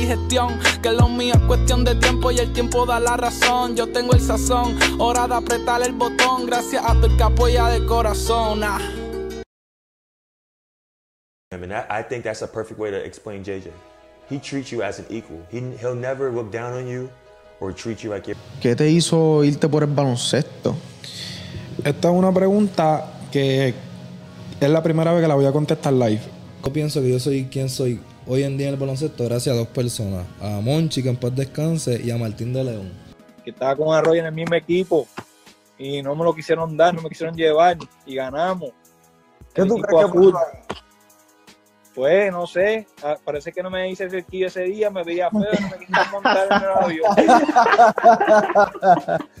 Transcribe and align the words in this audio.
digestión. 0.00 0.58
Que 0.82 0.90
lo 0.92 1.08
mío 1.08 1.34
es 1.34 1.40
cuestión 1.40 1.84
de 1.84 1.94
tiempo 1.94 2.30
y 2.30 2.38
el 2.38 2.52
tiempo 2.52 2.86
da 2.86 2.98
la 2.98 3.16
razón. 3.16 3.76
Yo 3.76 3.86
tengo 3.88 4.12
el 4.12 4.20
sazón, 4.20 4.76
hora 4.98 5.26
de 5.28 5.34
apretar 5.34 5.82
el 5.82 5.92
botón. 5.92 6.46
Gracias 6.46 6.82
a 6.84 6.94
tu 7.00 7.06
el 7.06 7.16
que 7.16 7.22
apoya 7.22 7.68
de 7.68 7.84
corazón. 7.86 8.62
Ah. 8.64 8.80
I 11.52 11.56
mean, 11.56 11.70
that, 11.70 11.90
I 11.90 12.02
think 12.02 12.24
that's 12.24 12.42
a 12.42 12.46
perfect 12.46 12.78
way 12.78 12.90
to 12.90 12.96
explain 12.96 13.42
JJ. 13.42 13.72
He 14.28 14.38
treats 14.38 14.70
you 14.70 14.82
as 14.82 15.00
an 15.00 15.06
equal. 15.10 15.44
He, 15.50 15.58
he'll 15.80 15.96
never 15.96 16.30
look 16.30 16.52
down 16.52 16.72
on 16.74 16.86
you 16.86 17.10
or 17.58 17.72
treat 17.72 18.04
you 18.04 18.10
like 18.10 18.28
you're. 18.28 18.38
¿Qué 18.60 18.76
te 18.76 18.88
hizo 18.88 19.42
irte 19.42 19.68
por 19.68 19.82
el 19.82 19.90
baloncesto? 19.90 20.76
Esta 21.84 22.08
es 22.08 22.14
una 22.14 22.32
pregunta 22.32 23.04
que 23.32 23.74
es 24.60 24.70
la 24.70 24.82
primera 24.82 25.12
vez 25.12 25.22
que 25.22 25.28
la 25.28 25.34
voy 25.34 25.46
a 25.46 25.52
contestar 25.52 25.92
live. 25.92 26.20
Yo 26.64 26.72
pienso 26.72 27.00
que 27.00 27.10
yo 27.10 27.18
soy 27.18 27.46
quien 27.46 27.68
soy 27.68 28.00
hoy 28.32 28.44
en 28.44 28.56
día 28.56 28.68
en 28.68 28.74
el 28.74 28.80
baloncesto 28.80 29.24
gracias 29.24 29.52
a 29.54 29.58
dos 29.58 29.66
personas. 29.68 30.24
A 30.40 30.60
Monchi, 30.60 31.02
que 31.02 31.08
en 31.08 31.16
paz 31.16 31.34
descanse, 31.34 32.00
y 32.00 32.12
a 32.12 32.16
Martín 32.16 32.52
de 32.52 32.62
León. 32.62 32.92
Que 33.42 33.50
estaba 33.50 33.74
con 33.74 33.92
Arroyo 33.92 34.20
en 34.20 34.26
el 34.26 34.32
mismo 34.32 34.54
equipo 34.54 35.08
y 35.76 36.00
no 36.00 36.14
me 36.14 36.22
lo 36.22 36.32
quisieron 36.32 36.76
dar, 36.76 36.94
no 36.94 37.02
me 37.02 37.08
quisieron 37.08 37.34
llevar 37.34 37.76
y 38.06 38.14
ganamos. 38.14 38.70
¿Qué 39.52 39.62
El 39.62 39.68
tú 39.68 39.78
crees 39.78 40.12
que 40.12 40.32
Pues, 41.92 42.30
no 42.30 42.46
sé, 42.46 42.86
ah, 43.02 43.16
parece 43.24 43.50
que 43.50 43.64
no 43.64 43.70
me 43.70 43.90
hice 43.90 44.08
cerquillo 44.08 44.46
ese 44.46 44.62
día, 44.62 44.90
me 44.90 45.02
veía 45.02 45.28
feo, 45.28 45.40
no 45.40 45.68
me 45.68 45.78
quisieron 45.78 46.10
montar 46.12 46.46
en 46.50 46.62
el 46.62 46.70
avión. 46.70 47.16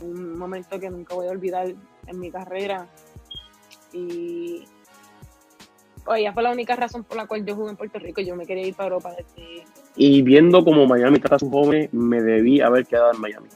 un 0.00 0.36
momento 0.36 0.80
que 0.80 0.90
nunca 0.90 1.14
voy 1.14 1.28
a 1.28 1.30
olvidar 1.30 1.72
en 2.08 2.18
mi 2.18 2.28
carrera. 2.28 2.88
Y 3.92 4.64
oye, 6.10 6.24
esa 6.24 6.32
fue 6.32 6.42
la 6.42 6.50
única 6.50 6.76
razón 6.76 7.04
por 7.04 7.16
la 7.16 7.26
cual 7.26 7.44
yo 7.46 7.54
jugué 7.54 7.70
en 7.70 7.76
Puerto 7.76 7.98
Rico. 7.98 8.20
Yo 8.20 8.36
me 8.36 8.46
quería 8.46 8.66
ir 8.66 8.74
para 8.74 8.88
Europa 8.88 9.10
desde 9.16 9.64
Y 9.96 10.22
viendo 10.22 10.64
como 10.64 10.86
Miami 10.86 11.18
trata 11.18 11.36
a 11.36 11.38
sus 11.38 11.50
jóvenes, 11.50 11.92
me 11.92 12.20
debí 12.20 12.60
haber 12.60 12.86
quedado 12.86 13.12
en 13.12 13.20
Miami. 13.20 13.48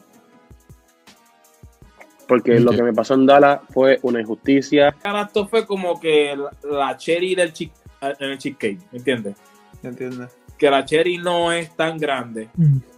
Porque 2.26 2.58
lo 2.58 2.70
que 2.70 2.82
me 2.82 2.92
pasó 2.92 3.14
en 3.14 3.26
Dallas 3.26 3.60
fue 3.70 3.98
una 4.02 4.20
injusticia. 4.20 4.94
Esto 5.04 5.46
fue 5.46 5.66
como 5.66 6.00
que 6.00 6.34
la, 6.62 6.96
cherry 6.96 7.34
del 7.34 7.52
chick, 7.52 7.72
en 8.00 8.30
el 8.30 8.38
cheesecake, 8.38 8.80
¿me 8.92 8.98
entiendes? 8.98 9.36
¿Entiendes? 9.82 10.30
Que 10.56 10.70
la 10.70 10.84
cherry 10.84 11.18
no 11.18 11.52
es 11.52 11.76
tan 11.76 11.98
grande. 11.98 12.48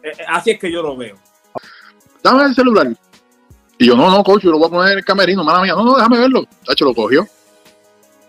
Eh, 0.03 0.11
eh, 0.11 0.25
así 0.29 0.51
es 0.51 0.61
que 0.61 0.71
yo 0.71 0.83
lo 0.83 0.97
veo. 0.97 1.17
dame 2.23 2.45
el 2.45 2.55
celular. 2.55 2.87
Y 3.79 3.87
yo, 3.87 3.97
no, 3.97 4.11
no, 4.11 4.23
coach, 4.23 4.43
yo 4.43 4.51
lo 4.53 4.59
voy 4.59 4.69
a 4.69 4.71
poner 4.71 4.93
en 4.93 4.99
el 4.99 5.05
camerino, 5.05 5.43
mala 5.43 5.61
mía. 5.61 5.75
No, 5.75 5.85
no, 5.85 5.97
déjame 5.97 6.19
verlo. 6.19 6.45
Tacho, 6.65 6.85
lo 6.85 6.95
cogió. 6.95 7.27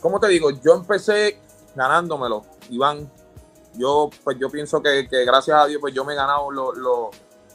¿Cómo 0.00 0.18
te 0.18 0.28
digo? 0.28 0.50
Yo 0.50 0.74
empecé 0.74 1.38
ganándomelo, 1.74 2.44
Iván. 2.70 3.10
Yo, 3.74 4.10
pues 4.24 4.36
yo 4.40 4.50
pienso 4.50 4.82
que, 4.82 5.06
que 5.08 5.24
gracias 5.24 5.56
a 5.56 5.66
Dios, 5.66 5.80
pues 5.80 5.94
yo 5.94 6.04
me 6.04 6.14
he 6.14 6.16
ganado 6.16 6.50
lo- 6.50 6.72
lo- 6.74 7.10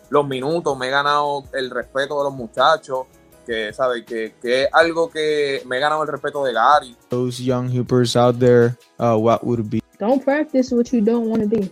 los 0.09 0.27
minutos, 0.27 0.77
me 0.77 0.87
he 0.87 0.89
ganado 0.91 1.43
el 1.53 1.69
respeto 1.69 2.17
de 2.19 2.23
los 2.25 2.33
muchachos, 2.33 3.07
que, 3.45 3.73
¿sabes? 3.73 4.05
Que, 4.05 4.35
que 4.41 4.63
es 4.63 4.69
algo 4.71 5.09
que 5.09 5.61
me 5.65 5.77
he 5.77 5.79
ganado 5.79 6.03
el 6.03 6.07
respeto 6.07 6.43
de 6.45 6.53
Gary. 6.53 6.95
Those 7.09 7.43
young 7.43 7.69
hoopers 7.69 8.15
out 8.15 8.39
there, 8.39 8.75
uh, 8.99 9.15
what 9.17 9.43
would 9.43 9.69
be? 9.69 9.81
Don't 9.99 10.23
practice 10.23 10.73
what 10.73 10.85
you 10.91 11.01
don't 11.01 11.27
want 11.27 11.41
to 11.43 11.49
be. 11.49 11.71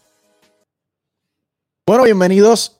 Bueno, 1.87 2.03
bienvenidos 2.03 2.79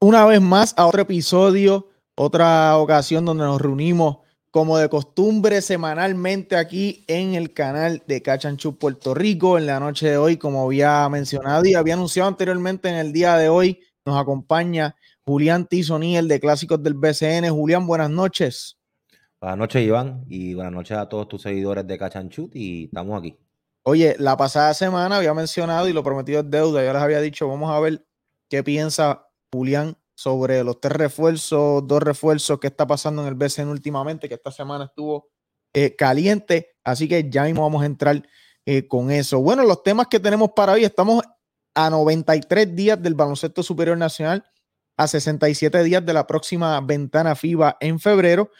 una 0.00 0.24
vez 0.24 0.40
más 0.40 0.72
a 0.78 0.86
otro 0.86 1.02
episodio, 1.02 1.90
otra 2.16 2.78
ocasión 2.78 3.26
donde 3.26 3.44
nos 3.44 3.60
reunimos 3.60 4.18
como 4.50 4.78
de 4.78 4.88
costumbre 4.88 5.60
semanalmente 5.60 6.56
aquí 6.56 7.04
en 7.08 7.34
el 7.34 7.52
canal 7.52 8.02
de 8.06 8.22
Cachanchu 8.22 8.78
Puerto 8.78 9.12
Rico. 9.12 9.58
En 9.58 9.66
la 9.66 9.78
noche 9.78 10.08
de 10.08 10.16
hoy, 10.16 10.38
como 10.38 10.64
había 10.64 11.06
mencionado 11.10 11.66
y 11.66 11.74
había 11.74 11.92
anunciado 11.92 12.26
anteriormente 12.26 12.88
en 12.88 12.94
el 12.94 13.12
día 13.12 13.36
de 13.36 13.50
hoy, 13.50 13.80
nos 14.06 14.18
acompaña 14.18 14.96
Julián 15.26 15.66
Tizoní, 15.66 16.16
el 16.16 16.26
de 16.26 16.40
Clásicos 16.40 16.82
del 16.82 16.94
BCN. 16.94 17.50
Julián, 17.50 17.86
buenas 17.86 18.08
noches. 18.08 18.78
Buenas 19.42 19.58
noches, 19.58 19.86
Iván, 19.86 20.24
y 20.26 20.54
buenas 20.54 20.72
noches 20.72 20.96
a 20.96 21.06
todos 21.06 21.28
tus 21.28 21.42
seguidores 21.42 21.86
de 21.86 21.98
Cachanchut 21.98 22.56
y 22.56 22.86
estamos 22.86 23.18
aquí. 23.18 23.36
Oye, 23.82 24.16
la 24.18 24.38
pasada 24.38 24.72
semana 24.72 25.18
había 25.18 25.34
mencionado 25.34 25.86
y 25.86 25.92
lo 25.92 26.02
prometido 26.02 26.40
es 26.40 26.50
deuda. 26.50 26.82
Yo 26.82 26.92
les 26.94 27.02
había 27.02 27.20
dicho, 27.20 27.46
vamos 27.46 27.70
a 27.70 27.78
ver 27.78 28.07
qué 28.48 28.62
piensa 28.62 29.28
Julián 29.52 29.96
sobre 30.18 30.64
los 30.64 30.80
tres 30.80 30.96
refuerzos, 30.96 31.86
dos 31.86 32.02
refuerzos 32.02 32.58
que 32.58 32.66
está 32.66 32.86
pasando 32.86 33.22
en 33.22 33.28
el 33.28 33.34
BCN 33.34 33.68
últimamente, 33.68 34.28
que 34.28 34.34
esta 34.34 34.50
semana 34.50 34.86
estuvo 34.86 35.30
eh, 35.72 35.94
caliente. 35.94 36.76
Así 36.82 37.06
que 37.08 37.30
ya 37.30 37.44
mismo 37.44 37.62
vamos 37.62 37.82
a 37.82 37.86
entrar 37.86 38.20
eh, 38.66 38.88
con 38.88 39.12
eso. 39.12 39.40
Bueno, 39.40 39.62
los 39.62 39.84
temas 39.84 40.08
que 40.08 40.18
tenemos 40.18 40.50
para 40.56 40.72
hoy, 40.72 40.84
estamos 40.84 41.22
a 41.72 41.90
93 41.90 42.74
días 42.74 43.00
del 43.00 43.14
baloncesto 43.14 43.62
superior 43.62 43.96
nacional, 43.96 44.44
a 44.96 45.06
67 45.06 45.84
días 45.84 46.04
de 46.04 46.12
la 46.12 46.26
próxima 46.26 46.80
ventana 46.80 47.36
FIBA 47.36 47.76
en 47.78 48.00
febrero. 48.00 48.50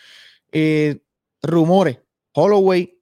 Eh, 0.53 1.03
rumores, 1.43 1.99
Holloway, 2.35 2.95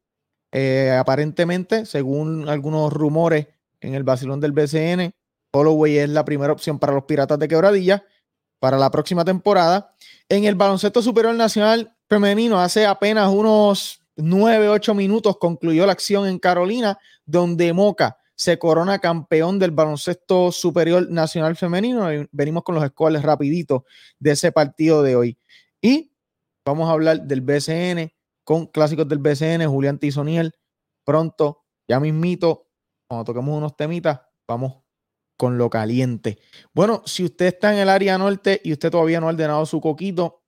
aparentemente, 0.99 1.85
según 1.85 2.49
algunos 2.49 2.91
rumores 2.91 3.49
en 3.81 3.95
el 3.95 4.03
vacilón 4.03 4.41
del 4.41 4.53
BCN, 4.53 5.13
Holloway 5.56 5.99
es 5.99 6.09
la 6.09 6.25
primera 6.25 6.53
opción 6.53 6.78
para 6.78 6.93
los 6.93 7.05
Piratas 7.05 7.39
de 7.39 7.49
Quebradilla 7.49 8.05
para 8.59 8.78
la 8.78 8.91
próxima 8.91 9.25
temporada. 9.25 9.94
En 10.28 10.44
el 10.44 10.55
baloncesto 10.55 11.03
superior 11.03 11.34
nacional 11.34 11.97
femenino, 12.09 12.61
hace 12.61 12.87
apenas 12.87 13.31
unos 13.33 14.00
9, 14.17 14.69
8 14.69 14.94
minutos 14.94 15.37
concluyó 15.38 15.87
la 15.87 15.93
acción 15.93 16.26
en 16.26 16.38
Carolina, 16.38 16.99
donde 17.25 17.73
Moca 17.73 18.17
se 18.35 18.58
corona 18.58 18.99
campeón 18.99 19.58
del 19.58 19.70
baloncesto 19.70 20.53
superior 20.53 21.11
nacional 21.11 21.56
femenino. 21.56 22.06
Venimos 22.32 22.62
con 22.62 22.75
los 22.75 22.87
scores 22.87 23.23
rapiditos 23.23 23.82
de 24.19 24.32
ese 24.32 24.53
partido 24.53 25.03
de 25.03 25.17
hoy. 25.17 25.38
Y 25.81 26.12
vamos 26.64 26.88
a 26.88 26.93
hablar 26.93 27.23
del 27.23 27.41
BCN 27.41 28.12
con 28.44 28.67
clásicos 28.67 29.08
del 29.08 29.19
BCN, 29.19 29.67
Julián 29.67 29.99
Tizoniel. 29.99 30.53
Pronto, 31.05 31.64
ya 31.88 31.99
mismito, 31.99 32.69
cuando 33.08 33.25
toquemos 33.25 33.56
unos 33.56 33.76
temitas, 33.76 34.20
vamos 34.47 34.86
con 35.37 35.59
lo 35.59 35.69
caliente. 35.71 36.38
Bueno, 36.73 37.03
si 37.06 37.25
usted 37.25 37.47
está 37.47 37.73
en 37.73 37.79
el 37.79 37.88
área 37.88 38.19
norte 38.19 38.61
y 38.65 38.73
usted 38.73 38.91
todavía 38.91 39.21
no 39.21 39.27
ha 39.27 39.31
ordenado 39.31 39.65
su 39.67 39.81
coquito, 39.81 40.43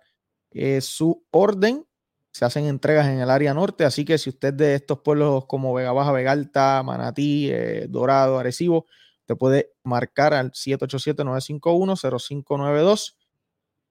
eh, 0.52 0.82
su 0.82 1.26
orden. 1.32 1.86
Se 2.32 2.46
hacen 2.46 2.66
entregas 2.66 3.08
en 3.08 3.20
el 3.20 3.30
área 3.30 3.54
norte, 3.54 3.86
así 3.86 4.06
que 4.06 4.18
si 4.18 4.32
usted 4.32 4.56
de 4.56 4.74
estos 4.76 5.02
pueblos 5.02 5.46
como 5.46 5.74
Vega 5.74 5.92
Baja, 5.92 6.12
Vega 6.12 6.32
Alta, 6.32 6.82
Manatí, 6.84 7.50
eh, 7.52 7.86
Dorado, 7.90 8.40
Arecibo, 8.40 8.88
te 9.26 9.36
puede 9.36 9.74
marcar 9.84 10.34
al 10.34 10.52
787-951-0592 10.52 13.16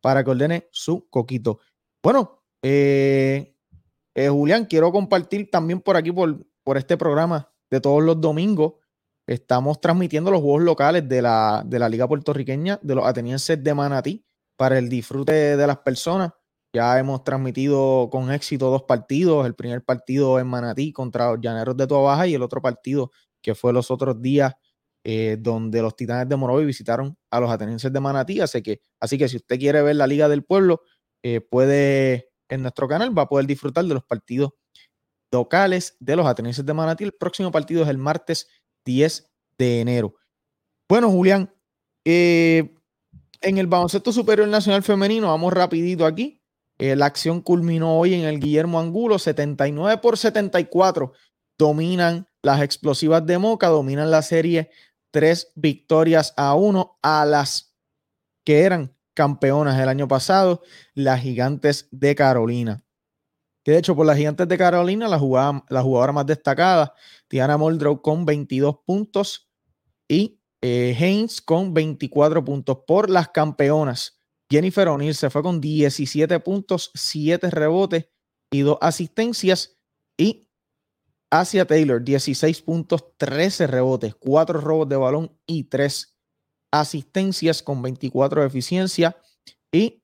para 0.01 0.25
que 0.25 0.31
ordene 0.31 0.69
su 0.73 1.09
coquito. 1.09 1.61
Bueno, 2.03 2.43
eh, 2.63 3.55
eh, 4.15 4.29
Julián, 4.29 4.67
quiero 4.67 4.91
compartir 4.91 5.51
también 5.51 5.81
por 5.81 5.97
aquí, 5.97 6.11
por, 6.11 6.45
por 6.65 6.77
este 6.77 6.97
programa 6.97 7.53
de 7.71 7.81
todos 7.81 8.03
los 8.03 8.21
domingos, 8.21 8.75
estamos 9.27 9.81
transmitiendo 9.81 10.31
los 10.31 10.41
juegos 10.41 10.63
locales 10.63 11.09
de 11.09 11.23
la, 11.23 11.63
de 11.65 11.79
la 11.79 11.89
Liga 11.89 12.09
Puertorriqueña, 12.09 12.81
de 12.83 12.95
los 12.97 13.07
atenienses 13.07 13.63
de 13.63 13.75
Manatí, 13.75 14.25
para 14.57 14.79
el 14.79 14.89
disfrute 14.89 15.57
de 15.57 15.67
las 15.67 15.79
personas. 15.79 16.33
Ya 16.75 16.99
hemos 16.99 17.23
transmitido 17.23 18.09
con 18.11 18.33
éxito 18.33 18.71
dos 18.71 18.83
partidos. 18.85 19.47
El 19.47 19.55
primer 19.55 19.85
partido 19.85 20.41
en 20.41 20.47
Manatí 20.47 20.93
contra 20.93 21.31
los 21.31 21.41
Llaneros 21.41 21.77
de 21.77 21.87
Baja 21.87 22.27
y 22.27 22.35
el 22.35 22.43
otro 22.43 22.63
partido 22.63 23.11
que 23.43 23.55
fue 23.55 23.73
los 23.73 23.91
otros 23.91 24.21
días 24.23 24.55
eh, 25.05 25.37
donde 25.39 25.83
los 25.83 25.97
Titanes 25.97 26.29
de 26.29 26.37
Morovi 26.37 26.65
visitaron 26.65 27.17
a 27.31 27.41
los 27.41 27.51
atenienses 27.51 27.93
de 27.93 28.01
Manatí. 28.01 28.41
Así 28.41 28.63
que, 28.63 28.81
así 29.01 29.19
que 29.19 29.29
si 29.29 29.37
usted 29.37 29.59
quiere 29.59 29.83
ver 29.83 29.97
la 29.97 30.07
Liga 30.07 30.29
del 30.29 30.45
Pueblo, 30.45 30.83
eh, 31.23 31.41
puede 31.41 32.31
en 32.49 32.63
nuestro 32.63 32.87
canal, 32.89 33.17
va 33.17 33.23
a 33.23 33.29
poder 33.29 33.47
disfrutar 33.47 33.85
de 33.85 33.95
los 33.95 34.05
partidos 34.05 34.51
locales 35.33 35.97
de 36.01 36.17
los 36.17 36.27
atenienses 36.27 36.67
de 36.67 36.75
Manatí. 36.75 37.05
El 37.05 37.13
próximo 37.13 37.51
partido 37.51 37.83
es 37.83 37.89
el 37.89 37.99
martes 37.99 38.49
10 38.85 39.31
de 39.59 39.81
enero. 39.81 40.15
Bueno, 40.89 41.11
Julián, 41.11 41.55
eh, 42.05 42.75
en 43.41 43.59
el 43.59 43.67
baloncesto 43.67 44.13
superior 44.13 44.49
nacional 44.49 44.83
femenino, 44.83 45.29
vamos 45.29 45.53
rapidito 45.53 46.05
aquí. 46.05 46.41
la 46.79 47.07
acción 47.07 47.41
culminó 47.41 47.97
hoy 47.97 48.15
en 48.15 48.25
el 48.25 48.41
Guillermo 48.41 48.81
Angulo, 48.81 49.19
79 49.19 50.01
por 50.03 50.19
74. 50.19 51.13
Dominan 51.57 52.27
las 52.43 52.61
explosivas 52.61 53.25
de 53.25 53.39
Moca, 53.39 53.69
dominan 53.69 54.11
la 54.11 54.23
serie 54.23 54.71
tres 55.13 55.53
victorias 55.55 56.35
a 56.37 56.55
uno 56.55 56.99
a 57.03 57.25
las 57.25 57.77
que 58.45 58.63
eran 58.63 58.97
campeonas 59.15 59.79
el 59.81 59.89
año 59.89 60.09
pasado, 60.09 60.63
las 60.95 61.21
gigantes 61.21 61.89
de 61.91 62.15
Carolina. 62.15 62.85
Que 63.65 63.73
de 63.73 63.79
hecho, 63.79 63.95
por 63.95 64.07
las 64.07 64.17
gigantes 64.17 64.49
de 64.49 64.59
Carolina, 64.59 65.09
la 65.09 65.19
jugadora, 65.19 65.65
la 65.69 65.83
jugadora 65.83 66.13
más 66.13 66.27
destacada, 66.27 66.95
Tiana 67.29 67.57
Muldrow 67.57 68.03
con 68.03 68.25
22 68.25 68.79
puntos 68.85 69.49
y 70.09 70.41
eh, 70.61 70.97
Haynes 70.99 71.41
con 71.41 71.73
24 71.73 72.45
puntos. 72.45 72.79
Por 72.87 73.09
las 73.09 73.29
campeonas, 73.29 74.21
Jennifer 74.51 74.89
O'Neill 74.89 75.15
se 75.15 75.31
fue 75.31 75.43
con 75.43 75.61
17 75.61 76.41
puntos, 76.41 76.91
7 76.95 77.51
rebotes 77.51 78.09
y 78.51 78.61
2 78.61 78.79
asistencias. 78.81 79.79
Y 80.19 80.49
Asia 81.31 81.65
Taylor, 81.65 82.03
16 82.03 82.63
puntos, 82.63 83.17
13 83.17 83.67
rebotes, 83.67 84.15
4 84.17 84.61
robos 84.61 84.89
de 84.89 84.97
balón 84.97 85.39
y 85.47 85.65
3 85.65 86.12
asistencias 86.73 87.63
con 87.63 87.81
24 87.83 88.41
de 88.41 88.47
eficiencia. 88.49 89.17
Y 89.71 90.03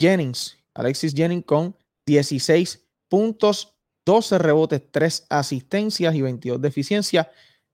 Jennings, 0.00 0.56
Alexis 0.74 1.14
Jennings 1.14 1.44
con 1.44 1.76
16 2.06 2.86
puntos, 3.08 3.74
12 4.06 4.38
rebotes, 4.38 4.82
3 4.92 5.26
asistencias 5.30 6.14
y 6.14 6.22
22 6.22 6.60
de 6.60 6.68
eficiencia 6.68 7.30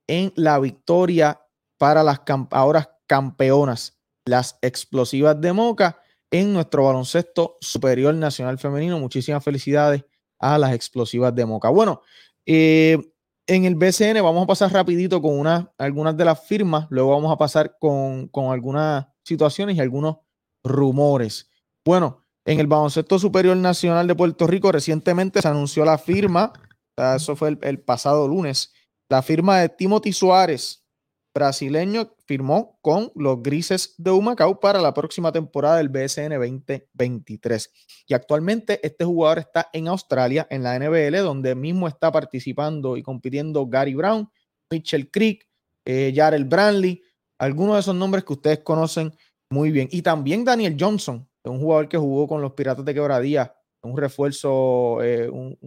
en 0.07 0.33
la 0.35 0.59
victoria 0.59 1.41
para 1.77 2.03
las 2.03 2.21
ahora 2.51 2.97
campeonas, 3.05 3.99
las 4.25 4.57
explosivas 4.61 5.39
de 5.39 5.53
Moca 5.53 6.01
en 6.31 6.53
nuestro 6.53 6.85
baloncesto 6.85 7.57
superior 7.59 8.13
nacional 8.15 8.57
femenino. 8.57 8.99
Muchísimas 8.99 9.43
felicidades 9.43 10.05
a 10.39 10.57
las 10.57 10.73
explosivas 10.73 11.35
de 11.35 11.45
Moca. 11.45 11.69
Bueno, 11.69 12.01
eh, 12.45 13.10
en 13.55 13.65
el 13.65 13.75
BCN 13.75 14.23
vamos 14.23 14.45
a 14.45 14.47
pasar 14.47 14.71
rapidito 14.71 15.21
con 15.21 15.37
una, 15.37 15.73
algunas 15.77 16.15
de 16.15 16.23
las 16.23 16.41
firmas, 16.41 16.87
luego 16.89 17.09
vamos 17.09 17.33
a 17.33 17.37
pasar 17.37 17.77
con, 17.81 18.29
algunas 18.49 19.07
situaciones 19.25 19.75
y 19.75 19.81
algunos 19.81 20.19
rumores. 20.63 21.49
Bueno, 21.83 22.25
en 22.45 22.61
el 22.61 22.67
baloncesto 22.67 23.19
superior 23.19 23.57
nacional 23.57 24.07
de 24.07 24.15
Puerto 24.15 24.47
Rico 24.47 24.71
recientemente 24.71 25.41
se 25.41 25.49
anunció 25.49 25.83
la 25.83 25.97
firma, 25.97 26.53
eso 26.95 27.35
fue 27.35 27.57
el 27.61 27.79
pasado 27.81 28.25
lunes, 28.25 28.71
la 29.09 29.21
firma 29.21 29.59
de 29.59 29.67
Timothy 29.67 30.13
Suárez, 30.13 30.85
brasileño 31.33 32.15
firmó 32.31 32.79
con 32.81 33.11
los 33.13 33.43
Grises 33.43 33.93
de 33.97 34.09
Humacao 34.09 34.57
para 34.57 34.79
la 34.79 34.93
próxima 34.93 35.33
temporada 35.33 35.75
del 35.75 35.89
BSN 35.89 36.29
2023. 36.29 37.69
Y 38.07 38.13
actualmente 38.13 38.79
este 38.87 39.03
jugador 39.03 39.39
está 39.39 39.67
en 39.73 39.89
Australia, 39.89 40.47
en 40.49 40.63
la 40.63 40.79
NBL, 40.79 41.17
donde 41.17 41.55
mismo 41.55 41.89
está 41.89 42.09
participando 42.09 42.95
y 42.95 43.03
compitiendo 43.03 43.67
Gary 43.67 43.95
Brown, 43.95 44.29
Mitchell 44.71 45.11
Creek, 45.11 45.45
eh, 45.83 46.15
Brantley, 46.45 47.03
algunos 47.37 47.75
de 47.75 47.79
esos 47.81 47.95
nombres 47.95 48.23
que 48.23 48.31
ustedes 48.31 48.59
conocen 48.59 49.13
muy 49.49 49.69
bien. 49.69 49.89
Y 49.91 50.01
también 50.01 50.45
Daniel 50.45 50.77
Johnson, 50.79 51.27
un 51.43 51.59
jugador 51.59 51.89
que 51.89 51.97
jugó 51.97 52.29
con 52.29 52.41
los 52.41 52.53
Piratas 52.53 52.85
de 52.85 52.93
Quebradía, 52.93 53.53
un 53.83 53.97
refuerzo, 53.97 55.03
eh, 55.03 55.29
un, 55.29 55.57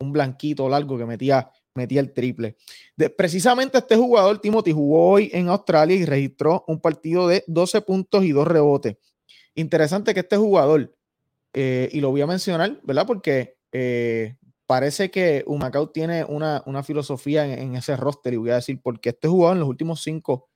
un 0.00 0.12
blanquito 0.12 0.68
largo 0.68 0.98
que 0.98 1.06
metía 1.06 1.50
metía 1.74 2.00
el 2.00 2.12
triple. 2.12 2.56
precisamente 3.16 3.78
este 3.78 3.96
jugador, 3.96 4.40
Timothy, 4.40 4.72
jugó 4.72 5.10
hoy 5.10 5.30
en 5.32 5.48
Australia 5.48 5.96
y 5.96 6.04
registró 6.04 6.64
un 6.66 6.80
partido 6.80 7.28
de 7.28 7.44
12 7.46 7.80
puntos 7.82 8.24
y 8.24 8.32
2 8.32 8.46
rebotes. 8.46 8.96
Interesante 9.54 10.14
que 10.14 10.20
este 10.20 10.36
jugador, 10.36 10.94
eh, 11.52 11.88
y 11.92 12.00
lo 12.00 12.10
voy 12.10 12.20
a 12.20 12.26
mencionar, 12.26 12.80
¿verdad? 12.82 13.06
Porque 13.06 13.56
eh, 13.72 14.36
parece 14.66 15.10
que 15.10 15.44
Humacao 15.46 15.90
tiene 15.90 16.24
una, 16.24 16.62
filosofía 16.84 17.44
en, 17.44 17.74
ese 17.74 17.96
roster, 17.96 18.34
y 18.34 18.36
voy 18.36 18.50
a 18.50 18.56
decir 18.56 18.80
porque 18.82 19.10
este 19.10 19.28
jugador 19.28 19.56
en 19.56 19.60
los 19.60 19.68
últimos 19.68 20.02
5 20.02 20.48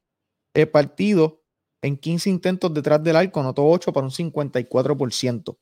eh, 0.54 0.66
partidos, 0.66 1.34
en 1.82 1.96
15 1.96 2.30
intentos 2.30 2.72
detrás 2.72 3.02
del 3.02 3.16
arco, 3.16 3.40
anotó 3.40 3.66
8 3.66 3.92
para 3.92 4.06
un 4.06 4.12
54%. 4.12 5.58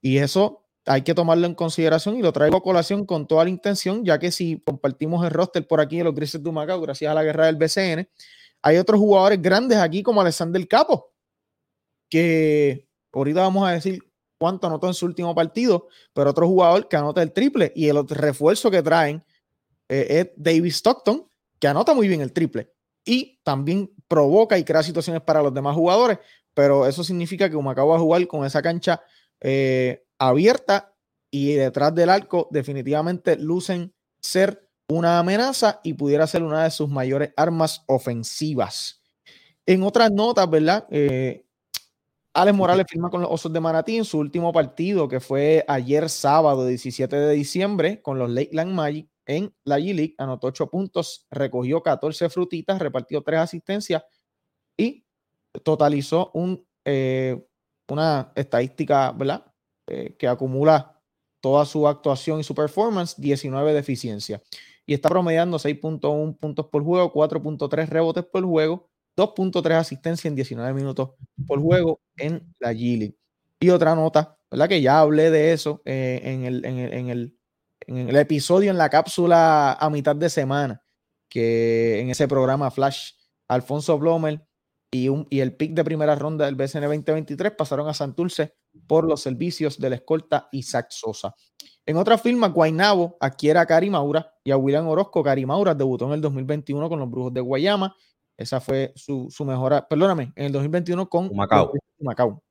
Y 0.00 0.18
eso 0.18 0.67
hay 0.88 1.02
que 1.02 1.14
tomarlo 1.14 1.46
en 1.46 1.54
consideración 1.54 2.16
y 2.16 2.22
lo 2.22 2.32
traigo 2.32 2.56
a 2.56 2.62
colación 2.62 3.04
con 3.04 3.26
toda 3.26 3.44
la 3.44 3.50
intención, 3.50 4.04
ya 4.04 4.18
que 4.18 4.32
si 4.32 4.60
compartimos 4.64 5.24
el 5.24 5.30
roster 5.30 5.66
por 5.66 5.80
aquí 5.80 5.98
en 5.98 6.06
los 6.06 6.14
Grises 6.14 6.42
de 6.42 6.48
Humacao, 6.48 6.80
gracias 6.80 7.10
a 7.10 7.14
la 7.14 7.22
guerra 7.22 7.46
del 7.46 7.56
BCN, 7.56 8.08
hay 8.62 8.76
otros 8.78 8.98
jugadores 8.98 9.40
grandes 9.40 9.78
aquí 9.78 10.02
como 10.02 10.20
Alexander 10.20 10.66
Capo, 10.66 11.12
que 12.08 12.88
ahorita 13.12 13.40
vamos 13.42 13.68
a 13.68 13.72
decir 13.72 14.02
cuánto 14.38 14.66
anotó 14.66 14.86
en 14.86 14.94
su 14.94 15.04
último 15.04 15.34
partido, 15.34 15.88
pero 16.12 16.30
otro 16.30 16.48
jugador 16.48 16.88
que 16.88 16.96
anota 16.96 17.22
el 17.22 17.32
triple 17.32 17.72
y 17.76 17.88
el 17.88 18.08
refuerzo 18.08 18.70
que 18.70 18.82
traen 18.82 19.22
eh, 19.88 20.06
es 20.08 20.30
David 20.36 20.70
Stockton, 20.70 21.28
que 21.58 21.68
anota 21.68 21.92
muy 21.94 22.08
bien 22.08 22.22
el 22.22 22.32
triple 22.32 22.72
y 23.04 23.40
también 23.42 23.90
provoca 24.06 24.58
y 24.58 24.64
crea 24.64 24.82
situaciones 24.82 25.22
para 25.22 25.42
los 25.42 25.52
demás 25.52 25.74
jugadores, 25.74 26.18
pero 26.54 26.86
eso 26.86 27.04
significa 27.04 27.48
que 27.48 27.56
Humacao 27.56 27.88
va 27.88 27.96
a 27.96 28.00
jugar 28.00 28.26
con 28.26 28.44
esa 28.44 28.62
cancha 28.62 29.02
eh, 29.40 30.04
abierta 30.18 30.94
y 31.30 31.54
detrás 31.54 31.94
del 31.94 32.10
arco 32.10 32.48
definitivamente 32.50 33.36
lucen 33.36 33.94
ser 34.20 34.68
una 34.88 35.18
amenaza 35.18 35.80
y 35.82 35.94
pudiera 35.94 36.26
ser 36.26 36.42
una 36.42 36.64
de 36.64 36.70
sus 36.70 36.88
mayores 36.88 37.32
armas 37.36 37.84
ofensivas. 37.86 39.02
En 39.66 39.82
otras 39.82 40.10
notas, 40.10 40.48
¿verdad? 40.48 40.86
Eh, 40.90 41.44
Alex 42.32 42.56
Morales 42.56 42.86
firma 42.88 43.10
con 43.10 43.20
los 43.20 43.30
Osos 43.30 43.52
de 43.52 43.60
Manatí 43.60 43.96
en 43.96 44.04
su 44.04 44.18
último 44.18 44.52
partido, 44.52 45.08
que 45.08 45.20
fue 45.20 45.64
ayer 45.68 46.08
sábado 46.08 46.66
17 46.66 47.16
de 47.16 47.34
diciembre, 47.34 48.00
con 48.00 48.18
los 48.18 48.30
Lakeland 48.30 48.72
Magic 48.72 49.10
en 49.26 49.52
la 49.64 49.78
G-League. 49.78 50.14
Anotó 50.18 50.46
8 50.46 50.70
puntos, 50.70 51.26
recogió 51.30 51.82
14 51.82 52.30
frutitas, 52.30 52.78
repartió 52.78 53.22
3 53.22 53.40
asistencias 53.40 54.04
y 54.76 55.04
totalizó 55.64 56.30
un, 56.32 56.66
eh, 56.84 57.44
una 57.88 58.32
estadística, 58.36 59.12
¿verdad? 59.12 59.47
Eh, 59.88 60.14
que 60.18 60.28
acumula 60.28 61.00
toda 61.40 61.64
su 61.64 61.86
actuación 61.86 62.40
y 62.40 62.44
su 62.44 62.54
performance, 62.54 63.14
19 63.18 63.72
de 63.72 63.78
eficiencia. 63.78 64.42
Y 64.86 64.94
está 64.94 65.08
promediando 65.08 65.58
6.1 65.58 66.36
puntos 66.38 66.66
por 66.66 66.82
juego, 66.82 67.12
4.3 67.12 67.88
rebotes 67.88 68.24
por 68.24 68.44
juego, 68.44 68.88
2.3 69.16 69.72
asistencia 69.74 70.28
en 70.28 70.34
19 70.34 70.72
minutos 70.74 71.10
por 71.46 71.60
juego 71.60 72.00
en 72.16 72.54
la 72.58 72.72
G 72.72 73.14
Y 73.60 73.70
otra 73.70 73.94
nota, 73.94 74.38
¿verdad? 74.50 74.68
Que 74.68 74.80
ya 74.80 75.00
hablé 75.00 75.30
de 75.30 75.52
eso 75.52 75.82
eh, 75.84 76.20
en, 76.24 76.44
el, 76.44 76.64
en, 76.64 76.78
el, 76.78 76.92
en, 76.92 77.08
el, 77.08 77.38
en 77.86 78.08
el 78.08 78.16
episodio, 78.16 78.70
en 78.70 78.78
la 78.78 78.90
cápsula 78.90 79.72
a 79.72 79.90
mitad 79.90 80.16
de 80.16 80.30
semana, 80.30 80.82
que 81.28 82.00
en 82.00 82.10
ese 82.10 82.28
programa 82.28 82.70
Flash, 82.70 83.12
Alfonso 83.48 83.98
Blomer 83.98 84.47
y, 84.90 85.08
un, 85.08 85.26
y 85.30 85.40
el 85.40 85.54
pick 85.54 85.74
de 85.74 85.84
primera 85.84 86.14
ronda 86.14 86.46
del 86.46 86.54
BCN 86.54 86.82
2023 86.82 87.52
pasaron 87.52 87.88
a 87.88 87.94
Santurce 87.94 88.54
por 88.86 89.04
los 89.04 89.20
servicios 89.20 89.78
de 89.78 89.90
la 89.90 89.96
escolta 89.96 90.48
Isaac 90.52 90.86
Sosa. 90.90 91.34
En 91.84 91.96
otra 91.96 92.18
firma, 92.18 92.48
Guainabo 92.48 93.16
adquiere 93.20 93.58
a 93.58 93.66
Cari 93.66 93.90
Maura 93.90 94.34
y 94.44 94.50
a 94.50 94.56
William 94.56 94.86
Orozco. 94.88 95.22
Cari 95.22 95.46
Maura 95.46 95.74
debutó 95.74 96.06
en 96.06 96.12
el 96.12 96.20
2021 96.20 96.88
con 96.88 96.98
los 96.98 97.10
Brujos 97.10 97.32
de 97.32 97.40
Guayama. 97.40 97.94
Esa 98.36 98.60
fue 98.60 98.92
su, 98.94 99.28
su 99.30 99.44
mejor, 99.44 99.86
perdóname, 99.88 100.32
en 100.36 100.46
el 100.46 100.52
2021 100.52 101.08
con 101.08 101.34
Macao. 101.34 101.72
Macao. 102.00 102.42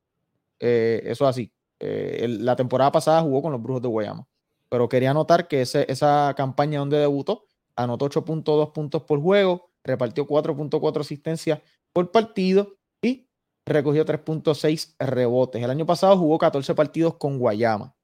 Eh, 0.60 1.01
eso 1.06 1.27
así. 1.27 1.51
Eh, 1.79 2.27
la 2.39 2.56
temporada 2.56 2.91
pasada 2.91 3.22
jugó 3.22 3.44
con 3.44 3.51
los 3.51 3.62
Brujos 3.62 3.82
de 3.82 3.88
Guayama. 3.88 4.27
Pero 4.70 4.89
quería 4.89 5.13
notar 5.13 5.48
que 5.48 5.62
ese, 5.62 5.86
esa 5.89 6.34
campaña 6.36 6.79
donde 6.79 6.98
debutó, 6.98 7.46
anotó 7.75 8.10
8.2 8.10 8.74
puntos 8.74 9.03
por 9.03 9.22
juego, 9.22 9.70
repartió 9.84 10.27
4.4 10.27 11.00
asistencias 11.00 11.62
por 11.98 12.12
partido 12.12 12.77
y 13.01 13.27
recogió 13.66 14.06
3.6 14.06 14.94
rebotes. 15.00 15.63
El 15.63 15.72
año 15.72 15.84
pasado 15.88 16.16
jugó 16.16 16.38
14 16.38 16.75
partidos 16.75 17.16
con 17.16 17.39
Guayama. 17.39 17.96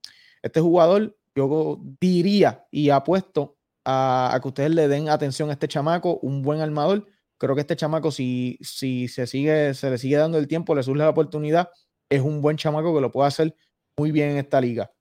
Este 0.41 0.59
jugador, 0.59 1.15
yo 1.35 1.79
diría 2.01 2.65
y 2.71 2.89
apuesto 2.89 3.55
a, 3.85 4.33
a 4.33 4.39
que 4.41 4.47
ustedes 4.47 4.71
le 4.71 4.87
den 4.87 5.09
atención 5.09 5.51
a 5.51 5.53
este 5.53 5.67
chamaco, 5.67 6.17
un 6.23 6.41
buen 6.41 6.59
armador. 6.61 7.05
Creo 7.37 7.53
que 7.53 7.61
este 7.61 7.75
chamaco, 7.75 8.09
si, 8.09 8.57
si 8.61 9.07
se, 9.07 9.27
sigue, 9.27 9.75
se 9.75 9.91
le 9.91 9.99
sigue 9.99 10.17
dando 10.17 10.39
el 10.39 10.47
tiempo, 10.47 10.73
le 10.73 10.81
surge 10.81 10.97
la 11.03 11.09
oportunidad, 11.11 11.69
es 12.09 12.21
un 12.23 12.41
buen 12.41 12.57
chamaco 12.57 12.95
que 12.95 13.01
lo 13.01 13.11
puede 13.11 13.27
hacer 13.27 13.55
muy 13.95 14.11
bien 14.11 14.31
en 14.31 14.37
esta 14.37 14.59
liga. 14.59 14.91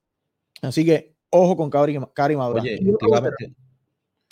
Así 0.61 0.85
que 0.85 1.15
ojo 1.31 1.57
con 1.57 1.71
Cari, 1.71 1.97
Cari 2.13 2.35
Madura. 2.37 2.61
Oye, 2.61 2.77
Y 2.79 2.85
yo 2.85 2.97
te 2.97 3.07
iba 3.07 3.17
a 3.17 3.21
creo- 3.21 3.31
meter- 3.31 3.55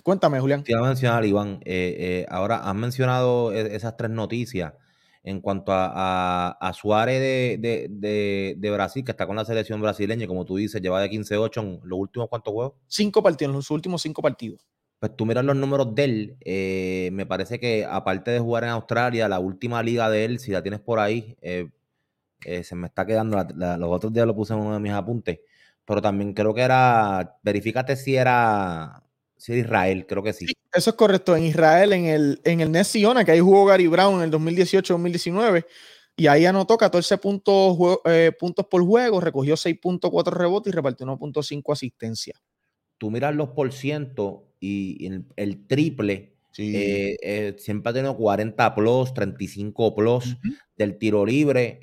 Cuéntame, 0.04 0.40
Julián. 0.40 0.64
Te 0.64 0.72
iba 0.72 0.82
a 0.82 0.88
mencionar, 0.88 1.26
Iván, 1.26 1.60
eh, 1.66 1.96
eh, 2.00 2.26
ahora 2.30 2.58
has 2.58 2.76
mencionado 2.76 3.52
e- 3.54 3.76
esas 3.76 3.98
tres 3.98 4.10
noticias 4.12 4.74
en 5.24 5.40
cuanto 5.42 5.72
a, 5.72 5.92
a- 5.94 6.52
a 6.60 6.74
Suárez 6.74 7.20
de, 7.20 7.58
de- 7.60 7.88
de- 7.90 8.56
de 8.58 8.72
Brasil, 8.72 9.04
que 9.06 9.12
está 9.12 9.28
con 9.28 9.36
la 9.36 9.46
selección 9.46 9.80
brasileña, 9.82 10.26
como 10.28 10.46
tú 10.46 10.56
dices, 10.56 10.82
lleva 10.82 11.00
de 11.02 11.10
15-8 11.10 11.62
en 11.62 11.80
los 11.84 12.00
últimos 12.00 12.28
cuantos 12.30 12.54
juegos. 12.54 12.74
Cinco 12.88 13.22
partidos, 13.22 13.52
en 13.52 13.56
los 13.58 13.70
últimos 13.70 14.02
cinco 14.02 14.22
partidos. 14.24 14.66
Pues 15.00 15.16
tú 15.16 15.26
miras 15.26 15.44
los 15.46 15.56
números 15.56 15.94
de 15.96 16.04
él, 16.04 16.38
eh, 16.42 17.10
me 17.14 17.26
parece 17.26 17.60
que 17.60 17.86
aparte 17.86 18.32
de 18.32 18.40
jugar 18.40 18.64
en 18.64 18.70
Australia, 18.72 19.28
la 19.28 19.40
última 19.40 19.82
liga 19.84 20.10
de 20.10 20.26
él, 20.26 20.40
si 20.40 20.52
la 20.52 20.62
tienes 20.64 20.80
por 20.80 21.00
ahí, 21.00 21.36
eh, 21.42 21.70
eh, 22.46 22.64
se 22.64 22.76
me 22.76 22.88
está 22.88 23.06
quedando, 23.06 23.38
la- 23.38 23.48
la- 23.56 23.78
los 23.78 23.90
otros 23.92 24.14
días 24.14 24.26
lo 24.28 24.36
puse 24.36 24.54
en 24.54 24.60
uno 24.60 24.74
de 24.74 24.80
mis 24.80 24.92
apuntes, 24.94 25.40
pero 25.86 26.02
también 26.02 26.34
creo 26.34 26.54
que 26.54 26.62
era, 26.62 27.38
verifícate 27.44 27.96
si 27.96 28.16
era, 28.16 29.04
era 29.48 29.60
Israel, 29.60 30.06
creo 30.08 30.24
que 30.24 30.34
sí. 30.34 30.46
Eso 30.74 30.90
es 30.92 30.96
correcto. 30.96 31.36
En 31.36 31.44
Israel, 31.44 31.94
en 31.94 32.06
el, 32.06 32.42
en 32.44 32.62
el 32.62 32.72
Ness-Iona, 32.72 33.26
que 33.26 33.32
ahí 33.32 33.40
jugó 33.40 33.66
Gary 33.66 33.88
Brown 33.88 34.16
en 34.16 34.22
el 34.24 34.32
2018-2019, 34.32 35.66
y 36.16 36.28
ahí 36.28 36.46
anotó 36.46 36.78
14 36.78 37.18
puntos, 37.18 37.78
eh, 38.06 38.32
puntos 38.38 38.66
por 38.68 38.84
juego, 38.86 39.20
recogió 39.22 39.56
6.4 39.56 40.32
rebotes 40.32 40.72
y 40.72 40.76
repartió 40.76 41.06
1.5 41.06 41.74
asistencia. 41.74 42.36
tú 42.98 43.10
miras 43.10 43.36
los 43.36 43.50
por 43.50 43.72
ciento 43.74 44.54
y 44.60 45.08
el, 45.08 45.26
el 45.36 45.66
triple, 45.68 46.36
eh, 46.58 47.16
eh, 47.24 47.56
siempre 47.58 47.90
ha 47.90 47.94
tenido 47.94 48.16
40 48.16 48.76
plus, 48.76 49.14
35 49.14 49.96
plus 49.96 50.38
del 50.76 50.98
tiro 50.98 51.26
libre. 51.26 51.80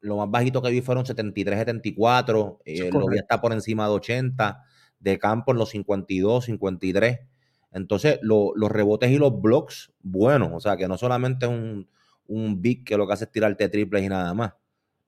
lo 0.00 0.16
más 0.16 0.30
bajito 0.30 0.62
que 0.62 0.70
vi 0.70 0.80
fueron 0.80 1.04
73, 1.06 1.58
74. 1.58 2.60
eh, 2.64 2.74
Eso 2.74 2.84
es 2.86 2.92
lo 2.92 3.06
vi 3.06 3.18
hasta 3.18 3.40
por 3.40 3.52
encima 3.52 3.86
de 3.86 3.94
80. 3.94 4.62
De 5.10 5.18
campo 5.18 5.52
en 5.52 5.58
los 5.58 5.70
52, 5.70 6.46
53. 6.46 7.20
Entonces, 7.72 8.18
lo- 8.22 8.52
los 8.56 8.70
rebotes 8.72 9.10
y 9.10 9.18
los 9.18 9.40
blocks, 9.40 9.92
bueno, 10.02 10.50
o 10.54 10.60
sea, 10.60 10.76
que 10.76 10.88
no 10.88 10.96
solamente 10.98 11.46
es 11.46 11.52
un, 11.52 11.88
un 12.26 12.60
big 12.62 12.84
que 12.84 12.96
lo 12.96 13.06
que 13.06 13.12
hace 13.14 13.24
es 13.26 13.30
tirarte 13.32 13.68
triples 13.68 14.02
y 14.04 14.08
nada 14.08 14.32
más. 14.34 14.54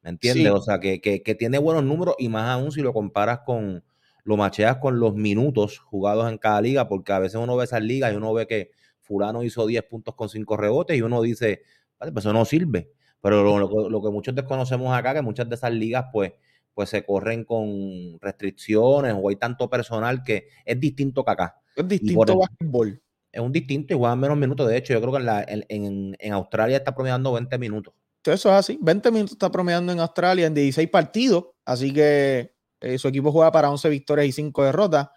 ¿Me 0.02 0.10
entiendes? 0.10 0.44
Sí. 0.52 0.56
O 0.58 0.60
sea, 0.62 0.78
que, 0.80 1.00
que- 1.00 1.22
que 1.22 1.34
tiene 1.34 1.58
buenos 1.58 1.84
números 1.84 2.14
y 2.18 2.28
más 2.28 2.48
aún 2.50 2.70
si 2.72 2.82
lo 2.82 2.92
comparas 2.92 3.40
con, 3.44 3.82
lo 4.24 4.36
macheas 4.36 4.76
con 4.76 5.00
los 5.00 5.14
minutos 5.14 5.78
jugados 5.78 6.30
en 6.30 6.38
cada 6.38 6.60
liga, 6.60 6.88
porque 6.88 7.12
a 7.12 7.18
veces 7.18 7.40
uno 7.40 7.56
ve 7.56 7.64
esas 7.64 7.82
ligas 7.82 8.12
y 8.12 8.16
uno 8.16 8.32
ve 8.34 8.46
que 8.46 8.70
fulano 9.00 9.42
hizo 9.42 9.66
10 9.66 9.82
puntos 9.84 10.14
con 10.14 10.28
5 10.28 10.56
rebotes 10.56 10.96
y 10.96 11.02
uno 11.02 11.22
dice, 11.22 11.62
"Vale, 11.98 12.12
pues 12.12 12.24
eso 12.24 12.32
no 12.32 12.44
sirve. 12.44 12.90
Pero 13.20 13.42
lo, 13.42 13.58
lo- 13.58 13.88
lo 13.90 14.02
que 14.02 14.10
muchos 14.10 14.34
desconocemos 14.34 14.92
acá, 14.96 15.14
que 15.14 15.22
muchas 15.22 15.48
de 15.48 15.54
esas 15.56 15.72
ligas 15.72 16.06
pues, 16.12 16.32
pues 16.78 16.90
se 16.90 17.04
corren 17.04 17.42
con 17.44 18.20
restricciones 18.20 19.12
o 19.20 19.28
hay 19.30 19.34
tanto 19.34 19.68
personal 19.68 20.22
que 20.22 20.46
es 20.64 20.78
distinto 20.78 21.24
que 21.24 21.30
acá. 21.32 21.60
Es 21.74 21.88
distinto 21.88 22.38
básquetbol. 22.38 23.02
es 23.32 23.40
un 23.40 23.50
distinto 23.50 23.94
y 23.94 23.98
juegan 23.98 24.20
menos 24.20 24.36
minutos. 24.36 24.68
De 24.68 24.76
hecho, 24.76 24.92
yo 24.92 25.00
creo 25.00 25.10
que 25.14 25.18
en, 25.18 25.26
la- 25.26 25.44
en- 25.48 26.16
en- 26.20 26.32
Australia 26.32 26.76
está 26.76 26.94
promediando 26.94 27.32
20 27.32 27.58
minutos. 27.58 27.94
Eso 28.24 28.48
es 28.50 28.54
así. 28.54 28.78
20 28.80 29.10
minutos 29.10 29.32
está 29.32 29.50
promediando 29.50 29.90
en 29.92 29.98
Australia 29.98 30.46
en 30.46 30.54
16 30.54 30.88
partidos. 30.88 31.46
Así 31.64 31.92
que 31.92 32.54
eh, 32.80 32.96
su 32.96 33.08
equipo 33.08 33.32
juega 33.32 33.50
para 33.50 33.70
11 33.72 33.88
victorias 33.88 34.28
y 34.28 34.32
5 34.32 34.62
derrotas. 34.62 35.08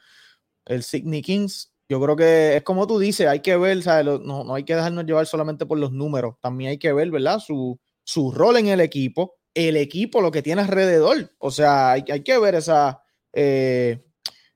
El 0.66 0.82
Sydney 0.82 1.22
Kings, 1.22 1.72
yo 1.88 2.02
creo 2.02 2.16
que 2.16 2.56
es 2.58 2.64
como 2.64 2.88
tú 2.88 2.98
dices, 2.98 3.28
hay 3.28 3.42
que 3.42 3.56
ver, 3.56 3.84
¿sabes? 3.84 4.20
No, 4.22 4.44
no 4.44 4.56
hay 4.56 4.64
que 4.64 4.74
dejarnos 4.76 5.06
llevar 5.06 5.28
solamente 5.28 5.68
por 5.68 5.78
los 5.78 5.92
números. 5.92 6.38
También 6.42 6.72
hay 6.72 6.80
que 6.80 6.92
ver, 6.92 7.12
¿verdad? 7.12 7.38
Su, 7.38 7.80
su 8.04 8.32
rol 8.32 8.58
en 8.58 8.68
el 8.70 8.82
equipo, 8.82 9.36
el 9.54 9.78
equipo, 9.78 10.22
lo 10.22 10.32
que 10.32 10.42
tiene 10.42 10.62
alrededor. 10.62 11.32
O 11.40 11.52
sea, 11.52 11.92
hay, 11.92 12.04
hay 12.12 12.22
que 12.24 12.38
ver 12.38 12.56
esa, 12.56 13.02
eh, 13.34 14.04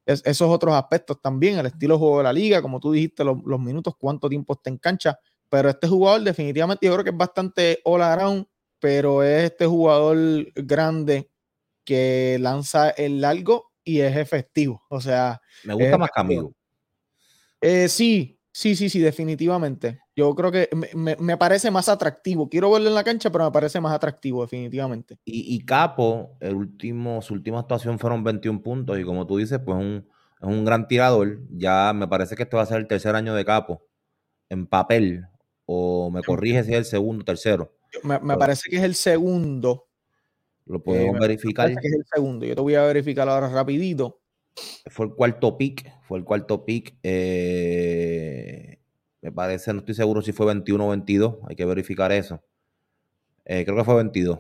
es- 0.06 0.22
esos 0.26 0.50
otros 0.50 0.74
aspectos 0.76 1.22
también, 1.22 1.58
el 1.60 1.66
estilo 1.68 1.96
de 1.96 2.00
juego 2.00 2.18
de 2.20 2.24
la 2.26 2.34
liga, 2.34 2.62
como 2.62 2.80
tú 2.80 2.92
dijiste, 2.92 3.24
los, 3.24 3.38
los 3.46 3.60
minutos, 3.60 3.96
cuánto 3.98 4.30
tiempo 4.30 4.54
está 4.54 4.70
en 4.70 4.78
cancha. 4.78 5.18
Pero 5.50 5.70
este 5.70 5.88
jugador 5.88 6.22
definitivamente 6.22 6.86
yo 6.86 6.94
creo 6.94 7.04
que 7.04 7.10
es 7.12 7.18
bastante 7.18 7.80
all 7.84 8.02
around, 8.02 8.46
pero 8.80 9.24
es 9.24 9.44
este 9.52 9.66
jugador 9.66 10.18
grande 10.56 11.30
que 11.84 12.38
lanza 12.40 12.90
el 12.92 13.22
largo 13.22 13.72
y 13.84 14.00
es 14.02 14.16
efectivo. 14.18 14.84
O 14.90 15.00
sea, 15.00 15.40
Me 15.64 15.74
gusta 15.76 15.98
más. 15.98 16.10
Camilo. 16.12 16.52
Eh, 17.62 17.88
sí, 17.90 18.35
sí, 18.56 18.76
sí, 18.76 18.90
sí, 18.90 19.00
definitivamente. 19.00 20.00
Yo 20.16 20.34
creo 20.34 20.50
que 20.50 20.70
me, 20.74 20.90
me- 20.96 21.18
me 21.18 21.36
parece 21.38 21.70
más 21.72 21.90
atractivo. 21.90 22.48
Quiero 22.48 22.72
verlo 22.72 22.88
en 22.88 22.96
la 22.96 23.04
cancha, 23.04 23.30
pero 23.30 23.44
me 23.44 23.52
parece 23.52 23.82
más 23.82 23.94
atractivo, 23.94 24.42
definitivamente. 24.44 25.18
Y, 25.26 25.54
y 25.56 25.66
Capo, 25.66 26.38
el 26.40 26.56
último, 26.56 27.22
su 27.22 27.34
última 27.34 27.60
actuación 27.60 28.00
fueron 28.00 28.24
21 28.24 28.62
puntos. 28.64 28.98
Y 28.98 29.04
como 29.04 29.28
tú 29.28 29.38
dices, 29.38 29.60
pues 29.64 29.78
un, 29.78 30.08
es 30.42 30.48
un 30.48 30.64
gran 30.64 30.88
tirador. 30.88 31.42
Ya 31.52 31.92
me 31.94 32.08
parece 32.08 32.36
que 32.38 32.44
este 32.44 32.56
va 32.56 32.64
a 32.64 32.66
ser 32.66 32.78
el 32.78 32.88
tercer 32.88 33.14
año 33.16 33.36
de 33.36 33.44
Capo 33.44 33.84
en 34.50 34.68
papel. 34.68 35.26
O 35.66 36.10
me 36.12 36.22
corrige 36.22 36.64
si 36.64 36.72
es 36.72 36.78
el 36.78 36.86
segundo, 36.86 37.26
tercero. 37.26 37.76
Me, 38.04 38.20
me 38.20 38.38
parece 38.38 38.70
que 38.70 38.78
es 38.78 38.84
el 38.84 38.96
segundo. 38.96 39.88
Lo 40.66 40.78
eh, 40.78 40.82
podemos 40.86 41.20
verificar. 41.20 41.66
parece 41.66 41.82
que 41.82 41.88
es 41.88 41.94
el 41.94 42.06
segundo. 42.14 42.46
Yo 42.46 42.56
te 42.56 42.62
voy 42.62 42.76
a 42.76 42.84
verificar 42.84 43.28
ahora 43.28 43.50
rapidito. 43.50 44.22
Fue 44.90 45.06
el 45.08 45.14
cuarto 45.14 45.58
pick. 45.58 45.92
Fue 46.08 46.18
el 46.18 46.24
cuarto 46.24 46.64
pick. 46.66 46.96
eh, 47.04 48.80
me 49.22 49.32
parece, 49.32 49.74
no 49.74 49.80
estoy 49.80 49.96
seguro 49.96 50.22
si 50.22 50.32
fue 50.34 50.46
21 50.46 50.86
o 50.86 50.90
22. 50.92 51.38
Hay 51.48 51.56
que 51.56 51.66
verificar 51.66 52.12
eso. 52.12 52.44
Eh, 53.44 53.66
creo 53.66 53.76
que 53.78 53.84
fue 53.84 53.96
22. 53.96 54.40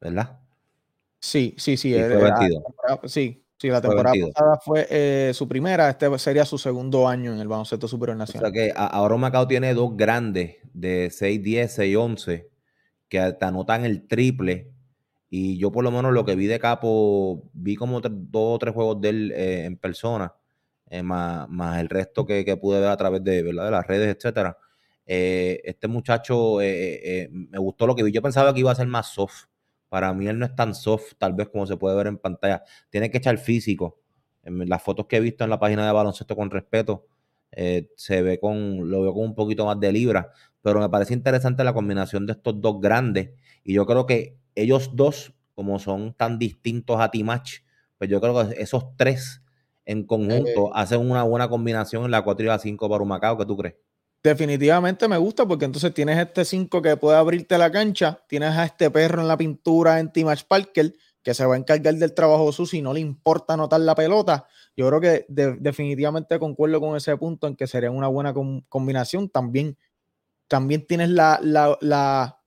¿Verdad? 0.00 0.38
Sí, 1.20 1.54
sí, 1.58 1.76
sí. 1.76 1.92
Sí, 1.92 1.94
eh, 1.94 2.04
fue 2.06 2.14
eh, 2.16 2.22
la 2.30 2.38
22. 2.38 2.64
temporada- 2.64 3.00
sí, 3.08 3.44
sí, 3.58 3.68
la 3.68 3.80
Fue 3.80 3.88
temporada 3.90 4.12
22. 4.12 4.32
pasada 4.34 4.58
fue 4.64 4.86
eh, 4.90 5.32
su 5.34 5.46
primera. 5.48 5.90
Este 5.90 6.18
sería 6.18 6.44
su 6.46 6.56
segundo 6.58 7.06
año 7.06 7.34
en 7.34 7.40
el 7.40 7.48
baloncesto 7.48 7.86
superior 7.86 8.16
O 8.16 8.18
nacional. 8.18 8.50
sea 8.50 8.62
que 8.62 8.72
ahora 8.74 9.16
Macao 9.16 9.46
tiene 9.46 9.74
dos 9.74 9.96
grandes 9.96 10.56
de 10.72 11.10
6-10, 11.10 11.68
6-11 11.70 12.48
que 13.08 13.32
te 13.38 13.44
anotan 13.44 13.84
el 13.84 14.06
triple. 14.06 14.72
Y 15.30 15.58
yo 15.58 15.70
por 15.70 15.84
lo 15.84 15.90
menos 15.90 16.12
lo 16.12 16.24
que 16.24 16.36
vi 16.36 16.46
de 16.46 16.58
Capo, 16.58 17.50
vi 17.52 17.76
como 17.76 18.00
dos 18.00 18.10
o 18.32 18.58
tres 18.58 18.74
juegos 18.74 19.00
de 19.00 19.08
él 19.10 19.32
eh, 19.32 19.64
en 19.66 19.76
persona, 19.76 20.34
eh, 20.90 21.02
más, 21.02 21.48
más 21.50 21.80
el 21.80 21.88
resto 21.88 22.24
que, 22.24 22.44
que 22.44 22.56
pude 22.56 22.80
ver 22.80 22.88
a 22.88 22.96
través 22.96 23.22
de, 23.22 23.42
¿verdad? 23.42 23.66
de 23.66 23.70
las 23.70 23.86
redes, 23.86 24.16
etcétera. 24.16 24.56
Eh, 25.06 25.60
este 25.64 25.88
muchacho, 25.88 26.60
eh, 26.62 27.28
me 27.30 27.58
gustó 27.58 27.86
lo 27.86 27.94
que 27.94 28.02
vi. 28.02 28.12
Yo 28.12 28.22
pensaba 28.22 28.54
que 28.54 28.60
iba 28.60 28.72
a 28.72 28.74
ser 28.74 28.86
más 28.86 29.08
soft. 29.12 29.46
Para 29.88 30.12
mí 30.14 30.26
él 30.28 30.38
no 30.38 30.46
es 30.46 30.54
tan 30.54 30.74
soft, 30.74 31.14
tal 31.18 31.32
vez 31.34 31.48
como 31.48 31.66
se 31.66 31.76
puede 31.76 31.96
ver 31.96 32.06
en 32.08 32.18
pantalla. 32.18 32.62
Tiene 32.90 33.10
que 33.10 33.18
echar 33.18 33.38
físico. 33.38 34.00
Las 34.44 34.82
fotos 34.82 35.06
que 35.06 35.16
he 35.16 35.20
visto 35.20 35.44
en 35.44 35.50
la 35.50 35.58
página 35.58 35.86
de 35.86 35.92
baloncesto 35.92 36.36
con 36.36 36.50
respeto, 36.50 37.06
se 37.96 38.22
ve 38.22 38.38
con, 38.38 38.90
lo 38.90 39.02
veo 39.02 39.14
con 39.14 39.24
un 39.24 39.34
poquito 39.34 39.66
más 39.66 39.78
de 39.80 39.92
libra, 39.92 40.30
pero 40.62 40.80
me 40.80 40.88
parece 40.88 41.14
interesante 41.14 41.64
la 41.64 41.72
combinación 41.74 42.26
de 42.26 42.32
estos 42.32 42.60
dos 42.60 42.80
grandes 42.80 43.30
y 43.68 43.74
yo 43.74 43.84
creo 43.84 44.06
que 44.06 44.38
ellos 44.54 44.90
dos, 44.94 45.34
como 45.54 45.78
son 45.78 46.14
tan 46.14 46.38
distintos 46.38 46.98
a 46.98 47.10
T-Match, 47.10 47.56
pues 47.98 48.08
yo 48.08 48.18
creo 48.18 48.48
que 48.48 48.62
esos 48.62 48.96
tres 48.96 49.42
en 49.84 50.04
conjunto 50.04 50.74
hacen 50.74 51.00
una 51.00 51.22
buena 51.24 51.48
combinación 51.50 52.04
en 52.06 52.10
la 52.10 52.22
4 52.22 52.44
y 52.44 52.48
la 52.48 52.58
5 52.58 52.88
para 52.88 53.02
Humacao, 53.02 53.36
¿qué 53.36 53.44
tú 53.44 53.56
crees? 53.58 53.74
Definitivamente 54.22 55.06
me 55.06 55.18
gusta 55.18 55.46
porque 55.46 55.66
entonces 55.66 55.92
tienes 55.94 56.18
este 56.18 56.44
5 56.46 56.80
que 56.80 56.96
puede 56.96 57.18
abrirte 57.18 57.56
la 57.58 57.70
cancha, 57.70 58.24
tienes 58.26 58.50
a 58.56 58.64
este 58.64 58.90
perro 58.90 59.20
en 59.20 59.28
la 59.28 59.36
pintura 59.36 60.00
en 60.00 60.12
Timach 60.12 60.44
Parker 60.44 60.94
que 61.22 61.34
se 61.34 61.44
va 61.44 61.54
a 61.54 61.58
encargar 61.58 61.94
del 61.94 62.14
trabajo 62.14 62.50
sucio 62.52 62.78
y 62.78 62.82
no 62.82 62.94
le 62.94 63.00
importa 63.00 63.52
anotar 63.54 63.80
la 63.80 63.94
pelota. 63.94 64.46
Yo 64.76 64.88
creo 64.88 65.00
que 65.00 65.26
de- 65.28 65.56
definitivamente 65.56 66.38
concuerdo 66.38 66.80
con 66.80 66.96
ese 66.96 67.14
punto 67.18 67.46
en 67.46 67.54
que 67.54 67.66
sería 67.66 67.90
una 67.90 68.08
buena 68.08 68.32
com- 68.32 68.62
combinación. 68.68 69.28
También, 69.28 69.76
también 70.46 70.86
tienes 70.86 71.10
la, 71.10 71.38
la, 71.42 71.76
la, 71.80 72.37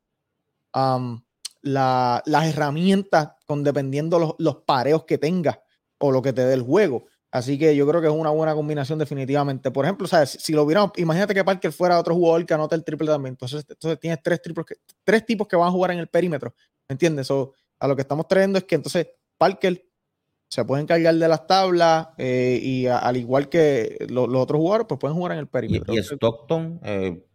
la- 1.62 2.22
las 2.26 2.46
herramientas 2.48 3.30
con 3.46 3.64
dependiendo 3.64 4.20
los, 4.20 4.34
los 4.40 4.58
pareos 4.58 5.04
que 5.06 5.18
tengas 5.18 5.60
o 6.00 6.12
lo 6.12 6.22
que 6.22 6.34
te 6.34 6.44
dé 6.46 6.54
el 6.54 6.62
juego. 6.64 7.06
Así 7.34 7.58
que 7.58 7.74
yo 7.76 7.88
creo 7.88 8.02
que 8.02 8.08
es 8.08 8.14
una 8.14 8.30
buena 8.32 8.54
combinación 8.54 9.00
definitivamente. 9.00 9.72
Por 9.72 9.86
ejemplo, 9.86 10.06
¿sabes? 10.08 10.32
si, 10.32 10.52
lo 10.52 10.64
hubiéramos, 10.64 10.92
imagínate 10.98 11.34
que 11.34 11.44
Parker 11.46 11.72
fuera 11.72 11.98
otro 12.00 12.14
jugador 12.16 12.46
que 12.46 12.54
anota 12.54 12.76
el 12.76 12.84
triple 12.84 13.08
también. 13.08 13.34
Entonces, 13.34 13.64
entonces 13.70 14.00
tienes 14.00 14.20
tres, 14.22 14.42
triples 14.42 14.66
que- 14.66 14.76
tres 15.04 15.26
tipos 15.26 15.48
que 15.48 15.56
van 15.56 15.70
a 15.70 15.72
jugar 15.72 15.92
en 15.92 16.00
el 16.00 16.08
perímetro. 16.08 16.54
¿Me 16.90 16.94
entiendes? 16.96 17.28
So, 17.28 17.54
a 17.80 17.88
lo 17.88 17.96
que 17.96 18.02
estamos 18.02 18.28
trayendo 18.28 18.58
es 18.58 18.66
que 18.66 18.76
entonces 18.76 19.08
Parker 19.38 19.82
se 20.50 20.66
pueden 20.66 20.86
cargar 20.86 21.16
de 21.16 21.28
las 21.30 21.48
tablas 21.48 22.10
eh, 22.18 22.60
y 22.62 22.88
a- 22.88 22.98
al 22.98 23.16
igual 23.16 23.48
que 23.48 24.06
lo- 24.10 24.28
los 24.28 24.42
otros 24.44 24.60
jugadores, 24.60 24.88
pues 24.90 25.00
pueden 25.00 25.16
jugar 25.16 25.32
en 25.32 25.38
el 25.40 25.46
Y, 25.46 25.48
perímetro. 25.48 25.94
y 25.94 26.00
Stockton, 26.00 26.82
eh, 26.84 27.26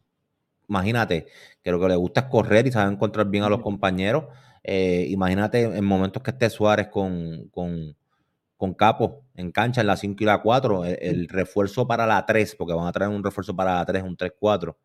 imagínate, 0.68 1.26
que 1.62 1.70
lo 1.70 1.80
que 1.80 1.88
le 1.88 1.96
gusta 1.96 2.22
es 2.22 2.26
correr 2.26 2.66
y 2.66 2.72
sabe 2.72 2.92
encontrar 2.92 3.28
bien 3.28 3.44
a 3.44 3.48
los 3.48 3.60
compañeros. 3.62 4.24
Eh, 4.62 5.06
imagínate 5.10 5.62
en 5.62 5.84
momentos 5.84 6.22
que 6.22 6.30
esté 6.32 6.50
Suárez 6.50 6.88
con, 6.88 7.48
con, 7.50 7.96
con 8.56 8.74
Capo 8.74 9.24
en 9.34 9.52
cancha 9.52 9.80
en 9.82 9.86
la 9.88 9.96
5 9.96 10.22
y 10.24 10.26
la 10.26 10.42
4, 10.42 10.84
el, 10.86 10.98
el 11.00 11.28
refuerzo 11.28 11.86
para 11.86 12.06
la 12.06 12.24
3, 12.26 12.56
porque 12.56 12.74
van 12.74 12.86
a 12.88 12.92
traer 12.92 13.10
un 13.10 13.22
refuerzo 13.24 13.54
para 13.54 13.76
la 13.76 13.84
3, 13.86 14.02
un 14.02 14.16
3-4, 14.16 14.76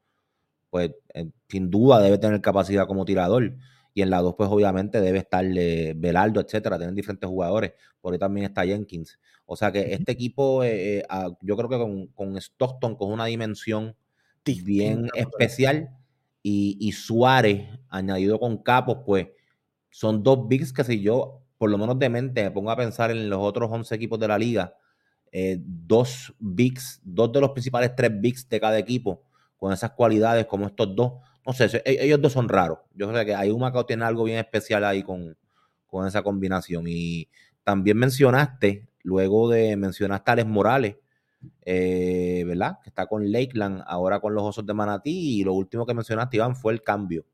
pues 0.69 0.91
eh, 1.13 1.29
sin 1.49 1.69
duda 1.69 2.01
debe 2.01 2.17
tener 2.17 2.41
capacidad 2.41 2.87
como 2.87 3.05
tirador. 3.05 3.55
Y 3.93 4.01
en 4.01 4.09
la 4.09 4.21
2, 4.21 4.35
pues 4.37 4.49
obviamente 4.49 5.01
debe 5.01 5.19
estar 5.19 5.45
eh, 5.45 5.93
Belardo, 5.97 6.39
etcétera, 6.41 6.77
tienen 6.77 6.95
diferentes 6.95 7.29
jugadores. 7.29 7.73
Por 7.99 8.13
ahí 8.13 8.19
también 8.19 8.45
está 8.45 8.65
Jenkins. 8.65 9.19
O 9.45 9.57
sea 9.57 9.71
que 9.71 9.93
este 9.93 10.13
equipo, 10.13 10.63
eh, 10.63 11.03
yo 11.41 11.57
creo 11.57 11.69
que 11.69 11.77
con, 11.77 12.07
con 12.07 12.37
Stockton, 12.37 12.95
con 12.95 13.11
una 13.11 13.25
dimensión 13.25 13.95
bien 14.63 15.07
especial, 15.13 15.89
y, 16.43 16.77
y 16.79 16.91
Suárez 16.93 17.67
añadido 17.89 18.39
con 18.39 18.57
Capos, 18.57 18.99
pues 19.05 19.27
son 19.89 20.23
dos 20.23 20.47
bigs 20.47 20.73
que 20.73 20.83
si 20.83 21.01
yo, 21.01 21.41
por 21.57 21.69
lo 21.69 21.77
menos 21.77 21.99
de 21.99 22.09
mente, 22.09 22.43
me 22.43 22.51
pongo 22.51 22.71
a 22.71 22.77
pensar 22.77 23.11
en 23.11 23.29
los 23.29 23.39
otros 23.41 23.69
11 23.71 23.95
equipos 23.95 24.19
de 24.19 24.27
la 24.27 24.37
liga, 24.39 24.75
eh, 25.31 25.57
dos 25.61 26.33
bigs, 26.39 27.01
dos 27.03 27.31
de 27.31 27.41
los 27.41 27.51
principales 27.51 27.95
tres 27.95 28.11
bigs 28.19 28.47
de 28.49 28.59
cada 28.59 28.77
equipo, 28.79 29.23
con 29.57 29.73
esas 29.73 29.91
cualidades 29.91 30.45
como 30.47 30.67
estos 30.67 30.95
dos, 30.95 31.13
no 31.45 31.53
sé, 31.53 31.65
e- 31.85 32.05
ellos 32.05 32.21
dos 32.21 32.33
son 32.33 32.49
raros. 32.49 32.79
Yo 32.95 33.09
creo 33.09 33.25
que 33.25 33.35
hay 33.35 33.49
un 33.51 33.59
Macao 33.61 33.85
tiene 33.85 34.05
algo 34.05 34.23
bien 34.25 34.39
especial 34.39 34.83
ahí 34.85 35.03
con, 35.03 35.37
con 35.87 36.07
esa 36.07 36.23
combinación. 36.23 36.85
Y 36.87 37.29
también 37.63 37.97
mencionaste, 37.97 38.87
luego 39.03 39.49
de 39.49 39.75
mencionaste 39.77 40.31
a 40.31 40.33
Alex 40.33 40.47
Morales, 40.49 40.95
eh, 41.63 42.43
¿verdad? 42.45 42.79
Que 42.83 42.89
está 42.89 43.05
con 43.07 43.31
Lakeland, 43.31 43.83
ahora 43.87 44.19
con 44.19 44.33
los 44.33 44.43
Osos 44.43 44.65
de 44.65 44.73
Manatí. 44.73 45.39
Y 45.39 45.43
lo 45.43 45.53
último 45.53 45.85
que 45.85 45.93
mencionaste, 45.93 46.37
Iván, 46.37 46.55
fue 46.55 46.73
el 46.73 46.83
cambio. 46.83 47.25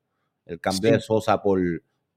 El 0.45 0.59
cambio 0.59 0.89
Sí. 0.89 0.95
de 0.95 0.99
Sosa 1.01 1.41
por, 1.41 1.59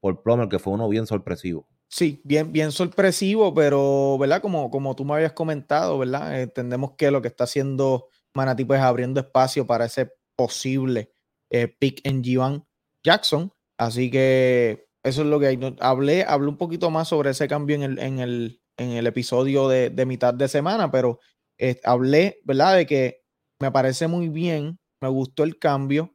por 0.01 0.23
Plummer, 0.23 0.49
que 0.49 0.59
fue 0.59 0.73
uno 0.73 0.89
bien 0.89 1.07
sorpresivo. 1.07 1.67
Sí, 1.89 2.21
bien, 2.25 2.53
bien 2.53 2.71
sorpresivo, 2.71 3.53
pero, 3.53 4.17
¿verdad? 4.19 4.41
Como, 4.41 4.71
como 4.71 4.95
tú 4.95 5.05
me 5.05 5.15
habías 5.15 5.33
comentado, 5.33 5.99
¿verdad? 5.99 6.41
Entendemos 6.41 6.93
que 6.97 7.11
lo 7.11 7.21
que 7.21 7.29
está 7.29 7.45
haciendo 7.45 8.07
Manatí, 8.33 8.65
pues 8.65 8.81
abriendo 8.81 9.19
espacio 9.19 9.67
para 9.67 9.87
ese 9.87 10.13
posible 10.37 11.13
eh, 11.51 11.67
pick 11.67 12.01
en 12.05 12.23
Givan 12.23 12.65
Jackson. 13.03 13.53
Así 13.77 14.09
que 14.11 14.87
eso 15.03 15.23
es 15.23 15.27
lo 15.27 15.41
que 15.41 15.49
hay. 15.49 15.77
Hablé, 15.81 16.23
hablé 16.25 16.49
un 16.49 16.57
poquito 16.59 16.91
más 16.91 17.09
sobre 17.09 17.31
ese 17.31 17.49
cambio 17.49 17.75
en 17.75 17.83
el, 17.83 17.99
en 17.99 18.19
el, 18.21 18.61
en 18.77 18.91
el 18.91 19.07
episodio 19.09 19.69
de, 19.69 19.91
de 19.91 20.07
mitad 20.07 20.33
de 20.33 20.47
semana, 20.47 20.93
pero 20.93 21.19
eh, 21.61 21.81
hablé, 21.85 22.40
¿verdad? 22.45 22.76
De 22.79 22.87
que 22.87 23.23
me 23.61 23.71
parece 23.73 24.09
muy 24.09 24.29
bien, 24.31 24.81
me 25.02 25.09
gustó 25.09 25.45
el 25.45 25.59
cambio 25.59 26.14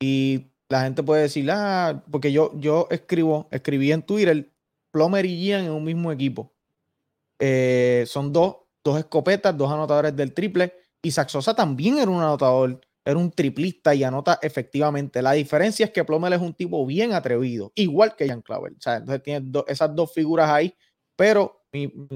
y 0.00 0.52
la 0.68 0.82
gente 0.82 1.02
puede 1.02 1.22
decir, 1.22 1.48
ah, 1.50 2.04
porque 2.10 2.32
yo, 2.32 2.52
yo 2.58 2.88
escribo, 2.90 3.48
escribí 3.50 3.92
en 3.92 4.02
Twitter, 4.02 4.52
Plomer 4.92 5.26
y 5.26 5.38
Gian 5.40 5.64
en 5.66 5.72
un 5.72 5.84
mismo 5.84 6.12
equipo. 6.12 6.54
Eh, 7.38 8.04
son 8.06 8.32
dos, 8.32 8.56
dos 8.84 8.98
escopetas, 8.98 9.56
dos 9.56 9.70
anotadores 9.72 10.14
del 10.16 10.32
triple. 10.34 10.72
Y 11.02 11.10
Saxosa 11.10 11.54
también 11.54 11.98
era 11.98 12.10
un 12.10 12.18
anotador, 12.22 12.80
era 13.04 13.18
un 13.18 13.30
triplista 13.30 13.94
y 13.94 14.02
anota 14.04 14.38
efectivamente. 14.42 15.22
La 15.22 15.32
diferencia 15.32 15.86
es 15.86 15.92
que 15.92 16.04
Plomer 16.04 16.32
es 16.32 16.40
un 16.40 16.54
tipo 16.54 16.84
bien 16.86 17.12
atrevido, 17.12 17.72
igual 17.74 18.16
que 18.16 18.28
Jan 18.28 18.42
Clavel. 18.42 18.74
O 18.78 18.80
sea, 18.80 18.96
entonces 18.96 19.22
tiene 19.22 19.40
do- 19.50 19.64
esas 19.68 19.94
dos 19.94 20.12
figuras 20.12 20.50
ahí, 20.50 20.74
pero 21.16 21.62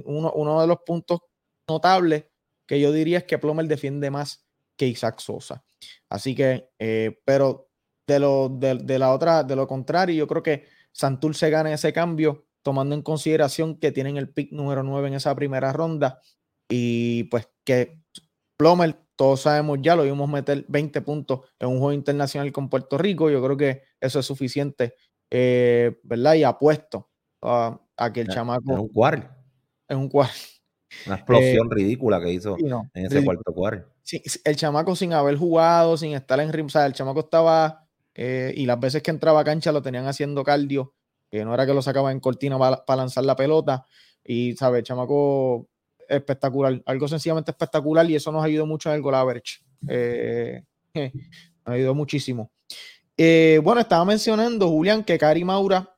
uno, 0.05 0.33
uno 0.35 0.61
de 0.61 0.67
los 0.67 0.79
puntos 0.85 1.21
notables 1.69 2.25
que 2.71 2.79
yo 2.79 2.93
diría 2.93 3.19
es 3.19 3.25
que 3.25 3.37
Plomer 3.37 3.67
defiende 3.67 4.13
más 4.13 4.47
que 4.77 4.87
Isaac 4.87 5.19
Sosa. 5.19 5.65
Así 6.09 6.37
que, 6.37 6.71
eh, 6.79 7.19
pero 7.25 7.69
de 8.07 8.21
lo, 8.21 8.49
de, 8.49 8.77
de 8.77 8.97
la 8.97 9.13
otra, 9.13 9.43
de 9.43 9.57
lo 9.57 9.67
contrario, 9.67 10.15
yo 10.15 10.29
creo 10.29 10.45
que 10.45 10.67
Santur 10.93 11.35
se 11.35 11.51
gana 11.51 11.75
ese 11.75 11.93
cambio, 11.93 12.47
tomando 12.63 12.95
en 12.95 13.03
consideración 13.03 13.77
que 13.81 13.91
tienen 13.91 14.17
el 14.17 14.33
pick 14.33 14.53
número 14.53 14.85
9 14.85 15.09
en 15.09 15.15
esa 15.15 15.35
primera 15.35 15.73
ronda. 15.73 16.21
Y 16.69 17.25
pues 17.25 17.49
que 17.65 18.05
Plomer, 18.57 19.01
todos 19.17 19.41
sabemos 19.41 19.81
ya, 19.83 19.97
lo 19.97 20.05
vimos 20.05 20.29
meter 20.29 20.65
20 20.69 21.01
puntos 21.01 21.41
en 21.59 21.71
un 21.71 21.79
juego 21.79 21.93
internacional 21.93 22.53
con 22.53 22.69
Puerto 22.69 22.99
Rico. 22.99 23.31
Yo 23.31 23.43
creo 23.43 23.57
que 23.57 23.83
eso 24.01 24.21
es 24.21 24.27
suficiente, 24.27 24.95
eh, 25.29 25.99
¿verdad? 26.05 26.35
Y 26.35 26.45
apuesto 26.45 27.11
a, 27.43 27.81
a 27.97 28.13
que 28.13 28.21
el 28.21 28.29
chamaco. 28.29 28.75
en 28.75 28.79
un 28.79 28.89
quarter. 28.91 29.29
En 29.89 29.99
un 29.99 30.09
quarter. 30.09 30.60
Una 31.07 31.17
explosión 31.17 31.67
Eh, 31.67 31.75
ridícula 31.75 32.21
que 32.21 32.33
hizo 32.33 32.57
no, 32.59 32.91
en 32.95 33.07
ese 33.07 33.17
ridículo. 33.17 33.25
cuarto 33.43 33.55
quarter. 33.55 33.87
Sí, 34.03 34.23
el 34.45 34.57
chamaco 34.57 34.97
sin 34.97 35.13
haber 35.13 35.37
jugado, 35.37 35.97
sin 35.97 36.15
estar 36.15 36.41
en 36.41 36.53
ritmo, 36.53 36.67
o 36.67 36.71
sea, 36.71 36.87
el 36.87 36.93
chamaco 36.93 37.21
estaba, 37.21 37.87
eh, 38.15 38.53
y 38.57 38.67
las 38.67 38.79
veces 38.81 39.03
que 39.03 39.11
entraba 39.11 39.41
a 39.41 39.45
cancha 39.45 39.71
lo 39.73 39.83
tenían 39.83 40.07
haciendo 40.07 40.43
cardio, 40.43 40.95
que 41.31 41.45
no 41.45 41.55
era 41.55 41.65
que 41.65 41.75
lo 41.75 41.83
sacaba 41.83 42.11
en 42.11 42.21
cortina 42.21 42.59
para 42.59 42.97
lanzar 42.97 43.25
la 43.25 43.37
pelota, 43.37 43.87
y, 44.25 44.57
¿sabes? 44.57 44.81
El 44.81 44.85
chamaco 44.85 45.69
espectacular, 46.09 46.83
algo 46.87 47.07
sencillamente 47.07 47.53
espectacular, 47.53 48.11
y 48.11 48.17
eso 48.17 48.33
nos 48.33 48.45
ayudó 48.45 48.67
mucho 48.67 48.89
en 48.91 48.97
el 48.97 49.03
goal 49.03 49.15
average. 49.15 49.61
Eh, 49.87 50.63
nos 51.67 51.75
ayudó 51.75 51.95
muchísimo. 51.95 52.51
Bueno, 53.63 53.81
estaba 53.81 54.05
mencionando, 54.05 54.69
Julián, 54.69 55.05
que 55.05 55.19
Cari 55.19 55.45
Maura 55.45 55.90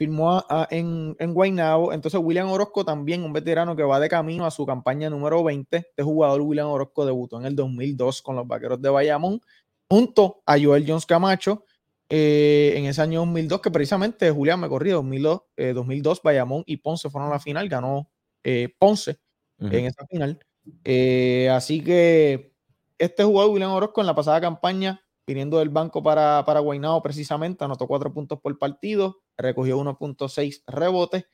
firmó 0.00 0.30
a- 0.32 0.46
a- 0.48 0.68
en, 0.70 1.14
en 1.18 1.34
Guaynabo. 1.34 1.92
Entonces, 1.92 2.18
William 2.24 2.50
Orozco 2.50 2.86
también, 2.86 3.22
un 3.22 3.34
veterano 3.34 3.76
que 3.76 3.82
va 3.82 4.00
de 4.00 4.08
camino 4.08 4.46
a 4.46 4.50
su 4.50 4.64
campaña 4.64 5.10
número 5.10 5.44
20. 5.44 5.76
Este 5.76 6.02
jugador, 6.02 6.40
William 6.40 6.68
Orozco, 6.68 7.04
debutó 7.04 7.38
en 7.38 7.44
el 7.44 7.54
2002 7.54 8.22
con 8.22 8.34
los 8.34 8.48
Vaqueros 8.48 8.80
de 8.80 8.88
Bayamón, 8.88 9.42
junto 9.90 10.42
a 10.46 10.56
Joel 10.58 10.86
Jones 10.88 11.04
Camacho. 11.04 11.64
eh, 12.08 12.72
en 12.76 12.86
ese 12.86 13.02
año 13.02 13.20
2002, 13.20 13.60
que 13.60 13.70
precisamente 13.70 14.30
Julián 14.30 14.58
me 14.58 14.68
corrió, 14.70 14.96
2002, 14.96 15.42
eh, 15.56 15.72
2002, 15.74 16.22
Bayamón 16.22 16.64
y 16.66 16.78
Ponce 16.78 17.10
fueron 17.10 17.28
a 17.30 17.34
la 17.34 17.38
final, 17.40 17.68
ganó 17.68 18.10
eh, 18.42 18.74
Ponce 18.78 19.18
en 19.60 19.84
esa 19.84 20.06
final. 20.06 20.38
Eh, 20.84 21.48
así 21.50 21.84
que 21.84 22.52
este 22.98 23.22
jugador, 23.22 23.52
William 23.52 23.70
Orozco, 23.72 24.00
en 24.00 24.06
la 24.08 24.14
pasada 24.14 24.40
campaña, 24.40 25.02
viniendo 25.26 25.58
del 25.60 25.68
banco 25.68 26.02
para, 26.02 26.42
para 26.44 26.60
precisamente, 27.02 27.62
anotó 27.64 27.86
4 27.86 28.12
puntos 28.12 28.40
por 28.40 28.58
partido, 28.58 29.18
recogió 29.42 29.78
1.6 29.78 30.62
rebotes 30.66 31.26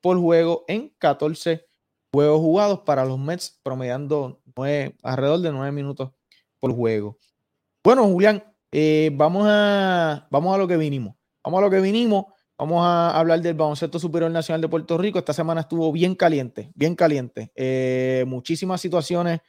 por 0.00 0.18
juego 0.18 0.64
en 0.68 0.94
14 0.98 1.66
juegos 2.12 2.40
jugados 2.40 2.80
para 2.80 3.04
los 3.04 3.18
Mets, 3.18 3.58
promediando 3.62 4.40
nueve- 4.56 4.96
alrededor 5.02 5.40
de 5.40 5.50
9 5.52 5.72
minutos 5.72 6.10
por 6.60 6.72
juego. 6.74 7.18
Bueno, 7.82 8.04
Julián, 8.04 8.42
eh, 8.72 9.10
vamos, 9.14 9.46
a, 9.48 10.26
vamos 10.30 10.54
a 10.54 10.58
lo 10.58 10.66
que 10.68 10.76
vinimos. 10.76 11.14
Vamos 11.42 11.58
a 11.58 11.62
lo 11.62 11.70
que 11.70 11.80
vinimos. 11.80 12.26
Vamos 12.56 12.84
a 12.84 13.18
hablar 13.18 13.40
del 13.40 13.54
baloncesto 13.54 13.98
superior 13.98 14.30
nacional 14.30 14.60
de 14.60 14.68
Puerto 14.68 14.96
Rico. 14.96 15.18
Esta 15.18 15.32
semana 15.32 15.62
estuvo 15.62 15.90
bien 15.90 16.14
caliente, 16.14 16.70
bien 16.74 16.94
caliente. 16.94 17.50
Eh, 17.56 18.24
muchísimas 18.28 18.80
situaciones 18.80 19.40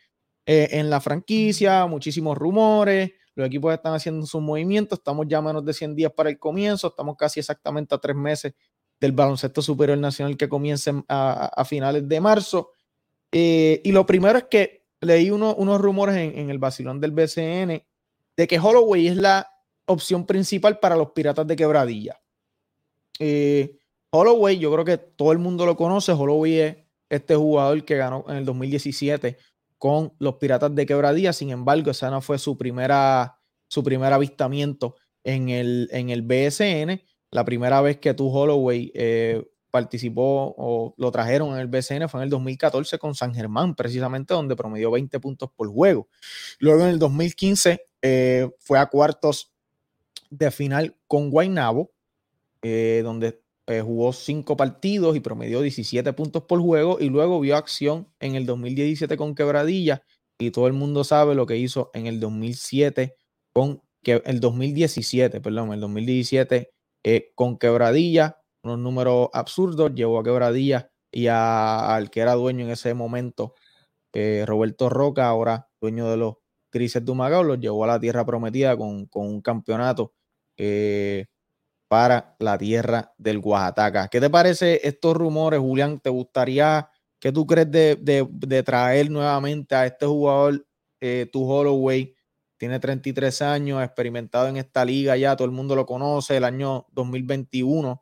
eh, 0.47 0.69
en 0.71 0.89
la 0.89 0.99
franquicia, 0.99 1.85
muchísimos 1.85 2.35
rumores. 2.37 3.11
Los 3.36 3.48
equipos 3.48 3.74
están 3.74 3.93
haciendo 3.93 4.26
sus 4.26 4.41
movimientos. 4.41 4.98
Estamos 5.00 5.26
ya 5.28 5.41
menos 5.41 5.63
de 5.65 5.74
100 5.74 5.95
días 5.95 6.12
para 6.13 6.30
el 6.30 6.39
comienzo. 6.39 6.88
Estamos 6.88 7.15
casi 7.17 7.39
exactamente 7.41 7.93
a 7.93 7.98
tres 7.98 8.15
meses 8.15 8.54
del 9.00 9.12
baloncesto 9.12 9.62
superior 9.62 9.98
nacional 9.98 10.38
que 10.38 10.48
comienza 10.48 10.89
en- 10.91 11.06
a, 11.10 11.63
finales 11.65 12.08
de 12.08 12.21
marzo. 12.21 12.71
Eh, 13.32 13.82
y 13.84 13.91
lo 13.91 14.06
primero 14.06 14.38
es 14.38 14.45
que 14.45 14.86
leí 15.02 15.30
uno- 15.32 15.54
unos 15.56 15.82
rumores 15.82 16.15
en, 16.15 16.38
en 16.39 16.50
el 16.50 16.58
vacilón 16.60 17.02
del 17.02 17.12
BCN 17.12 17.86
de 18.38 18.48
que 18.48 18.58
Holloway 18.60 19.08
es 19.08 19.17
la 19.17 19.48
opción 19.86 20.26
principal 20.26 20.80
para 20.80 20.95
los 20.95 21.12
Piratas 21.12 21.45
de 21.45 21.56
Quebradilla. 21.56 22.21
Eh, 23.19 23.78
Holloway, 24.12 24.58
yo 24.58 24.71
creo 24.71 24.86
que 24.86 24.98
todo 24.98 25.32
el 25.34 25.39
mundo 25.39 25.65
lo 25.65 25.76
conoce. 25.76 26.12
Holloway 26.13 26.60
es 26.60 26.78
este 27.10 27.36
jugador 27.36 27.84
que 27.84 27.98
ganó 27.98 28.24
en 28.30 28.38
el 28.38 28.45
2017 28.45 29.38
con 29.77 30.13
los 30.19 30.35
Piratas 30.35 30.73
de 30.73 30.85
Quebradilla. 30.85 31.33
Sin 31.33 31.49
embargo, 31.49 31.91
esa 31.91 32.09
no 32.09 32.21
fue 32.21 32.38
su 32.38 32.57
primera, 32.57 33.39
su 33.67 33.83
primer 33.83 34.13
avistamiento 34.13 34.95
en 35.23 35.49
el, 35.49 35.89
en 35.91 36.09
el 36.09 36.21
BSN. 36.21 37.01
La 37.31 37.45
primera 37.45 37.81
vez 37.81 37.97
que 37.97 38.13
tu 38.13 38.29
Holloway 38.29 38.91
eh, 38.95 39.43
participó 39.75 40.55
o 40.57 40.95
lo 40.97 41.11
trajeron 41.11 41.49
en 41.53 41.59
el 41.59 41.67
BCN 41.67 42.07
fue 42.07 42.21
en 42.21 42.23
el 42.23 42.29
2014 42.29 42.97
con 42.97 43.13
San 43.13 43.35
Germán, 43.35 43.75
precisamente 43.75 44.33
donde 44.33 44.55
promedió 44.55 44.89
20 44.89 45.19
puntos 45.19 45.49
por 45.53 45.67
juego. 45.67 46.07
Luego 46.59 46.83
en 46.83 46.91
el 46.91 46.99
2015 46.99 47.85
eh, 48.01 48.49
fue 48.59 48.79
a 48.79 48.85
cuartos 48.85 49.51
de 50.29 50.49
final 50.51 50.95
con 51.07 51.29
Guaynabo, 51.29 51.91
eh, 52.61 53.01
donde 53.03 53.41
eh, 53.67 53.82
jugó 53.82 54.13
cinco 54.13 54.56
partidos 54.58 55.15
y 55.15 55.19
promedió 55.19 55.62
17 55.62 56.13
puntos 56.13 56.43
por 56.43 56.60
juego 56.62 56.97
y 56.99 57.10
luego 57.10 57.39
vio 57.39 57.56
acción 57.58 58.08
en 58.19 58.36
el 58.36 58.45
2017 58.45 59.17
con 59.17 59.36
Quebradilla 59.36 60.04
y 60.39 60.51
todo 60.51 60.67
el 60.67 60.73
mundo 60.73 61.04
sabe 61.04 61.36
lo 61.36 61.45
que 61.45 61.58
hizo 61.58 61.89
en 61.93 62.08
el 62.08 62.19
2007 62.19 63.15
con 63.54 63.82
que 64.04 64.21
el 64.25 64.39
2017, 64.39 65.41
perdón, 65.41 65.73
el 65.73 65.80
2017 65.80 66.71
eh, 67.04 67.32
con 67.36 67.58
Quebradilla, 67.58 68.38
unos 68.63 68.80
números 68.80 69.30
absurdos, 69.34 69.93
llevó 69.95 70.19
a 70.19 70.23
Quebradilla 70.23 70.91
y 71.12 71.28
a- 71.28 71.95
al 71.95 72.10
que 72.12 72.19
era 72.21 72.34
dueño 72.36 72.65
en 72.65 72.71
ese 72.71 72.93
momento, 72.93 73.54
eh, 74.13 74.43
Roberto 74.47 74.89
Roca, 74.89 75.28
ahora 75.28 75.67
dueño 75.82 76.10
de 76.10 76.17
los 76.17 76.36
Grises 76.71 77.06
de 77.06 77.15
los 77.15 77.60
llevó 77.60 77.86
a 77.86 77.88
la 77.88 77.99
tierra 77.99 78.25
prometida 78.25 78.75
con, 78.78 79.06
con 79.08 79.28
un 79.28 79.41
campeonato 79.41 80.13
eh, 80.58 81.25
para 81.88 82.36
la 82.39 82.58
tierra 82.58 83.13
del 83.17 83.38
Oaxaca. 83.43 84.08
¿Qué 84.08 84.19
te 84.19 84.30
parece 84.30 84.80
estos 84.88 85.15
rumores, 85.15 85.60
Julián? 85.60 86.00
¿Te 86.00 86.10
gustaría, 86.10 86.89
qué 87.19 87.32
tú 87.32 87.45
crees 87.45 87.69
de, 87.71 87.95
de- 88.02 88.63
traer 88.63 89.10
nuevamente 89.10 89.76
a 89.76 89.86
este 89.86 90.06
jugador, 90.06 90.65
eh, 91.00 91.30
tu 91.32 91.43
Holloway? 91.50 92.15
Tiene 92.58 92.80
33 92.80 93.41
años, 93.41 93.84
experimentado 93.84 94.48
en 94.48 94.58
esta 94.58 94.86
liga 94.86 95.15
ya, 95.17 95.36
todo 95.36 95.45
el 95.45 95.52
mundo 95.52 95.76
lo 95.76 95.86
conoce, 95.86 96.38
el 96.38 96.43
año 96.45 96.86
2021, 96.93 98.02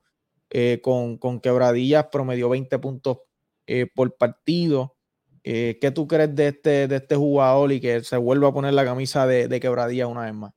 eh, 0.52 0.80
con, 0.82 1.18
con 1.18 1.40
quebradillas, 1.42 2.06
promedió 2.12 2.50
20 2.50 2.78
puntos 2.80 3.18
eh, 3.66 3.88
por 3.94 4.16
partido. 4.16 4.96
Eh, 5.44 5.78
¿Qué 5.82 5.92
tú 5.92 6.08
crees 6.08 6.34
de 6.36 6.50
este, 6.50 6.88
de 6.88 6.96
este 6.98 7.16
jugador 7.16 7.72
y 7.72 7.82
que 7.82 8.02
se 8.04 8.16
vuelva 8.16 8.50
a 8.50 8.54
poner 8.54 8.74
la 8.74 8.86
camisa 8.86 9.28
de, 9.28 9.48
de 9.48 9.60
quebradilla 9.60 10.08
una 10.08 10.22
vez 10.22 10.34
más? 10.34 10.54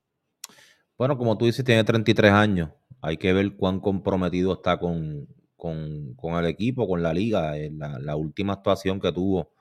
Bueno, 0.98 1.18
como 1.18 1.36
tú 1.36 1.46
dices, 1.46 1.64
tiene 1.64 1.82
33 1.82 2.32
años. 2.32 2.70
Hay 3.06 3.18
que 3.18 3.32
ver 3.32 3.54
cuán 3.56 3.78
comprometido 3.78 4.54
está 4.54 4.78
con, 4.78 5.28
con- 5.56 6.14
con 6.14 6.34
el 6.34 6.46
equipo, 6.46 6.88
con 6.88 7.02
la 7.02 7.12
liga. 7.14 7.56
Eh, 7.56 7.70
La, 7.72 7.98
la 8.00 8.16
última 8.16 8.54
actuación 8.54 8.98
que 9.00 9.12
tuvo, 9.12 9.52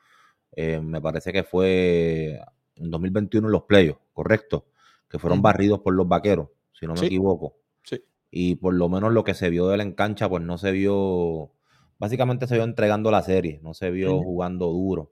eh, 0.54 0.80
me 0.82 1.00
parece 1.00 1.32
que 1.32 1.44
fue 1.44 2.40
en 2.76 2.90
2021 2.90 3.48
en 3.48 3.52
los 3.52 3.64
playoffs, 3.64 4.02
correcto, 4.14 4.66
que 5.10 5.20
fueron 5.20 5.42
barridos 5.44 5.80
por 5.82 5.94
los 5.94 6.08
vaqueros, 6.08 6.50
si 6.74 6.88
no 6.88 6.94
me 6.94 7.02
Sí. 7.02 7.06
equivoco. 7.06 7.58
Sí. 7.84 8.02
Y 8.32 8.56
por 8.56 8.74
lo 8.74 8.90
menos 8.90 9.14
lo 9.14 9.24
que 9.24 9.36
se 9.36 9.50
vio 9.52 9.68
de 9.68 9.76
él 9.76 9.82
en 9.82 9.92
cancha, 9.94 10.28
pues 10.28 10.44
no 10.44 10.58
se 10.58 10.72
vio, 10.72 11.52
básicamente 12.00 12.48
se 12.48 12.56
vio 12.56 12.64
entregando 12.64 13.12
la 13.12 13.22
serie, 13.22 13.60
no 13.62 13.74
se 13.76 13.92
vio 13.92 14.18
jugando 14.24 14.68
duro, 14.72 15.12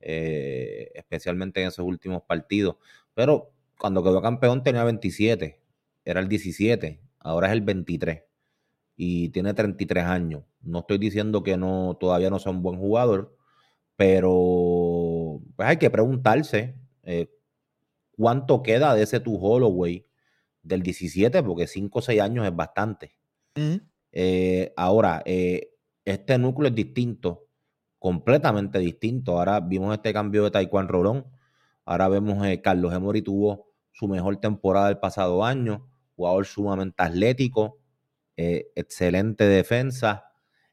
eh, 0.00 0.90
especialmente 0.94 1.62
en 1.62 1.68
esos 1.68 1.86
últimos 1.86 2.22
partidos. 2.22 2.76
Pero 3.14 3.52
cuando 3.78 4.02
quedó 4.02 4.20
campeón 4.20 4.62
tenía 4.62 4.84
27, 4.84 5.60
era 6.04 6.20
el 6.20 6.28
17, 6.28 7.00
ahora 7.24 7.48
es 7.48 7.54
el 7.54 7.62
23 7.62 8.22
y 8.96 9.30
tiene 9.30 9.52
33 9.54 10.04
años. 10.04 10.44
No 10.62 10.80
estoy 10.80 10.98
diciendo 10.98 11.42
que 11.42 11.56
no 11.56 11.96
todavía 11.98 12.30
no 12.30 12.38
sea 12.38 12.52
un 12.52 12.62
buen 12.62 12.78
jugador, 12.78 13.36
pero 13.96 15.40
pues 15.56 15.68
hay 15.68 15.78
que 15.78 15.90
preguntarse 15.90 16.76
eh, 17.02 17.28
cuánto 18.12 18.62
queda 18.62 18.94
de 18.94 19.02
ese 19.02 19.18
tu 19.18 19.36
Holloway 19.36 20.06
del 20.62 20.82
17, 20.82 21.42
porque 21.42 21.66
5 21.66 21.98
o 21.98 22.02
6 22.02 22.20
años 22.20 22.46
es 22.46 22.54
bastante. 22.54 23.16
Eh, 24.12 24.72
ahora, 24.76 25.22
eh, 25.26 25.70
este 26.04 26.38
núcleo 26.38 26.68
es 26.68 26.74
distinto, 26.74 27.48
completamente 27.98 28.78
distinto. 28.78 29.38
Ahora 29.38 29.60
vimos 29.60 29.94
este 29.94 30.12
cambio 30.12 30.44
de 30.44 30.50
Taekwondo 30.50 30.92
Rolón. 30.92 31.26
Ahora 31.84 32.08
vemos 32.08 32.44
eh, 32.46 32.60
Carlos 32.62 32.92
Emory 32.94 33.22
tuvo 33.22 33.68
su 33.92 34.08
mejor 34.08 34.36
temporada 34.38 34.88
del 34.88 34.98
pasado 34.98 35.44
año, 35.44 35.88
jugador 36.16 36.46
sumamente 36.46 37.02
atlético, 37.02 37.78
eh, 38.36 38.68
excelente 38.74 39.44
defensa, 39.44 40.24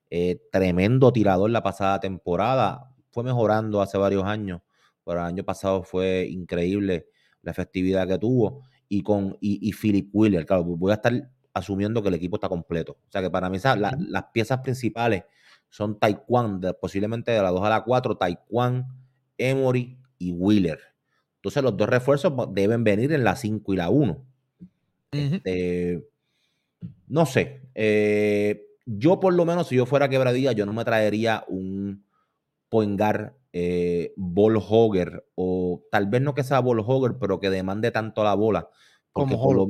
eh, 0.09 0.41
tremendo 0.51 1.11
tirador 1.13 1.49
la 1.51 1.63
pasada 1.63 1.99
temporada. 1.99 2.91
Fue 3.11 3.23
mejorando 3.23 3.81
hace 3.81 3.97
varios 3.97 4.23
años, 4.25 4.61
pero 5.05 5.19
el 5.19 5.25
año 5.25 5.43
pasado 5.43 5.83
fue 5.83 6.27
increíble 6.29 7.07
la 7.41 7.51
efectividad 7.51 8.07
que 8.07 8.17
tuvo. 8.17 8.63
Y 8.89 9.03
con 9.03 9.37
y, 9.41 9.59
y 9.67 9.73
Philip 9.73 10.09
Wheeler, 10.13 10.45
claro, 10.45 10.63
voy 10.63 10.91
a 10.91 10.95
estar 10.95 11.29
asumiendo 11.53 12.01
que 12.01 12.09
el 12.09 12.15
equipo 12.15 12.37
está 12.37 12.49
completo. 12.49 12.93
O 13.07 13.11
sea 13.11 13.21
que 13.21 13.29
para 13.29 13.49
mí 13.49 13.57
la- 13.63 13.95
las 13.99 14.25
piezas 14.33 14.59
principales 14.59 15.23
son 15.69 15.97
Taekwondo, 15.99 16.67
de- 16.67 16.73
posiblemente 16.73 17.31
de 17.31 17.41
la 17.41 17.49
2 17.51 17.63
a 17.63 17.69
la 17.69 17.83
4, 17.83 18.17
Taekwondo, 18.17 18.85
Emory 19.37 19.97
y 20.17 20.31
Wheeler. 20.33 20.79
Entonces 21.37 21.63
los 21.63 21.75
dos 21.77 21.89
refuerzos 21.89 22.33
pues, 22.35 22.49
deben 22.51 22.83
venir 22.83 23.11
en 23.13 23.23
la 23.23 23.35
5 23.35 23.73
y 23.73 23.77
la 23.77 23.89
1. 23.89 24.23
Este, 25.11 26.07
no 27.07 27.25
sé. 27.25 27.69
eh, 27.75 28.65
yo, 28.85 29.19
por 29.19 29.33
lo 29.33 29.45
menos, 29.45 29.67
si 29.67 29.75
yo 29.75 29.85
fuera 29.85 30.09
quebradilla, 30.09 30.51
yo 30.53 30.65
no 30.65 30.73
me 30.73 30.85
traería 30.85 31.43
un 31.47 32.05
Poengar 32.69 33.37
eh, 33.53 34.13
ball 34.17 34.57
hogger 34.57 35.25
o 35.35 35.83
tal 35.91 36.07
vez 36.07 36.21
no 36.21 36.35
que 36.35 36.43
sea 36.43 36.61
ball 36.61 36.81
hogger, 36.85 37.17
pero 37.19 37.39
que 37.39 37.49
demande 37.49 37.91
tanto 37.91 38.23
la 38.23 38.35
bola. 38.35 38.69
Porque, 39.13 39.35
por 39.35 39.55
lo, 39.55 39.67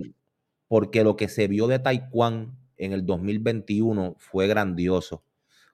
porque 0.68 1.04
lo 1.04 1.18
que 1.18 1.30
se 1.30 1.48
vio 1.48 1.68
de 1.68 1.80
Taekwondo 1.80 2.54
en 2.78 2.94
el 2.94 3.06
2021 3.06 4.16
fue 4.20 4.48
grandioso. 4.48 5.24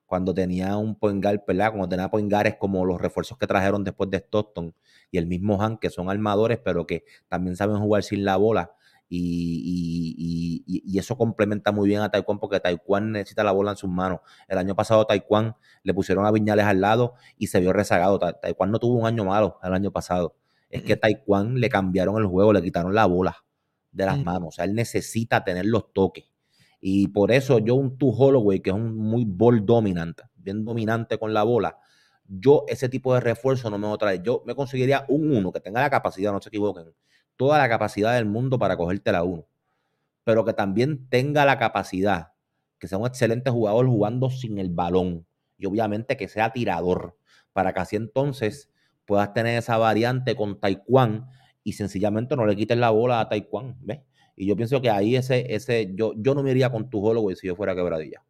Cuando 0.05 0.33
tenía 0.33 0.77
un 0.77 0.95
Poengar, 0.95 1.43
¿verdad? 1.47 1.71
Cuando 1.71 1.89
tenía 1.89 2.09
Poengares 2.09 2.55
como 2.57 2.85
los 2.85 3.01
refuerzos 3.01 3.37
que 3.37 3.47
trajeron 3.47 3.83
después 3.83 4.09
de 4.09 4.17
Stockton 4.19 4.73
y 5.11 5.17
el 5.17 5.27
mismo 5.27 5.61
Han, 5.61 5.77
que 5.77 5.89
son 5.89 6.09
armadores, 6.09 6.59
pero 6.63 6.87
que 6.87 7.05
también 7.27 7.57
saben 7.57 7.77
jugar 7.79 8.03
sin 8.03 8.25
la 8.25 8.37
bola. 8.37 8.73
Y, 9.09 9.19
y- 9.19 10.15
y- 10.17 10.63
y- 10.77 10.83
y 10.95 10.99
eso 10.99 11.17
complementa 11.17 11.71
muy 11.71 11.87
bien 11.87 12.01
a 12.01 12.09
Taekwondo 12.11 12.41
porque 12.41 12.59
Taekwondo 12.59 13.11
necesita 13.11 13.43
la 13.43 13.51
bola 13.53 13.71
en 13.71 13.77
sus 13.77 13.89
manos. 13.89 14.19
El 14.47 14.57
año 14.57 14.75
pasado 14.75 15.05
Taekwondo 15.05 15.57
le 15.83 15.93
pusieron 15.93 16.25
a 16.25 16.31
Viñales 16.31 16.65
al 16.65 16.81
lado 16.81 17.13
y 17.37 17.47
se 17.47 17.59
vio 17.59 17.71
rezagado. 17.73 18.19
Ta- 18.19 18.33
Taekwondo 18.39 18.73
no 18.73 18.79
tuvo 18.79 18.95
un 18.99 19.05
año 19.07 19.23
malo 19.25 19.59
el 19.63 19.73
año 19.73 19.91
pasado. 19.91 20.35
Es 20.69 20.83
que 20.83 20.97
Taekwondo 20.97 21.57
le 21.59 21.69
cambiaron 21.69 22.17
el 22.17 22.25
juego, 22.27 22.51
le 22.51 22.61
quitaron 22.61 22.93
la 22.93 23.05
bola 23.05 23.37
de 23.91 24.05
las 24.05 24.17
Mm. 24.19 24.23
manos. 24.23 24.47
O 24.49 24.51
sea, 24.51 24.65
él 24.65 24.75
necesita 24.75 25.43
tener 25.45 25.65
los 25.65 25.93
toques. 25.93 26.25
Y 26.81 27.07
por 27.07 27.31
eso 27.31 27.59
yo 27.59 27.75
un 27.75 27.97
Tu 27.97 28.09
Holloway, 28.09 28.59
que 28.59 28.69
es 28.71 28.75
un 28.75 28.95
muy 28.97 29.23
ball 29.25 29.65
dominante, 29.65 30.23
bien 30.35 30.65
dominante 30.65 31.17
con 31.17 31.33
la 31.33 31.43
bola, 31.43 31.77
yo 32.27 32.65
ese 32.67 32.89
tipo 32.89 33.13
de 33.13 33.21
refuerzo 33.21 33.69
no 33.69 33.77
me 33.77 33.87
voy 33.87 33.95
a 33.95 33.97
traer. 33.97 34.21
Yo 34.21 34.43
me 34.45 34.53
conseguiría 34.53 35.05
un 35.07 35.33
uno 35.35 35.51
que 35.53 35.61
tenga 35.61 35.79
la 35.81 35.89
capacidad, 35.89 36.31
no 36.33 36.41
se 36.41 36.49
equivoquen, 36.49 36.93
toda 37.37 37.57
la 37.59 37.69
capacidad 37.69 38.15
del 38.15 38.25
mundo 38.25 38.59
para 38.59 38.75
cogerte 38.75 39.11
la 39.11 39.23
uno, 39.23 39.45
pero 40.23 40.43
que 40.43 40.53
también 40.53 41.07
tenga 41.07 41.45
la 41.45 41.57
capacidad, 41.57 42.33
que 42.79 42.87
sea 42.87 42.97
un 42.97 43.07
excelente 43.07 43.49
jugador 43.49 43.87
jugando 43.87 44.29
sin 44.29 44.57
el 44.57 44.69
balón 44.69 45.25
y 45.57 45.65
obviamente 45.65 46.17
que 46.17 46.27
sea 46.27 46.51
tirador, 46.51 47.17
para 47.53 47.73
que 47.73 47.79
así 47.79 47.95
entonces 47.95 48.69
puedas 49.05 49.33
tener 49.33 49.57
esa 49.57 49.77
variante 49.77 50.35
con 50.35 50.59
Taekwondo 50.59 51.27
y 51.63 51.73
sencillamente 51.73 52.35
no 52.35 52.45
le 52.45 52.55
quites 52.55 52.77
la 52.77 52.89
bola 52.89 53.19
a 53.21 53.29
Taekwondo, 53.29 53.77
¿ves? 53.81 53.99
Y 54.35 54.45
yo 54.45 54.55
pienso 54.55 54.79
que 54.81 54.89
ahí 54.89 55.15
ese, 55.15 55.53
ese, 55.53 55.93
yo, 55.95 56.13
yo 56.15 56.35
no 56.35 56.43
me 56.43 56.51
iría 56.51 56.71
con 56.71 56.89
tu 56.89 57.03
Holloway 57.03 57.35
si 57.35 57.47
yo 57.47 57.55
fuera 57.55 57.73
quebradilla. 57.73 58.23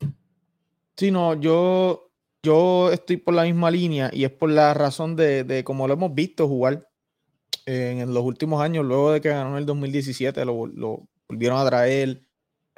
Sí, 0.96 1.12
no, 1.12 1.34
yo, 1.34 2.12
yo 2.42 2.90
estoy 2.92 3.18
por 3.18 3.34
la 3.34 3.44
misma 3.44 3.70
línea 3.70 4.10
y 4.14 4.24
es 4.24 4.32
por 4.32 4.50
la 4.50 4.74
razón 4.74 5.18
de, 5.18 5.44
de 5.44 5.66
como 5.66 5.86
lo 5.86 5.96
hemos 5.96 6.16
visto 6.16 6.48
jugar 6.48 6.87
en 7.68 8.14
los 8.14 8.24
últimos 8.24 8.62
años, 8.62 8.86
luego 8.86 9.12
de 9.12 9.22
que 9.22 9.30
ganó 9.30 9.52
en 9.52 9.58
el 9.58 9.66
2017, 9.66 10.46
lo, 10.46 10.54
volvieron 11.28 11.60
a 11.60 11.66
traer 11.66 12.24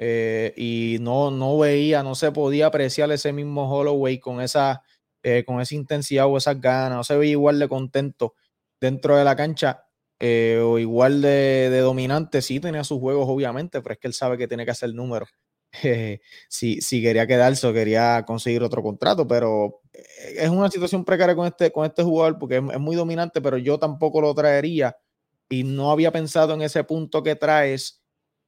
eh, 0.00 0.52
y 0.56 0.98
no, 1.00 1.30
no 1.30 1.58
veía, 1.58 2.02
no 2.02 2.16
se 2.16 2.32
podía 2.32 2.66
apreciar 2.66 3.10
ese 3.12 3.32
mismo 3.32 3.70
Holloway 3.70 4.18
con 4.18 4.40
esa, 4.40 4.82
eh, 5.22 5.44
con 5.46 5.60
esa 5.60 5.76
intensidad 5.76 6.26
o 6.26 6.36
esas 6.36 6.60
ganas, 6.60 6.96
no 6.96 7.04
se 7.04 7.16
veía 7.16 7.32
igual 7.32 7.60
de 7.60 7.68
contento 7.68 8.34
dentro 8.80 9.16
de 9.16 9.24
la 9.24 9.36
cancha 9.36 9.84
eh, 10.18 10.60
o 10.60 10.78
igual 10.78 11.22
de, 11.22 11.70
de 11.70 11.80
dominante. 11.80 12.42
Sí 12.42 12.58
tenía 12.58 12.82
sus 12.82 12.98
juegos, 12.98 13.28
obviamente, 13.28 13.80
pero 13.82 13.92
es 13.92 13.98
que 14.00 14.08
él 14.08 14.14
sabe 14.14 14.38
que 14.38 14.48
tiene 14.48 14.64
que 14.64 14.72
hacer 14.72 14.92
números. 14.94 15.28
Si, 16.48 16.80
si 16.80 17.00
quería 17.00 17.28
quedarse 17.28 17.64
o 17.66 17.72
quería 17.72 18.24
conseguir 18.26 18.62
otro 18.64 18.82
contrato, 18.82 19.28
pero 19.28 19.79
es 19.92 20.48
una 20.48 20.70
situación 20.70 21.04
precaria 21.04 21.34
con 21.34 21.46
este, 21.46 21.70
con 21.72 21.84
este 21.84 22.02
jugador 22.02 22.38
porque 22.38 22.58
es, 22.58 22.62
es 22.72 22.80
muy 22.80 22.96
dominante, 22.96 23.40
pero 23.40 23.58
yo 23.58 23.78
tampoco 23.78 24.20
lo 24.20 24.34
traería 24.34 24.96
y 25.48 25.64
no 25.64 25.90
había 25.90 26.12
pensado 26.12 26.54
en 26.54 26.62
ese 26.62 26.84
punto 26.84 27.22
que 27.22 27.34
traes 27.34 28.00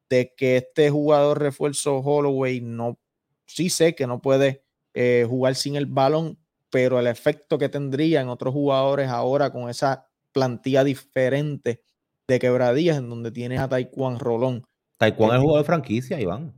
de 0.09 0.33
que 0.37 0.59
este 0.59 0.90
jugador 0.90 1.40
refuerzo 1.40 1.98
Holloway 1.98 2.61
no, 2.61 2.98
sí 3.46 3.70
sé 3.70 3.94
que 3.94 4.07
no 4.07 4.20
puede 4.20 4.64
eh, 4.94 5.26
jugar 5.28 5.55
sin 5.55 5.76
el 5.76 5.87
balón, 5.87 6.38
pero 6.70 7.00
el 7.00 7.07
efecto 7.07 7.59
que 7.59 7.68
tendría 7.68 8.20
en 8.20 8.28
otros 8.28 8.55
jugadores 8.55 9.09
ahora 9.09 9.50
con 9.50 9.68
esa 9.68 10.07
plantilla 10.33 10.85
diferente 10.85 11.83
de 12.28 12.38
quebradillas 12.38 12.98
en 12.98 13.09
donde 13.09 13.31
tienes 13.31 13.59
a 13.59 13.68
Taekwondo 13.68 14.20
Rolón. 14.20 14.64
Taekwondo 14.98 15.35
es 15.35 15.38
el 15.38 15.42
jugador 15.42 15.62
de 15.62 15.66
franquicia, 15.66 16.20
Iván. 16.20 16.55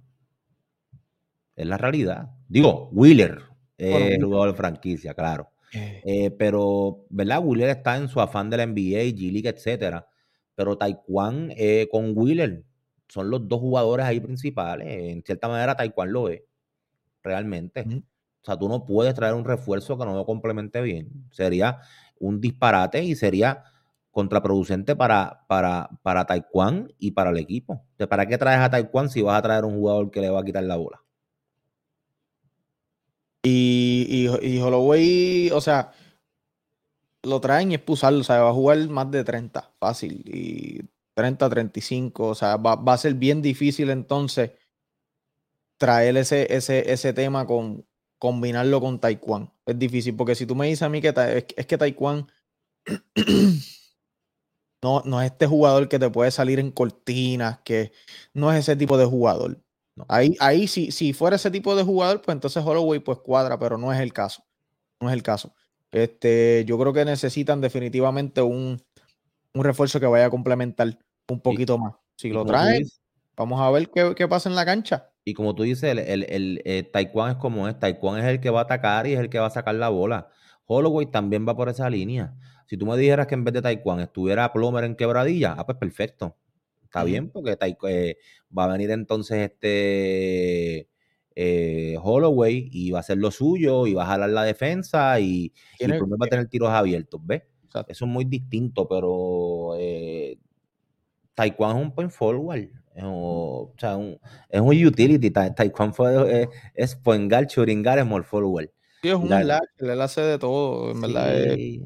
Es 1.56 1.66
la 1.66 1.78
realidad. 1.78 2.32
Digo, 2.48 2.90
Wheeler 2.92 3.53
es 3.78 4.18
Wheeler. 4.18 4.22
jugador 4.22 4.50
de 4.52 4.56
franquicia, 4.56 5.14
claro. 5.14 5.50
Eh, 6.04 6.30
pero, 6.38 7.04
¿verdad? 7.10 7.40
Wheeler 7.44 7.70
está 7.70 7.96
en 7.96 8.08
su 8.08 8.20
afán 8.20 8.50
de 8.50 8.58
la 8.58 8.66
NBA, 8.66 9.02
G 9.16 9.32
League, 9.32 9.48
etcétera. 9.48 10.06
Pero 10.54 10.78
Taekwondo 10.78 11.54
eh, 11.56 11.88
con 11.90 12.12
Wheeler 12.16 12.64
son 13.08 13.30
los 13.30 13.48
dos 13.48 13.60
jugadores 13.60 14.06
ahí 14.06 14.20
principales. 14.20 14.88
En 14.88 15.22
cierta 15.22 15.48
manera, 15.48 15.76
Taekwondo 15.76 16.12
lo 16.12 16.28
es, 16.28 16.42
realmente. 17.22 17.82
O 18.42 18.44
sea, 18.44 18.58
tú 18.58 18.68
no 18.68 18.84
puedes 18.84 19.14
traer 19.14 19.34
un 19.34 19.44
refuerzo 19.44 19.98
que 19.98 20.04
no 20.04 20.14
lo 20.14 20.26
complemente 20.26 20.80
bien. 20.82 21.28
Sería 21.32 21.80
un 22.20 22.40
disparate 22.40 23.02
y 23.02 23.16
sería 23.16 23.64
contraproducente 24.10 24.96
para, 24.96 25.44
para, 25.48 25.90
para 26.02 26.24
Taekwondo 26.26 26.88
y 26.98 27.12
para 27.12 27.30
el 27.30 27.38
equipo. 27.38 27.84
Entonces, 27.92 28.08
¿para 28.08 28.26
qué 28.26 28.38
traes 28.38 28.60
a 28.60 28.70
Taekwondo 28.70 29.10
si 29.10 29.22
vas 29.22 29.38
a 29.38 29.42
traer 29.42 29.64
un 29.64 29.76
jugador 29.76 30.10
que 30.10 30.20
le 30.20 30.30
va 30.30 30.40
a 30.40 30.44
quitar 30.44 30.64
la 30.64 30.76
bola? 30.76 31.03
Y, 33.44 34.06
y, 34.08 34.46
y 34.48 34.60
Holloway, 34.60 35.50
o 35.52 35.60
sea, 35.60 35.92
lo 37.22 37.40
traen 37.40 37.72
y 37.72 37.74
es 37.74 37.80
pusarlo, 37.80 38.20
o 38.20 38.24
sea, 38.24 38.42
va 38.42 38.50
a 38.50 38.54
jugar 38.54 38.88
más 38.88 39.10
de 39.10 39.22
30, 39.22 39.74
fácil. 39.78 40.22
Y 40.26 40.80
30, 41.14 41.48
35, 41.50 42.28
o 42.28 42.34
sea, 42.34 42.56
va, 42.56 42.76
va 42.76 42.94
a 42.94 42.98
ser 42.98 43.14
bien 43.14 43.42
difícil 43.42 43.90
entonces 43.90 44.52
traer 45.78 46.16
ese, 46.16 46.54
ese, 46.54 46.90
ese 46.92 47.12
tema 47.12 47.46
con 47.46 47.86
combinarlo 48.18 48.80
con 48.80 48.98
Taekwondo. 48.98 49.52
Es 49.66 49.78
difícil, 49.78 50.16
porque 50.16 50.34
si 50.34 50.46
tú 50.46 50.54
me 50.54 50.66
dices 50.66 50.82
a 50.82 50.88
mí 50.88 51.00
que 51.00 51.08
es, 51.08 51.44
es 51.56 51.66
que 51.66 51.78
Taekwondo 51.78 52.26
no, 54.82 55.02
no 55.04 55.20
es 55.22 55.32
este 55.32 55.46
jugador 55.46 55.88
que 55.88 55.98
te 55.98 56.10
puede 56.10 56.30
salir 56.30 56.58
en 56.58 56.70
cortinas, 56.70 57.58
que 57.60 57.92
no 58.32 58.52
es 58.52 58.60
ese 58.60 58.76
tipo 58.76 58.96
de 58.96 59.06
jugador. 59.06 59.63
Ahí, 60.08 60.36
ahí 60.40 60.66
si, 60.66 60.90
si 60.90 61.12
fuera 61.12 61.36
ese 61.36 61.50
tipo 61.50 61.76
de 61.76 61.82
jugador, 61.84 62.20
pues 62.22 62.34
entonces 62.34 62.62
Holloway 62.64 63.00
pues 63.00 63.18
cuadra, 63.18 63.58
pero 63.58 63.78
no 63.78 63.92
es 63.92 64.00
el 64.00 64.12
caso. 64.12 64.42
No 65.00 65.08
es 65.08 65.14
el 65.14 65.22
caso. 65.22 65.54
Este, 65.92 66.64
yo 66.66 66.78
creo 66.78 66.92
que 66.92 67.04
necesitan 67.04 67.60
definitivamente 67.60 68.42
un, 68.42 68.82
un 69.54 69.64
refuerzo 69.64 70.00
que 70.00 70.06
vaya 70.06 70.26
a 70.26 70.30
complementar 70.30 70.98
un 71.28 71.40
poquito 71.40 71.78
más. 71.78 71.94
Si 72.16 72.30
lo 72.30 72.44
traen, 72.44 72.82
dices- 72.82 73.00
vamos 73.36 73.60
a 73.60 73.70
ver 73.70 73.90
qué, 73.90 74.14
qué 74.16 74.26
pasa 74.28 74.48
en 74.48 74.56
la 74.56 74.64
cancha. 74.64 75.10
Y 75.24 75.34
como 75.34 75.54
tú 75.54 75.62
dices, 75.62 75.84
el, 75.84 75.98
el, 76.00 76.24
el, 76.28 76.62
eh, 76.64 76.82
Taekwondo 76.82 77.32
es 77.32 77.38
como 77.38 77.68
es. 77.68 77.78
Taekwondo 77.78 78.20
es 78.20 78.26
el 78.26 78.40
que 78.40 78.50
va 78.50 78.60
a 78.60 78.62
atacar 78.64 79.06
y 79.06 79.14
es 79.14 79.20
el 79.20 79.30
que 79.30 79.38
va 79.38 79.46
a 79.46 79.50
sacar 79.50 79.74
la 79.76 79.88
bola. 79.88 80.28
Holloway 80.66 81.06
también 81.06 81.46
va 81.46 81.56
por 81.56 81.68
esa 81.68 81.88
línea. 81.88 82.34
Si 82.66 82.76
tú 82.76 82.86
me 82.86 82.96
dijeras 82.96 83.26
que 83.26 83.34
en 83.34 83.44
vez 83.44 83.54
de 83.54 83.62
Taekwondo 83.62 84.02
estuviera 84.02 84.52
Plomer 84.52 84.84
en 84.84 84.96
quebradilla, 84.96 85.54
ah, 85.56 85.64
pues 85.66 85.78
perfecto. 85.78 86.36
Está 86.94 87.02
bien, 87.04 87.28
porque 87.28 87.56
eh, 87.88 88.16
va 88.56 88.64
a 88.66 88.68
venir 88.68 88.92
entonces 88.92 89.50
este 89.50 90.88
eh, 91.34 91.98
Holloway 92.00 92.68
y 92.70 92.92
va 92.92 92.98
a 92.98 93.00
hacer 93.00 93.18
lo 93.18 93.32
suyo 93.32 93.88
y 93.88 93.94
va 93.94 94.04
a 94.04 94.06
jalar 94.06 94.30
la 94.30 94.44
defensa 94.44 95.18
y, 95.18 95.52
y 95.80 95.84
Plomer 95.86 96.22
va 96.22 96.26
a 96.26 96.28
tener 96.28 96.46
tiros 96.48 96.70
abiertos, 96.70 97.20
¿ves? 97.24 97.42
Exacto. 97.64 97.90
Eso 97.90 98.04
es 98.04 98.10
muy 98.12 98.24
distinto, 98.26 98.86
pero 98.86 99.74
eh, 99.76 100.38
Taekwondo 101.34 101.78
es 101.80 101.84
un 101.86 101.92
point 101.92 102.12
forward. 102.12 102.68
Es 102.94 103.02
un, 103.02 103.10
o 103.12 103.74
sea, 103.76 103.96
un- 103.96 104.16
es 104.48 104.60
un 104.60 104.86
utility. 104.86 105.30
Ta- 105.32 105.52
Taekwondo 105.52 105.94
fue- 105.94 106.42
es, 106.42 106.48
es 106.74 106.94
point 106.94 107.28
guard, 107.28 107.48
shooting 107.48 107.82
guard, 107.82 108.02
small 108.04 108.22
forward. 108.22 108.70
Sí, 109.02 109.08
es 109.08 109.14
un 109.16 109.28
La- 109.28 109.42
slasher, 109.42 109.90
él 109.90 110.00
hace 110.00 110.20
de 110.20 110.38
todo, 110.38 110.92
en 110.92 111.00
verdad. 111.00 111.34
es- 111.34 111.54
Sí. 111.56 111.82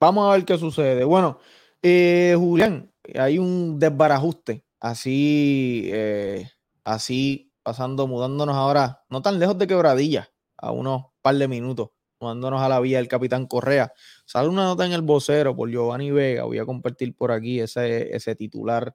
Vamos 0.00 0.30
a 0.30 0.32
ver 0.36 0.46
qué 0.46 0.56
sucede. 0.56 1.04
Bueno, 1.04 1.38
eh, 1.82 2.34
Julián, 2.38 2.89
hay 3.18 3.38
un 3.38 3.78
desbarajuste, 3.78 4.64
así, 4.80 5.88
eh, 5.92 6.50
así 6.84 7.52
pasando, 7.62 8.06
mudándonos 8.06 8.56
ahora, 8.56 9.04
no 9.08 9.22
tan 9.22 9.38
lejos 9.38 9.58
de 9.58 9.66
Quebradilla, 9.66 10.30
a 10.56 10.72
unos 10.72 11.06
par 11.22 11.36
de 11.36 11.48
minutos, 11.48 11.90
mudándonos 12.20 12.60
a 12.62 12.68
la 12.68 12.80
vía 12.80 12.98
del 12.98 13.08
Capitán 13.08 13.46
Correa. 13.46 13.92
Sale 14.24 14.48
una 14.48 14.64
nota 14.64 14.86
en 14.86 14.92
el 14.92 15.02
vocero 15.02 15.54
por 15.54 15.70
Giovanni 15.70 16.10
Vega, 16.10 16.44
voy 16.44 16.58
a 16.58 16.66
compartir 16.66 17.14
por 17.14 17.32
aquí 17.32 17.60
ese, 17.60 18.14
ese 18.14 18.34
titular. 18.34 18.94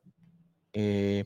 Eh, 0.73 1.25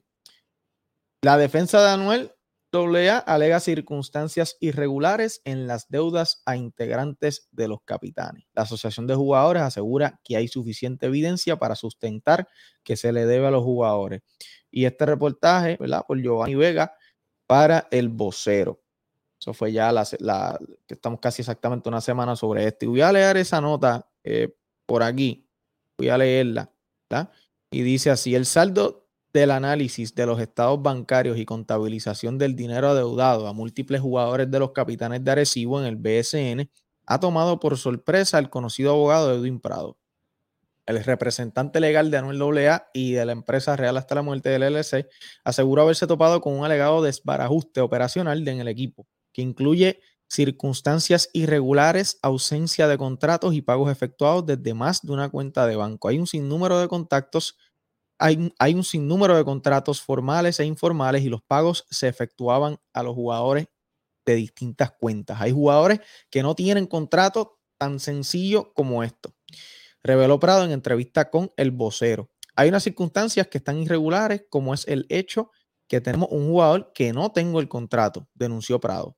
la 1.22 1.38
defensa 1.38 1.82
de 1.82 1.90
Anuel 1.90 2.32
AA 2.72 3.18
alega 3.18 3.60
circunstancias 3.60 4.58
irregulares 4.60 5.42
en 5.44 5.68
las 5.68 5.90
deudas 5.90 6.42
a 6.46 6.56
integrantes 6.56 7.48
de 7.52 7.68
los 7.68 7.80
capitanes. 7.84 8.46
La 8.54 8.64
Asociación 8.64 9.08
de 9.08 9.16
Jugadores 9.16 9.64
asegura 9.64 10.20
que 10.24 10.38
hay 10.38 10.48
suficiente 10.48 11.08
evidencia 11.08 11.58
para 11.58 11.76
sustentar 11.76 12.48
que 12.84 12.96
se 12.96 13.12
le 13.12 13.26
debe 13.26 13.48
a 13.48 13.52
los 13.52 13.64
jugadores. 13.64 14.22
Y 14.70 14.86
este 14.86 15.06
reportaje, 15.06 15.78
¿verdad? 15.80 16.06
Por 16.08 16.22
Giovanni 16.22 16.56
Vega 16.56 16.94
para 17.48 17.88
el 17.92 18.10
vocero. 18.10 18.82
Eso 19.40 19.54
fue 19.54 19.72
ya 19.72 19.92
la, 19.92 20.60
que 20.86 20.94
estamos 20.94 21.20
casi 21.20 21.42
exactamente 21.42 21.90
una 21.90 22.02
semana 22.02 22.36
sobre 22.36 22.68
esto. 22.68 22.86
Y 22.86 22.90
voy 22.90 23.02
a 23.02 23.12
leer 23.12 23.38
esa 23.38 23.62
nota 23.62 24.08
eh, 24.24 24.54
por 24.86 25.02
aquí. 25.02 25.48
Voy 25.98 26.10
a 26.10 26.18
leerla. 26.18 26.72
¿verdad? 27.10 27.32
Y 27.72 27.82
dice 27.82 28.10
así: 28.10 28.36
el 28.36 28.46
saldo 28.46 28.99
del 29.34 29.52
análisis 29.52 30.16
de 30.16 30.26
los 30.26 30.40
estados 30.40 30.82
bancarios 30.82 31.38
y 31.38 31.46
contabilización 31.46 32.38
del 32.38 32.56
dinero 32.56 32.90
adeudado 32.90 33.48
a 33.48 33.54
múltiples 33.54 34.02
jugadores 34.02 34.50
de 34.50 34.60
los 34.60 34.72
capitanes 34.72 35.24
de 35.24 35.32
Arecibo 35.32 35.80
en 35.80 35.86
el 35.86 35.96
BSN 35.96 36.70
ha 37.06 37.20
tomado 37.20 37.60
por 37.60 37.78
sorpresa 37.78 38.38
al 38.38 38.50
conocido 38.50 38.92
abogado 38.92 39.34
Edwin 39.34 39.60
Prado. 39.60 39.98
El 40.86 41.04
representante 41.04 41.80
legal 41.80 42.10
de 42.10 42.18
Anuel 42.18 42.68
AA 42.68 42.90
y 42.94 43.12
de 43.12 43.26
la 43.26 43.32
empresa 43.32 43.76
Real 43.76 43.98
hasta 43.98 44.16
la 44.16 44.24
muerte 44.24 44.50
del 44.50 44.74
LLC 44.74 45.08
aseguró 45.44 45.84
haberse 45.84 46.08
topado 46.08 46.42
con 46.42 46.58
un 46.58 46.66
alegado 46.66 47.04
desbarajuste 47.04 47.82
operacional 47.82 48.48
en 48.48 48.60
el 48.60 48.68
equipo, 48.68 49.08
que 49.32 49.44
incluye 49.44 50.00
circunstancias 50.28 51.30
irregulares, 51.34 52.20
ausencia 52.22 52.88
de 52.88 52.98
contratos 52.98 53.54
y 53.54 53.62
pagos 53.62 53.92
efectuados 53.92 54.46
desde 54.46 54.74
más 54.74 55.02
de 55.02 55.12
una 55.12 55.30
cuenta 55.30 55.68
de 55.68 55.76
banco. 55.76 56.08
Hay 56.08 56.18
un 56.18 56.28
sinnúmero 56.28 56.80
de 56.80 56.88
contactos 56.88 57.58
hay, 58.20 58.36
un- 58.36 58.54
hay 58.60 58.74
un 58.76 58.84
sinnúmero 58.84 59.36
de 59.36 59.46
contratos 59.46 60.02
formales 60.02 60.60
e 60.60 60.66
informales 60.66 61.24
y 61.24 61.30
los 61.30 61.42
pagos 61.42 61.86
se 61.90 62.08
efectuaban 62.08 62.78
a 62.94 63.02
los 63.04 63.16
jugadores 63.16 63.68
de 64.26 64.36
distintas 64.36 64.92
cuentas. 64.92 65.42
Hay 65.42 65.52
jugadores 65.52 66.02
que 66.30 66.44
no 66.44 66.54
tienen 66.56 66.86
contrato 66.86 67.60
tan 67.80 68.00
sencillo 68.00 68.74
como 68.74 69.04
esto. 69.04 69.34
Reveló 70.04 70.40
Prado 70.40 70.64
en 70.66 70.72
entrevista 70.72 71.30
con 71.30 71.52
el 71.58 71.72
vocero. 71.72 72.30
Hay 72.56 72.70
unas 72.70 72.84
circunstancias 72.84 73.48
que 73.48 73.58
están 73.58 73.78
irregulares, 73.80 74.44
como 74.50 74.74
es 74.74 74.88
el 74.88 75.06
hecho 75.10 75.52
que 75.88 76.02
tenemos 76.02 76.30
un 76.32 76.50
jugador 76.50 76.92
que 76.94 77.14
no 77.14 77.32
tengo 77.32 77.60
el 77.60 77.68
contrato, 77.70 78.28
denunció 78.34 78.80
Prado. 78.80 79.18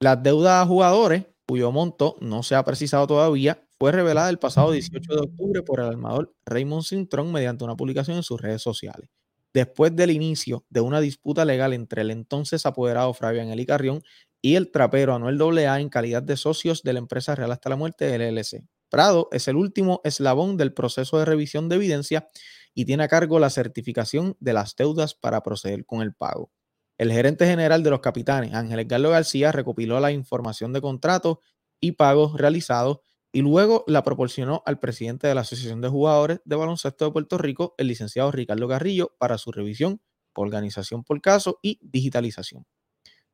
Las 0.00 0.22
deudas 0.22 0.62
a 0.62 0.66
jugadores, 0.66 1.24
cuyo 1.46 1.72
monto 1.72 2.16
no 2.20 2.42
se 2.42 2.54
ha 2.54 2.64
precisado 2.64 3.06
todavía, 3.06 3.66
fue 3.80 3.92
revelada 3.92 4.28
el 4.28 4.38
pasado 4.38 4.72
18 4.72 5.14
de 5.14 5.20
octubre 5.20 5.62
por 5.62 5.80
el 5.80 5.86
armador 5.86 6.34
Raymond 6.44 6.84
Cintrón 6.84 7.32
mediante 7.32 7.64
una 7.64 7.76
publicación 7.76 8.18
en 8.18 8.22
sus 8.22 8.38
redes 8.38 8.60
sociales. 8.60 9.08
Después 9.54 9.96
del 9.96 10.10
inicio 10.10 10.66
de 10.68 10.82
una 10.82 11.00
disputa 11.00 11.46
legal 11.46 11.72
entre 11.72 12.02
el 12.02 12.10
entonces 12.10 12.66
apoderado 12.66 13.14
Fabián 13.14 13.48
Eli 13.48 13.64
Carrión 13.64 14.02
y 14.42 14.56
el 14.56 14.70
trapero 14.70 15.14
Anuel 15.14 15.40
AA 15.66 15.80
en 15.80 15.88
calidad 15.88 16.22
de 16.22 16.36
socios 16.36 16.82
de 16.82 16.92
la 16.92 16.98
empresa 16.98 17.34
Real 17.34 17.52
hasta 17.52 17.70
la 17.70 17.76
muerte 17.76 18.04
del 18.04 18.34
LLC. 18.34 18.68
Prado 18.90 19.28
es 19.32 19.48
el 19.48 19.56
último 19.56 20.02
eslabón 20.04 20.58
del 20.58 20.74
proceso 20.74 21.18
de 21.18 21.24
revisión 21.24 21.70
de 21.70 21.76
evidencia 21.76 22.28
y 22.74 22.84
tiene 22.84 23.04
a 23.04 23.08
cargo 23.08 23.38
la 23.38 23.48
certificación 23.48 24.36
de 24.40 24.52
las 24.52 24.76
deudas 24.76 25.14
para 25.14 25.42
proceder 25.42 25.86
con 25.86 26.02
el 26.02 26.12
pago. 26.12 26.52
El 26.98 27.10
gerente 27.10 27.46
general 27.46 27.82
de 27.82 27.88
los 27.88 28.00
capitanes, 28.00 28.52
Ángel 28.52 28.80
Edgardo 28.80 29.08
García, 29.08 29.52
recopiló 29.52 29.98
la 30.00 30.12
información 30.12 30.74
de 30.74 30.82
contratos 30.82 31.38
y 31.80 31.92
pagos 31.92 32.34
realizados 32.36 32.98
y 33.32 33.42
luego 33.42 33.84
la 33.86 34.02
proporcionó 34.02 34.62
al 34.66 34.78
presidente 34.78 35.26
de 35.26 35.34
la 35.34 35.42
Asociación 35.42 35.80
de 35.80 35.88
Jugadores 35.88 36.40
de 36.44 36.56
Baloncesto 36.56 37.04
de 37.04 37.12
Puerto 37.12 37.38
Rico, 37.38 37.74
el 37.78 37.88
licenciado 37.88 38.30
Ricardo 38.32 38.68
Carrillo, 38.68 39.14
para 39.18 39.38
su 39.38 39.52
revisión, 39.52 40.00
organización 40.34 41.04
por 41.04 41.20
caso 41.20 41.58
y 41.62 41.78
digitalización. 41.82 42.66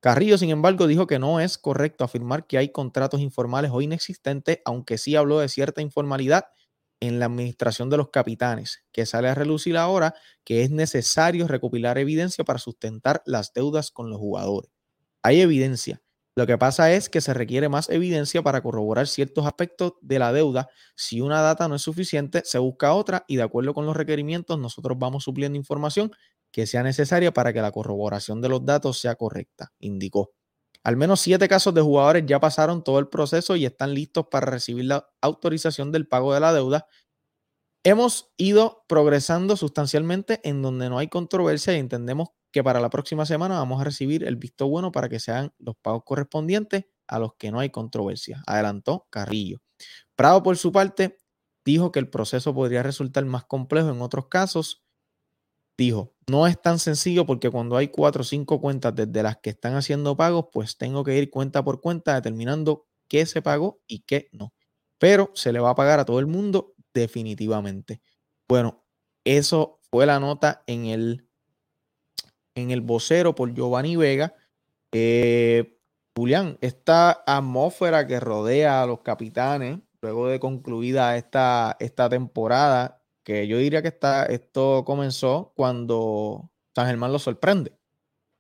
Carrillo, 0.01 0.39
sin 0.39 0.51
embargo, 0.51 0.87
dijo 0.87 1.07
que 1.07 1.19
no 1.19 1.41
es 1.41 1.59
correcto 1.59 2.05
afirmar 2.05 2.47
que 2.47 2.59
hay 2.59 2.71
contratos 2.71 3.21
informales 3.21 3.71
o 3.73 3.81
inexistentes, 3.81 4.61
aunque 4.65 4.99
sí 4.99 5.17
habló 5.17 5.41
de 5.41 5.49
cierta 5.49 5.81
informalidad 5.83 6.45
en 7.01 7.19
la 7.19 7.27
administración 7.27 7.91
de 7.91 7.97
los 7.97 8.11
capitanes, 8.11 8.85
que 8.93 9.07
sale 9.07 9.29
a 9.29 9.35
relucir 9.35 9.77
ahora 9.77 10.15
que 10.45 10.63
es 10.63 10.71
necesario 10.71 11.49
recopilar 11.49 11.99
evidencia 11.99 12.45
para 12.45 12.59
sustentar 12.59 13.23
las 13.27 13.53
deudas 13.53 13.91
con 13.91 14.11
los 14.11 14.19
jugadores. 14.19 14.71
Hay 15.23 15.41
evidencia. 15.41 16.03
Lo 16.37 16.47
que 16.47 16.59
pasa 16.59 16.93
es 16.93 17.09
que 17.09 17.23
se 17.23 17.33
requiere 17.33 17.71
más 17.71 17.89
evidencia 17.89 18.43
para 18.43 18.61
corroborar 18.63 19.07
ciertos 19.09 19.47
aspectos 19.47 19.95
de 20.03 20.19
la 20.19 20.35
deuda. 20.35 20.69
Si 20.95 21.23
una 21.23 21.41
data 21.41 21.67
no 21.67 21.77
es 21.77 21.83
suficiente, 21.83 22.43
se 22.45 22.59
busca 22.59 22.93
otra 22.93 23.25
y 23.27 23.37
de 23.37 23.43
acuerdo 23.43 23.73
con 23.73 23.87
los 23.87 23.97
requerimientos 23.97 24.59
nosotros 24.59 24.99
vamos 24.99 25.25
supliendo 25.25 25.57
información 25.57 26.13
que 26.53 26.67
sea 26.67 26.83
necesaria 26.83 27.33
para 27.33 27.55
que 27.55 27.63
la 27.63 27.73
corroboración 27.73 28.43
de 28.43 28.51
los 28.51 28.65
datos 28.67 28.99
sea 28.99 29.15
correcta, 29.15 29.73
indicó. 29.79 30.33
Al 30.85 30.97
menos 30.97 31.21
siete 31.21 31.49
casos 31.49 31.73
de 31.75 31.81
jugadores 31.81 32.25
ya 32.27 32.39
pasaron 32.39 32.85
todo 32.85 32.99
el 32.99 33.09
proceso 33.09 33.57
y 33.57 33.65
están 33.65 33.95
listos 33.95 34.27
para 34.31 34.47
recibir 34.47 34.85
la 34.85 35.09
autorización 35.23 35.91
del 35.91 36.07
pago 36.07 36.35
de 36.35 36.41
la 36.41 36.53
deuda. 36.53 36.87
Hemos 37.85 38.33
ido 38.37 38.85
progresando 38.89 39.57
sustancialmente 39.57 40.41
en 40.45 40.61
donde 40.61 40.91
no 40.91 40.99
hay 40.99 41.09
controversia 41.09 41.75
y 41.75 41.79
entendemos 41.79 42.29
que 42.57 42.65
para 42.65 42.81
la 42.81 42.89
próxima 42.89 43.27
semana 43.27 43.59
vamos 43.59 43.83
a 43.83 43.85
recibir 43.85 44.25
el 44.25 44.37
visto 44.37 44.67
bueno 44.67 44.91
para 44.91 45.11
que 45.11 45.21
sean 45.21 45.53
los 45.59 45.77
pagos 45.77 46.05
correspondientes 46.07 46.87
a 47.07 47.19
los 47.19 47.35
que 47.35 47.51
no 47.51 47.61
hay 47.61 47.69
controversia, 47.69 48.43
adelantó 48.47 49.07
Carrillo. 49.11 49.59
Prado, 50.15 50.43
por 50.43 50.57
su 50.57 50.73
parte, 50.73 51.19
dijo 51.67 51.93
que 51.93 51.99
el 51.99 52.09
proceso 52.09 52.55
podría 52.55 52.83
resultar 52.83 53.27
más 53.27 53.45
complejo 53.45 53.91
en 53.91 54.01
otros 54.01 54.29
casos. 54.29 54.83
Dijo, 55.77 56.15
no 56.31 56.47
es 56.47 56.59
tan 56.59 56.79
sencillo 56.79 57.27
porque 57.27 57.51
cuando 57.51 57.77
hay 57.77 57.89
cuatro 57.89 58.23
o 58.23 58.25
cinco 58.25 58.59
cuentas 58.59 58.95
desde 58.95 59.23
las 59.23 59.37
que 59.37 59.51
están 59.51 59.75
haciendo 59.75 60.17
pagos, 60.17 60.47
pues 60.51 60.79
tengo 60.79 61.05
que 61.05 61.19
ir 61.19 61.29
cuenta 61.29 61.63
por 61.63 61.83
cuenta 61.83 62.15
determinando 62.15 62.87
qué 63.07 63.27
se 63.27 63.43
pagó 63.43 63.83
y 63.87 63.99
qué 64.07 64.31
no. 64.33 64.55
Pero 64.97 65.31
se 65.35 65.53
le 65.53 65.61
va 65.61 65.69
a 65.69 65.75
pagar 65.75 66.01
a 66.01 66.07
todo 66.07 66.21
el 66.21 66.27
mundo 66.27 66.73
definitivamente. 66.95 68.01
Bueno, 68.49 68.87
eso 69.25 69.79
fue 69.91 70.07
la 70.07 70.19
nota 70.21 70.65
en 70.67 70.87
el, 70.87 71.26
en 72.57 72.73
el 72.73 72.81
vocero 72.81 73.35
por 73.37 73.55
Giovanni 73.55 73.95
Vega. 73.95 74.35
Eh, 74.91 75.79
Julián, 76.17 76.59
esta 76.61 77.23
atmósfera 77.27 78.07
que 78.07 78.19
rodea 78.19 78.83
a 78.83 78.87
los 78.87 79.01
capitanes 79.03 79.79
luego 80.01 80.29
de 80.29 80.41
concluida 80.41 81.17
esta, 81.17 81.77
esta 81.79 82.09
temporada, 82.09 83.03
que 83.23 83.47
yo 83.47 83.59
diría 83.59 83.83
que 83.83 83.89
está, 83.89 84.25
esto 84.27 84.85
comenzó 84.85 85.53
cuando 85.55 86.51
San 86.75 86.87
Germán 86.87 87.13
lo 87.13 87.19
sorprende. 87.19 87.73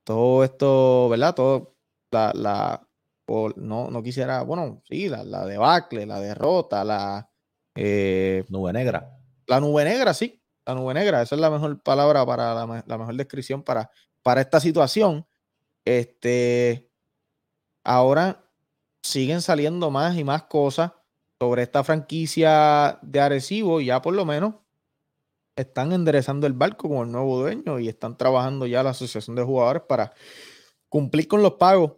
Todo 0.04 0.44
esto, 0.44 1.08
¿verdad? 1.08 1.34
Todo 1.34 1.76
la, 2.10 2.32
la 2.34 2.88
o 3.26 3.50
no, 3.56 3.90
no 3.90 4.02
quisiera, 4.02 4.42
bueno, 4.42 4.82
sí, 4.88 5.08
la, 5.08 5.24
la 5.24 5.44
debacle, 5.44 6.06
la 6.06 6.20
derrota, 6.20 6.84
la 6.84 7.28
eh, 7.74 8.44
nube 8.48 8.72
negra. 8.72 9.18
La 9.48 9.60
nube 9.60 9.84
negra, 9.84 10.14
sí, 10.14 10.40
la 10.66 10.74
nube 10.74 10.92
negra, 10.94 11.22
esa 11.22 11.34
es 11.36 11.40
la 11.40 11.50
mejor 11.50 11.80
palabra 11.80 12.26
para 12.26 12.54
la, 12.54 12.66
me- 12.66 12.82
la 12.86 12.98
mejor 12.98 13.14
descripción 13.14 13.62
para, 13.62 13.90
para 14.22 14.40
esta 14.40 14.60
situación. 14.60 15.26
Este, 15.84 16.90
ahora 17.84 18.44
siguen 19.02 19.40
saliendo 19.40 19.90
más 19.90 20.16
y 20.16 20.24
más 20.24 20.42
cosas 20.44 20.92
sobre 21.38 21.62
esta 21.62 21.84
franquicia 21.84 22.98
de 23.02 23.20
Arecibo 23.20 23.80
y 23.80 23.86
ya 23.86 24.02
por 24.02 24.14
lo 24.14 24.24
menos 24.24 24.54
están 25.54 25.92
enderezando 25.92 26.46
el 26.46 26.52
barco 26.52 26.88
con 26.88 27.06
el 27.06 27.12
nuevo 27.12 27.38
dueño 27.38 27.78
y 27.78 27.88
están 27.88 28.16
trabajando 28.16 28.66
ya 28.66 28.82
la 28.82 28.90
asociación 28.90 29.36
de 29.36 29.42
jugadores 29.44 29.82
para 29.88 30.12
cumplir 30.88 31.28
con 31.28 31.42
los 31.42 31.52
pagos 31.54 31.92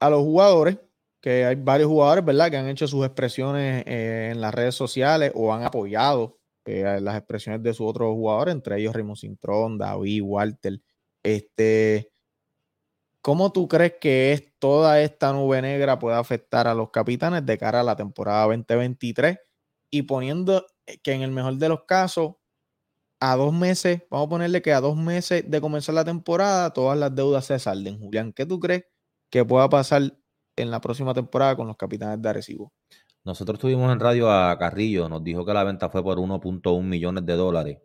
a 0.00 0.10
los 0.10 0.20
jugadores, 0.22 0.78
que 1.20 1.44
hay 1.44 1.54
varios 1.56 1.88
jugadores, 1.88 2.24
¿verdad?, 2.24 2.50
que 2.50 2.56
han 2.56 2.68
hecho 2.68 2.86
sus 2.88 3.04
expresiones 3.04 3.84
eh, 3.86 4.30
en 4.32 4.40
las 4.40 4.54
redes 4.54 4.74
sociales 4.74 5.32
o 5.34 5.52
han 5.52 5.64
apoyado 5.64 6.37
eh, 6.68 7.00
las 7.00 7.16
expresiones 7.16 7.62
de 7.62 7.72
sus 7.72 7.88
otros 7.88 8.12
jugadores, 8.12 8.54
entre 8.54 8.78
ellos 8.78 8.94
Raymond 8.94 9.18
Cintrón, 9.18 9.78
David, 9.78 10.22
Walter. 10.22 10.80
Este, 11.22 12.10
¿Cómo 13.22 13.52
tú 13.52 13.68
crees 13.68 13.94
que 14.00 14.54
toda 14.58 15.00
esta 15.02 15.32
nube 15.32 15.60
negra 15.62 15.98
puede 15.98 16.16
afectar 16.16 16.68
a 16.68 16.74
los 16.74 16.90
capitanes 16.90 17.44
de 17.46 17.58
cara 17.58 17.80
a 17.80 17.82
la 17.82 17.96
temporada 17.96 18.44
2023? 18.46 19.38
Y 19.90 20.02
poniendo 20.02 20.66
que 21.02 21.12
en 21.12 21.22
el 21.22 21.30
mejor 21.30 21.56
de 21.56 21.68
los 21.70 21.84
casos, 21.84 22.36
a 23.20 23.36
dos 23.36 23.52
meses, 23.52 24.02
vamos 24.10 24.26
a 24.26 24.30
ponerle 24.30 24.62
que 24.62 24.72
a 24.72 24.80
dos 24.80 24.96
meses 24.96 25.44
de 25.50 25.60
comenzar 25.60 25.94
la 25.94 26.04
temporada, 26.04 26.72
todas 26.72 26.98
las 26.98 27.14
deudas 27.14 27.46
se 27.46 27.58
salden. 27.58 27.98
Julián, 27.98 28.32
¿qué 28.32 28.46
tú 28.46 28.60
crees 28.60 28.84
que 29.30 29.44
pueda 29.44 29.68
pasar 29.68 30.02
en 30.56 30.70
la 30.70 30.80
próxima 30.80 31.14
temporada 31.14 31.56
con 31.56 31.66
los 31.66 31.76
capitanes 31.76 32.22
de 32.22 32.28
Arecibo? 32.28 32.72
Nosotros 33.28 33.58
tuvimos 33.58 33.92
en 33.92 34.00
radio 34.00 34.32
a 34.32 34.58
Carrillo, 34.58 35.06
nos 35.06 35.22
dijo 35.22 35.44
que 35.44 35.52
la 35.52 35.62
venta 35.62 35.90
fue 35.90 36.02
por 36.02 36.16
1.1 36.16 36.82
millones 36.82 37.26
de 37.26 37.34
dólares. 37.34 37.78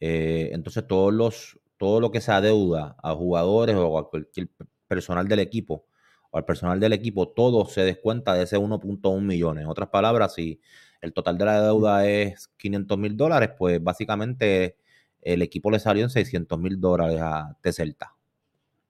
Eh, 0.00 0.48
entonces, 0.54 0.86
todos 0.88 1.12
los, 1.12 1.60
todo 1.76 2.00
lo 2.00 2.10
que 2.10 2.22
se 2.22 2.32
adeuda 2.32 2.96
a 3.02 3.12
jugadores 3.14 3.76
o 3.76 3.98
a 3.98 4.08
cualquier 4.08 4.48
personal 4.86 5.28
del 5.28 5.40
equipo 5.40 5.84
o 6.30 6.38
al 6.38 6.46
personal 6.46 6.80
del 6.80 6.94
equipo, 6.94 7.28
todo 7.28 7.66
se 7.66 7.82
descuenta 7.82 8.32
de 8.32 8.44
ese 8.44 8.56
1.1 8.56 9.20
millones. 9.20 9.64
En 9.64 9.68
otras 9.68 9.90
palabras, 9.90 10.32
si 10.32 10.58
el 11.02 11.12
total 11.12 11.36
de 11.36 11.44
la 11.44 11.60
deuda 11.60 12.06
es 12.08 12.48
500 12.56 12.96
mil 12.96 13.14
dólares, 13.14 13.50
pues 13.58 13.84
básicamente 13.84 14.78
el 15.20 15.42
equipo 15.42 15.70
le 15.70 15.80
salió 15.80 16.02
en 16.04 16.08
600 16.08 16.58
mil 16.58 16.80
dólares 16.80 17.20
a 17.20 17.58
Tecelta. 17.60 18.17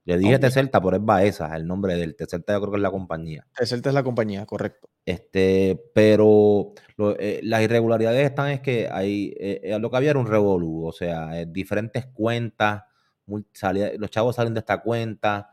Le 0.08 0.16
dije 0.18 0.36
Ok. 0.36 0.40
Tecelta, 0.40 0.80
pero 0.80 0.96
es 0.96 1.04
Baeza, 1.04 1.54
el 1.54 1.66
nombre 1.66 1.94
del 1.96 2.16
Tecelta 2.16 2.54
yo 2.54 2.60
creo 2.60 2.70
que 2.72 2.76
es 2.78 2.82
la 2.82 2.90
compañía. 2.90 3.46
Tecelta 3.54 3.90
es 3.90 3.94
la 3.94 4.02
compañía, 4.02 4.46
correcto. 4.46 4.88
Este, 5.04 5.78
pero 5.94 6.72
lo- 6.96 7.18
eh, 7.18 7.40
las 7.42 7.60
irregularidades 7.62 8.24
están 8.24 8.50
es 8.50 8.60
que 8.60 8.88
hay, 8.90 9.34
eh, 9.38 9.60
eh, 9.64 9.78
lo 9.78 9.90
que 9.90 9.96
había 9.98 10.10
era 10.10 10.18
un 10.18 10.26
revolú, 10.26 10.86
o 10.86 10.92
sea, 10.92 11.38
eh, 11.38 11.46
diferentes 11.46 12.06
cuentas, 12.06 12.84
salía- 13.52 13.92
los 13.98 14.10
chavos 14.10 14.36
salen 14.36 14.54
de 14.54 14.60
esta 14.60 14.78
cuenta, 14.80 15.50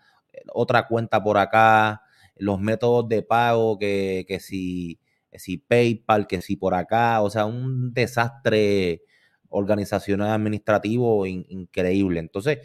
otra 0.53 0.87
cuenta 0.87 1.21
por 1.21 1.37
acá, 1.37 2.01
los 2.37 2.59
métodos 2.61 3.09
de 3.09 3.23
pago, 3.23 3.77
que, 3.77 4.23
que 4.27 4.39
si, 4.39 4.99
que 5.31 5.37
si 5.39 5.57
PayPal, 5.57 6.27
que 6.27 6.41
si 6.41 6.55
por 6.55 6.75
acá, 6.75 7.21
o 7.21 7.29
sea, 7.29 7.45
un 7.45 7.93
desastre 7.93 9.01
organizacional 9.49 10.29
administrativo 10.31 11.25
in- 11.25 11.45
increíble. 11.49 12.19
Entonces, 12.21 12.59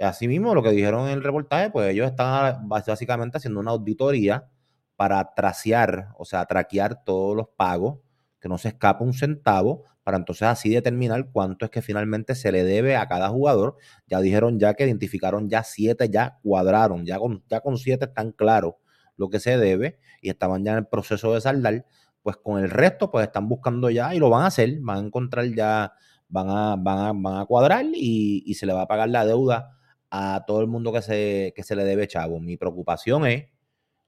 asimismo, 0.00 0.54
lo 0.54 0.62
que 0.62 0.70
dijeron 0.70 1.06
en 1.08 1.14
el 1.14 1.22
reportaje, 1.24 1.70
pues 1.70 1.90
ellos 1.92 2.06
están 2.10 2.68
bas- 2.68 2.86
básicamente 2.86 3.38
haciendo 3.38 3.60
una 3.60 3.72
auditoría 3.72 4.48
para 4.96 5.32
tracear, 5.34 6.08
o 6.18 6.24
sea, 6.24 6.44
traquear 6.46 7.04
todos 7.04 7.36
los 7.36 7.48
pagos, 7.56 7.98
que 8.40 8.48
no 8.48 8.58
se 8.58 8.68
escape 8.68 9.04
un 9.04 9.12
centavo, 9.14 9.84
para 10.04 10.16
entonces 10.16 10.48
así 10.48 10.70
determinar 10.70 11.30
cuánto 11.32 11.64
es 11.66 11.70
que 11.70 11.82
finalmente 11.82 12.34
se 12.34 12.50
le 12.50 12.64
debe 12.64 12.96
a 12.96 13.06
cada 13.08 13.28
jugador. 13.28 13.76
Ya 14.06 14.20
dijeron 14.20 14.58
ya 14.58 14.72
que 14.74 14.84
identificaron 14.84 15.50
ya 15.50 15.62
siete, 15.64 16.08
ya 16.08 16.38
cuadraron, 16.42 17.04
ya 17.04 17.18
con, 17.18 17.44
ya 17.48 17.60
con 17.60 17.76
siete 17.76 18.06
están 18.06 18.32
claros 18.32 18.74
lo 19.16 19.28
que 19.28 19.40
se 19.40 19.58
debe 19.58 19.98
y 20.22 20.30
estaban 20.30 20.64
ya 20.64 20.72
en 20.72 20.78
el 20.78 20.86
proceso 20.86 21.34
de 21.34 21.40
saldar. 21.42 21.84
Pues 22.22 22.36
con 22.36 22.58
el 22.62 22.70
resto, 22.70 23.10
pues 23.10 23.26
están 23.26 23.48
buscando 23.48 23.90
ya 23.90 24.14
y 24.14 24.18
lo 24.18 24.30
van 24.30 24.44
a 24.44 24.46
hacer, 24.46 24.78
van 24.80 24.96
a 24.98 25.06
encontrar 25.06 25.46
ya, 25.54 25.92
van 26.28 26.48
a, 26.50 26.76
van 26.76 26.98
a, 26.98 27.12
van 27.12 27.40
a 27.42 27.46
cuadrar 27.46 27.84
y, 27.94 28.42
y 28.46 28.54
se 28.54 28.66
le 28.66 28.72
va 28.72 28.82
a 28.82 28.88
pagar 28.88 29.08
la 29.10 29.24
deuda 29.26 29.77
a 30.10 30.44
todo 30.46 30.60
el 30.60 30.66
mundo 30.66 30.92
que 30.92 31.02
se, 31.02 31.52
que 31.54 31.62
se 31.62 31.76
le 31.76 31.84
debe, 31.84 32.08
chavo. 32.08 32.40
Mi 32.40 32.56
preocupación 32.56 33.26
es 33.26 33.46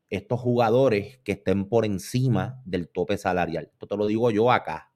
estos 0.08 0.40
jugadores 0.40 1.18
que 1.18 1.32
estén 1.32 1.68
por 1.68 1.84
encima 1.84 2.60
del 2.64 2.88
tope 2.88 3.16
salarial. 3.16 3.70
Esto 3.72 3.86
te 3.86 3.96
lo 3.96 4.06
digo 4.06 4.30
yo 4.30 4.50
acá. 4.50 4.92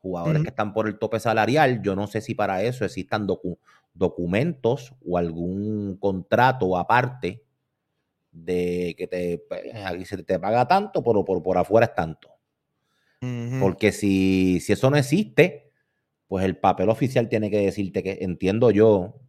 Jugadores 0.00 0.42
que 0.42 0.48
están 0.48 0.72
por 0.74 0.88
el 0.88 0.98
tope 0.98 1.20
salarial, 1.20 1.80
yo 1.82 1.94
no 1.94 2.08
sé 2.08 2.20
si 2.20 2.34
para 2.34 2.62
eso 2.64 2.84
existan 2.84 3.28
docu- 3.28 3.58
documentos 3.94 4.94
o 5.06 5.16
algún 5.16 5.96
contrato 5.98 6.76
aparte 6.76 7.44
de 8.32 8.94
que 8.98 9.06
te, 9.06 9.44
pues, 9.48 9.62
aquí 9.84 10.04
se 10.04 10.20
te 10.24 10.40
paga 10.40 10.66
tanto, 10.66 11.04
pero 11.04 11.24
por, 11.24 11.40
por 11.42 11.56
afuera 11.56 11.86
es 11.86 11.94
tanto. 11.94 12.30
Porque 13.60 13.92
si, 13.92 14.58
si 14.58 14.72
eso 14.72 14.90
no 14.90 14.96
existe, 14.96 15.70
pues 16.26 16.44
el 16.44 16.56
papel 16.56 16.88
oficial 16.88 17.28
tiene 17.28 17.50
que 17.50 17.60
decirte 17.60 18.02
que, 18.02 18.18
entiendo 18.22 18.72
yo, 18.72 19.20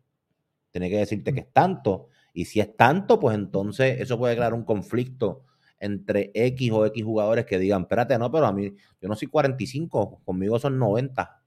tiene 0.73 0.89
que 0.89 0.97
decirte 0.97 1.31
que 1.33 1.41
es 1.41 1.53
tanto. 1.53 2.07
Y 2.33 2.45
si 2.45 2.59
es 2.59 2.75
tanto, 2.75 3.19
pues 3.19 3.36
entonces 3.38 4.01
eso 4.01 4.17
puede 4.17 4.36
crear 4.36 4.53
un 4.55 4.63
conflicto 4.65 5.43
entre 5.79 6.31
X 6.33 6.71
o 6.71 6.86
X 6.88 7.03
jugadores 7.03 7.45
que 7.45 7.59
digan, 7.59 7.83
espérate, 7.83 8.17
no, 8.17 8.31
pero 8.31 8.47
a 8.47 8.51
mí, 8.51 8.73
yo 8.99 9.07
no 9.07 9.15
soy 9.15 9.27
45, 9.27 10.21
conmigo 10.25 10.57
son 10.57 10.79
90. 10.79 11.39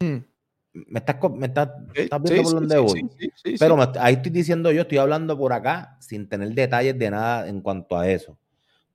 Me 0.00 0.98
estás, 1.00 1.16
me 1.30 1.46
estás, 1.46 1.70
estás 1.94 2.22
viendo 2.22 2.48
sí, 2.48 2.54
por 2.54 2.68
sí, 2.90 3.02
voy. 3.02 3.10
sí, 3.34 3.54
pero 3.58 3.76
me- 3.76 3.86
ahí 4.00 4.14
estoy 4.14 4.30
diciendo 4.30 4.70
yo, 4.70 4.82
estoy 4.82 4.98
hablando 4.98 5.36
por 5.36 5.52
acá 5.52 5.96
sin 6.00 6.28
tener 6.28 6.50
detalles 6.52 6.98
de 6.98 7.10
nada 7.10 7.48
en 7.48 7.60
cuanto 7.60 7.96
a 7.96 8.08
eso. 8.08 8.36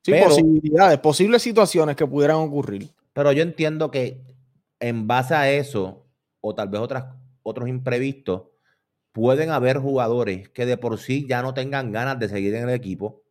Sí, 0.01 0.11
Pero- 0.11 0.29
posibilidades, 0.29 0.99
posibles 0.99 1.41
situaciones 1.41 1.95
que 1.95 2.05
pudieran 2.07 2.37
ocurrir. 2.37 2.89
Pero 3.13 3.31
yo 3.31 3.41
entiendo 3.43 3.89
que 3.91 4.21
en 4.79 5.07
base 5.07 5.33
a 5.33 5.49
eso, 5.51 6.05
o 6.41 6.53
tal 6.55 6.67
vez 6.69 6.81
otras, 6.81 7.05
otros 7.43 7.69
imprevistos, 7.69 8.43
pueden 9.11 9.51
haber 9.51 9.77
jugadores 9.77 10.49
que 10.49 10.65
de 10.65 10.77
por 10.77 10.97
sí 10.99 11.27
ya 11.27 11.41
no 11.41 11.53
tengan 11.53 11.91
ganas 11.91 12.19
de 12.19 12.29
seguir 12.29 12.55
en 12.55 12.69
el 12.69 12.75
equipo 12.75 13.23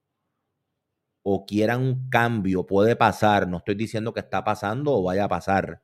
o 1.23 1.47
quieran 1.47 1.83
un 1.83 2.09
cambio. 2.09 2.67
Puede 2.67 2.97
pasar, 2.97 3.49
no 3.49 3.59
estoy 3.59 3.75
diciendo 3.75 4.13
que 4.13 4.21
está 4.21 4.45
pasando 4.45 4.95
o 4.95 5.03
vaya 5.03 5.25
a 5.25 5.29
pasar. 5.29 5.83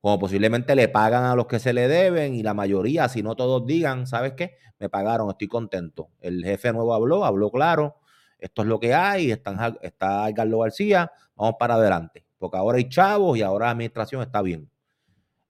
Como 0.00 0.18
posiblemente 0.18 0.76
le 0.76 0.88
pagan 0.88 1.24
a 1.24 1.34
los 1.34 1.46
que 1.46 1.58
se 1.58 1.72
le 1.72 1.88
deben 1.88 2.34
y 2.34 2.42
la 2.42 2.54
mayoría, 2.54 3.08
si 3.08 3.22
no 3.22 3.34
todos 3.34 3.66
digan, 3.66 4.06
¿sabes 4.06 4.34
qué? 4.34 4.56
Me 4.78 4.88
pagaron, 4.88 5.28
estoy 5.30 5.48
contento. 5.48 6.10
El 6.20 6.44
jefe 6.44 6.72
nuevo 6.72 6.94
habló, 6.94 7.24
habló 7.24 7.50
claro, 7.50 7.96
esto 8.38 8.62
es 8.62 8.68
lo 8.68 8.78
que 8.78 8.94
hay, 8.94 9.32
está 9.32 10.28
Carlos 10.34 10.60
García, 10.60 11.10
vamos 11.34 11.56
para 11.58 11.74
adelante, 11.74 12.24
porque 12.38 12.56
ahora 12.56 12.78
hay 12.78 12.88
chavos 12.88 13.36
y 13.36 13.42
ahora 13.42 13.66
la 13.66 13.72
administración 13.72 14.22
está 14.22 14.40
bien. 14.42 14.70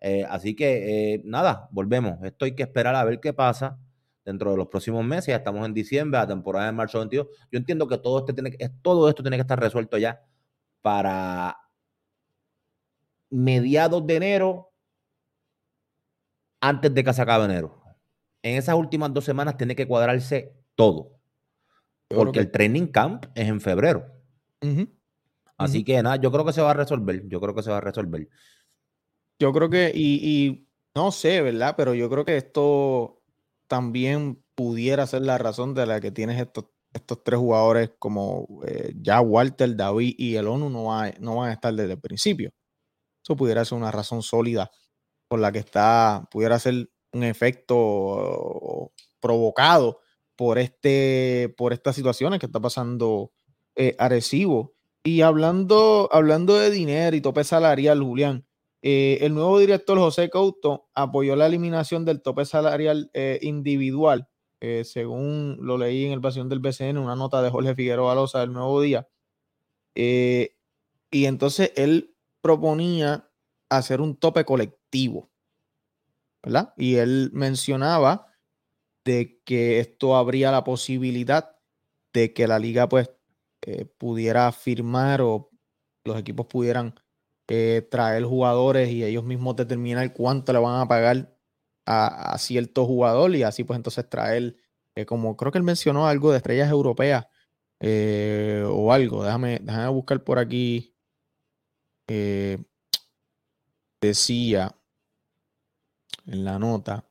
Eh, 0.01 0.25
así 0.29 0.55
que 0.55 1.15
eh, 1.15 1.23
nada, 1.25 1.69
volvemos. 1.73 2.23
Esto 2.23 2.45
hay 2.45 2.55
que 2.55 2.63
esperar 2.63 2.95
a 2.95 3.05
ver 3.05 3.21
qué 3.21 3.33
pasa 3.33 3.79
dentro 4.25 4.51
de 4.53 4.57
los 4.57 4.69
próximos 4.69 5.05
meses. 5.05 5.27
Ya 5.29 5.37
estamos 5.37 5.67
en 5.67 5.75
diciembre, 5.75 6.21
la 6.21 6.27
temporada 6.27 6.67
de 6.67 6.73
marzo 6.73 6.99
22. 6.99 7.27
Yo 7.51 7.59
entiendo 7.59 7.89
que 7.89 7.99
todo, 7.99 8.19
este 8.21 8.33
tiene, 8.33 8.57
todo 8.83 9.09
esto 9.09 9.23
tiene 9.23 9.37
que 9.37 9.43
estar 9.43 9.59
resuelto 9.59 9.99
ya 9.99 10.23
para 10.83 11.57
mediados 13.31 14.07
de 14.07 14.17
enero, 14.17 14.73
antes 16.61 16.93
de 16.95 17.05
que 17.05 17.13
se 17.13 17.23
acabe 17.23 17.45
enero. 17.45 17.83
En 18.43 18.57
esas 18.57 18.75
últimas 18.75 19.13
dos 19.13 19.25
semanas 19.25 19.57
tiene 19.57 19.77
que 19.77 19.87
cuadrarse 19.87 20.55
todo. 20.75 21.19
Porque 22.09 22.33
que- 22.33 22.41
el 22.41 22.51
training 22.51 22.87
camp 22.87 23.27
es 23.35 23.49
en 23.49 23.61
febrero. 23.61 24.07
Así 25.57 25.85
que 25.85 26.01
nada, 26.03 26.17
yo 26.17 26.31
creo 26.31 26.45
que 26.45 26.53
se 26.53 26.63
va 26.63 26.71
a 26.71 26.75
resolver. 26.75 27.27
Yo 27.29 27.41
creo 27.41 27.55
que 27.55 27.63
se 27.63 27.71
va 27.71 27.79
a 27.79 27.81
resolver. 27.81 28.29
Yo 29.39 29.53
creo 29.53 29.71
que, 29.71 29.93
y, 29.95 30.47
y 30.49 30.69
no 30.95 31.13
sé, 31.13 31.43
¿verdad? 31.43 31.75
Pero 31.77 31.95
yo 31.95 32.11
creo 32.11 32.25
que 32.25 32.37
esto 32.37 33.23
también 33.69 34.43
pudiera 34.55 35.07
ser 35.07 35.23
la 35.23 35.39
razón 35.39 35.75
de 35.75 35.87
la 35.87 36.01
que 36.01 36.11
tienes 36.11 36.41
estos, 36.41 36.67
estos 36.93 37.23
tres 37.23 37.39
jugadores 37.39 37.93
como 37.99 38.49
eh, 38.67 38.93
ya 39.01 39.21
Walter, 39.21 39.77
David 39.77 40.15
y 40.19 40.37
el 40.37 40.49
ONU 40.49 40.71
no, 40.71 40.85
va- 40.85 41.13
no 41.21 41.37
van 41.37 41.51
a 41.51 41.53
estar 41.53 41.73
desde 41.75 41.93
el 41.93 42.01
principio. 42.01 42.51
Eso 43.25 43.37
pudiera 43.37 43.65
ser 43.65 43.79
una 43.79 43.93
razón 43.93 44.23
sólida 44.23 44.71
por 45.29 45.41
la 45.41 45.53
que 45.53 45.61
está, 45.61 46.29
pudiera 46.33 46.59
ser 46.59 46.91
un 47.13 47.25
efecto 47.25 48.93
provocado 49.21 50.01
por, 50.37 50.59
este, 50.59 51.55
por 51.59 51.73
estas 51.75 51.97
situaciones 51.97 52.41
que 52.41 52.47
está 52.47 52.61
pasando 52.61 53.33
eh. 53.77 53.97
Y 55.05 55.23
hablando, 55.23 56.09
hablando 56.13 56.57
de 56.57 56.71
dinero 56.71 57.17
y 57.17 57.21
tope 57.21 57.45
salarial, 57.45 58.03
Julián, 58.03 58.47
eh, 58.83 59.19
el 59.23 59.35
nuevo 59.35 59.59
director 59.59 59.99
José 59.99 60.31
Couto 60.31 60.89
apoyó 60.95 61.35
la 61.35 61.47
eliminación 61.47 62.05
del 62.05 62.23
tope 62.23 62.45
salarial 62.45 63.11
eh, 63.13 63.39
individual, 63.43 64.29
eh, 64.61 64.85
según 64.85 65.59
lo 65.61 65.79
leí 65.79 66.05
en 66.05 66.13
el 66.13 66.21
pasión 66.21 66.49
del 66.49 66.61
BCN, 66.61 66.99
una 66.99 67.17
nota 67.17 67.43
de 67.43 67.51
Jorge 67.51 67.75
Figueroa 67.75 68.15
Loza 68.15 68.41
del 68.41 68.53
Nuevo 68.53 68.81
Día. 68.81 69.09
Y 69.95 71.25
entonces 71.25 71.73
él 71.75 72.15
proponía 72.41 73.29
hacer 73.69 74.01
un 74.01 74.17
tope 74.17 74.45
colectivo, 74.45 75.31
¿verdad? 76.43 76.73
Y 76.77 76.97
él 76.97 77.31
mencionaba 77.33 78.27
de 79.05 79.41
que 79.45 79.81
esto 79.81 80.17
habría 80.17 80.53
la 80.53 80.63
posibilidad 80.63 81.57
de 82.13 82.33
que 82.33 82.47
la 82.47 82.59
liga 82.59 82.89
pues 82.89 83.11
pudiera 83.99 84.53
firmar 84.53 85.21
o 85.21 85.51
los 86.05 86.19
equipos 86.19 86.47
pudieran 86.47 86.95
eh, 87.49 87.87
traer 87.91 88.25
jugadores 88.25 88.91
y 88.91 89.05
ellos 89.05 89.25
mismos 89.25 89.57
determinar 89.57 90.13
cuánto 90.13 90.53
le 90.53 90.59
van 90.61 90.81
a 90.81 90.89
pagar 90.89 91.35
a, 91.87 92.37
cierto 92.39 92.87
jugador 92.87 93.35
y 93.35 93.43
así 93.43 93.65
pues 93.65 93.79
entonces 93.79 94.09
traer, 94.09 94.57
eh, 94.95 95.07
como 95.07 95.37
creo 95.37 95.53
que 95.53 95.59
él 95.59 95.65
mencionó 95.65 96.07
algo 96.07 96.31
de 96.31 96.39
estrellas 96.39 96.71
europeas 96.71 97.27
eh, 97.81 98.65
o 98.69 98.93
algo, 98.93 99.25
déjame, 99.25 99.59
déjame 99.63 99.89
buscar 99.89 100.23
por 100.25 100.39
aquí. 100.39 100.95
eh, 102.09 102.59
decía 104.01 104.75
en 106.27 106.45
la 106.45 106.59
nota. 106.59 107.08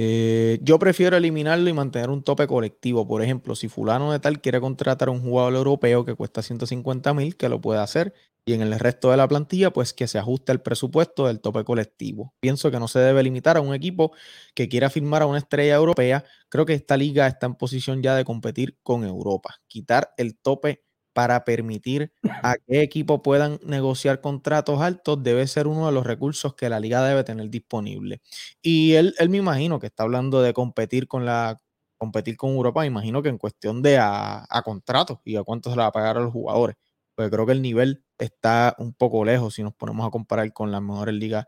Eh, 0.00 0.60
yo 0.62 0.78
prefiero 0.78 1.16
eliminarlo 1.16 1.68
y 1.68 1.72
mantener 1.72 2.08
un 2.10 2.22
tope 2.22 2.46
colectivo. 2.46 3.08
Por 3.08 3.20
ejemplo, 3.20 3.56
si 3.56 3.66
fulano 3.66 4.12
de 4.12 4.20
tal 4.20 4.40
quiere 4.40 4.60
contratar 4.60 5.08
a 5.08 5.10
un 5.10 5.20
jugador 5.20 5.54
europeo 5.54 6.04
que 6.04 6.14
cuesta 6.14 6.40
150 6.40 7.12
mil, 7.14 7.36
que 7.36 7.48
lo 7.48 7.60
puede 7.60 7.80
hacer. 7.80 8.14
Y 8.44 8.52
en 8.52 8.62
el 8.62 8.78
resto 8.78 9.10
de 9.10 9.16
la 9.16 9.26
plantilla, 9.26 9.72
pues 9.72 9.92
que 9.92 10.06
se 10.06 10.16
ajuste 10.18 10.52
el 10.52 10.60
presupuesto 10.60 11.26
del 11.26 11.40
tope 11.40 11.64
colectivo. 11.64 12.32
Pienso 12.38 12.70
que 12.70 12.78
no 12.78 12.86
se 12.86 13.00
debe 13.00 13.24
limitar 13.24 13.56
a 13.56 13.60
un 13.60 13.74
equipo 13.74 14.12
que 14.54 14.68
quiera 14.68 14.88
firmar 14.88 15.22
a 15.22 15.26
una 15.26 15.38
estrella 15.38 15.74
europea. 15.74 16.24
Creo 16.48 16.64
que 16.64 16.74
esta 16.74 16.96
liga 16.96 17.26
está 17.26 17.46
en 17.46 17.56
posición 17.56 18.00
ya 18.00 18.14
de 18.14 18.24
competir 18.24 18.78
con 18.84 19.02
Europa. 19.02 19.56
Quitar 19.66 20.14
el 20.16 20.36
tope 20.36 20.84
para 21.18 21.44
permitir 21.44 22.12
a 22.44 22.54
qué 22.64 22.80
equipo 22.80 23.22
puedan 23.24 23.58
negociar 23.64 24.20
contratos 24.20 24.80
altos 24.80 25.20
debe 25.20 25.48
ser 25.48 25.66
uno 25.66 25.86
de 25.86 25.92
los 25.92 26.06
recursos 26.06 26.54
que 26.54 26.68
la 26.68 26.78
liga 26.78 27.02
debe 27.04 27.24
tener 27.24 27.50
disponible. 27.50 28.20
Y 28.62 28.92
él, 28.94 29.16
él 29.18 29.28
me 29.28 29.38
imagino 29.38 29.80
que 29.80 29.88
está 29.88 30.04
hablando 30.04 30.40
de 30.42 30.52
competir 30.54 31.08
con 31.08 31.26
la 31.26 31.58
competir 31.96 32.36
con 32.36 32.50
Europa, 32.50 32.82
me 32.82 32.86
imagino 32.86 33.20
que 33.20 33.30
en 33.30 33.38
cuestión 33.38 33.82
de 33.82 33.98
a, 33.98 34.46
a 34.48 34.62
contratos 34.62 35.18
y 35.24 35.34
a 35.34 35.42
cuánto 35.42 35.70
se 35.70 35.76
le 35.76 35.82
va 35.82 35.88
a 35.88 35.92
pagar 35.92 36.18
a 36.18 36.20
los 36.20 36.32
jugadores. 36.32 36.76
Porque 37.16 37.32
creo 37.32 37.46
que 37.46 37.52
el 37.52 37.62
nivel 37.62 38.04
está 38.16 38.76
un 38.78 38.94
poco 38.94 39.24
lejos 39.24 39.54
si 39.54 39.64
nos 39.64 39.74
ponemos 39.74 40.06
a 40.06 40.10
comparar 40.12 40.52
con 40.52 40.70
las 40.70 40.80
mejores 40.80 41.16
ligas 41.16 41.46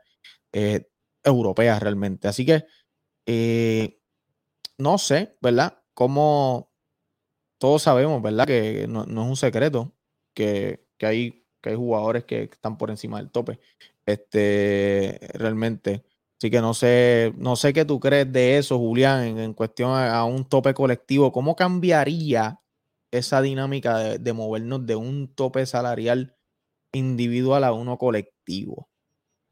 eh, 0.53 0.89
europeas 1.23 1.81
realmente. 1.81 2.27
Así 2.27 2.45
que 2.45 2.65
eh, 3.27 4.01
no 4.79 4.99
sé, 4.99 5.37
¿verdad? 5.41 5.79
Cómo 5.95 6.70
todos 7.61 7.83
sabemos, 7.83 8.23
¿verdad? 8.23 8.47
Que 8.47 8.87
no, 8.89 9.03
es 9.03 9.09
un 9.09 9.37
secreto 9.37 9.93
que, 10.35 10.89
que 10.97 11.07
hay, 11.07 11.47
que 11.61 11.71
hay 11.71 11.77
jugadores 11.77 12.25
que 12.25 12.45
están 12.45 12.79
por 12.79 12.91
encima 12.91 13.19
del 13.19 13.31
tope. 13.31 13.61
Este, 14.07 15.21
realmente. 15.35 16.03
Así 16.39 16.51
que 16.51 16.63
no 16.63 16.73
sé, 16.73 17.35
no 17.37 17.57
sé 17.57 17.75
qué 17.75 17.85
tú 17.85 18.01
crees 18.01 18.33
de 18.33 18.57
eso, 18.57 18.79
Julián, 18.79 19.39
en, 19.39 19.53
cuestión 19.53 19.91
a, 19.93 20.25
un 20.25 20.47
tope 20.47 20.73
colectivo. 20.73 21.33
¿Cómo 21.33 21.55
cambiaría 21.55 22.63
esa 23.11 23.43
dinámica 23.43 23.99
de, 23.99 24.19
de 24.19 24.33
movernos 24.33 24.87
de 24.87 24.97
un 24.97 25.29
tope 25.35 25.67
salarial 25.67 26.35
individual 26.93 27.63
a 27.65 27.75
uno 27.75 27.99
colectivo? 27.99 28.89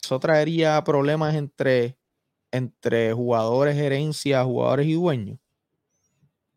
Eso 0.02 0.18
traería 0.18 0.82
problemas 0.82 1.34
entre, 1.34 1.98
entre 2.52 3.12
jugadores, 3.12 3.76
gerencia, 3.76 4.42
jugadores 4.44 4.86
y 4.86 4.94
dueños. 4.94 5.38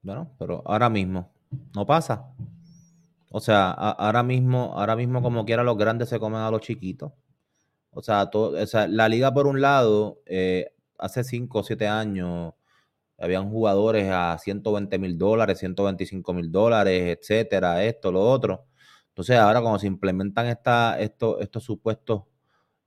Bueno, 0.02 0.34
pero 0.40 0.64
ahora 0.66 0.90
mismo 0.90 1.31
no 1.76 1.86
pasa. 1.86 2.28
O 3.30 3.40
sea, 3.40 3.72
a- 3.72 3.92
ahora 3.92 4.24
mismo, 4.24 4.74
ahora 4.78 4.96
mismo 4.96 5.22
como 5.22 5.46
quiera 5.46 5.64
los 5.64 5.78
grandes 5.78 6.10
se 6.10 6.20
comen 6.20 6.42
a 6.42 6.52
los 6.52 6.62
chiquitos. 6.62 7.14
O 7.92 8.02
sea, 8.02 8.30
to- 8.30 8.52
o 8.52 8.68
sea, 8.68 8.88
la 8.88 9.10
liga 9.10 9.34
por 9.34 9.48
un 9.48 9.62
lado, 9.62 10.22
eh, 10.26 10.74
hace 11.00 11.24
5 11.24 11.60
o 11.60 11.64
7 11.64 11.88
años, 11.88 12.54
habían 13.20 13.50
jugadores 13.50 14.10
a 14.12 14.38
120 14.40 15.00
mil 15.00 15.18
dólares, 15.18 15.60
125 15.60 16.34
mil 16.34 16.52
dólares, 16.52 17.18
etcétera, 17.20 17.84
esto, 17.86 18.12
lo 18.12 18.22
otro. 18.22 18.66
Entonces 19.10 19.38
ahora 19.38 19.62
cuando 19.62 19.80
se 19.80 19.88
implementan 19.88 20.48
esta, 20.48 21.00
estos, 21.00 21.42
estos 21.42 21.64
supuestos 21.64 22.24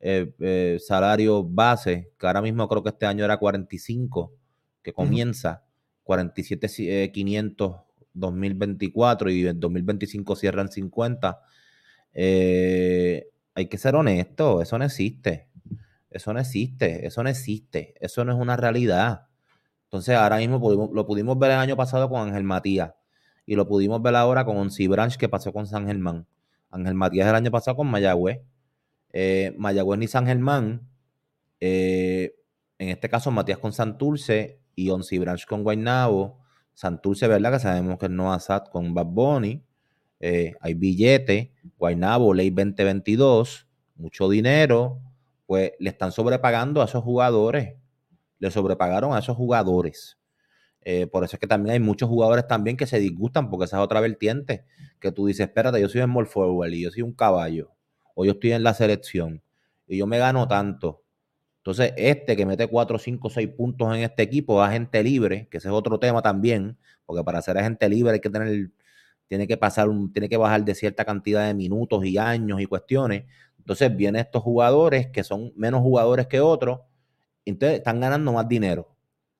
eh, 0.00 0.34
eh, 0.40 0.78
salarios 0.80 1.44
base, 1.48 2.12
que 2.18 2.26
ahora 2.26 2.42
mismo 2.42 2.68
creo 2.68 2.82
que 2.82 2.90
este 2.90 3.06
año 3.06 3.24
era 3.24 3.38
45, 3.38 4.32
que 4.82 4.92
comienza, 4.92 5.64
47 6.02 6.68
si- 6.68 6.90
eh, 6.90 7.10
500 7.12 7.76
2024 8.14 9.30
y 9.30 9.46
en 9.46 9.60
2025 9.60 10.36
cierran 10.36 10.70
50. 10.70 11.40
eh, 12.12 13.28
hay 13.54 13.66
que 13.68 13.78
ser 13.78 13.94
honesto, 13.96 14.62
eso 14.62 14.78
no 14.78 14.84
existe. 14.84 15.48
Eso 16.10 16.32
no 16.32 16.40
existe, 16.40 17.06
eso 17.06 17.22
no 17.22 17.28
existe, 17.28 17.94
eso 18.00 18.24
no 18.24 18.32
es 18.32 18.38
una 18.38 18.56
realidad. 18.56 19.26
Entonces 19.84 20.16
ahora 20.16 20.38
mismo 20.38 20.58
lo 20.92 21.06
pudimos 21.06 21.38
ver 21.38 21.52
el 21.52 21.58
año 21.58 21.76
pasado 21.76 22.08
con 22.08 22.28
Ángel 22.28 22.44
Matías 22.44 22.92
y 23.46 23.56
lo 23.56 23.66
pudimos 23.68 24.00
ver 24.02 24.16
ahora 24.16 24.44
con 24.44 24.56
Onsi 24.56 24.86
Branch 24.88 25.16
que 25.16 25.28
pasó 25.28 25.52
con 25.52 25.66
San 25.66 25.86
Germán. 25.86 26.26
Ángel 26.70 26.94
Matías 26.94 27.28
el 27.28 27.34
año 27.36 27.50
pasado 27.50 27.76
con 27.76 27.88
Mayagüez. 27.88 28.40
Eh, 29.12 29.54
Mayagüez 29.58 29.98
ni 30.00 30.08
San 30.08 30.26
Germán. 30.26 30.88
eh, 31.60 32.34
en 32.78 32.88
este 32.90 33.08
caso 33.08 33.30
Matías 33.30 33.58
con 33.58 33.72
Santurce 33.72 34.60
y 34.74 34.90
Onsi 34.90 35.18
Branch 35.18 35.44
con 35.46 35.62
Guaynabo. 35.64 36.43
Santurce, 36.74 37.28
¿verdad? 37.28 37.52
Que 37.52 37.58
sabemos 37.60 37.98
que 37.98 38.06
es 38.06 38.12
Noah 38.12 38.40
Sad 38.40 38.64
con 38.66 38.94
Bad 38.94 39.06
Bunny. 39.06 39.62
eh, 40.20 40.54
hay 40.60 40.74
billete. 40.74 41.52
Guaynabo, 41.78 42.34
ley 42.34 42.50
2022. 42.50 43.68
Mucho 43.96 44.28
dinero. 44.28 45.00
Pues 45.46 45.72
le 45.78 45.90
están 45.90 46.12
sobrepagando 46.12 46.82
a 46.82 46.86
esos 46.86 47.02
jugadores. 47.04 47.76
Le 48.38 48.50
sobrepagaron 48.50 49.14
a 49.14 49.18
esos 49.20 49.36
jugadores. 49.36 50.18
Eh, 50.82 51.06
por 51.06 51.24
eso 51.24 51.36
es 51.36 51.40
que 51.40 51.46
también 51.46 51.74
hay 51.74 51.80
muchos 51.80 52.08
jugadores 52.08 52.46
también 52.46 52.76
que 52.76 52.86
se 52.86 52.98
disgustan 52.98 53.48
porque 53.50 53.66
esa 53.66 53.78
es 53.78 53.82
otra 53.84 54.00
vertiente. 54.00 54.64
Que 55.00 55.12
tú 55.12 55.26
dices, 55.26 55.46
espérate, 55.46 55.80
yo 55.80 55.88
soy 55.88 56.02
small 56.02 56.26
forward 56.26 56.72
y 56.72 56.82
yo 56.82 56.90
soy 56.90 57.02
un 57.02 57.14
caballo. 57.14 57.72
O 58.14 58.24
yo 58.24 58.32
estoy 58.32 58.52
en 58.52 58.62
la 58.64 58.74
selección 58.74 59.42
y 59.86 59.98
yo 59.98 60.06
me 60.06 60.18
gano 60.18 60.48
tanto. 60.48 61.03
Entonces, 61.64 61.94
este 61.96 62.36
que 62.36 62.44
mete 62.44 62.66
4, 62.66 62.98
5, 62.98 63.30
6 63.30 63.48
puntos 63.56 63.96
en 63.96 64.02
este 64.02 64.22
equipo, 64.22 64.62
agente 64.62 65.02
libre, 65.02 65.48
que 65.50 65.56
ese 65.56 65.68
es 65.68 65.72
otro 65.72 65.98
tema 65.98 66.20
también, 66.20 66.76
porque 67.06 67.24
para 67.24 67.40
ser 67.40 67.56
agente 67.56 67.88
libre 67.88 68.12
hay 68.12 68.20
que 68.20 68.28
tener, 68.28 68.70
tiene 69.28 69.46
que 69.46 69.56
pasar 69.56 69.88
un, 69.88 70.12
tiene 70.12 70.28
que 70.28 70.36
bajar 70.36 70.62
de 70.62 70.74
cierta 70.74 71.06
cantidad 71.06 71.46
de 71.46 71.54
minutos 71.54 72.04
y 72.04 72.18
años 72.18 72.60
y 72.60 72.66
cuestiones. 72.66 73.24
Entonces, 73.58 73.96
vienen 73.96 74.20
estos 74.20 74.42
jugadores 74.42 75.06
que 75.06 75.24
son 75.24 75.54
menos 75.56 75.80
jugadores 75.80 76.26
que 76.26 76.38
otros, 76.38 76.80
entonces 77.46 77.78
están 77.78 77.98
ganando 77.98 78.30
más 78.34 78.46
dinero. 78.46 78.94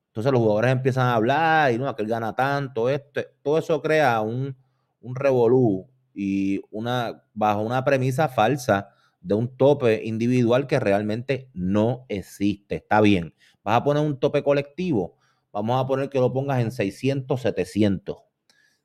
Entonces 0.07 0.31
los 0.31 0.41
jugadores 0.41 0.71
empiezan 0.71 1.05
a 1.05 1.15
hablar 1.15 1.73
y 1.73 1.77
no, 1.77 1.87
aquel 1.87 2.07
gana 2.07 2.33
tanto, 2.35 2.89
esto, 2.89 3.21
todo 3.43 3.59
eso 3.59 3.79
crea 3.83 4.19
un, 4.21 4.57
un 4.99 5.15
revolú 5.15 5.87
y 6.15 6.59
una, 6.71 7.23
bajo 7.35 7.61
una 7.61 7.83
premisa 7.83 8.27
falsa 8.29 8.94
de 9.25 9.33
un 9.33 9.57
tope 9.57 10.05
individual 10.05 10.67
que 10.67 10.79
realmente 10.79 11.49
no 11.55 12.05
existe. 12.09 12.75
Está 12.75 13.01
bien. 13.01 13.33
Vas 13.63 13.77
a 13.77 13.83
poner 13.83 14.05
un 14.05 14.19
tope 14.19 14.43
colectivo. 14.43 15.17
Vamos 15.51 15.83
a 15.83 15.87
poner 15.87 16.09
que 16.09 16.19
lo 16.19 16.31
pongas 16.31 16.61
en 16.61 16.71
600, 16.71 17.41
700. 17.41 18.17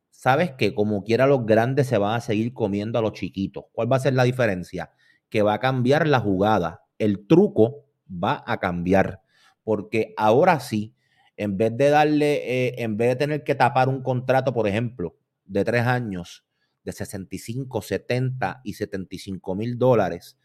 Sabes 0.08 0.52
que 0.52 0.74
como 0.74 1.04
quiera 1.04 1.26
los 1.26 1.44
grandes 1.44 1.88
se 1.88 1.98
van 1.98 2.16
a 2.16 2.20
seguir 2.22 2.54
comiendo 2.54 2.98
a 2.98 3.02
los 3.02 3.12
chiquitos. 3.12 3.64
¿Cuál 3.72 3.92
va 3.92 3.96
a 3.96 4.00
ser 4.00 4.14
la 4.14 4.24
diferencia? 4.24 4.92
Que 5.28 5.42
va 5.42 5.52
a 5.54 5.60
cambiar 5.60 6.08
la 6.08 6.20
jugada. 6.20 6.84
El 6.98 7.26
truco 7.26 7.84
va 8.10 8.42
a 8.46 8.58
cambiar. 8.60 9.20
Porque 9.62 10.14
ahora 10.16 10.58
sí, 10.58 10.94
en 11.36 11.58
vez 11.58 11.76
de 11.76 11.90
darle, 11.90 12.68
eh, 12.68 12.74
en 12.78 12.96
vez 12.96 13.10
de 13.10 13.16
tener 13.16 13.44
que 13.44 13.54
tapar 13.54 13.90
un 13.90 14.02
contrato, 14.02 14.54
por 14.54 14.66
ejemplo, 14.66 15.18
de 15.44 15.64
tres 15.64 15.82
años, 15.82 16.46
de 16.84 16.92
65, 16.92 17.82
70 17.82 18.60
y 18.64 18.74
75 18.74 19.54
mil 19.54 19.78
dólares, 19.78 20.36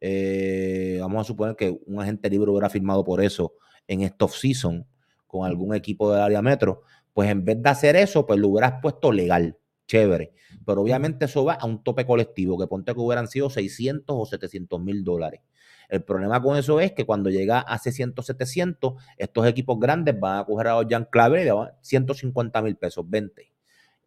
eh, 0.00 0.98
vamos 1.00 1.22
a 1.22 1.24
suponer 1.24 1.56
que 1.56 1.76
un 1.86 2.00
agente 2.00 2.30
libre 2.30 2.50
hubiera 2.50 2.70
firmado 2.70 3.04
por 3.04 3.22
eso 3.22 3.54
en 3.86 4.02
esta 4.02 4.26
off-season 4.26 4.86
con 5.26 5.46
algún 5.46 5.74
equipo 5.74 6.12
del 6.12 6.22
área 6.22 6.42
metro, 6.42 6.82
pues 7.12 7.30
en 7.30 7.44
vez 7.44 7.62
de 7.62 7.68
hacer 7.68 7.96
eso, 7.96 8.26
pues 8.26 8.38
lo 8.38 8.48
hubieras 8.48 8.74
puesto 8.80 9.12
legal, 9.12 9.58
chévere. 9.86 10.32
Pero 10.64 10.82
obviamente 10.82 11.24
eso 11.24 11.44
va 11.44 11.54
a 11.54 11.66
un 11.66 11.82
tope 11.82 12.06
colectivo, 12.06 12.58
que 12.58 12.66
ponte 12.66 12.94
que 12.94 13.00
hubieran 13.00 13.28
sido 13.28 13.50
600 13.50 14.16
o 14.18 14.26
700 14.26 14.80
mil 14.80 15.04
dólares. 15.04 15.40
El 15.88 16.04
problema 16.04 16.40
con 16.42 16.56
eso 16.56 16.80
es 16.80 16.92
que 16.92 17.06
cuando 17.06 17.30
llega 17.30 17.60
a 17.60 17.78
600, 17.78 18.24
700, 18.24 18.94
estos 19.16 19.46
equipos 19.46 19.78
grandes 19.80 20.18
van 20.18 20.40
a 20.40 20.44
coger 20.44 20.68
a 20.68 20.80
Jan 20.88 21.08
Claver 21.10 21.40
y 21.40 21.44
le 21.44 21.52
van 21.52 21.70
150 21.80 22.62
mil 22.62 22.76
pesos, 22.76 23.08
20. 23.08 23.50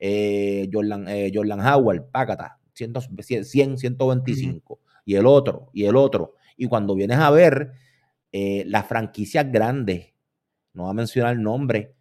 Eh, 0.04 0.68
Jordan, 0.74 1.08
eh, 1.08 1.32
Jordan 1.34 1.60
Howard, 1.60 2.10
pácata, 2.12 2.60
100, 2.74 3.46
100 3.46 3.78
125. 3.78 4.80
Y 5.06 5.16
el 5.16 5.28
otro, 5.28 5.70
y 5.74 5.86
el 5.86 5.96
otro. 5.96 6.34
Y 6.58 6.68
cuando 6.68 6.96
vienes 6.96 7.20
a 7.20 7.30
ver 7.30 7.72
eh, 8.32 8.64
las 8.66 8.88
franquicias 8.88 9.52
grandes, 9.52 10.14
no 10.74 10.84
voy 10.84 10.92
a 10.92 10.94
mencionar 10.96 11.34
el 11.34 11.44
nombre, 11.44 11.94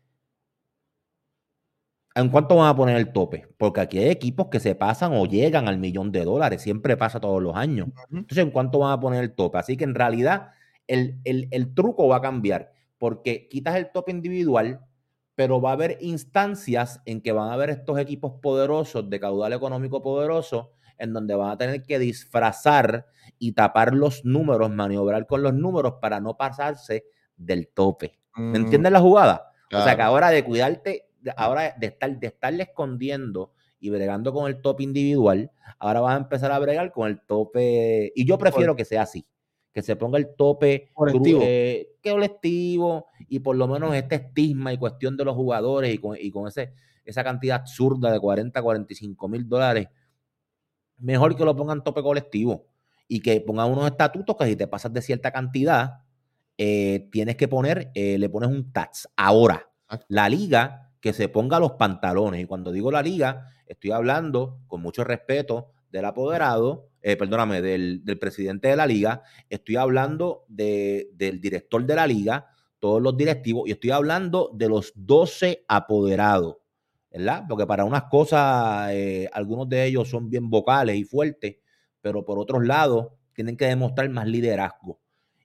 ¿En 2.16 2.28
cuánto 2.28 2.56
van 2.56 2.68
a 2.68 2.74
poner 2.74 2.96
el 2.96 3.12
tope? 3.12 3.46
Porque 3.56 3.80
aquí 3.80 3.98
hay 3.98 4.10
equipos 4.10 4.48
que 4.48 4.58
se 4.58 4.74
pasan 4.74 5.12
o 5.14 5.26
llegan 5.26 5.68
al 5.68 5.78
millón 5.78 6.10
de 6.10 6.24
dólares, 6.24 6.60
siempre 6.60 6.96
pasa 6.96 7.20
todos 7.20 7.40
los 7.40 7.54
años. 7.54 7.88
Entonces, 8.10 8.38
¿en 8.38 8.50
cuánto 8.50 8.80
van 8.80 8.92
a 8.92 9.00
poner 9.00 9.22
el 9.22 9.32
tope? 9.32 9.58
Así 9.58 9.76
que 9.76 9.84
en 9.84 9.94
realidad 9.94 10.50
el, 10.88 11.20
el 11.24 11.72
truco 11.72 12.08
va 12.08 12.16
a 12.16 12.20
cambiar, 12.20 12.72
porque 12.98 13.46
quitas 13.48 13.76
el 13.76 13.92
tope 13.92 14.10
individual, 14.10 14.80
pero 15.40 15.58
va 15.58 15.70
a 15.70 15.72
haber 15.72 15.96
instancias 16.02 17.00
en 17.06 17.22
que 17.22 17.32
van 17.32 17.48
a 17.48 17.54
haber 17.54 17.70
estos 17.70 17.98
equipos 17.98 18.34
poderosos, 18.42 19.08
de 19.08 19.18
caudal 19.18 19.54
económico 19.54 20.02
poderoso, 20.02 20.74
en 20.98 21.14
donde 21.14 21.34
van 21.34 21.48
a 21.52 21.56
tener 21.56 21.82
que 21.82 21.98
disfrazar 21.98 23.06
y 23.38 23.52
tapar 23.52 23.94
los 23.94 24.22
números, 24.26 24.70
maniobrar 24.70 25.26
con 25.26 25.42
los 25.42 25.54
números 25.54 25.94
para 25.98 26.20
no 26.20 26.36
pasarse 26.36 27.06
del 27.38 27.68
tope. 27.68 28.18
¿Me 28.36 28.50
Mm, 28.50 28.56
entiendes 28.56 28.92
la 28.92 29.00
jugada? 29.00 29.50
O 29.72 29.80
sea 29.80 29.96
que 29.96 30.02
ahora 30.02 30.28
de 30.28 30.44
cuidarte, 30.44 31.08
ahora 31.38 31.74
de 31.80 31.86
estar, 31.86 32.20
de 32.20 32.26
estarle 32.26 32.64
escondiendo 32.64 33.54
y 33.78 33.88
bregando 33.88 34.34
con 34.34 34.46
el 34.46 34.60
tope 34.60 34.82
individual, 34.82 35.50
ahora 35.78 36.00
vas 36.00 36.16
a 36.16 36.18
empezar 36.18 36.52
a 36.52 36.58
bregar 36.58 36.92
con 36.92 37.08
el 37.08 37.18
tope. 37.22 38.12
Y 38.14 38.26
yo 38.26 38.36
prefiero 38.36 38.76
que 38.76 38.84
sea 38.84 39.04
así, 39.04 39.26
que 39.72 39.82
se 39.82 39.96
ponga 39.96 40.18
el 40.18 40.34
tope 40.34 40.90
Colectivo. 40.92 41.40
eh, 41.42 41.96
colectivo 42.02 43.06
y 43.28 43.40
por 43.40 43.56
lo 43.56 43.68
menos 43.68 43.94
este 43.94 44.16
estigma 44.16 44.72
y 44.72 44.78
cuestión 44.78 45.16
de 45.16 45.24
los 45.24 45.34
jugadores 45.34 45.94
y 45.94 45.98
con, 45.98 46.16
y 46.18 46.30
con 46.30 46.48
ese, 46.48 46.72
esa 47.04 47.22
cantidad 47.22 47.60
absurda 47.60 48.10
de 48.10 48.18
40, 48.18 48.60
45 48.60 49.28
mil 49.28 49.48
dólares, 49.48 49.88
mejor 50.98 51.36
que 51.36 51.44
lo 51.44 51.54
pongan 51.54 51.84
tope 51.84 52.02
colectivo 52.02 52.66
y 53.06 53.20
que 53.20 53.40
pongan 53.40 53.70
unos 53.70 53.86
estatutos 53.86 54.36
que 54.36 54.46
si 54.46 54.56
te 54.56 54.66
pasas 54.66 54.92
de 54.92 55.02
cierta 55.02 55.30
cantidad, 55.30 56.02
eh, 56.58 57.08
tienes 57.10 57.36
que 57.36 57.48
poner, 57.48 57.90
eh, 57.94 58.18
le 58.18 58.28
pones 58.28 58.50
un 58.50 58.72
tax. 58.72 59.08
Ahora, 59.16 59.70
la 60.08 60.28
liga 60.28 60.90
que 61.00 61.12
se 61.12 61.28
ponga 61.28 61.58
los 61.58 61.72
pantalones. 61.72 62.42
Y 62.42 62.46
cuando 62.46 62.72
digo 62.72 62.90
la 62.90 63.02
liga, 63.02 63.46
estoy 63.66 63.90
hablando 63.90 64.58
con 64.66 64.82
mucho 64.82 65.04
respeto 65.04 65.72
del 65.90 66.04
apoderado, 66.04 66.89
eh, 67.02 67.16
perdóname, 67.16 67.62
del, 67.62 68.04
del 68.04 68.18
presidente 68.18 68.68
de 68.68 68.76
la 68.76 68.86
liga, 68.86 69.22
estoy 69.48 69.76
hablando 69.76 70.44
de- 70.48 71.10
del 71.14 71.40
director 71.40 71.84
de 71.84 71.94
la 71.94 72.06
liga, 72.06 72.46
todos 72.78 73.02
los 73.02 73.16
directivos, 73.16 73.68
y 73.68 73.72
estoy 73.72 73.90
hablando 73.90 74.50
de 74.54 74.68
los 74.68 74.92
12 74.94 75.64
apoderados, 75.68 76.56
¿verdad? 77.10 77.44
Porque 77.48 77.66
para 77.66 77.84
unas 77.84 78.04
cosas, 78.04 78.90
eh, 78.92 79.28
algunos 79.32 79.68
de 79.68 79.84
ellos 79.86 80.08
son 80.08 80.30
bien 80.30 80.48
vocales 80.50 80.96
y 80.96 81.04
fuertes, 81.04 81.56
pero 82.00 82.24
por 82.24 82.38
otros 82.38 82.64
lados, 82.64 83.08
tienen 83.34 83.56
que 83.56 83.66
demostrar 83.66 84.08
más 84.10 84.26
liderazgo 84.26 84.99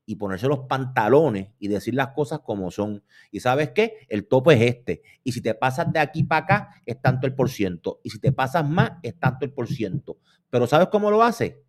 y 0.05 0.15
ponerse 0.15 0.47
los 0.47 0.59
pantalones 0.67 1.49
y 1.59 1.67
decir 1.67 1.95
las 1.95 2.09
cosas 2.09 2.39
como 2.39 2.69
son. 2.71 3.03
Y 3.31 3.39
sabes 3.39 3.71
qué? 3.71 4.05
El 4.07 4.27
tope 4.27 4.53
es 4.53 4.75
este. 4.75 5.01
Y 5.23 5.31
si 5.31 5.41
te 5.41 5.55
pasas 5.55 5.91
de 5.91 5.99
aquí 5.99 6.23
para 6.23 6.43
acá, 6.45 6.69
es 6.85 7.01
tanto 7.01 7.25
el 7.27 7.33
por 7.33 7.49
ciento. 7.49 7.99
Y 8.03 8.11
si 8.11 8.19
te 8.19 8.31
pasas 8.31 8.67
más, 8.67 8.91
es 9.01 9.19
tanto 9.19 9.45
el 9.45 9.51
por 9.51 9.67
ciento. 9.67 10.17
Pero 10.49 10.67
¿sabes 10.67 10.89
cómo 10.89 11.09
lo 11.09 11.23
hace? 11.23 11.63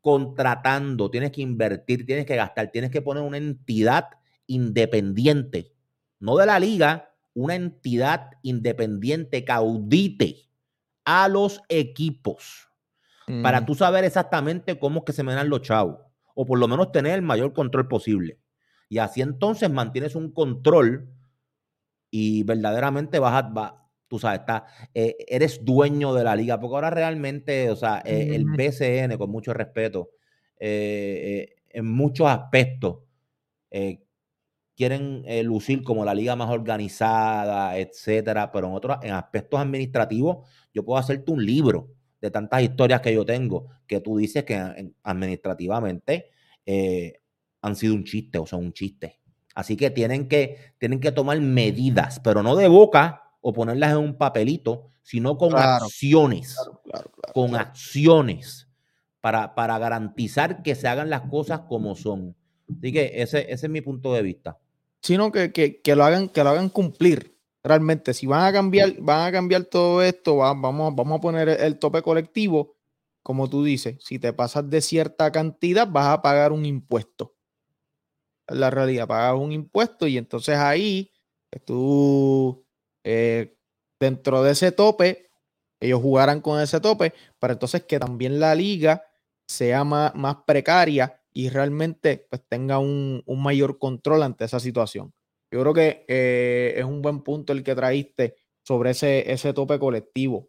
Contratando, 0.00 1.10
tienes 1.10 1.30
que 1.30 1.42
invertir, 1.42 2.06
tienes 2.06 2.26
que 2.26 2.36
gastar, 2.36 2.70
tienes 2.72 2.90
que 2.90 3.02
poner 3.02 3.22
una 3.22 3.36
entidad 3.36 4.08
independiente, 4.46 5.74
no 6.18 6.36
de 6.36 6.46
la 6.46 6.58
liga, 6.58 7.14
una 7.34 7.54
entidad 7.54 8.30
independiente 8.42 9.44
que 9.44 9.52
audite 9.52 10.48
a 11.04 11.28
los 11.28 11.62
equipos 11.68 12.68
para 13.42 13.60
Mm. 13.60 13.66
tú 13.66 13.74
saber 13.74 14.04
exactamente 14.04 14.78
cómo 14.78 14.98
es 15.00 15.04
que 15.04 15.12
se 15.12 15.22
me 15.22 15.32
dan 15.32 15.48
los 15.48 15.62
chavos, 15.62 16.00
o 16.34 16.44
por 16.46 16.58
lo 16.58 16.68
menos 16.68 16.92
tener 16.92 17.14
el 17.14 17.22
mayor 17.22 17.52
control 17.52 17.88
posible. 17.88 18.38
Y 18.88 18.98
así 18.98 19.22
entonces 19.22 19.70
mantienes 19.70 20.14
un 20.16 20.32
control 20.32 21.08
y 22.10 22.42
verdaderamente 22.44 23.18
vas 23.18 23.44
a, 23.44 23.48
va- 23.48 23.88
tú 24.08 24.18
sabes, 24.18 24.40
está, 24.40 24.66
eh, 24.94 25.16
eres 25.28 25.64
dueño 25.64 26.12
de 26.14 26.24
la 26.24 26.36
liga, 26.36 26.60
porque 26.60 26.74
ahora 26.74 26.90
realmente, 26.90 27.70
o 27.70 27.76
sea, 27.76 28.02
eh, 28.04 28.28
el. 28.32 28.44
BCN, 28.46 29.16
con 29.18 29.30
mucho 29.30 29.54
respeto, 29.54 30.10
eh, 30.58 31.54
en 31.70 31.86
muchos 31.90 32.28
aspectos, 32.28 32.98
quieren 34.76 35.24
lucir 35.46 35.82
como 35.82 36.04
la 36.04 36.14
liga 36.14 36.34
más 36.36 36.50
organizada, 36.50 37.76
etcétera, 37.78 38.50
pero 38.52 38.68
en 38.68 38.74
otros, 38.74 38.96
en 39.02 39.12
aspectos 39.12 39.60
administrativos, 39.60 40.48
yo 40.72 40.84
puedo 40.84 40.98
hacerte 40.98 41.30
un 41.30 41.44
libro 41.44 41.90
de 42.22 42.30
tantas 42.30 42.62
historias 42.62 43.02
que 43.02 43.12
yo 43.14 43.26
tengo, 43.26 43.68
que 43.86 44.00
tú 44.00 44.16
dices 44.16 44.44
que 44.44 44.54
en- 44.54 44.96
administrativamente 45.02 46.30
eh, 46.64 47.14
han 47.60 47.76
sido 47.76 47.94
un 47.94 48.04
chiste 48.04 48.38
o 48.38 48.46
son 48.46 48.64
un 48.66 48.72
chiste. 48.72 49.20
Así 49.54 49.76
que 49.76 49.90
tienen 49.90 50.28
que, 50.28 50.74
tienen 50.78 51.00
que 51.00 51.12
tomar 51.12 51.40
medidas, 51.40 52.20
pero 52.20 52.42
no 52.42 52.56
de 52.56 52.68
boca 52.68 53.24
o 53.42 53.52
ponerlas 53.52 53.92
en 53.92 53.98
un 53.98 54.16
papelito, 54.18 54.90
sino 55.02 55.36
con 55.36 55.50
Claro, 55.50 55.86
acciones, 55.86 56.56
claro, 56.56 56.80
claro, 56.84 57.10
con 57.32 57.56
acciones 57.56 58.68
para, 59.20 59.54
para 59.54 59.78
garantizar 59.78 60.62
que 60.62 60.74
se 60.74 60.88
hagan 60.88 61.10
las 61.10 61.22
cosas 61.22 61.60
como 61.68 61.94
son. 61.96 62.36
Así 62.78 62.92
que 62.92 63.12
ese, 63.22 63.52
ese 63.52 63.66
es 63.66 63.70
mi 63.70 63.80
punto 63.80 64.14
de 64.14 64.22
vista. 64.22 64.58
sino 65.02 65.32
que, 65.32 65.52
que, 65.52 65.80
que 65.82 65.96
lo 65.96 66.04
hagan, 66.04 66.28
que 66.28 66.42
lo 66.44 66.50
hagan 66.50 66.68
cumplir. 66.68 67.31
Realmente, 67.64 68.12
si 68.14 68.26
van 68.26 68.44
a 68.46 68.52
cambiar, 68.52 68.94
van 69.00 69.28
a 69.28 69.32
cambiar 69.32 69.64
todo 69.64 70.02
esto, 70.02 70.36
va- 70.38 70.52
vamos, 70.54 70.94
vamos 70.96 71.18
a 71.18 71.20
poner 71.20 71.48
el, 71.48 71.60
el 71.60 71.78
tope 71.78 72.02
colectivo, 72.02 72.76
como 73.22 73.48
tú 73.48 73.62
dices, 73.64 73.96
si 74.00 74.18
te 74.18 74.32
pasas 74.32 74.68
de 74.68 74.80
cierta 74.80 75.30
cantidad, 75.30 75.86
vas 75.88 76.08
a 76.08 76.22
pagar 76.22 76.52
un 76.52 76.66
impuesto. 76.66 77.34
Es 78.48 78.56
la 78.56 78.70
realidad, 78.70 79.06
pagas 79.06 79.38
un 79.40 79.52
impuesto 79.52 80.06
y 80.06 80.18
entonces 80.18 80.56
ahí 80.56 81.10
pues, 81.50 81.64
tú, 81.64 82.64
eh, 83.04 83.56
dentro 84.00 84.42
de 84.42 84.52
ese 84.52 84.72
tope, 84.72 85.28
ellos 85.80 86.00
jugarán 86.00 86.40
con 86.40 86.60
ese 86.60 86.80
tope, 86.80 87.14
para 87.38 87.54
entonces 87.54 87.84
que 87.84 87.98
también 87.98 88.40
la 88.40 88.54
liga 88.54 89.04
sea 89.46 89.84
más, 89.84 90.14
más 90.14 90.36
precaria 90.46 91.20
y 91.32 91.48
realmente 91.48 92.26
pues, 92.30 92.42
tenga 92.48 92.78
un, 92.78 93.22
un 93.26 93.42
mayor 93.42 93.78
control 93.78 94.22
ante 94.22 94.44
esa 94.44 94.60
situación. 94.60 95.12
Yo 95.52 95.60
creo 95.60 95.74
que 95.74 96.04
eh, 96.08 96.74
es 96.78 96.84
un 96.84 97.02
buen 97.02 97.22
punto 97.22 97.52
el 97.52 97.62
que 97.62 97.74
traíste 97.74 98.36
sobre 98.64 98.90
ese, 98.90 99.30
ese 99.30 99.52
tope 99.52 99.78
colectivo. 99.78 100.48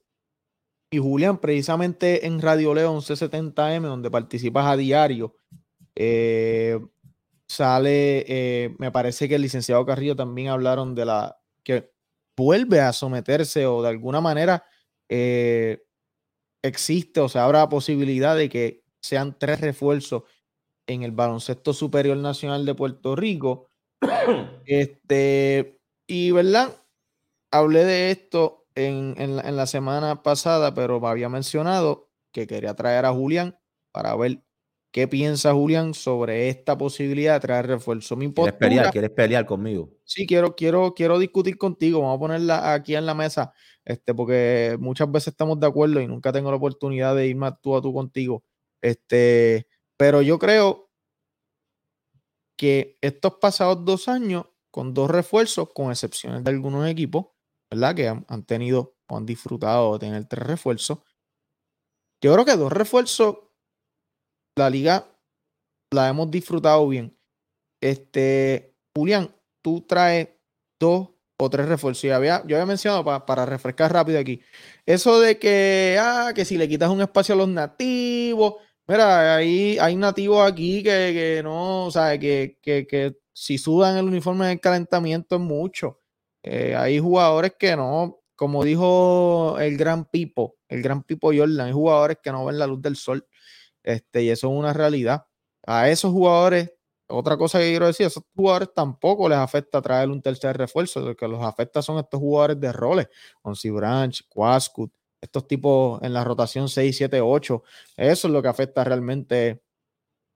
Y 0.89 0.99
Julián, 0.99 1.39
precisamente 1.39 2.25
en 2.25 2.41
Radio 2.41 2.73
León 2.73 3.01
C70M, 3.01 3.81
donde 3.81 4.09
participas 4.09 4.65
a 4.65 4.77
diario, 4.77 5.35
eh, 5.95 6.79
sale, 7.47 8.25
eh, 8.27 8.75
me 8.79 8.91
parece 8.91 9.27
que 9.27 9.35
el 9.35 9.41
licenciado 9.41 9.85
Carrillo 9.85 10.15
también 10.15 10.47
hablaron 10.47 10.95
de 10.95 11.05
la 11.05 11.37
que 11.63 11.91
vuelve 12.37 12.79
a 12.79 12.93
someterse 12.93 13.65
o 13.65 13.81
de 13.81 13.89
alguna 13.89 14.21
manera 14.21 14.63
existe 16.63 17.19
o 17.19 17.29
se 17.29 17.37
abra 17.37 17.59
la 17.59 17.69
posibilidad 17.69 18.35
de 18.35 18.49
que 18.49 18.83
sean 19.01 19.37
tres 19.37 19.61
refuerzos 19.61 20.23
en 20.87 21.03
el 21.03 21.11
baloncesto 21.11 21.73
superior 21.73 22.17
nacional 22.17 22.65
de 22.65 22.73
Puerto 22.73 23.15
Rico. 23.15 23.69
Este, 24.65 25.79
y 26.07 26.31
verdad, 26.31 26.73
hablé 27.51 27.83
de 27.85 28.11
esto 28.11 28.65
en, 28.75 29.15
en 29.17 29.35
la, 29.35 29.41
en 29.43 29.55
la 29.55 29.67
semana 29.67 30.23
pasada, 30.23 30.73
pero 30.73 30.99
me 30.99 31.07
había 31.07 31.29
mencionado 31.29 32.09
que 32.31 32.47
quería 32.47 32.73
traer 32.73 33.05
a 33.05 33.13
Julián 33.13 33.57
para 33.91 34.15
ver 34.15 34.41
qué 34.93 35.07
piensa 35.07 35.53
Julián 35.53 35.93
sobre 35.95 36.49
esta 36.49 36.77
posibilidad 36.77 37.33
de 37.33 37.39
traer 37.39 37.67
refuerzo. 37.67 38.15
Mi 38.15 38.31
¿Quieres 38.31 38.53
postura, 38.53 38.57
pelear? 38.57 38.91
¿Quieres 38.91 39.09
pelear 39.09 39.45
conmigo? 39.45 39.89
Sí, 40.03 40.27
quiero, 40.27 40.55
quiero, 40.55 40.93
quiero 40.93 41.17
discutir 41.19 41.57
contigo. 41.57 41.99
Vamos 42.01 42.17
a 42.17 42.19
ponerla 42.19 42.73
aquí 42.73 42.95
en 42.95 43.05
la 43.05 43.15
mesa, 43.15 43.53
este, 43.83 44.13
porque 44.13 44.77
muchas 44.79 45.11
veces 45.11 45.29
estamos 45.29 45.59
de 45.59 45.67
acuerdo 45.67 45.99
y 45.99 46.07
nunca 46.07 46.31
tengo 46.31 46.51
la 46.51 46.57
oportunidad 46.57 47.15
de 47.15 47.27
irme 47.27 47.51
tú 47.61 47.75
a 47.75 47.81
tú 47.81 47.91
contigo. 47.91 48.43
Este, 48.81 49.67
pero 49.97 50.21
yo 50.21 50.37
creo 50.37 50.82
que 52.57 52.97
estos 53.01 53.35
pasados 53.35 53.83
dos 53.85 54.07
años, 54.07 54.45
con 54.71 54.93
dos 54.93 55.09
refuerzos, 55.09 55.69
con 55.73 55.91
excepciones 55.91 56.43
de 56.43 56.49
algunos 56.51 56.87
equipos, 56.87 57.27
¿verdad? 57.71 57.95
Que 57.95 58.07
han, 58.07 58.25
han 58.27 58.43
tenido 58.45 58.95
o 59.07 59.17
han 59.17 59.25
disfrutado 59.25 59.93
de 59.93 59.99
tener 59.99 60.25
tres 60.25 60.45
refuerzos. 60.47 60.99
Yo 62.23 62.33
creo 62.33 62.45
que 62.45 62.55
dos 62.55 62.71
refuerzos, 62.71 63.37
la 64.55 64.69
liga 64.69 65.07
la 65.91 66.09
hemos 66.09 66.31
disfrutado 66.31 66.87
bien. 66.87 67.17
Este, 67.81 68.75
Julián, 68.95 69.35
tú 69.61 69.81
traes 69.81 70.29
dos 70.79 71.09
o 71.37 71.49
tres 71.49 71.67
refuerzos. 71.67 72.03
Yo 72.03 72.15
había, 72.15 72.41
yo 72.47 72.55
había 72.55 72.65
mencionado 72.65 73.03
pa- 73.03 73.25
para 73.25 73.45
refrescar 73.45 73.91
rápido 73.91 74.19
aquí. 74.19 74.41
Eso 74.85 75.19
de 75.19 75.37
que, 75.37 75.97
ah, 75.99 76.31
que 76.33 76.45
si 76.45 76.57
le 76.57 76.69
quitas 76.69 76.89
un 76.89 77.01
espacio 77.01 77.35
a 77.35 77.37
los 77.37 77.49
nativos, 77.49 78.55
Mira, 78.87 79.37
hay, 79.37 79.77
hay 79.79 79.95
nativos 79.95 80.45
aquí 80.45 80.83
que, 80.83 80.89
que 81.13 81.41
no, 81.43 81.85
o 81.85 81.91
sea, 81.91 82.17
que, 82.19 82.57
que, 82.61 82.85
que 82.85 83.15
si 83.31 83.57
sudan 83.57 83.97
el 83.97 84.05
uniforme 84.05 84.47
del 84.47 84.59
calentamiento 84.59 85.35
es 85.35 85.41
mucho. 85.41 86.01
Eh, 86.43 86.75
hay 86.75 86.99
jugadores 86.99 87.53
que 87.57 87.75
no, 87.77 88.19
como 88.35 88.63
dijo 88.65 89.57
el 89.59 89.77
gran 89.77 90.05
Pipo, 90.05 90.57
el 90.67 90.81
gran 90.81 91.03
Pipo 91.03 91.31
Jordan, 91.33 91.67
hay 91.67 91.73
jugadores 91.73 92.17
que 92.21 92.31
no 92.31 92.45
ven 92.45 92.59
la 92.59 92.67
luz 92.67 92.81
del 92.81 92.97
sol. 92.97 93.25
Este, 93.83 94.23
y 94.23 94.29
eso 94.29 94.47
es 94.51 94.59
una 94.59 94.73
realidad. 94.73 95.25
A 95.65 95.89
esos 95.89 96.11
jugadores, 96.11 96.73
otra 97.07 97.37
cosa 97.37 97.59
que 97.59 97.69
quiero 97.69 97.87
decir, 97.87 98.05
a 98.05 98.07
esos 98.07 98.23
jugadores 98.35 98.69
tampoco 98.75 99.29
les 99.29 99.37
afecta 99.37 99.81
traer 99.81 100.09
un 100.09 100.21
tercer 100.21 100.57
refuerzo. 100.57 100.99
Lo 101.01 101.15
que 101.15 101.27
los 101.27 101.41
afecta 101.43 101.81
son 101.81 101.99
estos 101.99 102.19
jugadores 102.19 102.59
de 102.59 102.73
roles, 102.73 103.07
Onsi 103.43 103.69
Branch, 103.69 104.21
Quascut, 104.29 104.91
estos 105.23 105.47
tipos 105.47 106.01
en 106.03 106.13
la 106.13 106.23
rotación 106.23 106.69
6, 106.69 106.97
7, 106.97 107.21
8. 107.21 107.63
Eso 107.97 108.27
es 108.27 108.33
lo 108.33 108.41
que 108.41 108.49
afecta 108.49 108.83
realmente 108.83 109.61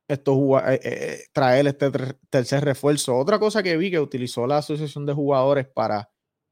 estos 0.08 0.36
juga- 0.36 0.74
eh, 0.74 0.80
eh, 0.84 1.20
traer 1.34 1.68
este 1.68 1.92
ter- 1.92 2.18
tercer 2.30 2.64
refuerzo. 2.64 3.18
Otra 3.18 3.40
cosa 3.40 3.62
que 3.64 3.78
vi 3.78 3.92
que 3.92 4.00
utilizó 4.00 4.48
la 4.48 4.60
Asociación 4.60 5.06
de 5.06 5.14
Jugadores 5.14 5.68
para 5.68 6.10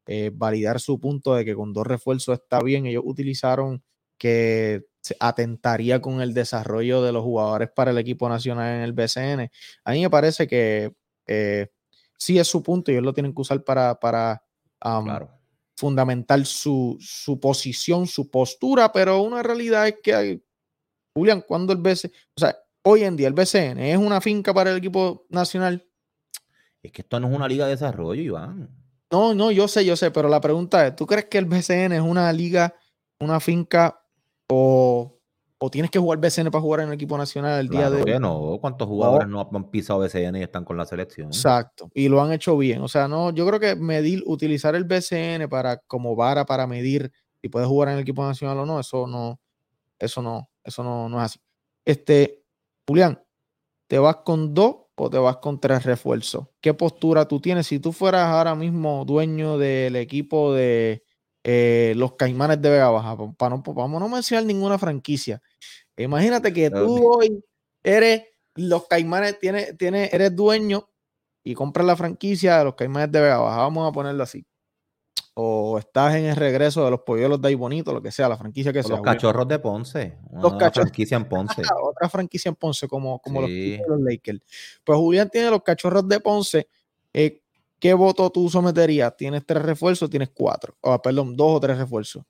eh, 0.08 0.32
validar 0.34 0.80
su 0.80 1.00
punto 1.00 1.34
de 1.36 1.46
que 1.46 1.56
con 1.56 1.74
dos 1.74 1.88
refuerzos 1.88 2.40
está 2.40 2.60
bien, 2.62 2.86
ellos 2.86 3.04
utilizaron 3.06 3.84
que 4.20 4.84
atentaría 5.20 6.02
con 6.02 6.22
el 6.22 6.34
desarrollo 6.34 7.02
de 7.02 7.12
los 7.12 7.24
jugadores 7.24 7.70
para 7.76 7.92
el 7.92 7.98
equipo 7.98 8.28
nacional 8.30 8.76
en 8.76 8.82
el 8.82 8.94
BCN. 8.94 9.50
A 9.84 9.92
mí 9.94 10.02
me 10.02 10.10
parece 10.10 10.48
que 10.48 10.94
eh, 11.28 11.70
sí 12.18 12.38
es 12.40 12.48
su 12.48 12.62
punto 12.64 12.92
y 12.92 12.96
ellos 12.96 13.04
lo 13.06 13.14
tienen 13.14 13.34
que 13.34 13.42
usar 13.42 13.64
para, 13.64 13.96
para 14.00 14.44
am, 14.80 15.06
fundamentar 15.76 16.46
su, 16.46 16.98
su 17.00 17.40
posición, 17.40 18.08
su 18.08 18.30
postura, 18.30 18.92
pero 18.92 19.22
una 19.22 19.44
realidad 19.44 19.88
es 19.88 19.96
que, 20.02 20.14
hay- 20.16 20.44
Julián, 21.14 21.44
cuando 21.48 21.74
el 21.74 21.80
BCN, 21.80 22.12
o 22.36 22.40
sea, 22.40 22.58
hoy 22.84 23.04
en 23.04 23.16
día 23.16 23.28
el 23.28 23.34
BCN 23.34 23.80
es 23.92 23.98
una 23.98 24.22
finca 24.22 24.54
para 24.54 24.72
el 24.72 24.78
equipo 24.78 25.26
nacional. 25.30 25.86
Es 26.82 26.92
que 26.92 27.02
esto 27.02 27.20
no 27.20 27.28
es 27.30 27.36
una 27.36 27.48
liga 27.48 27.66
de 27.66 27.72
desarrollo, 27.72 28.22
Iván. 28.22 28.70
No, 29.12 29.34
no, 29.34 29.52
yo 29.52 29.68
sé, 29.68 29.86
yo 29.86 29.96
sé, 29.96 30.12
pero 30.12 30.28
la 30.30 30.42
pregunta 30.42 30.86
es, 30.88 30.96
¿tú 30.96 31.06
crees 31.06 31.26
que 31.26 31.38
el 31.38 31.46
BCN 31.46 31.94
es 31.96 32.02
una 32.02 32.32
liga, 32.34 32.74
una 33.20 33.40
finca 33.40 34.02
o, 34.50 35.15
o 35.58 35.70
tienes 35.70 35.90
que 35.90 36.00
jugar 36.00 36.20
BCN 36.20 36.52
para 36.52 36.62
jugar 36.62 36.82
en 36.82 36.90
el 36.90 36.94
equipo 36.94 37.18
nacional 37.18 37.60
el 37.60 37.70
día 37.70 37.90
de 37.90 38.04
hoy? 38.04 38.20
no. 38.20 38.58
¿Cuántos 38.60 38.88
jugadores 38.88 39.28
no 39.28 39.40
han 39.40 39.70
pisado 39.70 40.00
BCN 40.00 40.38
y 40.38 40.44
están 40.44 40.66
con 40.66 40.78
la 40.78 40.86
selección? 40.86 41.28
Exacto, 41.28 41.90
y 41.94 42.10
lo 42.10 42.22
han 42.22 42.32
hecho 42.32 42.58
bien. 42.58 42.82
O 42.82 42.88
sea, 42.88 43.08
no, 43.08 43.32
yo 43.32 43.48
creo 43.48 43.60
que 43.60 43.76
medir, 43.76 44.24
utilizar 44.26 44.76
el 44.76 44.84
BCN 44.84 45.48
para 45.50 45.78
como 45.78 46.16
vara 46.16 46.46
para 46.46 46.68
medir 46.68 47.12
si 47.42 47.50
puedes 47.50 47.68
jugar 47.68 47.90
en 47.90 47.96
el 47.96 48.02
equipo 48.02 48.26
nacional 48.26 48.60
o 48.60 48.66
no, 48.66 48.80
eso 48.80 49.08
no, 49.08 49.40
eso 50.00 50.22
no, 50.22 50.50
eso 50.64 50.84
no, 50.84 51.08
no 51.08 51.20
es 51.20 51.26
así. 51.26 51.40
Este, 51.86 52.44
Julián, 52.88 53.24
¿te 53.88 54.00
vas 54.00 54.18
con 54.18 54.54
dos 54.54 54.76
o 54.96 55.10
te 55.10 55.18
vas 55.18 55.38
con 55.38 55.60
tres 55.60 55.84
refuerzos? 55.84 56.48
¿Qué 56.60 56.74
postura 56.74 57.28
tú 57.28 57.40
tienes? 57.40 57.68
Si 57.68 57.80
tú 57.80 57.94
fueras 57.94 58.28
ahora 58.28 58.56
mismo 58.56 59.06
dueño 59.06 59.58
del 59.58 59.96
equipo 59.96 60.54
de 60.54 61.05
eh, 61.48 61.94
los 61.96 62.16
Caimanes 62.16 62.60
de 62.60 62.72
Vega 62.72 62.90
Baja, 62.90 63.16
para 63.38 63.56
no, 63.56 63.62
vamos 63.62 64.02
a 64.02 64.06
no 64.06 64.10
mencionar 64.10 64.46
ninguna 64.46 64.80
franquicia. 64.80 65.40
Imagínate 65.96 66.52
que 66.52 66.72
tú 66.72 67.08
hoy 67.08 67.40
eres 67.84 68.24
los 68.56 68.88
Caimanes, 68.88 69.38
tienes, 69.40 69.78
tienes, 69.78 70.12
eres 70.12 70.36
dueño 70.36 70.90
y 71.44 71.54
compras 71.54 71.86
la 71.86 71.96
franquicia 71.96 72.58
de 72.58 72.64
los 72.64 72.74
Caimanes 72.74 73.12
de 73.12 73.22
Vega 73.22 73.38
Baja, 73.38 73.58
vamos 73.58 73.88
a 73.88 73.92
ponerlo 73.92 74.24
así. 74.24 74.44
O 75.36 75.78
estás 75.78 76.16
en 76.16 76.26
el 76.26 76.36
regreso 76.36 76.84
de 76.84 76.90
los 76.90 77.02
polluelos 77.02 77.40
de 77.40 77.50
ahí 77.50 77.56
bonito, 77.56 77.94
lo 77.94 78.02
que 78.02 78.12
sea, 78.12 78.28
la 78.28 78.38
franquicia 78.38 78.74
que 78.74 78.80
O 78.80 78.84
sea. 78.84 78.96
los 78.96 79.06
cachorros 79.06 79.48
de 79.48 79.60
Ponce. 79.60 80.18
Los 80.32 80.54
cachorros. 80.54 80.90
franquicia 80.90 81.18
en 81.18 81.30
Ponce. 81.30 81.62
Otra 81.84 82.10
franquicia 82.10 82.50
en 82.50 82.56
Ponce, 82.56 82.88
como, 82.88 83.20
como 83.20 83.42
los, 83.42 83.50
Sí. 83.52 83.80
los 83.88 84.02
Lakers. 84.02 84.40
Pues 84.84 84.98
Julián 84.98 85.30
tiene 85.30 85.52
los 85.52 85.62
cachorros 85.62 86.08
de 86.08 86.20
Ponce. 86.20 86.68
Eh, 87.14 87.44
¿Qué 87.86 87.94
voto 87.94 88.32
tú 88.32 88.50
someterías? 88.50 89.16
¿Tienes 89.16 89.46
tres 89.46 89.62
refuerzos? 89.62 90.10
¿Tienes 90.10 90.32
cuatro? 90.34 90.76
O, 90.82 91.00
perdón, 91.00 91.38
dos 91.38 91.58
o 91.58 91.60
tres 91.60 91.78
refuerzos. 91.78 92.24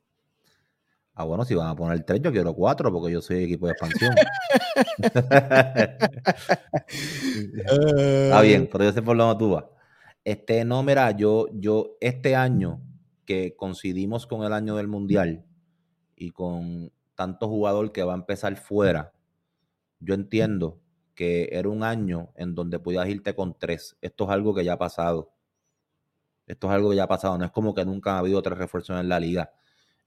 Ah, 1.14 1.24
bueno, 1.24 1.45
si 1.45 1.56
van 1.56 1.70
a 1.70 1.76
poner 1.78 2.03
tres, 2.03 2.22
yo 2.22 2.30
quiero 2.30 2.53
cuatro 2.53 2.91
porque 2.91 3.14
yo 3.14 3.22
soy 3.22 3.45
equipo 3.45 3.66
de 3.66 3.72
expansión. 3.72 4.14
Está 7.56 8.41
bien, 8.41 8.68
pero 8.70 8.84
yo 8.84 8.91
sé 8.91 9.01
por 9.01 9.16
dónde 9.16 9.39
tú 9.39 9.51
vas. 9.51 9.64
Este, 10.26 10.66
no, 10.66 10.84
mira, 10.84 11.12
yo, 11.12 11.47
yo, 11.53 11.95
este 12.01 12.36
año 12.36 12.82
que 13.24 13.56
coincidimos 13.56 14.28
con 14.28 14.43
el 14.43 14.51
año 14.51 14.76
del 14.76 14.89
Mundial 14.89 15.45
y 16.18 16.32
con 16.32 16.91
tanto 17.16 17.47
jugador 17.47 17.93
que 17.93 18.03
va 18.03 18.12
a 18.12 18.18
empezar 18.18 18.58
fuera, 18.58 19.14
yo 20.01 20.16
entiendo 20.16 20.82
que 21.14 21.47
era 21.53 21.70
un 21.70 21.82
año 21.82 22.34
en 22.36 22.56
donde 22.56 22.78
podías 22.78 23.08
irte 23.08 23.34
con 23.34 23.58
tres. 23.58 23.95
Esto 24.01 24.26
es 24.26 24.32
algo 24.32 24.53
que 24.53 24.66
ya 24.66 24.74
ha 24.74 24.78
pasado. 24.78 25.32
Esto 26.48 26.68
es 26.68 26.74
algo 26.74 26.89
que 26.91 26.96
ya 26.98 27.04
ha 27.04 27.08
pasado. 27.08 27.38
No 27.38 27.46
es 27.46 27.52
como 27.52 27.74
que 27.74 27.86
nunca 27.86 28.16
ha 28.16 28.20
habido 28.20 28.41
tres 28.41 28.58
refuerzos 28.58 29.00
en 29.00 29.10
la 29.10 29.20
liga. 29.20 29.52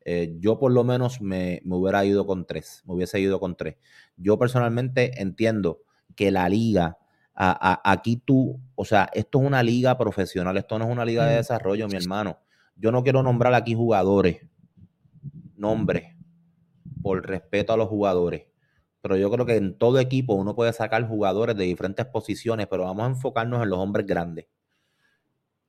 Eh, 0.05 0.37
yo 0.39 0.59
por 0.59 0.73
lo 0.73 0.85
menos 0.85 1.21
me, 1.21 1.61
me 1.65 1.75
hubiera 1.77 2.05
ido 2.05 2.27
con 2.27 2.47
tres, 2.47 2.83
me 2.87 2.95
hubiese 2.95 3.21
ido 3.21 3.41
con 3.41 3.57
tres. 3.57 3.77
Yo 4.17 4.39
personalmente 4.39 5.21
entiendo 5.21 5.81
que 6.15 6.31
la 6.31 6.49
liga, 6.49 6.99
a- 7.35 7.73
a- 7.83 7.93
aquí 7.93 8.17
tú, 8.17 8.61
o 8.75 8.85
sea, 8.85 9.11
esto 9.13 9.41
es 9.41 9.47
una 9.47 9.63
liga 9.63 9.99
profesional, 9.99 10.57
esto 10.57 10.79
no 10.79 10.87
es 10.87 10.91
una 10.91 11.05
liga 11.05 11.27
de 11.27 11.35
Mm. 11.35 11.39
desarrollo, 11.39 11.89
mi 11.89 11.97
hermano. 11.97 12.39
Yo 12.77 12.91
no 12.93 13.03
quiero 13.03 13.23
nombrar 13.23 13.53
aquí 13.55 13.75
jugadores, 13.75 14.47
nombres, 15.57 16.15
por 17.03 17.27
respeto 17.27 17.73
a 17.73 17.77
los 17.77 17.89
jugadores. 17.89 18.47
Pero 19.01 19.17
yo 19.17 19.31
creo 19.31 19.47
que 19.47 19.57
en 19.57 19.77
todo 19.79 19.99
equipo 20.01 20.35
uno 20.35 20.55
puede 20.55 20.73
sacar 20.73 21.07
jugadores 21.07 21.57
de 21.57 21.65
diferentes 21.65 22.07
posiciones, 22.07 22.67
pero 22.69 22.85
vamos 22.85 23.05
a 23.05 23.09
enfocarnos 23.11 23.63
en 23.63 23.71
los 23.71 23.79
hombres 23.79 24.07
grandes 24.07 24.47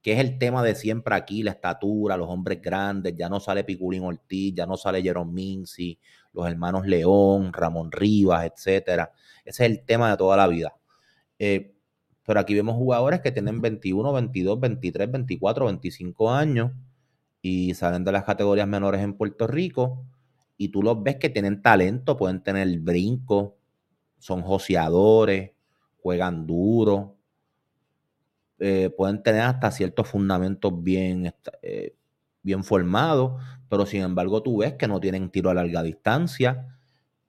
que 0.02 0.14
es 0.14 0.20
el 0.20 0.38
tema 0.38 0.64
de 0.64 0.76
siempre 0.76 1.16
aquí, 1.16 1.44
la 1.44 1.52
estatura, 1.52 2.16
los 2.16 2.30
hombres 2.30 2.62
grandes, 2.62 3.16
ya 3.16 3.28
no 3.28 3.40
sale 3.40 3.64
Piculín 3.64 4.04
Ortiz, 4.04 4.54
ya 4.54 4.66
no 4.66 4.78
sale 4.78 5.02
Jerome 5.02 5.32
Mincy, 5.32 6.00
los 6.34 6.48
hermanos 6.48 6.86
León, 6.86 7.52
Ramón 7.52 7.92
Rivas, 7.92 8.46
etcétera. 8.46 9.12
Ese 9.44 9.66
es 9.66 9.72
el 9.72 9.86
tema 9.86 10.10
de 10.12 10.18
toda 10.18 10.38
la 10.38 10.48
vida. 10.48 10.76
Eh, 11.38 11.74
pero 12.26 12.40
aquí 12.40 12.54
vemos 12.54 12.76
jugadores 12.76 13.22
que 13.22 13.32
tienen 13.32 13.60
21, 13.60 14.14
22, 14.14 14.60
23, 14.60 15.12
24, 15.12 15.66
25 15.66 16.32
años 16.32 16.72
y 17.42 17.74
salen 17.74 18.04
de 18.04 18.12
las 18.12 18.24
categorías 18.24 18.68
menores 18.68 19.02
en 19.02 19.16
Puerto 19.16 19.48
Rico 19.48 20.06
y 20.58 20.70
tú 20.70 20.84
los 20.84 21.02
ves 21.02 21.16
que 21.16 21.30
tienen 21.30 21.62
talento, 21.62 22.18
pueden 22.18 22.44
tener 22.44 22.68
brinco, 22.80 23.58
son 24.18 24.42
joseadores, 24.42 25.52
juegan 26.02 26.46
duro, 26.46 27.16
eh, 28.60 28.90
pueden 28.96 29.24
tener 29.24 29.42
hasta 29.42 29.72
ciertos 29.72 30.08
fundamentos 30.08 30.72
bien, 30.84 31.34
eh, 31.62 31.96
bien 32.42 32.64
formados, 32.64 33.42
pero 33.70 33.86
sin 33.86 34.02
embargo 34.02 34.44
tú 34.44 34.58
ves 34.60 34.74
que 34.74 34.88
no 34.88 35.00
tienen 35.00 35.30
tiro 35.30 35.50
a 35.50 35.54
larga 35.54 35.84
distancia, 35.84 36.78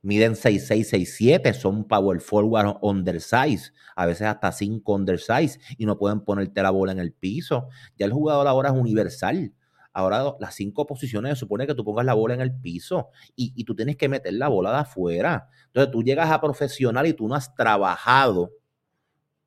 miden 0.02 0.36
6'6", 0.36 0.88
6'7", 0.88 1.52
son 1.54 1.84
power 1.86 2.20
forward 2.20 2.76
undersize, 2.82 3.72
a 3.96 4.06
veces 4.06 4.26
hasta 4.26 4.52
5 4.52 4.94
undersize 4.94 5.58
y 5.78 5.86
no 5.86 5.98
pueden 5.98 6.20
ponerte 6.20 6.62
la 6.62 6.70
bola 6.70 6.92
en 6.92 6.98
el 7.00 7.12
piso. 7.12 7.68
Ya 7.96 8.06
el 8.06 8.12
jugador 8.12 8.46
ahora 8.46 8.70
es 8.70 8.74
universal. 8.76 9.52
Ahora 9.92 10.36
las 10.38 10.54
cinco 10.54 10.86
posiciones 10.86 11.32
se 11.34 11.40
supone 11.40 11.66
que 11.66 11.74
tú 11.74 11.84
pongas 11.84 12.04
la 12.06 12.14
bola 12.14 12.34
en 12.34 12.40
el 12.40 12.54
piso 12.54 13.08
y, 13.34 13.52
y 13.56 13.64
tú 13.64 13.74
tienes 13.74 13.96
que 13.96 14.08
meter 14.08 14.32
la 14.34 14.46
bola 14.48 14.70
de 14.70 14.78
afuera. 14.78 15.48
Entonces 15.66 15.90
tú 15.90 16.02
llegas 16.04 16.30
a 16.30 16.40
profesional 16.40 17.06
y 17.08 17.12
tú 17.12 17.26
no 17.26 17.34
has 17.34 17.52
trabajado 17.56 18.52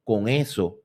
con 0.04 0.28
eso 0.28 0.83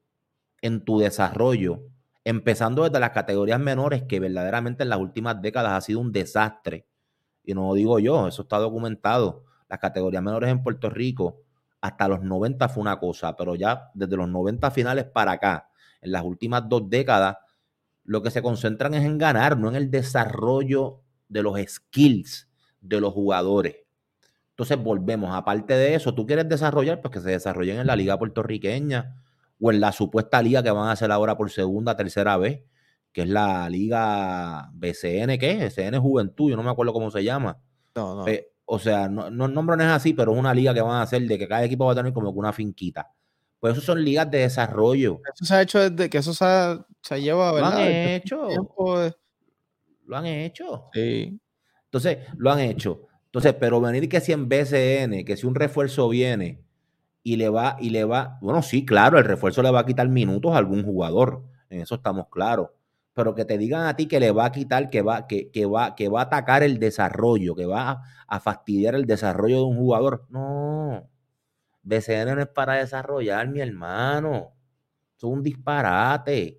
en 0.63 0.85
tu 0.85 0.99
desarrollo, 0.99 1.83
empezando 2.25 2.85
desde 2.85 3.01
las 3.01 3.11
categorías 3.11 3.61
menores, 3.61 4.05
que 4.05 4.21
verdaderamente 4.21 4.83
en 4.83 4.89
las 4.91 4.99
últimas 4.99 5.41
décadas 5.41 5.73
ha 5.73 5.81
sido 5.81 6.01
un 6.01 6.13
desastre. 6.13 6.87
Y 7.45 7.55
no 7.55 7.69
lo 7.69 7.75
digo 7.75 7.99
yo, 7.99 8.29
eso 8.29 8.43
está 8.43 8.59
documentado. 8.59 9.45
Las 9.69 9.79
categorías 9.79 10.23
menores 10.23 10.51
en 10.51 10.63
Puerto 10.63 10.91
Rico, 10.91 11.43
hasta 11.81 12.09
los 12.09 12.23
90 12.23 12.69
fue 12.69 12.81
una 12.81 12.99
cosa, 12.99 13.37
pero 13.37 13.55
ya 13.55 13.91
desde 13.95 14.17
los 14.17 14.29
90 14.29 14.71
finales 14.71 15.05
para 15.05 15.33
acá, 15.33 15.71
en 16.01 16.13
las 16.13 16.25
últimas 16.25 16.69
dos 16.69 16.89
décadas, 16.89 17.37
lo 18.05 18.23
que 18.23 18.31
se 18.31 18.43
concentran 18.43 18.95
es 18.95 19.05
en 19.05 19.19
ganar, 19.19 19.57
no 19.59 19.69
en 19.69 19.77
el 19.77 19.91
desarrollo 19.91 21.03
de 21.29 21.43
los 21.43 21.59
skills 21.67 22.49
de 22.81 23.01
los 23.01 23.13
jugadores. 23.13 23.77
Entonces 24.51 24.83
volvemos, 24.83 25.35
aparte 25.35 25.75
de 25.75 25.95
eso, 25.95 26.15
tú 26.15 26.27
quieres 26.27 26.49
desarrollar, 26.49 27.01
pues 27.01 27.13
que 27.13 27.21
se 27.21 27.31
desarrollen 27.31 27.79
en 27.79 27.87
la 27.87 27.97
liga 27.97 28.19
puertorriqueña 28.19 29.23
o 29.61 29.71
en 29.73 29.81
la 29.81 29.93
supuesta 29.93 30.41
liga 30.43 30.63
que 30.63 30.71
van 30.71 30.89
a 30.89 30.93
hacer 30.93 31.11
ahora 31.11 31.37
por 31.37 31.51
segunda, 31.51 31.97
tercera 31.97 32.37
vez, 32.37 32.63
que 33.13 33.23
es 33.23 33.29
la 33.29 33.69
liga 33.69 34.71
BCN, 34.75 35.39
¿qué 35.39 35.53
es? 35.53 35.75
BCN 35.77 35.99
Juventud, 35.99 36.51
yo 36.51 36.57
no 36.57 36.63
me 36.63 36.71
acuerdo 36.71 36.93
cómo 36.93 37.11
se 37.11 37.25
llama. 37.25 37.59
No, 37.95 38.15
no. 38.17 38.27
Eh, 38.29 38.51
o 38.67 38.79
sea, 38.79 39.09
no, 39.09 39.31
no, 39.31 39.47
el 39.47 39.55
nombre 39.55 39.77
no 39.77 39.83
es 39.85 39.89
así, 39.91 40.13
pero 40.13 40.33
es 40.33 40.39
una 40.39 40.53
liga 40.55 40.75
que 40.75 40.81
van 40.83 40.97
a 40.97 41.03
hacer 41.03 41.23
de 41.23 41.39
que 41.39 41.49
cada 41.49 41.65
equipo 41.65 41.87
va 41.87 41.93
a 41.93 41.97
tener 41.97 42.13
como 42.13 42.33
que 42.33 42.39
una 42.39 42.53
finquita. 42.53 43.11
Pues 43.59 43.73
eso 43.73 43.81
son 43.81 44.05
ligas 44.05 44.31
de 44.31 44.39
desarrollo. 44.41 45.21
Eso 45.35 45.45
se 45.45 45.55
ha 45.55 45.63
hecho 45.63 45.91
desde 45.91 46.09
que 46.11 46.19
eso 46.19 46.33
se, 46.35 46.45
ha- 46.45 46.87
se 47.03 47.21
lleva, 47.21 47.49
Lo 47.49 47.55
¿verdad? 47.55 47.73
han 47.73 47.79
Desde 47.87 48.15
hecho. 48.17 48.47
de- 48.47 49.15
Lo 50.07 50.17
han 50.17 50.27
hecho. 50.27 50.85
Sí. 50.93 51.41
Entonces, 51.85 52.19
lo 52.37 52.51
han 52.53 52.61
hecho. 52.61 53.07
Entonces, 53.25 53.55
pero 53.59 53.81
venir 53.81 54.09
que 54.09 54.21
si 54.21 54.33
en 54.33 54.49
BCN, 54.49 55.25
que 55.25 55.37
si 55.37 55.47
un 55.47 55.55
refuerzo 55.55 56.09
viene 56.09 56.63
y 57.29 57.37
le 57.37 57.51
va, 57.51 57.77
y 57.79 57.91
le 57.91 58.05
va, 58.05 58.39
bueno, 58.41 58.63
sí, 58.63 58.87
claro, 58.87 59.19
el 59.19 59.25
refuerzo 59.25 59.63
le 59.63 59.71
va 59.71 59.81
a 59.81 59.87
quitar 59.87 60.09
minutos 60.09 60.55
a 60.55 60.57
algún 60.57 60.83
jugador, 60.83 61.45
en 61.69 61.83
eso 61.83 61.97
estamos 61.97 62.29
claros. 62.31 62.71
Pero 63.13 63.35
que 63.35 63.45
te 63.45 63.59
digan 63.59 63.87
a 63.87 63.97
ti 63.97 64.07
que 64.09 64.19
le 64.19 64.31
va 64.33 64.47
a 64.47 64.53
quitar, 64.53 64.89
que 64.89 65.03
va, 65.03 65.27
que, 65.27 65.51
que 65.51 65.67
va, 65.67 65.95
que 65.95 66.09
va 66.09 66.21
a 66.21 66.25
atacar 66.25 66.63
el 66.63 66.79
desarrollo, 66.79 67.55
que 67.55 67.67
va 67.67 67.91
a, 67.91 68.03
a 68.29 68.41
fastidiar 68.41 68.95
el 68.95 69.05
desarrollo 69.07 69.57
de 69.57 69.65
un 69.65 69.77
jugador. 69.77 70.25
No. 70.31 71.11
BCN 71.83 72.35
no 72.37 72.41
es 72.43 72.49
para 72.49 72.75
desarrollar, 72.75 73.49
mi 73.49 73.61
hermano. 73.61 74.55
Es 75.17 75.25
un 75.25 75.43
disparate. 75.43 76.58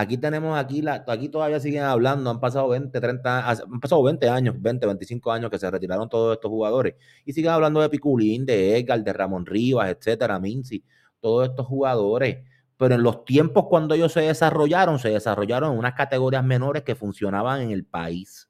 Aquí 0.00 0.16
tenemos, 0.16 0.58
aquí, 0.58 0.80
la, 0.80 1.04
aquí 1.06 1.28
todavía 1.28 1.60
siguen 1.60 1.82
hablando, 1.82 2.30
han 2.30 2.40
pasado 2.40 2.70
20, 2.70 2.98
30, 2.98 3.50
han 3.50 3.80
pasado 3.80 4.02
20 4.02 4.30
años, 4.30 4.54
20, 4.58 4.86
25 4.86 5.30
años 5.30 5.50
que 5.50 5.58
se 5.58 5.70
retiraron 5.70 6.08
todos 6.08 6.32
estos 6.34 6.48
jugadores 6.48 6.94
y 7.26 7.34
siguen 7.34 7.50
hablando 7.50 7.82
de 7.82 7.90
Piculín, 7.90 8.46
de 8.46 8.78
Edgar, 8.78 9.04
de 9.04 9.12
Ramón 9.12 9.44
Rivas, 9.44 9.90
etcétera, 9.90 10.40
Minci, 10.40 10.82
todos 11.20 11.50
estos 11.50 11.66
jugadores. 11.66 12.38
Pero 12.78 12.94
en 12.94 13.02
los 13.02 13.26
tiempos 13.26 13.66
cuando 13.68 13.94
ellos 13.94 14.10
se 14.10 14.22
desarrollaron, 14.22 14.98
se 14.98 15.10
desarrollaron 15.10 15.72
en 15.72 15.78
unas 15.78 15.92
categorías 15.92 16.44
menores 16.44 16.82
que 16.82 16.94
funcionaban 16.94 17.60
en 17.60 17.70
el 17.70 17.84
país. 17.84 18.48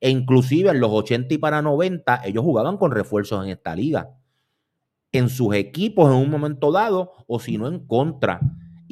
E 0.00 0.10
inclusive 0.10 0.70
en 0.70 0.80
los 0.80 0.90
80 0.90 1.34
y 1.34 1.38
para 1.38 1.62
90, 1.62 2.22
ellos 2.24 2.42
jugaban 2.42 2.78
con 2.78 2.90
refuerzos 2.90 3.44
en 3.44 3.52
esta 3.52 3.76
liga. 3.76 4.10
En 5.12 5.28
sus 5.28 5.54
equipos 5.54 6.10
en 6.10 6.16
un 6.16 6.30
momento 6.30 6.72
dado, 6.72 7.12
o 7.28 7.38
si 7.38 7.58
no 7.58 7.68
en 7.68 7.86
contra. 7.86 8.40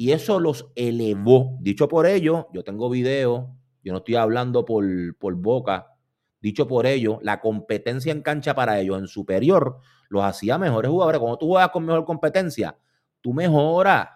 Y 0.01 0.13
eso 0.13 0.39
los 0.39 0.71
elevó. 0.73 1.59
Dicho 1.61 1.87
por 1.87 2.07
ello, 2.07 2.47
yo 2.53 2.63
tengo 2.63 2.89
video, 2.89 3.55
yo 3.83 3.91
no 3.93 3.99
estoy 3.99 4.15
hablando 4.15 4.65
por, 4.65 4.83
por 5.19 5.35
boca. 5.35 5.93
Dicho 6.39 6.67
por 6.67 6.87
ello, 6.87 7.19
la 7.21 7.39
competencia 7.39 8.11
en 8.11 8.23
cancha 8.23 8.55
para 8.55 8.79
ellos 8.79 8.97
en 8.97 9.05
superior 9.05 9.77
los 10.09 10.23
hacía 10.23 10.57
mejores 10.57 10.89
jugadores. 10.89 11.19
Cuando 11.19 11.37
tú 11.37 11.49
juegas 11.49 11.69
con 11.69 11.85
mejor 11.85 12.03
competencia, 12.03 12.75
tú 13.21 13.31
mejoras. 13.31 14.07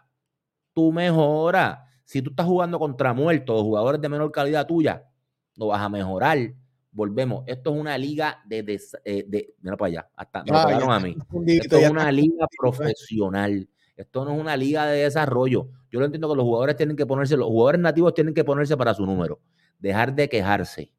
Tú 0.74 0.92
mejoras. 0.92 1.78
Si 2.04 2.20
tú 2.24 2.32
estás 2.32 2.48
jugando 2.48 2.80
contra 2.80 3.14
muertos, 3.14 3.62
jugadores 3.62 4.02
de 4.02 4.10
menor 4.10 4.32
calidad 4.32 4.66
tuya, 4.66 5.08
no 5.56 5.68
vas 5.68 5.82
a 5.82 5.90
mejorar. 5.90 6.52
Volvemos. 6.90 7.44
Esto 7.46 7.76
es 7.76 7.80
una 7.80 7.96
liga 7.96 8.42
de. 8.48 8.82
eh, 9.04 9.24
de 9.28 9.54
mira 9.62 9.78
para 9.78 9.88
allá. 9.90 10.10
Hasta 10.16 10.44
me 10.46 10.50
Ah, 10.52 10.96
a 10.96 11.00
mí. 11.00 11.16
Esto 11.46 11.78
es 11.78 11.92
una 11.92 12.12
liga 12.12 12.48
profesional. 12.58 13.70
Esto 13.96 14.26
no 14.26 14.34
es 14.34 14.40
una 14.40 14.58
liga 14.58 14.86
de 14.86 15.04
desarrollo. 15.04 15.70
Yo 15.90 16.00
lo 16.00 16.06
entiendo 16.06 16.30
que 16.30 16.36
los 16.36 16.44
jugadores 16.44 16.76
tienen 16.76 16.98
que 16.98 17.06
ponerse, 17.06 17.38
los 17.38 17.48
jugadores 17.48 17.80
nativos 17.82 18.14
tienen 18.14 18.34
que 18.34 18.44
ponerse 18.44 18.76
para 18.76 18.94
su 18.94 19.06
número. 19.06 19.40
Dejar 19.80 20.14
de 20.14 20.28
quejarse. 20.28 20.92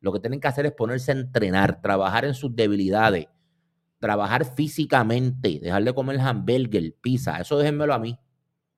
Lo 0.00 0.12
que 0.12 0.20
tienen 0.20 0.40
que 0.40 0.48
hacer 0.48 0.66
es 0.66 0.72
ponerse 0.72 1.12
a 1.12 1.14
entrenar, 1.14 1.80
trabajar 1.80 2.24
en 2.24 2.34
sus 2.34 2.54
debilidades, 2.54 3.26
trabajar 3.98 4.44
físicamente, 4.44 5.60
dejar 5.60 5.84
de 5.84 5.94
comer 5.94 6.20
hamburger, 6.20 6.94
pizza. 7.00 7.40
Eso 7.40 7.58
déjenmelo 7.58 7.94
a 7.94 7.98
mí. 7.98 8.18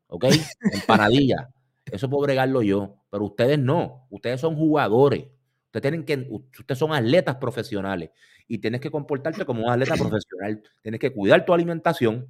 ¿Ok? 0.08 0.26
Empanadilla. 0.72 1.50
Eso 1.86 2.10
puedo 2.10 2.24
bregarlo 2.24 2.62
yo. 2.62 2.96
Pero 3.10 3.24
ustedes 3.24 3.58
no. 3.58 4.06
Ustedes 4.10 4.40
son 4.40 4.56
jugadores. 4.56 5.24
Ustedes 5.66 5.82
tienen 5.82 6.04
que, 6.04 6.28
ustedes 6.30 6.78
son 6.78 6.92
atletas 6.92 7.36
profesionales 7.36 8.10
y 8.46 8.58
tienes 8.58 8.80
que 8.80 8.90
comportarte 8.90 9.44
como 9.44 9.64
un 9.64 9.70
atleta 9.70 9.94
profesional. 9.96 10.62
Tienes 10.82 11.00
que 11.00 11.12
cuidar 11.12 11.44
tu 11.44 11.52
alimentación 11.52 12.28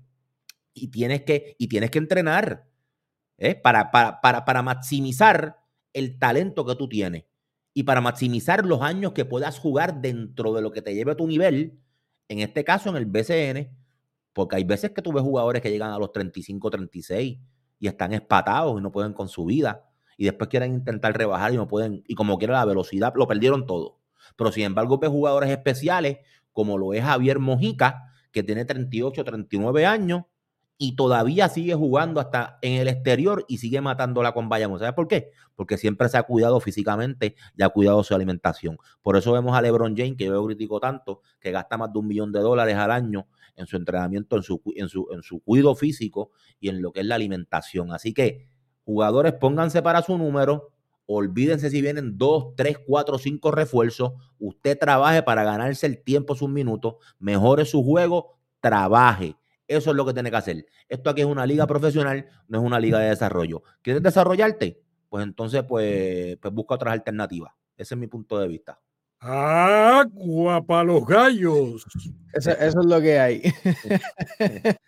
y 0.83 0.89
tienes 0.89 1.23
que, 1.23 1.57
y 1.59 1.69
tienes 1.69 1.91
que 1.91 1.99
entrenar 1.99 2.67
¿eh? 3.39 3.55
para, 3.55 3.91
para, 3.91 4.21
para, 4.21 4.45
para 4.45 4.63
maximizar 4.63 5.59
el 5.93 6.19
talento 6.19 6.65
que 6.65 6.75
tú 6.75 6.89
tienes 6.89 7.25
y 7.75 7.85
para 7.85 8.01
maximizar 8.01 8.65
los 8.65 8.83
años 8.83 9.13
que 9.13 9.25
puedas 9.25 9.59
jugar 9.59 10.01
dentro 10.01 10.53
de 10.53 10.63
lo 10.63 10.71
que 10.73 10.83
te 10.83 10.95
lleve 10.95 11.13
a 11.13 11.17
tu 11.17 11.27
nivel, 11.27 11.79
en 12.29 12.41
este 12.41 12.65
caso 12.65 12.91
en 12.91 12.97
el 12.97 13.07
BCN, 13.07 13.77
porque 14.33 14.57
hay 14.57 14.65
veces 14.65 14.91
que 14.91 15.03
tú 15.03 15.13
ves 15.13 15.23
jugadores 15.23 15.63
que 15.63 15.71
llegan 15.71 15.93
a 15.93 15.99
los 15.99 16.13
35, 16.13 16.71
36 16.71 17.39
y 17.79 17.87
están 17.87 18.13
espatados 18.13 18.79
y 18.79 18.83
no 18.83 18.91
pueden 18.91 19.13
con 19.13 19.29
su 19.29 19.45
vida 19.45 19.85
y 20.17 20.25
después 20.25 20.51
quieren 20.51 20.75
intentar 20.75 21.17
rebajar 21.17 21.53
y 21.53 21.57
no 21.57 21.69
pueden, 21.69 22.03
y 22.07 22.15
como 22.15 22.39
quiera 22.39 22.55
la 22.55 22.65
velocidad, 22.65 23.13
lo 23.15 23.27
perdieron 23.29 23.67
todo. 23.67 24.01
Pero 24.37 24.51
sin 24.51 24.65
embargo, 24.65 24.99
ves 24.99 25.11
jugadores 25.11 25.51
especiales 25.51 26.19
como 26.53 26.77
lo 26.77 26.93
es 26.93 27.05
Javier 27.05 27.39
Mojica, 27.39 28.13
que 28.33 28.43
tiene 28.43 28.65
38, 28.65 29.23
39 29.23 29.87
años 29.87 30.25
y 30.81 30.95
todavía 30.95 31.49
sigue 31.49 31.75
jugando 31.75 32.21
hasta 32.21 32.59
en 32.63 32.81
el 32.81 32.87
exterior 32.87 33.45
y 33.49 33.59
sigue 33.59 33.81
matándola 33.81 34.33
con 34.33 34.49
Bayamón. 34.49 34.79
¿Sabes 34.79 34.95
por 34.95 35.09
qué? 35.09 35.33
Porque 35.57 35.77
siempre 35.77 36.09
se 36.09 36.17
ha 36.17 36.23
cuidado 36.23 36.61
físicamente 36.61 37.35
y 37.57 37.65
ha 37.65 37.69
cuidado 37.69 38.05
su 38.05 38.15
alimentación. 38.15 38.79
Por 39.03 39.17
eso 39.17 39.33
vemos 39.33 39.57
a 39.57 39.61
LeBron 39.61 39.97
James, 39.97 40.17
que 40.17 40.27
yo 40.27 40.47
critico 40.47 40.79
tanto, 40.79 41.21
que 41.41 41.51
gasta 41.51 41.77
más 41.77 41.93
de 41.93 41.99
un 41.99 42.07
millón 42.07 42.31
de 42.31 42.39
dólares 42.39 42.77
al 42.77 42.93
año 42.93 43.27
en 43.57 43.67
su 43.67 43.77
entrenamiento, 43.77 44.37
en 44.37 44.45
su, 44.45 44.63
en 44.77 44.89
su, 44.89 45.09
en 45.11 45.23
su 45.23 45.41
cuido 45.41 45.75
físico 45.75 46.31
y 46.61 46.69
en 46.69 46.81
lo 46.81 46.93
que 46.93 47.01
es 47.01 47.07
la 47.07 47.17
alimentación. 47.17 47.93
Así 47.93 48.15
que, 48.15 48.49
jugadores, 48.85 49.33
pónganse 49.33 49.83
para 49.83 50.01
su 50.03 50.17
número. 50.17 50.71
Olvídense 51.07 51.71
si 51.71 51.83
vienen 51.83 52.19
dos, 52.19 52.55
tres, 52.55 52.79
cuatro, 52.87 53.19
cinco 53.19 53.51
refuerzos. 53.51 54.13
Usted 54.39 54.79
trabaje 54.79 55.25
para 55.25 55.43
ganarse 55.43 55.87
el 55.87 56.05
tiempo, 56.05 56.37
sus 56.37 56.49
minutos, 56.49 56.97
mejore 57.19 57.65
su 57.65 57.83
juego, 57.83 58.39
trabaje. 58.61 59.35
Eso 59.69 59.91
es 59.91 59.97
lo 59.97 60.07
que 60.07 60.15
tiene 60.15 60.31
que 60.31 60.37
hacer. 60.37 60.67
Esto 60.89 61.11
aquí 61.11 61.21
es 61.21 61.27
una 61.27 61.47
liga 61.47 61.67
profesional, 61.67 62.27
no 62.49 62.59
es 62.59 62.65
una 62.65 62.81
liga 62.81 62.99
de 62.99 63.11
desarrollo. 63.11 63.63
¿Quieres 63.83 64.03
desarrollarte? 64.03 64.83
Pues 65.09 65.25
entonces, 65.25 65.63
pues, 65.69 66.39
pues 66.39 66.55
busca 66.55 66.75
otras 66.75 66.95
alternativas. 66.95 67.53
Ese 67.77 67.95
es 67.95 68.01
mi 68.01 68.07
punto 68.07 68.39
de 68.39 68.49
vista. 68.49 68.81
Agua 69.21 70.65
para 70.65 70.85
los 70.85 71.05
gallos. 71.05 71.87
Eso, 72.33 72.51
eso 72.51 72.81
es 72.81 72.87
lo 72.87 73.01
que 73.01 73.19
hay. 73.19 73.43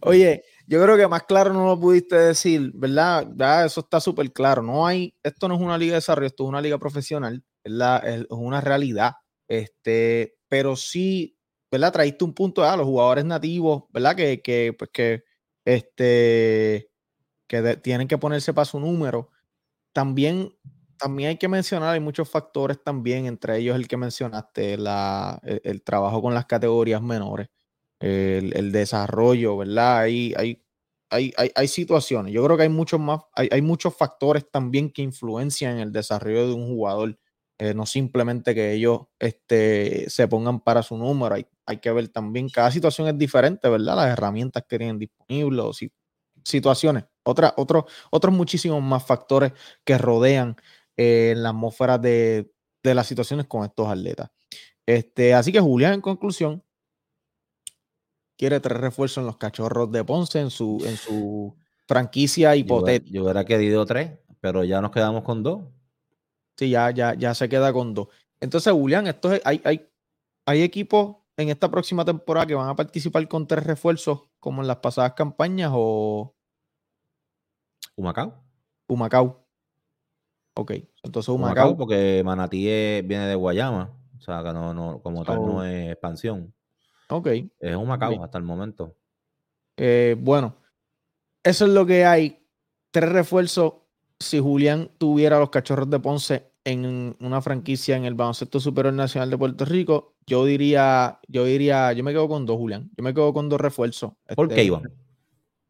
Oye, 0.00 0.42
yo 0.66 0.82
creo 0.82 0.96
que 0.96 1.06
más 1.06 1.24
claro 1.24 1.52
no 1.52 1.66
lo 1.66 1.78
pudiste 1.78 2.16
decir, 2.16 2.72
¿verdad? 2.74 3.28
Ya 3.36 3.64
eso 3.64 3.80
está 3.80 4.00
súper 4.00 4.32
claro. 4.32 4.62
No 4.62 4.86
hay, 4.86 5.14
esto 5.22 5.48
no 5.48 5.54
es 5.54 5.60
una 5.60 5.78
liga 5.78 5.92
de 5.92 5.98
desarrollo, 5.98 6.26
esto 6.26 6.44
es 6.44 6.48
una 6.48 6.60
liga 6.60 6.78
profesional, 6.78 7.44
¿verdad? 7.62 8.06
Es, 8.06 8.20
es 8.22 8.26
una 8.30 8.60
realidad. 8.60 9.12
Este, 9.48 10.36
pero 10.48 10.76
sí, 10.76 11.36
¿verdad? 11.74 11.92
Traíste 11.92 12.24
un 12.24 12.34
punto 12.34 12.64
a 12.64 12.76
los 12.76 12.86
jugadores 12.86 13.24
nativos, 13.24 13.84
¿verdad? 13.92 14.16
Que, 14.16 14.42
que, 14.42 14.74
pues 14.78 14.90
que, 14.92 15.24
este, 15.64 16.90
que 17.48 17.76
tienen 17.78 18.08
que 18.08 18.18
ponerse 18.18 18.54
para 18.54 18.64
su 18.66 18.80
número. 18.80 19.30
También, 19.92 20.54
también 20.98 21.30
hay 21.30 21.38
que 21.38 21.48
mencionar, 21.48 21.94
hay 21.94 22.00
muchos 22.00 22.28
factores 22.30 22.82
también, 22.82 23.26
entre 23.26 23.58
ellos 23.58 23.76
el 23.76 23.88
que 23.88 23.96
mencionaste, 23.96 24.78
la, 24.78 25.40
el, 25.44 25.60
el 25.64 25.82
trabajo 25.82 26.22
con 26.22 26.34
las 26.34 26.46
categorías 26.46 27.02
menores, 27.02 27.48
el, 28.00 28.52
el 28.56 28.72
desarrollo, 28.72 29.56
¿verdad? 29.58 30.00
Hay, 30.00 30.34
hay, 30.36 30.62
hay, 31.10 31.32
hay, 31.36 31.50
hay 31.54 31.68
situaciones. 31.68 32.32
Yo 32.32 32.44
creo 32.44 32.56
que 32.56 32.64
hay 32.64 32.68
muchos 32.70 33.00
más, 33.00 33.20
hay, 33.34 33.48
hay 33.52 33.62
muchos 33.62 33.96
factores 33.96 34.50
también 34.50 34.90
que 34.90 35.02
influencian 35.02 35.78
el 35.78 35.92
desarrollo 35.92 36.48
de 36.48 36.54
un 36.54 36.68
jugador. 36.68 37.18
Eh, 37.58 37.74
no 37.74 37.86
simplemente 37.86 38.54
que 38.54 38.72
ellos 38.72 39.02
este, 39.18 40.08
se 40.10 40.26
pongan 40.28 40.60
para 40.60 40.82
su 40.82 40.96
número, 40.96 41.34
hay, 41.36 41.46
hay 41.66 41.78
que 41.78 41.90
ver 41.92 42.08
también, 42.08 42.48
cada 42.48 42.70
situación 42.70 43.08
es 43.08 43.16
diferente, 43.18 43.68
¿verdad? 43.68 43.96
Las 43.96 44.08
herramientas 44.08 44.64
que 44.68 44.78
tienen 44.78 44.98
disponibles, 44.98 45.76
si- 45.76 45.92
situaciones, 46.44 47.04
otra, 47.22 47.54
otro- 47.56 47.86
otros 48.10 48.34
muchísimos 48.34 48.82
más 48.82 49.04
factores 49.06 49.52
que 49.84 49.96
rodean 49.98 50.56
eh, 50.96 51.34
la 51.36 51.50
atmósfera 51.50 51.96
de, 51.98 52.50
de 52.82 52.94
las 52.94 53.06
situaciones 53.06 53.46
con 53.46 53.64
estos 53.64 53.88
atletas. 53.88 54.30
Este, 54.86 55.32
así 55.34 55.50
que 55.52 55.60
Julián, 55.60 55.94
en 55.94 56.00
conclusión, 56.00 56.62
quiere 58.36 58.60
tres 58.60 58.78
refuerzos 58.78 59.18
en 59.18 59.26
los 59.26 59.36
cachorros 59.36 59.90
de 59.92 60.04
Ponce 60.04 60.40
en 60.40 60.50
su, 60.50 60.82
en 60.84 60.96
su 60.96 61.56
franquicia 61.88 62.54
Yo, 62.54 62.58
hipotética. 62.58 63.10
yo 63.12 63.22
hubiera 63.24 63.44
querido 63.44 63.86
tres, 63.86 64.18
pero 64.40 64.64
ya 64.64 64.80
nos 64.80 64.90
quedamos 64.90 65.22
con 65.22 65.42
dos. 65.42 65.64
Sí, 66.56 66.70
ya, 66.70 66.90
ya, 66.90 67.14
ya 67.14 67.34
se 67.34 67.48
queda 67.48 67.72
con 67.72 67.94
dos. 67.94 68.08
Entonces, 68.40 68.72
Julián, 68.72 69.06
esto 69.06 69.32
es- 69.32 69.42
hay, 69.44 69.60
hay, 69.64 69.88
hay 70.46 70.62
equipos 70.62 71.16
en 71.36 71.48
esta 71.48 71.68
próxima 71.70 72.04
temporada 72.04 72.46
que 72.46 72.54
van 72.54 72.68
a 72.68 72.76
participar 72.76 73.26
con 73.28 73.46
tres 73.46 73.64
refuerzos, 73.64 74.22
como 74.38 74.62
en 74.62 74.68
las 74.68 74.76
pasadas 74.76 75.14
campañas, 75.14 75.70
o 75.74 76.34
Humacao. 77.96 78.34
Humacao. 78.88 79.46
Ok, 80.56 80.72
entonces 81.02 81.28
Humacao, 81.28 81.66
Humacao. 81.70 81.76
porque 81.76 82.22
Manatí 82.24 82.68
es- 82.68 83.06
viene 83.06 83.26
de 83.26 83.34
Guayama. 83.34 83.90
O 84.16 84.20
sea, 84.20 84.42
que 84.42 84.52
no, 84.52 84.72
no, 84.72 85.02
como 85.02 85.24
tal 85.24 85.36
So- 85.36 85.46
no 85.46 85.64
es 85.64 85.90
expansión. 85.90 86.54
Ok. 87.10 87.26
Es 87.58 87.76
Humacao 87.76 88.10
Bien. 88.10 88.22
hasta 88.22 88.38
el 88.38 88.44
momento. 88.44 88.96
Eh, 89.76 90.16
bueno, 90.18 90.56
eso 91.42 91.66
es 91.66 91.70
lo 91.72 91.84
que 91.84 92.04
hay. 92.04 92.46
Tres 92.90 93.10
refuerzos. 93.10 93.74
Si 94.20 94.38
Julián 94.38 94.90
tuviera 94.98 95.38
los 95.38 95.50
cachorros 95.50 95.90
de 95.90 96.00
Ponce 96.00 96.50
en 96.64 97.16
una 97.20 97.42
franquicia 97.42 97.96
en 97.96 98.04
el 98.04 98.14
baloncesto 98.14 98.58
superior 98.58 98.94
nacional 98.94 99.30
de 99.30 99.38
Puerto 99.38 99.64
Rico, 99.64 100.14
yo 100.26 100.44
diría, 100.44 101.20
yo 101.28 101.44
diría, 101.44 101.92
yo 101.92 102.02
me 102.04 102.12
quedo 102.12 102.28
con 102.28 102.46
dos, 102.46 102.56
Julián. 102.56 102.90
Yo 102.96 103.04
me 103.04 103.12
quedo 103.12 103.32
con 103.34 103.48
dos 103.48 103.60
refuerzos. 103.60 104.12
¿Por 104.34 104.46
Este, 104.46 104.54
qué, 104.54 104.64
Iván? 104.64 104.82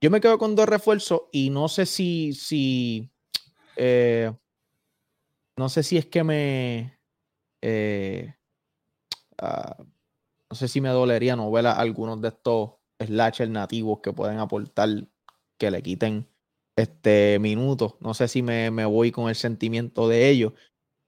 Yo 0.01 0.11
me 0.11 0.21
quedo 0.21 0.39
con 0.39 0.55
dos 0.55 0.69
refuerzos 0.69 1.23
y 1.33 1.51
no 1.51 1.69
sé 1.69 1.87
si, 1.87 2.35
si, 2.35 3.11
eh, 3.77 4.33
no 5.57 5.69
sé 5.69 5.83
si 5.83 5.97
es 5.97 6.07
que 6.07 6.23
me, 6.23 6.99
eh, 7.63 8.35
ah, 9.39 9.77
no 10.51 10.57
sé 10.57 10.69
si 10.69 10.81
me 10.81 10.91
dolería 10.91 11.35
no 11.37 11.51
ver 11.51 11.67
a 11.67 11.73
algunos 11.73 12.21
de 12.21 12.29
estos 12.29 12.73
slashers 12.99 13.51
nativos 13.51 14.01
que 14.01 14.13
pueden 14.13 14.39
aportar, 14.39 14.91
que 15.59 15.71
le 15.71 15.83
quiten 15.83 16.29
este 16.77 17.39
minutos. 17.41 17.95
No 18.01 18.15
sé 18.15 18.29
si 18.29 18.43
me, 18.43 18.71
me 18.71 18.85
voy 18.85 19.11
con 19.13 19.29
el 19.29 19.35
sentimiento 19.37 20.09
de 20.09 20.29
ellos. 20.31 20.53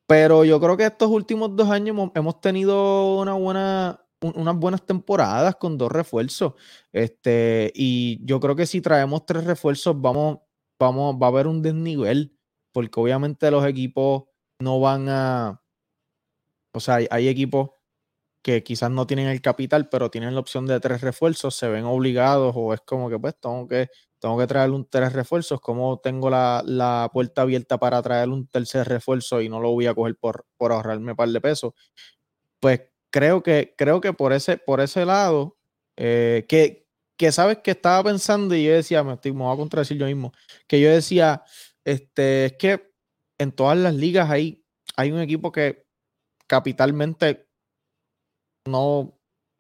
Pero 0.09 0.45
yo 0.45 0.61
creo 0.61 0.77
que 0.77 0.87
estos 0.87 1.11
últimos 1.11 1.57
dos 1.57 1.71
años 1.71 1.97
hemos, 2.15 2.41
tenido 2.41 3.19
una 3.21 3.35
buena, 3.35 4.07
un- 4.23 4.35
unas 4.37 4.57
buenas 4.57 4.87
temporadas 4.87 5.57
con 5.57 5.79
dos 5.79 5.91
refuerzos. 5.93 6.55
Este, 6.93 7.73
y 7.75 8.25
yo 8.25 8.41
creo 8.41 8.57
que 8.57 8.67
si 8.67 8.81
traemos 8.81 9.27
tres 9.27 9.45
refuerzos, 9.45 10.01
vamos, 10.01 10.39
vamos, 10.79 11.17
va 11.21 11.27
a 11.27 11.31
haber 11.31 11.47
un 11.49 11.63
desnivel, 11.63 12.37
porque 12.73 13.01
obviamente 13.01 13.51
los 13.51 13.67
equipos 13.67 14.25
no 14.61 14.81
van 14.81 15.09
a. 15.09 15.63
O 16.73 16.81
sea, 16.81 16.97
hay, 16.97 17.07
hay 17.11 17.29
equipos 17.29 17.71
que 18.43 18.63
quizás 18.65 18.91
no 18.91 19.07
tienen 19.07 19.29
el 19.29 19.43
capital, 19.43 19.89
pero 19.91 20.11
tienen 20.11 20.35
la 20.35 20.41
opción 20.41 20.67
de 20.67 20.81
tres 20.81 21.01
refuerzos, 21.03 21.57
se 21.57 21.69
ven 21.69 21.85
obligados, 21.85 22.55
o 22.57 22.75
es 22.75 22.81
como 22.83 23.11
que 23.11 23.19
pues 23.19 23.35
tengo 23.41 23.69
que, 23.69 23.89
tengo 24.19 24.39
que 24.39 24.47
traer 24.47 24.71
un 24.71 24.87
tres 24.89 25.13
refuerzos, 25.13 25.61
como 25.61 25.99
tengo 25.99 26.31
la, 26.31 26.63
la 26.67 27.11
puerta 27.13 27.43
abierta 27.43 27.79
para 27.79 28.03
traer 28.03 28.29
un 28.29 28.47
tercer 28.49 28.89
refuerzo 28.89 29.41
y 29.41 29.49
no 29.49 29.61
lo 29.61 29.71
voy 29.73 29.87
a 29.87 29.95
coger 29.95 30.17
por, 30.17 30.47
por 30.57 30.73
ahorrarme 30.73 31.13
un 31.13 31.17
par 31.17 31.29
de 31.29 31.41
pesos. 31.41 31.73
Pues 32.61 32.83
creo 33.11 33.43
que, 33.43 33.75
creo 33.77 34.01
que 34.01 34.13
por 34.13 34.33
ese, 34.33 34.57
por 34.59 34.81
ese 34.81 35.05
lado, 35.05 35.57
eh, 35.97 36.45
que, 36.49 36.87
que 37.17 37.33
sabes 37.33 37.59
que 37.59 37.73
estaba 37.73 38.03
pensando 38.05 38.55
y 38.55 38.65
yo 38.65 38.73
decía, 38.73 39.03
me, 39.05 39.15
estoy, 39.15 39.33
me 39.33 39.45
voy 39.45 39.55
a 39.55 39.57
contradecir 39.57 39.99
yo 39.99 40.07
mismo, 40.07 40.33
que 40.67 40.81
yo 40.81 40.91
decía, 40.91 41.43
este, 41.85 42.47
es 42.47 42.53
que 42.55 42.91
en 43.39 43.53
todas 43.53 43.79
las 43.79 43.95
ligas 43.95 44.31
hay, 44.31 44.65
hay 44.97 45.13
un 45.13 45.21
equipo 45.21 45.53
que 45.53 45.87
capitalmente 46.47 47.47
no, 48.67 49.19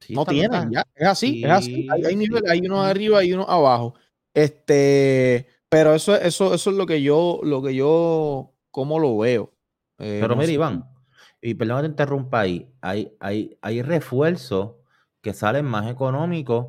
no 0.08 0.20
está 0.22 0.32
tienen, 0.32 0.50
verdad. 0.50 0.70
ya, 0.70 0.84
es 0.94 1.08
así, 1.08 1.44
es 1.44 1.50
así, 1.50 1.86
hay, 1.90 2.04
hay 2.04 2.16
Sí, 2.16 2.26
sí. 2.26 2.32
hay 2.48 2.60
uno 2.66 2.82
arriba 2.82 3.24
y 3.24 3.32
uno 3.32 3.44
abajo. 3.48 3.94
Este, 4.36 5.46
pero 5.70 5.94
eso, 5.94 6.14
eso, 6.14 6.54
eso 6.54 6.70
es 6.70 6.76
lo 6.76 6.86
que 6.86 7.00
yo, 7.02 7.40
lo 7.42 7.62
que 7.62 7.74
yo, 7.74 8.52
cómo 8.70 8.98
lo 8.98 9.16
veo. 9.18 9.54
Eh, 9.98 10.18
Pero 10.20 10.34
no 10.34 10.36
mira, 10.36 10.48
sé. 10.48 10.52
Iván, 10.52 10.84
y 11.40 11.54
perdón 11.54 11.78
que 11.78 11.82
te 11.84 11.88
interrumpa 11.88 12.40
ahí, 12.40 12.70
hay, 12.82 13.12
hay, 13.20 13.56
hay 13.62 13.82
refuerzos 13.82 14.72
que 15.22 15.32
salen 15.32 15.64
más 15.64 15.90
económicos 15.90 16.66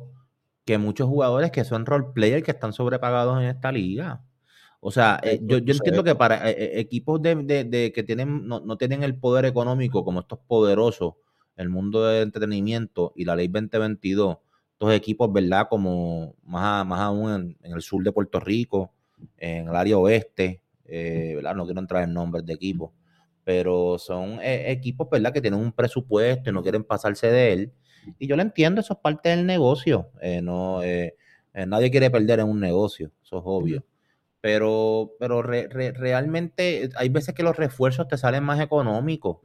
que 0.64 0.78
muchos 0.78 1.08
jugadores 1.08 1.50
que 1.50 1.64
son 1.64 1.84
role 1.86 2.06
players 2.14 2.42
que 2.44 2.52
están 2.52 2.72
sobrepagados 2.72 3.38
en 3.40 3.48
esta 3.48 3.70
liga. 3.72 4.24
O 4.80 4.90
sea, 4.92 5.20
eh, 5.22 5.40
yo, 5.42 5.58
yo 5.58 5.74
entiendo 5.74 6.04
que 6.04 6.14
para 6.14 6.48
eh, 6.50 6.54
eh, 6.58 6.80
equipos 6.80 7.20
de, 7.22 7.34
de- 7.36 7.64
de 7.64 7.92
que 7.92 8.02
tienen, 8.04 8.46
no, 8.46 8.60
no 8.60 8.76
tienen 8.78 9.02
el 9.02 9.16
poder 9.18 9.44
económico 9.44 10.04
como 10.04 10.20
estos 10.20 10.38
poderosos, 10.46 11.14
el 11.56 11.68
mundo 11.68 12.04
del 12.06 12.22
entretenimiento 12.24 13.12
y 13.16 13.24
la 13.24 13.36
ley 13.36 13.48
2022, 13.48 14.38
estos 14.78 14.94
equipos, 14.94 15.32
¿verdad? 15.32 15.66
Como 15.68 16.34
más, 16.44 16.82
a- 16.82 16.84
más 16.84 17.00
aún 17.00 17.30
en, 17.32 17.58
en 17.62 17.72
el 17.74 17.82
sur 17.82 18.02
de 18.04 18.12
Puerto 18.12 18.38
Rico, 18.40 18.92
en 19.36 19.68
el 19.68 19.74
área 19.76 19.98
oeste, 19.98 20.62
eh, 20.84 21.32
¿verdad? 21.36 21.54
No 21.56 21.64
quiero 21.64 21.80
entrar 21.80 22.04
en 22.04 22.14
nombres 22.14 22.46
de 22.46 22.52
equipos, 22.54 22.92
pero 23.44 23.98
son 23.98 24.38
eh, 24.40 24.70
equipos, 24.70 25.08
¿verdad? 25.10 25.32
Que 25.32 25.40
tienen 25.40 25.60
un 25.60 25.72
presupuesto 25.72 26.50
y 26.50 26.52
no 26.52 26.62
quieren 26.62 26.84
pasarse 26.84 27.30
de 27.30 27.52
él. 27.52 27.72
Y 28.18 28.26
yo 28.28 28.36
lo 28.36 28.42
entiendo, 28.42 28.80
eso 28.80 28.94
es 28.94 29.00
parte 29.00 29.30
del 29.30 29.44
negocio. 29.46 30.10
eh, 30.22 30.40
no, 30.42 30.80
nadie 31.66 31.90
quiere 31.90 32.10
perder 32.10 32.40
en 32.40 32.48
un 32.48 32.60
negocio, 32.60 33.10
eso 33.22 33.38
es 33.38 33.42
obvio. 33.44 33.84
Pero, 34.40 35.12
pero 35.18 35.42
re- 35.42 35.68
re- 35.68 35.92
realmente 35.92 36.90
hay 36.96 37.08
veces 37.08 37.34
que 37.34 37.42
los 37.42 37.56
refuerzos 37.56 38.08
te 38.08 38.16
salen 38.16 38.44
más 38.44 38.60
económicos 38.60 39.38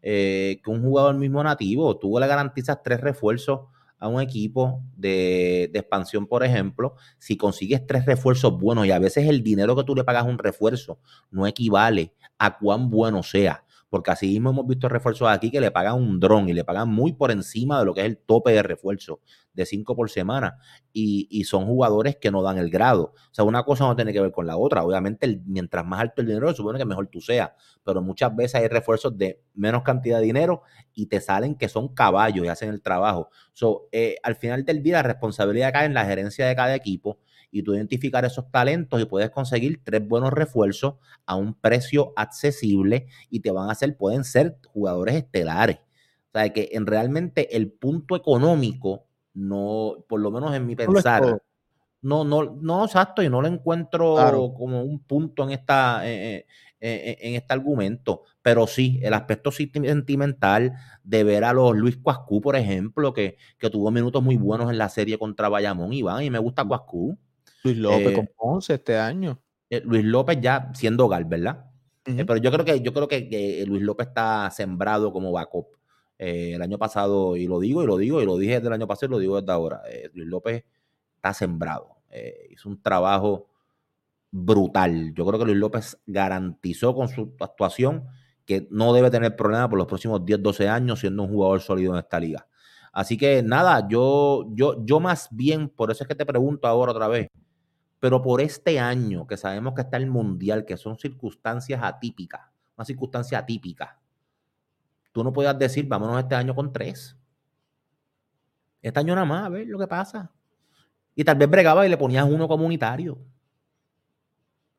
que 0.00 0.60
un 0.66 0.82
jugador 0.82 1.14
mismo 1.16 1.42
nativo. 1.44 1.96
Tú 1.98 2.18
le 2.18 2.26
garantizas 2.26 2.82
tres 2.82 3.00
refuerzos 3.00 3.60
a 4.02 4.08
un 4.08 4.20
equipo 4.20 4.82
de, 4.96 5.70
expansión, 5.72 6.26
por 6.26 6.42
ejemplo, 6.42 6.96
si 7.18 7.36
consigues 7.36 7.86
tres 7.86 8.04
refuerzos 8.04 8.58
buenos 8.58 8.84
y 8.84 8.90
a 8.90 8.98
veces 8.98 9.28
el 9.28 9.44
dinero 9.44 9.76
que 9.76 9.84
tú 9.84 9.94
le 9.94 10.02
pagas 10.02 10.24
a 10.24 10.28
un 10.28 10.38
refuerzo 10.38 10.98
no 11.30 11.46
equivale 11.46 12.12
a 12.36 12.58
cuán 12.58 12.90
bueno 12.90 13.22
sea. 13.22 13.61
Porque 13.92 14.10
así 14.10 14.26
mismo 14.26 14.48
hemos 14.48 14.66
visto 14.66 14.88
refuerzos 14.88 15.28
aquí 15.28 15.50
que 15.50 15.60
le 15.60 15.70
pagan 15.70 15.96
un 15.96 16.18
dron 16.18 16.48
y 16.48 16.54
le 16.54 16.64
pagan 16.64 16.88
muy 16.88 17.12
por 17.12 17.30
encima 17.30 17.78
de 17.78 17.84
lo 17.84 17.92
que 17.92 18.00
es 18.00 18.06
el 18.06 18.16
tope 18.16 18.50
de 18.50 18.62
refuerzo 18.62 19.20
de 19.52 19.66
cinco 19.66 19.94
por 19.94 20.08
semana. 20.08 20.56
Y, 20.94 21.28
y 21.30 21.44
son 21.44 21.66
jugadores 21.66 22.16
que 22.16 22.30
no 22.30 22.40
dan 22.42 22.56
el 22.56 22.70
grado. 22.70 23.12
O 23.14 23.34
sea, 23.34 23.44
una 23.44 23.64
cosa 23.64 23.84
no 23.84 23.94
tiene 23.94 24.14
que 24.14 24.20
ver 24.22 24.32
con 24.32 24.46
la 24.46 24.56
otra. 24.56 24.82
Obviamente, 24.82 25.42
mientras 25.44 25.84
más 25.84 26.00
alto 26.00 26.22
el 26.22 26.28
dinero, 26.28 26.54
supone 26.54 26.78
que 26.78 26.86
mejor 26.86 27.08
tú 27.08 27.20
seas. 27.20 27.50
Pero 27.84 28.00
muchas 28.00 28.34
veces 28.34 28.54
hay 28.62 28.68
refuerzos 28.68 29.18
de 29.18 29.42
menos 29.52 29.82
cantidad 29.82 30.20
de 30.20 30.24
dinero 30.24 30.62
y 30.94 31.04
te 31.04 31.20
salen 31.20 31.54
que 31.54 31.68
son 31.68 31.88
caballos 31.88 32.46
y 32.46 32.48
hacen 32.48 32.70
el 32.70 32.80
trabajo. 32.80 33.28
So, 33.52 33.88
eh, 33.92 34.16
al 34.22 34.36
final 34.36 34.64
del 34.64 34.82
día, 34.82 34.94
la 34.94 35.02
responsabilidad 35.02 35.70
cae 35.70 35.84
en 35.84 35.92
la 35.92 36.06
gerencia 36.06 36.46
de 36.46 36.56
cada 36.56 36.74
equipo 36.74 37.18
y 37.52 37.62
tú 37.62 37.74
identificar 37.74 38.24
esos 38.24 38.50
talentos 38.50 39.00
y 39.00 39.04
puedes 39.04 39.30
conseguir 39.30 39.82
tres 39.84 40.06
buenos 40.08 40.32
refuerzos 40.32 40.94
a 41.26 41.36
un 41.36 41.54
precio 41.54 42.12
accesible 42.16 43.06
y 43.30 43.40
te 43.40 43.52
van 43.52 43.68
a 43.68 43.72
hacer, 43.72 43.96
pueden 43.96 44.24
ser 44.24 44.56
jugadores 44.66 45.14
estelares. 45.14 45.76
O 45.76 46.38
sea, 46.38 46.50
que 46.50 46.70
en 46.72 46.86
realmente 46.86 47.54
el 47.54 47.70
punto 47.70 48.16
económico, 48.16 49.04
no, 49.34 49.96
por 50.08 50.20
lo 50.20 50.30
menos 50.30 50.54
en 50.54 50.66
mi 50.66 50.74
pensar, 50.74 51.42
no, 52.00 52.24
no, 52.24 52.56
no, 52.60 52.84
exacto, 52.86 53.22
y 53.22 53.28
no 53.28 53.42
lo 53.42 53.48
encuentro 53.48 54.14
Claro. 54.14 54.54
como 54.54 54.82
un 54.82 54.98
punto 55.00 55.44
en 55.44 55.50
esta, 55.50 56.08
eh, 56.08 56.34
eh, 56.36 56.46
eh, 56.80 57.18
en 57.20 57.34
este 57.34 57.52
argumento, 57.52 58.22
pero 58.40 58.66
sí, 58.66 58.98
el 59.02 59.12
aspecto 59.12 59.52
sentimental 59.52 60.72
de 61.04 61.22
ver 61.22 61.44
a 61.44 61.52
los 61.52 61.76
Luis 61.76 61.98
Cuascú, 61.98 62.40
por 62.40 62.56
ejemplo, 62.56 63.12
que, 63.12 63.36
que 63.58 63.68
tuvo 63.68 63.90
minutos 63.90 64.22
muy 64.22 64.36
buenos 64.36 64.70
en 64.70 64.78
la 64.78 64.88
serie 64.88 65.18
contra 65.18 65.50
Bayamón, 65.50 65.92
Iván, 65.92 66.24
y 66.24 66.30
me 66.30 66.38
gusta 66.38 66.64
Cuascú. 66.64 67.18
Luis 67.64 67.76
López 67.78 68.08
Eh, 68.08 68.14
con 68.14 68.28
Ponce 68.36 68.74
este 68.74 68.98
año. 68.98 69.40
eh, 69.70 69.82
Luis 69.84 70.04
López 70.04 70.38
ya 70.40 70.70
siendo 70.74 71.08
Gal, 71.08 71.24
¿verdad? 71.24 71.66
Eh, 72.04 72.24
pero 72.26 72.36
yo 72.38 72.50
creo 72.50 72.64
que 72.64 72.80
yo 72.80 72.92
creo 72.92 73.08
que, 73.08 73.28
que 73.28 73.64
Luis 73.66 73.82
López 73.82 74.08
está 74.08 74.50
sembrado 74.50 75.12
como 75.12 75.32
backup. 75.32 75.66
Eh, 76.18 76.54
el 76.54 76.62
año 76.62 76.78
pasado, 76.78 77.36
y 77.36 77.46
lo 77.46 77.58
digo, 77.60 77.82
y 77.82 77.86
lo 77.86 77.96
digo, 77.96 78.20
y 78.22 78.26
lo 78.26 78.36
dije 78.36 78.54
desde 78.54 78.66
el 78.68 78.72
año 78.74 78.86
pasado, 78.86 79.06
y 79.06 79.10
lo 79.12 79.18
digo 79.18 79.40
desde 79.40 79.52
ahora. 79.52 79.82
Luis 80.14 80.28
López 80.28 80.64
está 81.16 81.32
sembrado. 81.34 81.96
Hizo 82.50 82.68
un 82.68 82.82
trabajo 82.82 83.48
brutal. 84.30 85.12
Yo 85.14 85.26
creo 85.26 85.38
que 85.38 85.44
Luis 85.46 85.58
López 85.58 85.98
garantizó 86.06 86.94
con 86.94 87.08
su 87.08 87.34
actuación 87.40 88.06
que 88.44 88.66
no 88.70 88.92
debe 88.92 89.10
tener 89.10 89.36
problema 89.36 89.68
por 89.68 89.78
los 89.78 89.86
próximos 89.86 90.24
10, 90.24 90.42
12 90.42 90.68
años 90.68 91.00
siendo 91.00 91.22
un 91.22 91.30
jugador 91.30 91.60
sólido 91.60 91.92
en 91.92 91.98
esta 92.00 92.18
liga. 92.20 92.46
Así 92.92 93.16
que 93.16 93.42
nada, 93.42 93.86
yo, 93.88 94.46
yo, 94.54 94.84
yo 94.84 95.00
más 95.00 95.28
bien, 95.30 95.68
por 95.68 95.90
eso 95.90 96.04
es 96.04 96.08
que 96.08 96.14
te 96.14 96.26
pregunto 96.26 96.66
ahora 96.68 96.92
otra 96.92 97.08
vez, 97.08 97.28
pero 98.02 98.20
por 98.20 98.40
este 98.40 98.80
año 98.80 99.28
que 99.28 99.36
sabemos 99.36 99.74
que 99.74 99.82
está 99.82 99.96
el 99.96 100.08
mundial, 100.08 100.64
que 100.64 100.76
son 100.76 100.98
circunstancias 100.98 101.80
atípicas, 101.84 102.40
una 102.76 102.84
circunstancia 102.84 103.38
atípica, 103.38 103.96
tú 105.12 105.22
no 105.22 105.32
puedas 105.32 105.56
decir, 105.56 105.86
vámonos 105.86 106.18
este 106.18 106.34
año 106.34 106.52
con 106.52 106.72
tres. 106.72 107.16
Este 108.82 108.98
año 108.98 109.14
nada 109.14 109.24
más, 109.24 109.46
a 109.46 109.48
ver 109.50 109.68
lo 109.68 109.78
que 109.78 109.86
pasa. 109.86 110.32
Y 111.14 111.22
tal 111.22 111.36
vez 111.36 111.48
bregaba 111.48 111.86
y 111.86 111.88
le 111.88 111.96
ponías 111.96 112.28
uno 112.28 112.48
comunitario 112.48 113.18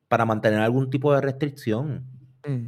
para 0.10 0.26
mantener 0.26 0.60
algún 0.60 0.90
tipo 0.90 1.14
de 1.16 1.22
restricción. 1.22 2.06
Mm. 2.46 2.68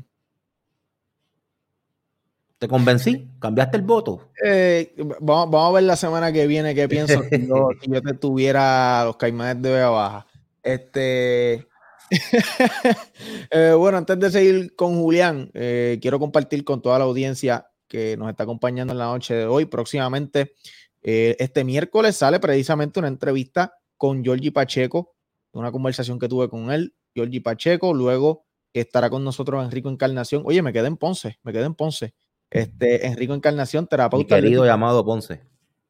¿Te 2.60 2.68
convencí? 2.70 3.30
¿Cambiaste 3.42 3.76
el 3.76 3.84
voto? 3.84 4.30
Eh, 4.42 4.96
vamos, 5.20 5.52
vamos 5.52 5.70
a 5.70 5.74
ver 5.74 5.84
la 5.84 5.98
semana 5.98 6.32
que 6.32 6.48
viene 6.48 6.74
qué 6.74 6.88
pienso 6.88 7.24
si 7.24 7.46
yo, 7.46 7.68
si 7.82 7.92
yo 7.92 8.02
te 8.02 8.14
tuviera 8.14 9.04
los 9.04 9.18
caimanes 9.18 9.62
de 9.62 9.70
Vega 9.70 9.90
Baja. 9.90 10.26
Este. 10.66 11.68
Eh, 13.50 13.74
bueno, 13.76 13.98
antes 13.98 14.20
de 14.20 14.30
seguir 14.30 14.76
con 14.76 14.96
Julián, 15.02 15.50
eh, 15.54 15.98
quiero 16.02 16.20
compartir 16.20 16.64
con 16.64 16.82
toda 16.82 17.00
la 17.00 17.06
audiencia 17.06 17.68
que 17.88 18.16
nos 18.18 18.30
está 18.30 18.44
acompañando 18.44 18.94
en 18.94 19.00
la 19.00 19.06
noche 19.06 19.34
de 19.34 19.46
hoy. 19.46 19.66
Próximamente, 19.66 20.54
eh, 21.02 21.36
este 21.40 21.64
miércoles 21.64 22.16
sale 22.16 22.40
precisamente 22.40 23.00
una 23.00 23.08
entrevista 23.08 23.74
con 23.98 24.24
Georgie 24.24 24.52
Pacheco, 24.52 25.16
una 25.52 25.72
conversación 25.72 26.20
que 26.20 26.28
tuve 26.28 26.50
con 26.50 26.72
él, 26.72 26.94
Georgie 27.16 27.42
Pacheco. 27.42 27.94
Luego 27.94 28.46
estará 28.74 29.10
con 29.10 29.24
nosotros 29.24 29.64
Enrico 29.64 29.90
Encarnación. 29.90 30.44
Oye, 30.46 30.62
me 30.62 30.74
quedé 30.74 30.88
en 30.88 30.98
Ponce, 30.98 31.40
me 31.44 31.54
quedé 31.54 31.66
en 31.66 31.76
Ponce. 31.76 32.14
Este, 32.50 33.08
Enrico 33.08 33.34
Encarnación, 33.34 33.86
Mi 33.86 33.88
terapeuta. 33.90 34.36
querido 34.36 34.62
atlético. 34.62 34.66
llamado 34.66 35.04
Ponce. 35.06 35.42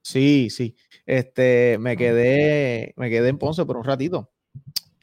Sí, 0.01 0.49
sí. 0.49 0.75
Este, 1.05 1.77
me 1.79 1.97
quedé, 1.97 2.93
me 2.95 3.09
quedé 3.09 3.29
en 3.29 3.37
Ponce 3.37 3.65
por 3.65 3.77
un 3.77 3.83
ratito. 3.83 4.31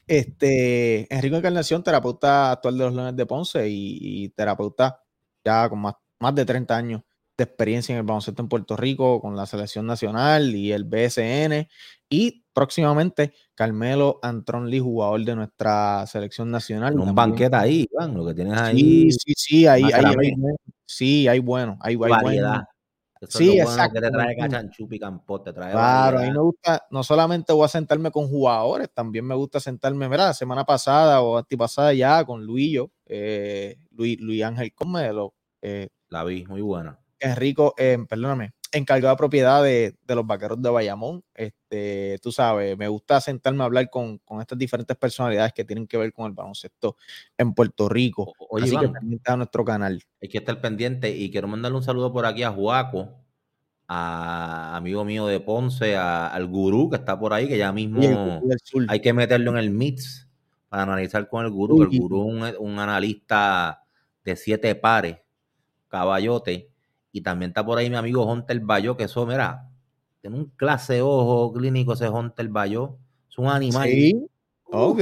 Este, 0.07 1.13
Enrico 1.15 1.37
Encarnación, 1.37 1.83
terapeuta 1.83 2.53
actual 2.53 2.77
de 2.77 2.85
los 2.85 2.95
Leones 2.95 3.17
de 3.17 3.27
Ponce 3.27 3.69
y, 3.69 3.99
y 4.01 4.29
terapeuta 4.31 5.01
ya 5.45 5.69
con 5.69 5.81
más, 5.81 5.95
más 6.19 6.35
de 6.35 6.45
30 6.45 6.77
años 6.77 7.03
de 7.37 7.45
experiencia 7.45 7.93
en 7.95 7.99
el 8.01 8.05
baloncesto 8.05 8.43
en 8.43 8.49
Puerto 8.49 8.77
Rico, 8.77 9.21
con 9.21 9.37
la 9.37 9.47
selección 9.47 9.87
nacional 9.87 10.55
y 10.55 10.73
el 10.73 10.85
BSN. 10.85 11.69
Y 12.11 12.45
próximamente, 12.53 13.33
Carmelo 13.55 14.19
Antron 14.23 14.69
Lee, 14.69 14.81
jugador 14.81 15.25
de 15.25 15.35
nuestra 15.37 16.07
selección 16.07 16.51
nacional. 16.51 16.99
Un 17.01 17.15
banquete 17.15 17.57
ahí, 17.57 17.89
Iván, 17.91 18.15
lo 18.15 18.27
que 18.27 18.35
tienes 18.35 18.59
ahí. 18.61 19.11
Sí, 19.11 19.13
sí, 19.13 19.33
sí, 19.37 19.67
ahí, 19.67 19.85
ahí- 19.85 20.15
bueno. 20.15 20.57
sí, 20.85 21.27
hay 21.27 21.39
bueno, 21.39 21.79
hay, 21.81 21.95
hay 21.95 21.97
Variedad. 21.97 22.51
buen- 22.51 22.67
Eso 23.29 23.39
Sí, 23.39 23.59
es 23.59 23.65
bueno 23.65 23.89
que 23.93 24.01
te 24.01 24.07
exacto, 24.07 24.11
trae 24.11 24.37
Martín. 24.37 24.51
Cachanchup 24.51 24.93
y 24.93 24.99
Campos, 24.99 25.45
te 25.45 25.53
trae 25.53 25.73
Claro, 25.73 26.19
a 26.19 26.23
mí 26.23 26.31
me 26.33 26.41
gusta, 26.41 26.87
no 26.91 27.03
solamente 27.05 27.53
voy 27.53 27.65
a 27.65 27.69
sentarme 27.69 28.11
con 28.11 28.29
jugadores, 28.29 28.89
también 28.93 29.25
me 29.27 29.35
gusta 29.35 29.61
sentarme, 29.61 30.09
mira, 30.09 30.27
la 30.27 30.35
semana 30.35 30.65
pasada 30.65 31.23
o 31.23 31.39
antipasada 31.39 31.93
ya 31.95 32.25
con 32.25 32.45
Luillo, 32.45 32.91
eh, 33.07 33.77
Luis, 33.93 34.21
Luis 34.21 34.43
Ángel 34.43 34.75
Comelo, 34.75 35.35
eh, 35.63 35.89
La 36.09 36.25
vi, 36.25 36.45
muy 36.47 36.61
buena. 36.63 36.99
Enrico, 37.21 37.75
eh, 37.79 37.99
perdóname, 38.09 38.53
encargado 38.73 39.15
de 39.15 39.19
propiedad 39.19 39.63
de, 39.63 39.97
de 40.07 40.15
los 40.15 40.27
vaqueros 40.27 40.61
de 40.61 40.71
Bayamón. 40.71 41.23
Este, 41.35 42.19
tú 42.23 42.33
sabes, 42.33 42.77
me 42.77 42.89
gusta 42.89 43.21
sentarme 43.21 43.63
a 43.63 43.67
hablar 43.67 43.89
con, 43.91 44.19
con 44.19 44.41
estas 44.41 44.59
diferentes 44.59 44.97
personalidades 44.97 45.53
que 45.53 45.65
tienen 45.65 45.87
que 45.87 45.97
ver 45.99 46.13
con 46.13 46.27
el 46.27 46.33
baloncesto 46.33 46.97
en 47.37 47.55
Puerto 47.55 47.89
Rico. 47.89 48.33
Oye, 48.51 48.65
Así 48.65 48.77
que 48.77 48.85
Iván. 48.85 48.93
pendiente 48.95 49.31
a 49.31 49.37
nuestro 49.37 49.65
canal. 49.65 50.03
Hay 50.21 50.29
que 50.29 50.39
estar 50.39 50.61
pendiente 50.61 51.11
y 51.15 51.31
quiero 51.31 51.49
mandarle 51.49 51.79
un 51.79 51.85
saludo 51.85 52.13
por 52.13 52.27
aquí 52.27 52.43
a 52.43 52.51
Juaco, 52.51 53.19
a 53.89 54.77
amigo 54.77 55.05
mío 55.05 55.27
de 55.27 55.41
Ponce, 55.41 55.97
a- 55.97 56.29
al 56.29 56.47
gurú 56.47 56.89
que 56.89 56.97
está 56.97 57.19
por 57.19 57.33
ahí, 57.33 57.47
que 57.49 57.59
ya 57.59 57.73
mismo 57.73 58.03
el 58.03 58.87
hay 58.89 59.01
que 59.01 59.13
meterlo 59.13 59.51
en 59.51 59.59
el 59.59 59.71
mix 59.71 60.29
para 60.69 60.85
analizar 60.85 61.29
con 61.29 61.45
el 61.45 61.51
gurú, 61.51 61.77
que 61.79 61.95
el 61.97 62.01
gurú 62.01 62.47
es 62.47 62.57
un, 62.59 62.73
un 62.73 62.79
analista 62.79 63.85
de 64.25 64.37
siete 64.37 64.75
pares, 64.75 65.19
caballote, 65.89 66.71
y 67.13 67.21
también 67.21 67.51
está 67.51 67.65
por 67.65 67.79
ahí 67.79 67.89
mi 67.91 67.97
amigo 67.97 68.25
Hunter 68.25 68.59
Bayo, 68.61 68.97
que 68.97 69.05
eso, 69.05 69.27
mira, 69.27 69.69
tiene 70.21 70.37
un 70.37 70.47
clase 70.57 70.95
de 70.95 71.03
ojo 71.03 71.53
clínico 71.53 71.93
ese 71.93 72.09
Hunter 72.09 72.49
Bayo, 72.49 72.97
es 73.29 73.39
un 73.39 73.49
animal. 73.49 73.89
Sí, 73.89 74.27
ok. 74.65 75.01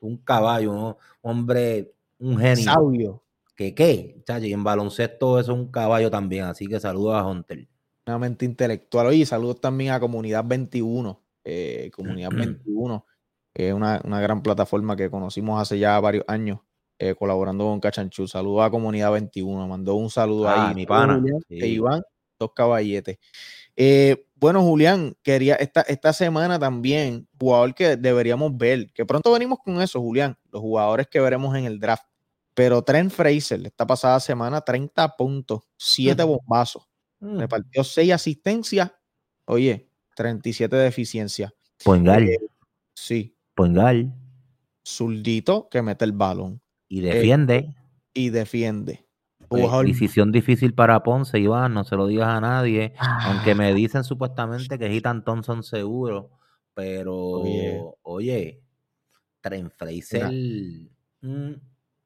Un 0.00 0.18
caballo, 0.18 0.72
¿no? 0.72 0.98
hombre, 1.22 1.92
un 2.18 2.38
genio. 2.38 2.64
Sabio. 2.64 3.22
¿Qué 3.56 3.74
qué? 3.74 4.22
Chacho, 4.24 4.46
y 4.46 4.52
en 4.52 4.62
baloncesto 4.62 5.40
eso 5.40 5.52
es 5.52 5.58
un 5.58 5.70
caballo 5.70 6.10
también, 6.10 6.44
así 6.44 6.66
que 6.66 6.78
saludos 6.78 7.14
a 7.14 7.26
Hunter. 7.26 7.66
Una 8.06 8.18
mente 8.18 8.44
intelectual. 8.44 9.08
Oye, 9.08 9.26
saludos 9.26 9.60
también 9.60 9.92
a 9.92 9.98
Comunidad 9.98 10.44
21. 10.44 11.20
eh, 11.42 11.90
Comunidad 11.94 12.30
21, 12.32 13.06
eh, 13.54 13.72
una, 13.72 14.00
una 14.04 14.20
gran 14.20 14.42
plataforma 14.42 14.94
que 14.96 15.10
conocimos 15.10 15.60
hace 15.60 15.78
ya 15.78 15.98
varios 15.98 16.24
años, 16.28 16.60
eh, 16.98 17.14
colaborando 17.14 17.64
con 17.64 17.80
Cachanchu. 17.80 18.26
Saludos 18.26 18.64
a 18.64 18.70
Comunidad 18.70 19.12
21. 19.12 19.66
Mandó 19.68 19.94
un 19.94 20.10
saludo 20.10 20.48
Ah, 20.48 20.68
ahí. 20.68 20.74
mi 20.74 20.86
pana, 20.86 21.14
Julián 21.18 21.40
sí. 21.48 21.58
e 21.60 21.66
Iván, 21.68 22.02
dos 22.38 22.52
caballetes. 22.54 23.18
Eh, 23.76 24.26
bueno, 24.34 24.62
Julián, 24.62 25.14
quería 25.22 25.54
esta, 25.56 25.82
esta 25.82 26.12
semana 26.12 26.58
también, 26.58 27.28
jugador 27.38 27.74
que 27.74 27.96
deberíamos 27.96 28.56
ver, 28.56 28.90
que 28.92 29.04
pronto 29.04 29.32
venimos 29.32 29.58
con 29.64 29.80
eso, 29.82 30.00
Julián, 30.00 30.36
los 30.50 30.62
jugadores 30.62 31.06
que 31.08 31.20
veremos 31.20 31.54
en 31.56 31.64
el 31.64 31.78
draft. 31.78 32.04
Pero 32.54 32.82
Trent 32.82 33.10
Fraser, 33.12 33.66
esta 33.66 33.86
pasada 33.86 34.18
semana, 34.20 34.62
30 34.62 35.14
puntos, 35.16 35.60
7 35.76 36.24
Mm. 36.24 36.28
bombazos, 36.28 36.88
Mm. 37.20 37.38
repartió 37.38 37.84
6 37.84 38.12
asistencias, 38.12 38.92
oye, 39.46 39.90
37 40.14 40.76
de 40.76 40.86
eficiencia. 40.86 41.52
Poingal, 41.84 42.28
Eh, 42.28 42.38
sí, 42.94 43.36
Poingal, 43.54 44.14
zurdito 44.86 45.68
que 45.68 45.82
mete 45.82 46.04
el 46.06 46.12
balón 46.12 46.60
y 46.88 47.00
Eh, 47.00 47.14
defiende. 47.14 47.74
y 48.14 48.30
defiende. 48.30 49.04
Decisión 49.84 50.32
difícil 50.32 50.74
para 50.74 51.02
Ponce, 51.04 51.38
Iván, 51.38 51.72
no 51.74 51.84
se 51.84 51.94
lo 51.94 52.06
digas 52.08 52.28
a 52.28 52.40
nadie. 52.40 52.94
Ah. 52.98 53.30
Aunque 53.32 53.54
me 53.54 53.72
dicen 53.74 54.02
supuestamente 54.02 54.76
que 54.78 54.92
Hitan 54.92 55.22
Thompson 55.24 55.62
seguro, 55.62 56.30
pero 56.74 57.14
Oye. 57.14 57.80
oye, 58.02 58.60
Trent 59.40 59.72
Fraser, 59.72 60.28
mm, 61.20 61.52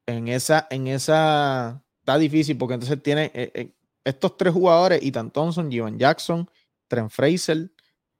en 0.05 0.27
esa, 0.27 0.67
en 0.69 0.87
esa 0.87 1.83
está 1.99 2.17
difícil 2.19 2.57
porque 2.57 2.75
entonces 2.75 3.01
tiene 3.01 3.31
eh, 3.33 3.51
eh, 3.55 3.71
estos 4.03 4.37
tres 4.37 4.53
jugadores, 4.53 5.01
Ethan 5.01 5.31
Thompson, 5.31 5.71
Jivan 5.71 5.97
Jackson, 5.97 6.47
Trent 6.87 7.09
Fraser, 7.09 7.71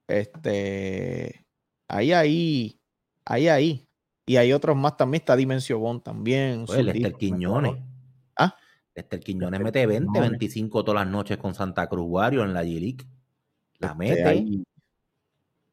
este, 0.08 1.46
ahí, 1.88 2.12
ahí, 2.14 2.80
ahí, 3.26 3.48
ahí. 3.48 3.88
Y 4.32 4.38
hay 4.38 4.54
otros 4.54 4.78
más 4.78 4.96
también, 4.96 5.20
está 5.22 5.36
Dimensio 5.36 5.78
Bond 5.78 6.04
también. 6.04 6.64
pues, 6.66 6.86
Lester 6.86 7.14
Quiñones. 7.16 7.74
Ah. 8.38 8.56
Lester 8.96 9.20
Quiñones 9.20 9.60
Lester 9.60 9.64
mete 9.66 9.86
20, 9.88 10.08
Quiñones. 10.08 10.30
25 10.32 10.84
todas 10.86 11.04
las 11.04 11.12
noches 11.12 11.38
con 11.38 11.54
Santa 11.54 11.86
Cruz 11.88 12.06
Wario 12.08 12.44
en 12.46 12.54
la 12.54 12.64
G-League. 12.64 13.06
La 13.80 13.90
Este, 13.90 13.96
mete. 13.98 14.24
ahí, 14.24 14.64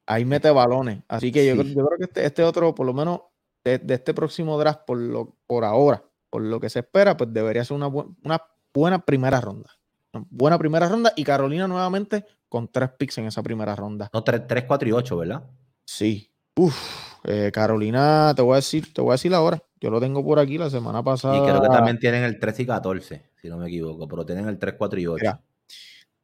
ahí 0.07 0.25
mete 0.25 0.51
balones. 0.51 1.05
Así 1.07 1.31
que 1.31 1.47
yo, 1.47 1.53
Sí. 1.55 1.61
creo- 1.61 1.75
yo 1.75 1.87
creo 1.87 1.99
que 1.99 2.05
este, 2.07 2.25
este 2.27 2.43
otro, 2.43 2.75
por 2.75 2.85
lo 2.85 2.93
menos 2.93 3.21
de, 3.63 3.79
de 3.79 3.95
este 3.95 4.13
próximo 4.13 4.59
draft, 4.59 4.81
por, 4.87 4.99
lo, 4.99 5.37
por 5.47 5.65
ahora, 5.65 6.03
por 6.29 6.43
lo 6.43 6.59
que 6.59 6.69
se 6.69 6.81
espera, 6.81 7.17
pues 7.17 7.33
debería 7.33 7.65
ser 7.65 7.77
una, 7.77 7.87
buen- 7.87 8.17
una 8.25 8.43
buena 8.75 8.99
primera 9.05 9.41
ronda. 9.41 9.71
Una 10.13 10.27
buena 10.31 10.59
primera 10.59 10.89
ronda 10.89 11.13
y 11.15 11.23
Carolina 11.23 11.69
nuevamente 11.69 12.25
con 12.49 12.67
tres 12.67 12.91
picks 12.99 13.19
en 13.19 13.27
esa 13.27 13.41
primera 13.43 13.77
ronda. 13.77 14.11
No, 14.13 14.25
3, 14.25 14.49
3 14.49 14.65
4 14.65 14.89
y 14.89 14.93
8, 14.93 15.17
¿verdad? 15.17 15.45
Sí. 15.85 16.33
Uf, 16.59 17.21
eh, 17.25 17.51
Carolina, 17.53 18.33
te 18.35 18.43
voy 18.43 18.55
a 18.55 18.57
decir, 18.57 18.93
te 18.93 19.01
voy 19.01 19.11
a 19.11 19.15
decir 19.15 19.33
ahora. 19.35 19.63
Yo 19.81 19.91
lo 19.91 20.01
tengo 20.01 20.25
por 20.25 20.39
aquí 20.41 20.59
la 20.59 20.69
semana 20.71 21.03
pasada. 21.03 21.37
Y 21.37 21.41
creo 21.43 21.63
que 21.63 21.69
también 21.69 21.99
tienen 22.01 22.25
el 22.25 22.39
13 22.41 22.63
y 22.63 22.67
14, 22.67 23.31
si 23.41 23.49
no 23.49 23.59
me 23.59 23.69
equivoco, 23.69 24.09
pero 24.09 24.27
tienen 24.27 24.49
el 24.49 24.59
3, 24.59 24.75
4 24.77 24.99
y 24.99 25.07
8. 25.07 25.21
Mira, 25.21 25.41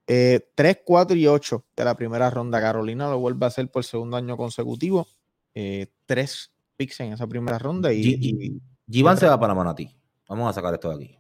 eh, 0.09 0.41
3, 0.55 0.79
4 0.85 1.17
y 1.17 1.27
8 1.29 1.65
de 1.77 1.85
la 1.85 1.95
primera 1.97 2.29
ronda. 2.31 2.61
Carolina 2.61 3.09
lo 3.09 3.19
vuelve 3.21 3.47
a 3.47 3.49
hacer 3.49 3.71
por 3.71 3.85
segundo 3.85 4.17
año 4.17 4.37
consecutivo. 4.37 5.07
Eh, 5.55 5.87
tres 6.05 6.51
picks 6.77 6.99
en 7.01 7.13
esa 7.13 7.27
primera 7.29 7.59
ronda. 7.59 7.93
Y, 7.93 8.03
G- 8.03 8.19
y- 8.21 9.17
se 9.17 9.27
va 9.29 9.39
para 9.39 9.55
Manatí. 9.55 9.89
Vamos 10.29 10.51
a 10.51 10.53
sacar 10.53 10.75
esto 10.75 10.89
de 10.91 10.97
aquí. 10.97 11.19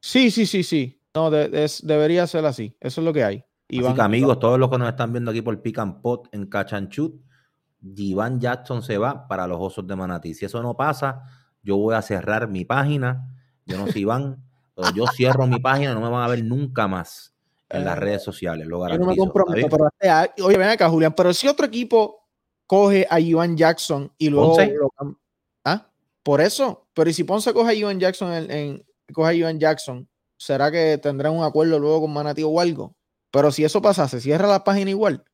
sí, 0.00 0.30
sí, 0.30 0.46
sí, 0.46 0.62
sí. 0.62 0.98
No, 1.14 1.30
de- 1.30 1.64
es- 1.64 1.86
debería 1.86 2.26
ser 2.26 2.46
así. 2.46 2.74
Eso 2.80 3.00
es 3.02 3.04
lo 3.04 3.12
que 3.12 3.22
hay. 3.22 3.36
Así 3.36 3.78
Iván- 3.78 3.94
que 3.96 4.00
amigos, 4.02 4.38
todos 4.38 4.58
los 4.58 4.70
que 4.70 4.78
nos 4.78 4.88
están 4.88 5.12
viendo 5.12 5.30
aquí 5.30 5.42
por 5.42 5.60
Pick 5.60 5.78
and 5.78 6.00
Pot 6.00 6.28
en 6.32 6.46
Cachanchut, 6.46 7.20
Givan 7.82 8.40
Jackson 8.40 8.82
se 8.82 8.98
va 8.98 9.26
para 9.26 9.46
los 9.46 9.58
Osos 9.60 9.86
de 9.86 9.96
Manatí. 9.96 10.34
Si 10.34 10.44
eso 10.44 10.62
no 10.62 10.76
pasa, 10.76 11.22
yo 11.62 11.76
voy 11.76 11.94
a 11.94 12.02
cerrar 12.02 12.48
mi 12.48 12.64
página. 12.64 13.28
Yo 13.66 13.78
no 13.78 13.86
sé 13.86 14.00
Iván, 14.00 14.42
pero 14.74 14.90
yo 14.94 15.06
cierro 15.06 15.46
mi 15.46 15.58
página, 15.60 15.94
no 15.94 16.00
me 16.00 16.08
van 16.08 16.22
a 16.22 16.28
ver 16.28 16.44
nunca 16.44 16.88
más 16.88 17.34
en 17.68 17.84
las 17.84 17.98
redes 17.98 18.24
sociales, 18.24 18.66
lo 18.66 18.78
Yo 18.88 18.98
no 18.98 19.06
me 19.06 19.16
garantizo. 19.16 19.32
pero 19.32 19.88
este 20.00 20.42
oye, 20.42 20.58
ven 20.58 20.68
acá, 20.70 20.88
Julián, 20.88 21.14
pero 21.16 21.32
si 21.32 21.46
otro 21.46 21.66
equipo 21.66 22.26
coge 22.66 23.06
a 23.08 23.20
Ivan 23.20 23.56
Jackson 23.56 24.12
y 24.18 24.28
luego 24.28 24.56
lo 24.58 25.16
¿Ah? 25.64 25.86
Por 26.22 26.40
eso, 26.40 26.88
pero 26.94 27.08
¿y 27.10 27.12
si 27.12 27.24
Ponce 27.24 27.52
coge 27.52 27.70
a 27.70 27.74
Ivan 27.74 28.00
Jackson 28.00 28.32
en, 28.32 28.50
en- 28.50 28.86
coge 29.12 29.30
a 29.30 29.34
Ivan 29.34 29.58
Jackson, 29.60 30.08
¿será 30.36 30.70
que 30.70 30.98
tendrán 30.98 31.32
un 31.32 31.44
acuerdo 31.44 31.78
luego 31.78 32.02
con 32.02 32.12
Manatí 32.12 32.42
o 32.42 32.60
algo? 32.60 32.96
Pero 33.30 33.52
si 33.52 33.64
eso 33.64 33.80
pasa, 33.80 34.08
¿se 34.08 34.20
cierra 34.20 34.48
la 34.48 34.64
página 34.64 34.90
igual? 34.90 35.24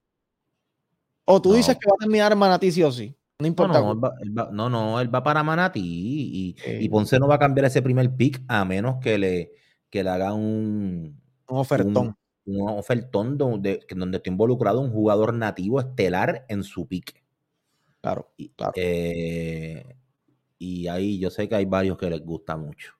O 1.26 1.42
tú 1.42 1.50
No. 1.50 1.56
dices 1.56 1.76
que 1.78 1.88
va 1.90 1.94
a 1.96 1.98
terminar 2.00 2.34
Manatí 2.36 2.70
sí 2.72 2.82
o 2.82 2.90
sí. 2.92 3.08
No 3.38 3.42
No, 3.44 3.46
importa. 3.48 3.80
no, 3.80 3.92
él 3.92 4.02
va, 4.04 4.12
él 4.22 4.38
va- 4.38 4.48
no, 4.52 4.70
no, 4.70 4.98
él 5.00 5.14
va 5.14 5.22
para 5.22 5.42
Manatí 5.42 5.80
y, 5.84 6.56
Eh. 6.64 6.78
y 6.82 6.88
Ponce 6.88 7.18
no 7.18 7.28
va 7.28 7.34
a 7.34 7.38
cambiar 7.38 7.66
ese 7.66 7.82
primer 7.82 8.14
pick 8.16 8.42
a 8.48 8.64
menos 8.64 8.96
que 9.00 9.18
le, 9.18 9.52
que 9.90 10.02
le 10.02 10.10
haga 10.10 10.32
un, 10.32 11.20
Un 11.48 11.58
ofertón. 11.58 12.16
Un, 12.46 12.60
un 12.62 12.68
ofertón 12.78 13.36
donde, 13.36 13.80
donde 13.94 14.16
esté 14.18 14.30
involucrado 14.30 14.80
un 14.80 14.90
jugador 14.90 15.34
nativo 15.34 15.80
estelar 15.80 16.46
en 16.48 16.62
su 16.64 16.86
pick. 16.86 17.22
Claro, 18.00 18.32
Y, 18.36 18.50
claro. 18.50 18.72
eh, 18.76 19.96
y 20.58 20.86
ahí 20.88 21.18
yo 21.18 21.28
sé 21.30 21.48
que 21.48 21.56
hay 21.56 21.64
varios 21.66 21.98
que 21.98 22.08
les 22.08 22.22
gusta 22.24 22.56
mucho. 22.56 22.92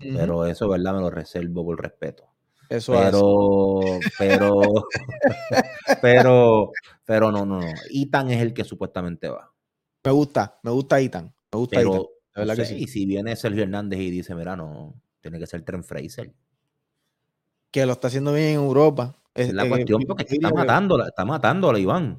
Pero 0.00 0.46
eso, 0.46 0.68
¿verdad? 0.68 0.94
Me 0.94 1.00
lo 1.00 1.10
reservo 1.10 1.64
por 1.64 1.82
respeto. 1.82 2.27
Eso 2.68 2.92
pero, 2.92 3.80
pero, 4.18 4.60
pero, 6.02 6.72
pero 7.04 7.32
no, 7.32 7.46
no, 7.46 7.60
no. 7.60 7.66
Ethan 7.90 8.30
es 8.30 8.42
el 8.42 8.52
que 8.52 8.64
supuestamente 8.64 9.28
va. 9.28 9.50
Me 10.04 10.10
gusta, 10.10 10.58
me 10.62 10.70
gusta 10.70 11.00
Ethan. 11.00 11.34
Me 11.52 11.58
gusta 11.58 11.80
Ethan. 11.80 11.92
Pero, 11.92 12.10
De 12.34 12.40
verdad 12.42 12.54
no 12.54 12.62
que 12.62 12.66
sé, 12.66 12.74
sí. 12.74 12.82
y 12.82 12.86
si 12.88 13.06
viene 13.06 13.36
Sergio 13.36 13.62
Hernández 13.62 14.00
y 14.00 14.10
dice, 14.10 14.34
mira, 14.34 14.54
no, 14.56 15.00
tiene 15.20 15.38
que 15.38 15.46
ser 15.46 15.62
Trent 15.62 15.84
Fraser. 15.84 16.32
Que 17.70 17.86
lo 17.86 17.92
está 17.92 18.08
haciendo 18.08 18.32
bien 18.32 18.48
en 18.48 18.54
Europa. 18.56 19.14
Es 19.34 19.52
la 19.52 19.64
eh, 19.64 19.68
cuestión 19.68 20.02
porque 20.06 20.24
es 20.24 20.28
que 20.28 20.34
está 20.36 20.50
matándola, 20.50 21.06
está 21.06 21.24
matándola, 21.24 21.78
Iván. 21.78 22.18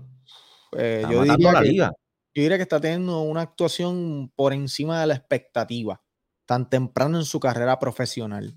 Eh, 0.78 1.02
Está 1.04 1.12
yo, 1.14 1.20
matando 1.20 1.34
diría 1.38 1.50
a 1.50 1.54
la 1.54 1.62
que, 1.62 1.68
liga. 1.68 1.92
yo 2.34 2.42
diría 2.44 2.58
que 2.58 2.64
está 2.64 2.80
teniendo 2.80 3.22
una 3.22 3.42
actuación 3.42 4.32
por 4.36 4.54
encima 4.54 5.00
de 5.02 5.08
la 5.08 5.16
expectativa, 5.16 6.02
tan 6.46 6.70
temprano 6.70 7.18
en 7.18 7.26
su 7.26 7.40
carrera 7.40 7.78
profesional, 7.80 8.56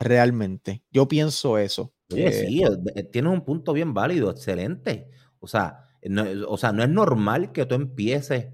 realmente. 0.00 0.82
Yo 0.90 1.06
pienso 1.06 1.58
eso. 1.58 1.92
Oye, 2.12 2.26
Eh, 2.28 2.32
sí, 2.32 2.62
eh, 2.62 2.68
eh, 2.96 3.04
tienes 3.04 3.32
un 3.32 3.44
punto 3.44 3.72
bien 3.72 3.94
válido, 3.94 4.30
excelente. 4.30 5.10
O 5.38 5.46
sea, 5.46 5.88
no, 6.02 6.24
o 6.48 6.56
sea, 6.56 6.72
no 6.72 6.82
es 6.82 6.88
normal 6.88 7.52
que 7.52 7.66
tú 7.66 7.74
empieces, 7.76 8.48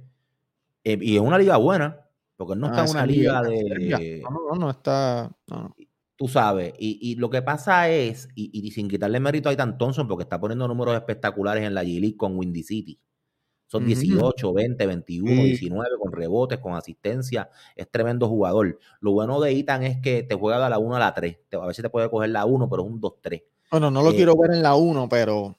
eh, 0.84 0.98
y 1.00 1.16
es 1.16 1.22
una 1.22 1.38
liga 1.38 1.56
buena, 1.56 2.00
porque 2.36 2.56
no 2.56 2.66
está 2.66 2.82
ah, 2.82 2.84
en 2.84 2.90
una 2.90 3.06
liga 3.06 3.42
de, 3.42 4.20
No, 4.22 4.30
no, 4.30 4.58
no, 4.58 4.70
está. 4.70 5.30
no, 5.48 5.62
no. 5.62 5.76
tú 6.16 6.28
sabes, 6.28 6.74
y, 6.78 6.98
y 7.00 7.14
lo 7.16 7.30
que 7.30 7.42
pasa 7.42 7.88
es, 7.88 8.28
y, 8.34 8.50
y 8.52 8.70
sin 8.72 8.88
quitarle 8.88 9.20
mérito 9.20 9.48
a 9.48 9.52
Ethan 9.52 9.78
Thompson, 9.78 10.06
porque 10.08 10.24
está 10.24 10.40
poniendo 10.40 10.68
números 10.68 10.94
espectaculares 10.94 11.64
en 11.64 11.74
la 11.74 11.84
G-League 11.84 12.16
con 12.16 12.36
Windy 12.36 12.62
City. 12.62 13.00
Son 13.66 13.82
Ujú. 13.82 13.88
18, 13.88 14.52
20, 14.52 14.86
21, 14.86 15.42
Sí. 15.42 15.48
19 15.48 15.90
con 16.00 16.12
rebotes, 16.12 16.58
con 16.58 16.74
asistencia. 16.74 17.50
Es 17.74 17.90
tremendo 17.90 18.28
jugador. 18.28 18.78
Lo 19.00 19.12
bueno 19.12 19.40
de 19.40 19.50
Ethan 19.58 19.82
es 19.82 19.98
que 20.00 20.22
te 20.22 20.34
juega 20.36 20.62
de 20.62 20.70
la 20.70 20.78
1 20.78 20.96
a 20.96 20.98
la 21.00 21.12
3. 21.14 21.38
Te- 21.48 21.56
A 21.56 21.66
veces 21.66 21.82
te 21.82 21.90
puede 21.90 22.08
coger 22.08 22.30
la 22.30 22.44
1, 22.44 22.68
pero 22.70 22.84
es 22.84 22.88
un 22.90 23.00
2-3. 23.00 23.42
Bueno, 23.70 23.90
no 23.90 24.02
lo 24.02 24.10
Eh, 24.12 24.16
quiero 24.16 24.36
ver 24.36 24.52
en 24.52 24.62
la 24.62 24.74
1, 24.76 25.08
pero 25.08 25.56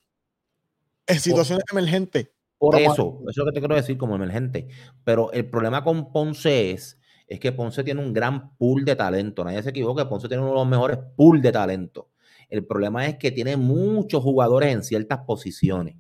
en 1.05 1.20
situaciones 1.20 1.66
emergentes. 1.72 2.30
Por 2.58 2.76
eso, 2.76 3.20
eso 3.22 3.30
es 3.30 3.38
lo 3.38 3.45
que 3.45 3.51
te 3.51 3.60
quiero 3.60 3.76
decir 3.76 3.97
como 3.97 4.16
emergente. 4.16 4.68
Pero 5.03 5.32
el 5.32 5.49
problema 5.49 5.84
con 5.84 6.12
Ponce 6.12 6.72
es, 6.72 6.99
es 7.28 7.39
que 7.39 7.51
Ponce 7.51 7.84
tiene 7.84 8.01
un 8.01 8.14
gran 8.14 8.55
pool 8.58 8.84
de 8.84 8.95
talento. 8.95 9.43
Nadie 9.43 9.62
se 9.62 9.70
equivoque, 9.70 10.05
Ponce 10.05 10.28
tiene 10.28 10.41
uno 10.41 10.51
de 10.53 10.58
los 10.60 10.68
mejores 10.68 10.97
pool 11.16 11.41
de 11.41 11.51
talento. 11.51 12.10
El 12.49 12.66
problema 12.66 13.05
es 13.05 13.18
que 13.18 13.32
tiene 13.32 13.58
muchos 13.58 14.24
jugadores 14.24 14.74
en 14.74 14.82
ciertas 14.82 15.20
posiciones. 15.20 15.95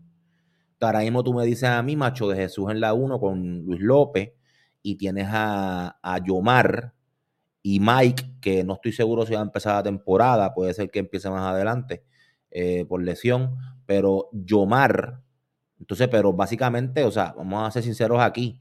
Ahora 0.79 0.99
mismo 0.99 1.23
tú 1.23 1.33
me 1.33 1.45
dices 1.45 1.69
a 1.69 1.81
mí, 1.81 1.95
Macho 1.95 2.27
de 2.27 2.35
Jesús 2.35 2.69
en 2.71 2.79
la 2.79 2.93
1 2.93 3.19
con 3.19 3.63
Luis 3.65 3.81
López, 3.81 4.33
y 4.81 4.95
tienes 4.95 5.27
a, 5.29 5.97
a 6.01 6.23
Yomar 6.23 6.93
y 7.61 7.79
Mike, 7.79 8.23
que 8.39 8.63
no 8.63 8.75
estoy 8.75 8.93
seguro 8.93 9.25
si 9.25 9.33
va 9.33 9.39
a 9.39 9.43
empezar 9.43 9.75
la 9.75 9.83
temporada, 9.83 10.53
puede 10.53 10.73
ser 10.73 10.89
que 10.89 10.99
empiece 10.99 11.29
más 11.29 11.41
adelante 11.41 12.03
eh, 12.51 12.85
por 12.85 13.03
lesión, 13.03 13.57
pero 13.85 14.29
Yomar, 14.31 15.21
entonces, 15.79 16.07
pero 16.07 16.33
básicamente, 16.33 17.03
o 17.03 17.11
sea, 17.11 17.33
vamos 17.37 17.67
a 17.67 17.71
ser 17.71 17.83
sinceros 17.83 18.21
aquí, 18.21 18.59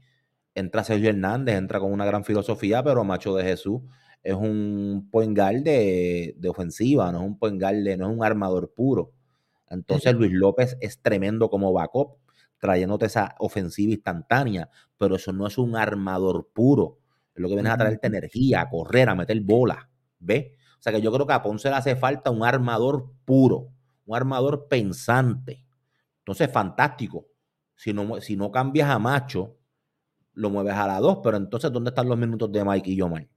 entra 0.55 0.83
Sergio 0.83 1.09
Hernández, 1.09 1.55
entra 1.55 1.79
con 1.79 1.91
una 1.91 2.05
gran 2.05 2.25
filosofía, 2.25 2.83
pero 2.83 3.03
Macho 3.03 3.35
de 3.35 3.43
Jesús 3.43 3.81
es 4.23 4.33
un 4.33 5.07
point 5.11 5.37
de, 5.37 6.35
de 6.37 6.49
ofensiva, 6.49 7.11
no 7.11 7.19
es 7.19 7.25
un 7.25 7.39
point 7.39 7.61
no 7.61 8.09
es 8.09 8.17
un 8.17 8.23
armador 8.23 8.73
puro. 8.73 9.13
Entonces 9.69 10.13
Luis 10.13 10.31
López 10.31 10.77
es 10.81 11.01
tremendo 11.01 11.49
como 11.49 11.73
backup, 11.73 12.17
trayéndote 12.59 13.05
esa 13.07 13.35
ofensiva 13.39 13.91
instantánea, 13.93 14.69
pero 14.97 15.15
eso 15.15 15.31
no 15.33 15.47
es 15.47 15.57
un 15.57 15.75
armador 15.75 16.49
puro. 16.53 16.99
Es 17.35 17.41
lo 17.41 17.47
que 17.49 17.55
viene 17.55 17.69
a 17.69 17.77
traerte 17.77 18.07
energía, 18.07 18.61
a 18.61 18.69
correr, 18.69 19.09
a 19.09 19.15
meter 19.15 19.39
bola. 19.41 19.89
¿Ves? 20.19 20.53
O 20.79 20.81
sea 20.81 20.91
que 20.93 21.01
yo 21.01 21.11
creo 21.11 21.27
que 21.27 21.33
a 21.33 21.41
Ponce 21.43 21.69
le 21.69 21.75
hace 21.75 21.95
falta 21.95 22.31
un 22.31 22.43
armador 22.43 23.11
puro, 23.25 23.69
un 24.05 24.15
armador 24.15 24.67
pensante. 24.67 25.63
Entonces, 26.19 26.51
fantástico. 26.51 27.27
Si 27.75 27.93
no, 27.93 28.19
si 28.21 28.35
no 28.35 28.51
cambias 28.51 28.89
a 28.89 28.99
Macho, 28.99 29.57
lo 30.33 30.49
mueves 30.49 30.73
a 30.75 30.87
la 30.87 30.99
2, 30.99 31.19
pero 31.23 31.37
entonces, 31.37 31.71
¿dónde 31.71 31.89
están 31.91 32.09
los 32.09 32.17
minutos 32.17 32.51
de 32.51 32.63
Mike 32.65 32.91
y 32.91 32.97
Yomar? 32.97 33.27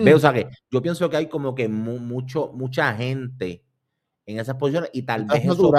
¿Ves? 0.00 0.14
O 0.16 0.20
sea 0.20 0.34
que 0.34 0.48
yo 0.70 0.82
pienso 0.82 1.10
que 1.10 1.18
hay 1.18 1.28
como 1.28 1.54
que 1.54 1.68
mu- 1.68 2.00
mucho, 2.00 2.52
mucha 2.54 2.94
gente 2.96 3.65
en 4.26 4.38
esas 4.40 4.56
posiciones 4.56 4.90
y 4.92 5.02
tal 5.02 5.24
vez 5.24 5.44
eso, 5.44 5.72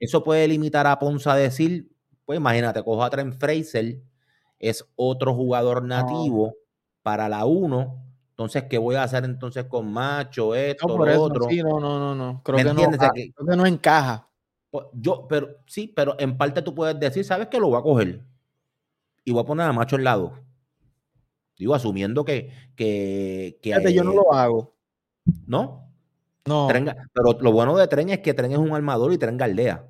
eso 0.00 0.24
puede 0.24 0.48
limitar 0.48 0.86
a 0.86 0.98
Ponce 0.98 1.28
a 1.30 1.34
decir, 1.36 1.90
pues 2.24 2.38
imagínate, 2.38 2.82
cojo 2.82 3.02
a 3.04 3.10
Trent 3.10 3.34
Fraser, 3.38 4.00
es 4.58 4.84
otro 4.96 5.34
jugador 5.34 5.84
nativo 5.84 6.54
para 7.02 7.28
la 7.28 7.44
1, 7.44 8.02
entonces, 8.30 8.64
¿qué 8.68 8.76
voy 8.76 8.96
a 8.96 9.02
hacer 9.02 9.24
entonces 9.24 9.64
con 9.64 9.90
Macho, 9.90 10.54
esto, 10.54 10.86
No, 10.88 10.96
por 10.96 11.06
lo 11.06 11.12
eso, 11.12 11.22
otro? 11.22 11.48
sí, 11.48 11.62
no, 11.62 11.80
no, 11.80 11.98
no, 11.98 12.14
no. 12.14 12.42
Creo 12.42 12.58
¿Me 12.58 12.64
que 12.64 12.74
no, 12.74 12.80
entiendes? 12.82 13.00
Ah, 13.02 13.12
que- 13.14 13.32
creo 13.32 13.46
que 13.48 13.56
no 13.56 13.64
encaja. 13.66 14.28
pues, 14.70 14.86
Yo, 14.92 15.26
pero 15.28 15.56
sí, 15.66 15.88
pero 15.94 16.16
en 16.18 16.36
parte 16.36 16.60
tú 16.60 16.74
puedes 16.74 16.98
decir, 17.00 17.24
¿sabes 17.24 17.48
qué? 17.48 17.58
Lo 17.58 17.68
voy 17.68 17.78
a 17.78 17.82
coger 17.82 18.24
y 19.24 19.32
voy 19.32 19.42
a 19.42 19.46
poner 19.46 19.66
a 19.66 19.72
Macho 19.72 19.96
al 19.96 20.04
lado. 20.04 20.38
Digo, 21.56 21.74
asumiendo 21.74 22.24
que. 22.26 22.50
que, 22.76 23.58
que 23.62 23.70
Fíjate, 23.70 23.94
yo 23.94 24.04
no 24.04 24.12
lo 24.12 24.32
hago. 24.34 24.76
¿No? 25.46 25.85
No. 26.46 26.66
Tren 26.68 26.86
pero 27.12 27.36
lo 27.40 27.52
bueno 27.52 27.76
de 27.76 27.88
Tren 27.88 28.08
es 28.10 28.20
que 28.20 28.34
Tren 28.34 28.52
es 28.52 28.58
un 28.58 28.72
armador 28.72 29.12
y 29.12 29.18
Tren 29.18 29.36
galdea. 29.36 29.84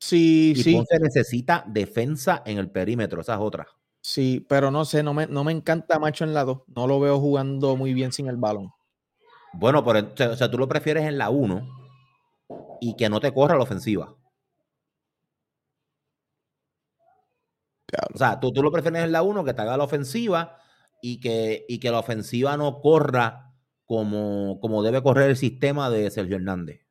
Sí, 0.00 0.54
Y 0.56 0.62
sí. 0.62 0.74
Ponce 0.74 0.98
necesita 1.00 1.64
defensa 1.66 2.42
en 2.46 2.58
el 2.58 2.70
perímetro, 2.70 3.20
esa 3.20 3.34
es 3.34 3.40
otra. 3.40 3.66
Sí, 4.02 4.44
pero 4.48 4.70
no 4.70 4.84
sé, 4.84 5.02
no 5.02 5.12
me, 5.14 5.26
no 5.26 5.44
me 5.44 5.52
encanta 5.52 5.98
Macho 5.98 6.24
en 6.24 6.34
la 6.34 6.44
2. 6.44 6.62
No 6.68 6.86
lo 6.86 7.00
veo 7.00 7.18
jugando 7.20 7.76
muy 7.76 7.94
bien 7.94 8.12
sin 8.12 8.28
el 8.28 8.36
balón. 8.36 8.72
Bueno, 9.54 9.84
pero 9.84 10.12
o 10.32 10.36
sea, 10.36 10.50
tú 10.50 10.58
lo 10.58 10.68
prefieres 10.68 11.04
en 11.04 11.18
la 11.18 11.30
1 11.30 11.68
y 12.80 12.94
que 12.96 13.08
no 13.08 13.20
te 13.20 13.32
corra 13.32 13.56
la 13.56 13.64
ofensiva. 13.64 14.14
O 18.14 18.18
sea, 18.18 18.38
tú, 18.38 18.52
tú 18.52 18.62
lo 18.62 18.70
prefieres 18.70 19.02
en 19.04 19.12
la 19.12 19.22
1 19.22 19.44
que 19.44 19.54
te 19.54 19.62
haga 19.62 19.76
la 19.76 19.84
ofensiva 19.84 20.58
y 21.00 21.20
que, 21.20 21.64
y 21.68 21.78
que 21.80 21.90
la 21.90 22.00
ofensiva 22.00 22.56
no 22.56 22.80
corra 22.80 23.47
como, 23.88 24.60
como 24.60 24.84
debe 24.84 25.02
correr 25.02 25.30
el 25.30 25.38
sistema 25.38 25.90
de 25.90 26.10
Sergio 26.12 26.36
Hernández. 26.36 26.86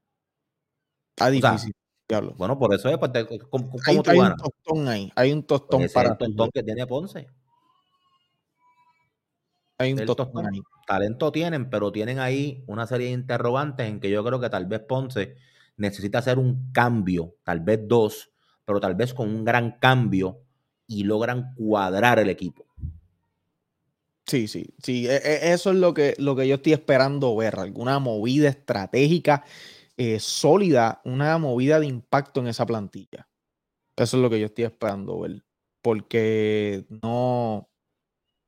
Está 1.16 1.30
O 1.34 1.40
sea, 1.40 1.58
difícil. 1.58 1.74
Bueno, 2.38 2.58
por 2.58 2.74
eso 2.74 2.90
es, 2.90 2.98
pues, 2.98 3.12
¿cómo, 3.50 3.70
cómo 3.84 3.84
Hay, 3.86 4.02
tú 4.02 4.12
hay 4.12 4.22
un 4.22 4.36
tostón 4.36 4.88
ahí. 4.88 5.12
Hay 5.16 5.32
un 5.34 5.44
Pues 5.70 5.70
tostón 5.70 5.82
ese 5.84 6.00
es 6.00 6.04
para 6.04 6.10
el 6.10 6.18
tontón 6.18 6.50
que 6.54 6.64
tiene 6.64 6.88
Ponce. 6.88 7.28
Hay 9.80 9.94
un 9.94 10.06
tostón 10.06 10.16
tostón. 10.16 10.46
ahí. 10.54 10.62
Talento 10.86 11.32
tienen, 11.32 11.70
pero 11.70 11.92
tienen 11.92 12.20
ahí 12.20 12.64
una 12.68 12.88
serie 12.88 13.08
de 13.08 13.14
interrogantes 13.14 13.88
en 13.88 14.00
que 14.00 14.10
yo 14.10 14.24
creo 14.24 14.40
que 14.40 14.50
tal 14.50 14.66
vez 14.66 14.80
Ponce 14.82 15.36
necesita 15.76 16.20
hacer 16.20 16.40
un 16.40 16.72
cambio, 16.72 17.36
tal 17.44 17.60
vez 17.60 17.80
dos, 17.88 18.32
pero 18.66 18.80
tal 18.80 18.96
vez 18.96 19.14
con 19.14 19.30
un 19.30 19.44
gran 19.46 19.80
cambio 19.80 20.42
y 20.88 21.04
logran 21.04 21.54
cuadrar 21.56 22.20
el 22.20 22.30
equipo. 22.30 22.66
Sí, 24.28 24.48
sí, 24.48 24.74
sí. 24.84 25.08
e- 25.08 25.16
e- 25.24 25.54
Eso 25.54 25.72
es 25.72 25.78
lo 25.78 25.94
que, 25.94 26.14
lo 26.18 26.36
que 26.36 26.48
yo 26.48 26.56
estoy 26.56 26.74
esperando 26.74 27.36
ver. 27.36 27.58
Alguna 27.60 28.00
movida 28.00 28.50
estratégica 28.50 29.44
eh, 29.98 30.20
sólida, 30.20 31.02
una 31.06 31.38
movida 31.38 31.80
de 31.80 31.88
impacto 31.88 32.42
en 32.42 32.48
esa 32.48 32.66
plantilla. 32.66 33.28
Eso 33.98 34.18
es 34.18 34.24
lo 34.24 34.30
que 34.30 34.40
yo 34.40 34.48
estoy 34.48 34.66
esperando 34.66 35.20
ver. 35.22 35.44
Porque 35.84 36.86
no. 37.04 37.70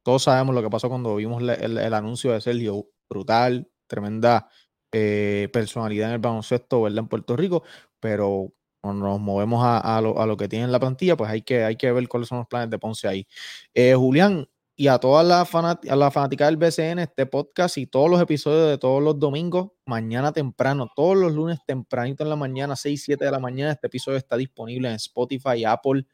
Todos 0.03 0.23
sabemos 0.23 0.55
lo 0.55 0.63
que 0.63 0.69
pasó 0.71 0.89
cuando 0.89 1.15
vimos 1.17 1.41
el, 1.43 1.77
el 1.80 1.93
anuncio 1.95 2.34
de 2.34 2.41
Sergio. 2.41 2.88
Brutal, 3.09 3.69
tremenda 3.88 4.49
eh, 4.91 5.49
personalidad 5.53 6.09
en 6.09 6.15
el 6.15 6.19
baloncesto, 6.21 6.82
¿verdad? 6.84 6.99
En 6.99 7.07
Puerto 7.09 7.36
Rico. 7.38 7.63
Pero 7.99 8.53
cuando 8.82 9.07
nos 9.07 9.19
movemos 9.19 9.63
a, 9.65 9.97
a 9.97 10.01
lo, 10.01 10.19
a 10.21 10.25
lo 10.27 10.38
que 10.38 10.47
tiene 10.49 10.65
en 10.65 10.71
la 10.71 10.80
plantilla, 10.80 11.17
pues 11.17 11.30
hay 11.32 11.41
que, 11.43 11.63
hay 11.63 11.75
que 11.77 11.91
ver 11.91 12.07
cuáles 12.07 12.30
son 12.30 12.39
los 12.39 12.47
planes 12.47 12.69
de 12.69 12.80
Ponce 12.80 13.07
ahí. 13.07 13.27
Eh, 13.73 13.93
Julián, 13.95 14.47
y 14.80 14.88
a 14.88 14.97
toda 14.97 15.23
la, 15.23 15.43
fanat- 15.43 15.86
a 15.89 16.09
fanática 16.09 16.45
del 16.45 16.55
BCN, 16.55 16.99
este 16.99 17.25
podcast 17.25 17.77
y 17.77 17.86
todos 17.86 18.09
los 18.09 18.21
episodios 18.21 18.69
de 18.69 18.77
todos 18.77 19.03
los 19.03 19.19
domingos, 19.19 19.71
mañana 19.86 20.32
temprano, 20.32 20.88
todos 20.95 21.17
los 21.17 21.34
lunes 21.34 21.59
tempranito 21.67 22.23
en 22.23 22.30
la 22.30 22.38
mañana, 22.38 22.77
6, 22.77 23.03
7 23.03 23.25
de 23.25 23.30
la 23.30 23.39
mañana, 23.39 23.73
este 23.73 23.88
episodio 23.88 24.17
está 24.17 24.38
disponible 24.38 24.88
en 24.88 24.93
Spotify, 24.95 25.65
Apple 25.65 26.07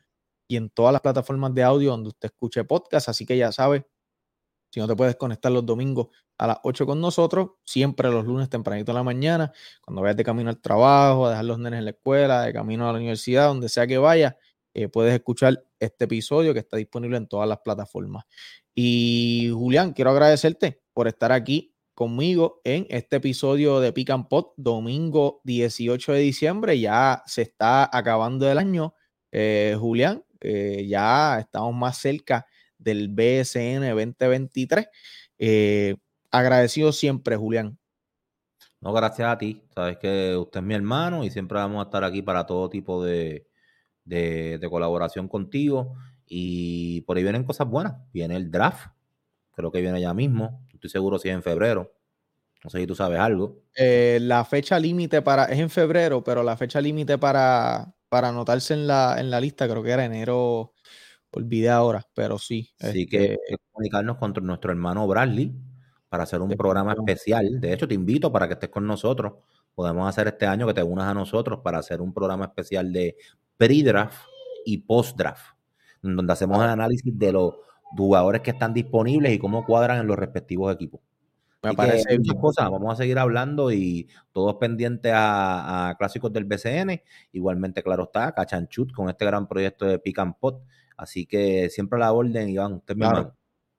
y 0.47 0.55
en 0.55 0.71
todas 0.71 0.93
las 0.93 1.01
plataformas 1.01 1.53
de 1.53 1.61
audio 1.61 1.91
donde 1.91 2.09
usted 2.09 2.29
escuche 2.29 2.63
podcast, 2.63 3.07
así 3.07 3.23
que 3.23 3.37
ya 3.37 3.51
sabe, 3.51 3.85
si 4.71 4.79
no 4.79 4.87
te 4.87 4.95
puedes 4.95 5.15
conectar 5.15 5.51
los 5.51 5.63
domingos 5.63 6.07
a 6.39 6.47
las 6.47 6.57
8 6.63 6.87
con 6.87 6.99
nosotros, 6.99 7.51
siempre 7.65 8.09
los 8.09 8.25
lunes 8.25 8.49
tempranito 8.49 8.93
en 8.93 8.95
la 8.95 9.03
mañana, 9.03 9.53
cuando 9.83 10.01
vayas 10.01 10.17
de 10.17 10.23
camino 10.23 10.49
al 10.49 10.59
trabajo, 10.59 11.27
a 11.27 11.29
dejar 11.29 11.45
los 11.45 11.59
nenes 11.59 11.77
en 11.77 11.85
la 11.85 11.91
escuela, 11.91 12.41
de 12.41 12.51
camino 12.51 12.89
a 12.89 12.93
la 12.93 12.97
universidad, 12.97 13.45
donde 13.47 13.69
sea 13.69 13.85
que 13.85 13.99
vayas, 13.99 14.33
eh, 14.75 14.89
puedes 14.89 15.13
escuchar 15.13 15.63
este 15.79 16.05
episodio 16.05 16.53
que 16.53 16.59
está 16.59 16.77
disponible 16.77 17.17
en 17.17 17.27
todas 17.27 17.47
las 17.47 17.59
plataformas. 17.59 18.25
Y 18.75 19.49
Julián, 19.53 19.93
quiero 19.93 20.11
agradecerte 20.11 20.81
por 20.93 21.07
estar 21.07 21.31
aquí 21.31 21.73
conmigo 21.93 22.59
en 22.65 22.85
este 22.89 23.15
episodio 23.15 23.79
de 23.79 23.93
Pick 23.93 24.09
and 24.09 24.27
Pot, 24.27 24.53
domingo 24.57 25.39
18 25.45 26.11
de 26.11 26.19
diciembre. 26.19 26.77
Ya 26.77 27.23
se 27.25 27.41
está 27.43 27.89
acabando 27.91 28.51
el 28.51 28.57
año, 28.57 28.93
eh, 29.31 29.75
Julián. 29.79 30.23
eh, 30.41 30.85
ya 30.87 31.39
estamos 31.39 31.73
más 31.73 31.97
cerca 31.97 32.45
del 32.77 33.07
BSN 33.07 33.89
2023. 33.95 34.87
Eh, 35.39 35.95
agradecido 36.29 36.91
siempre, 36.91 37.37
Julián. 37.37 37.79
No, 38.81 38.91
gracias 38.93 39.27
a 39.27 39.37
ti. 39.37 39.63
Sabes 39.73 39.97
que 39.97 40.35
usted 40.35 40.59
es 40.59 40.65
mi 40.65 40.75
hermano 40.75 41.23
y 41.23 41.31
siempre 41.31 41.57
vamos 41.57 41.79
a 41.79 41.85
estar 41.87 42.03
aquí 42.03 42.21
para 42.21 42.45
todo 42.45 42.69
tipo 42.69 43.03
de, 43.03 43.47
de, 44.05 44.57
de 44.57 44.69
colaboración 44.69 45.27
contigo. 45.27 45.95
Y 46.27 47.01
por 47.01 47.17
ahí 47.17 47.23
vienen 47.23 47.43
cosas 47.43 47.67
buenas. 47.67 47.95
Viene 48.13 48.35
el 48.35 48.49
draft. 48.49 48.87
Creo 49.51 49.71
que 49.71 49.81
viene 49.81 49.99
ya 50.01 50.13
mismo. 50.13 50.65
Estoy 50.73 50.89
seguro 50.89 51.19
si 51.19 51.29
es 51.29 51.35
en 51.35 51.43
febrero. 51.43 51.91
No 52.63 52.69
sé 52.71 52.79
si 52.79 52.87
tú 52.87 52.95
sabes 52.95 53.19
algo. 53.19 53.61
Eh, 53.75 54.17
la 54.21 54.43
fecha 54.43 54.79
límite 54.79 55.21
para, 55.21 55.45
es 55.45 55.59
en 55.59 55.69
febrero, 55.69 56.23
pero 56.23 56.41
la 56.41 56.57
fecha 56.57 56.81
límite 56.81 57.19
para, 57.19 57.93
para 58.09 58.29
anotarse 58.29 58.73
en 58.73 58.87
la, 58.87 59.17
en 59.19 59.29
la 59.29 59.39
lista 59.39 59.69
creo 59.69 59.83
que 59.83 59.91
era 59.91 60.03
enero, 60.03 60.73
olvidé 61.29 61.69
ahora, 61.69 62.07
pero 62.15 62.39
sí. 62.39 62.73
Así 62.79 63.03
este, 63.03 63.05
que 63.05 63.37
comunicarnos 63.71 64.17
con 64.17 64.33
nuestro 64.41 64.71
hermano 64.71 65.05
Bradley 65.07 65.53
para 66.09 66.23
hacer 66.23 66.41
un 66.41 66.49
programa 66.51 66.93
especial. 66.93 67.61
De 67.61 67.71
hecho, 67.71 67.87
te 67.87 67.93
invito 67.93 68.31
para 68.31 68.47
que 68.47 68.53
estés 68.53 68.69
con 68.69 68.87
nosotros. 68.87 69.33
Podemos 69.75 70.09
hacer 70.09 70.27
este 70.27 70.47
año 70.47 70.65
que 70.65 70.73
te 70.73 70.81
unas 70.81 71.07
a 71.07 71.13
nosotros 71.13 71.59
para 71.63 71.77
hacer 71.77 72.01
un 72.01 72.13
programa 72.13 72.45
especial 72.45 72.91
de 72.91 73.15
pre-draft 73.57 74.27
y 74.65 74.79
post-draft, 74.79 75.55
donde 76.01 76.33
hacemos 76.33 76.63
el 76.63 76.69
análisis 76.69 77.17
de 77.17 77.31
los 77.31 77.53
jugadores 77.95 78.41
que 78.41 78.51
están 78.51 78.73
disponibles 78.73 79.33
y 79.33 79.39
cómo 79.39 79.65
cuadran 79.65 79.99
en 79.99 80.07
los 80.07 80.17
respectivos 80.17 80.73
equipos. 80.73 81.01
Me 81.61 81.69
Así 81.69 81.75
que 81.75 81.77
parece 81.77 82.19
muchas 82.19 82.35
cosas, 82.35 82.69
vamos 82.69 82.93
a 82.93 82.95
seguir 82.95 83.17
hablando 83.17 83.71
y 83.71 84.07
todos 84.31 84.55
pendientes 84.55 85.11
a, 85.13 85.89
a 85.89 85.95
clásicos 85.95 86.31
del 86.31 86.45
BCN. 86.45 87.01
Igualmente, 87.31 87.81
claro 87.81 88.03
está, 88.03 88.33
Cachanchut 88.33 88.91
con 88.91 89.09
este 89.09 89.25
gran 89.25 89.47
proyecto 89.47 89.85
de 89.85 89.97
Pick 89.97 90.19
and 90.19 90.35
Pot. 90.39 90.61
Así 90.97 91.25
que 91.25 91.69
siempre 91.69 91.97
a 91.97 92.01
la 92.01 92.13
orden, 92.13 92.49
Iván. 92.49 92.73
Usted 92.73 92.93
es 92.93 92.97
mi 92.97 93.05
Claro. 93.05 93.35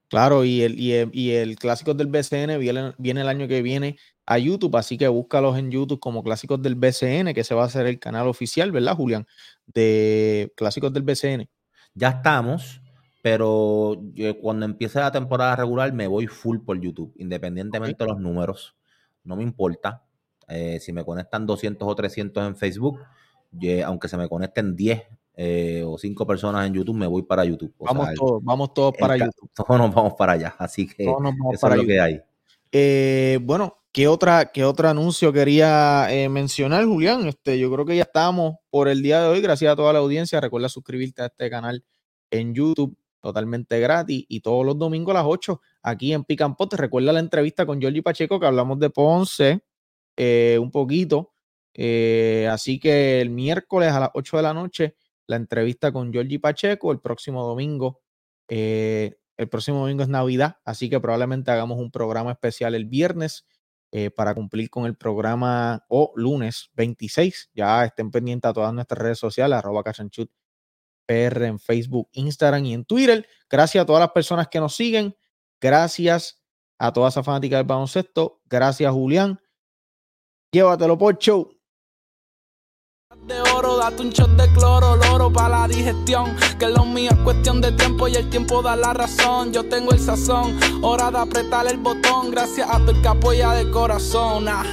Claro, 0.08 0.44
y 0.44 0.62
el, 0.62 0.78
y 0.78 0.92
el, 0.92 1.10
y 1.12 1.32
el 1.32 1.56
Clásicos 1.56 1.96
del 1.96 2.06
BCN 2.06 2.60
viene, 2.60 2.94
viene 2.96 3.22
el 3.22 3.28
año 3.28 3.48
que 3.48 3.60
viene 3.60 3.96
a 4.26 4.38
YouTube, 4.38 4.76
así 4.76 4.98
que 4.98 5.06
búscalos 5.06 5.56
en 5.56 5.70
YouTube 5.70 6.00
como 6.00 6.24
Clásicos 6.24 6.60
del 6.60 6.74
BCN, 6.74 7.32
que 7.32 7.44
se 7.44 7.54
va 7.54 7.62
a 7.62 7.66
hacer 7.66 7.86
el 7.86 8.00
canal 8.00 8.26
oficial, 8.26 8.72
¿verdad, 8.72 8.96
Julián? 8.96 9.26
De 9.66 10.52
Clásicos 10.56 10.92
del 10.92 11.04
BCN. 11.04 11.48
Ya 11.94 12.08
estamos, 12.08 12.82
pero 13.22 13.96
cuando 14.42 14.66
empiece 14.66 14.98
la 14.98 15.12
temporada 15.12 15.56
regular 15.56 15.92
me 15.92 16.08
voy 16.08 16.26
full 16.26 16.58
por 16.58 16.80
YouTube, 16.80 17.14
independientemente 17.16 18.04
de 18.04 18.10
los 18.10 18.20
números. 18.20 18.76
No 19.22 19.36
me 19.36 19.44
importa. 19.44 20.02
Eh, 20.48 20.78
si 20.80 20.92
me 20.92 21.04
conectan 21.04 21.46
200 21.46 21.88
o 21.88 21.94
300 21.94 22.46
en 22.48 22.56
Facebook, 22.56 23.00
aunque 23.84 24.08
se 24.08 24.16
me 24.16 24.28
conecten 24.28 24.74
10 24.76 25.02
eh, 25.36 25.84
o 25.86 25.98
5 25.98 26.26
personas 26.26 26.66
en 26.66 26.74
YouTube, 26.74 26.96
me 26.96 27.06
voy 27.06 27.22
para 27.22 27.44
YouTube. 27.44 27.72
O 27.78 27.84
Vamos 27.84 28.06
sea, 28.06 28.14
todos, 28.14 28.44
vamos 28.44 28.74
todos 28.74 28.94
para 28.98 29.16
YouTube. 29.16 29.50
Todos 29.54 29.78
nos 29.78 29.94
vamos 29.94 30.14
para 30.14 30.32
allá, 30.32 30.54
así 30.58 30.86
que 30.86 31.04
Todos 31.04 31.22
nos 31.22 31.32
vamos 31.36 31.54
eso 31.54 31.60
para 31.60 31.74
es 31.76 31.82
lo 31.82 31.86
que 31.86 32.00
hay. 32.00 32.22
Eh, 32.72 33.38
bueno, 33.42 33.78
¿qué, 33.96 34.08
otra, 34.08 34.52
¿qué 34.52 34.62
otro 34.62 34.90
anuncio 34.90 35.32
quería 35.32 36.08
eh, 36.10 36.28
mencionar, 36.28 36.84
Julián? 36.84 37.26
Este, 37.28 37.58
yo 37.58 37.72
creo 37.72 37.86
que 37.86 37.96
ya 37.96 38.02
estamos 38.02 38.56
por 38.68 38.88
el 38.88 39.02
día 39.02 39.22
de 39.22 39.28
hoy. 39.28 39.40
Gracias 39.40 39.72
a 39.72 39.76
toda 39.76 39.94
la 39.94 40.00
audiencia. 40.00 40.38
Recuerda 40.38 40.68
suscribirte 40.68 41.22
a 41.22 41.26
este 41.26 41.48
canal 41.48 41.82
en 42.30 42.54
YouTube 42.54 42.94
totalmente 43.22 43.80
gratis 43.80 44.26
y 44.28 44.40
todos 44.40 44.66
los 44.66 44.78
domingos 44.78 45.12
a 45.14 45.20
las 45.20 45.26
8 45.26 45.62
aquí 45.82 46.12
en 46.12 46.24
Pot. 46.24 46.74
Recuerda 46.74 47.10
la 47.10 47.20
entrevista 47.20 47.64
con 47.64 47.80
Giorgi 47.80 48.02
Pacheco 48.02 48.38
que 48.38 48.44
hablamos 48.44 48.78
de 48.80 48.90
Ponce 48.90 49.60
eh, 50.14 50.58
un 50.60 50.70
poquito. 50.70 51.32
Eh, 51.72 52.48
así 52.52 52.78
que 52.78 53.22
el 53.22 53.30
miércoles 53.30 53.92
a 53.92 54.00
las 54.00 54.10
8 54.12 54.36
de 54.36 54.42
la 54.42 54.52
noche 54.52 54.96
la 55.26 55.36
entrevista 55.36 55.90
con 55.90 56.12
Giorgi 56.12 56.36
Pacheco. 56.36 56.92
El 56.92 57.00
próximo 57.00 57.46
domingo 57.46 58.02
el 58.46 59.48
próximo 59.48 59.80
domingo 59.80 60.02
es 60.02 60.08
Navidad, 60.08 60.58
así 60.64 60.88
que 60.88 61.00
probablemente 61.00 61.50
hagamos 61.50 61.78
un 61.78 61.90
programa 61.90 62.32
especial 62.32 62.74
el 62.74 62.86
viernes 62.86 63.44
eh, 63.92 64.10
para 64.10 64.34
cumplir 64.34 64.68
con 64.68 64.86
el 64.86 64.96
programa 64.96 65.84
o 65.88 66.12
lunes 66.16 66.70
26. 66.74 67.50
Ya 67.54 67.84
estén 67.84 68.10
pendientes 68.10 68.48
a 68.48 68.52
todas 68.52 68.74
nuestras 68.74 69.00
redes 69.00 69.18
sociales, 69.18 69.58
arroba 69.58 69.82
cachanchut 69.82 70.30
PR 71.06 71.44
en 71.44 71.58
Facebook, 71.58 72.08
Instagram 72.12 72.64
y 72.64 72.74
en 72.74 72.84
Twitter. 72.84 73.26
Gracias 73.48 73.82
a 73.82 73.86
todas 73.86 74.00
las 74.00 74.10
personas 74.10 74.48
que 74.48 74.60
nos 74.60 74.74
siguen. 74.74 75.16
Gracias 75.60 76.42
a 76.78 76.92
toda 76.92 77.08
esa 77.08 77.22
fanática 77.22 77.56
del 77.56 77.66
baloncesto. 77.66 78.42
Gracias, 78.44 78.92
Julián. 78.92 79.40
Llévatelo 80.52 80.98
por 80.98 81.18
show. 81.18 81.55
De 83.26 83.40
oro, 83.40 83.76
date 83.76 84.02
un 84.02 84.10
shot 84.10 84.30
de 84.36 84.48
cloro, 84.52 84.96
loro 84.96 85.32
para 85.32 85.60
la 85.60 85.68
digestión. 85.68 86.36
Que 86.58 86.68
lo 86.68 86.84
mío 86.84 87.10
es 87.10 87.18
cuestión 87.18 87.60
de 87.60 87.72
tiempo 87.72 88.08
y 88.08 88.14
el 88.14 88.30
tiempo 88.30 88.62
da 88.62 88.76
la 88.76 88.92
razón. 88.92 89.52
Yo 89.52 89.64
tengo 89.64 89.92
el 89.92 89.98
sazón, 89.98 90.56
hora 90.82 91.10
de 91.10 91.18
apretar 91.18 91.66
el 91.66 91.78
botón. 91.78 92.30
Gracias 92.30 92.68
a 92.70 92.78
tu 92.84 92.90
el 92.92 93.02
que 93.02 93.08
apoya 93.08 93.52
de 93.52 93.70
corazón. 93.70 94.46
ah. 94.48 94.64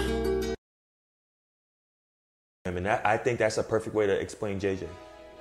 I 2.65 2.71
mean, 2.71 2.83
that, 2.85 3.01
I 3.05 3.17
think 3.17 3.39
that's 3.39 3.57
a 3.57 3.63
perfect 3.63 3.93
way 3.93 4.07
to 4.07 4.13
explain 4.13 4.59
JJ. 4.59 4.87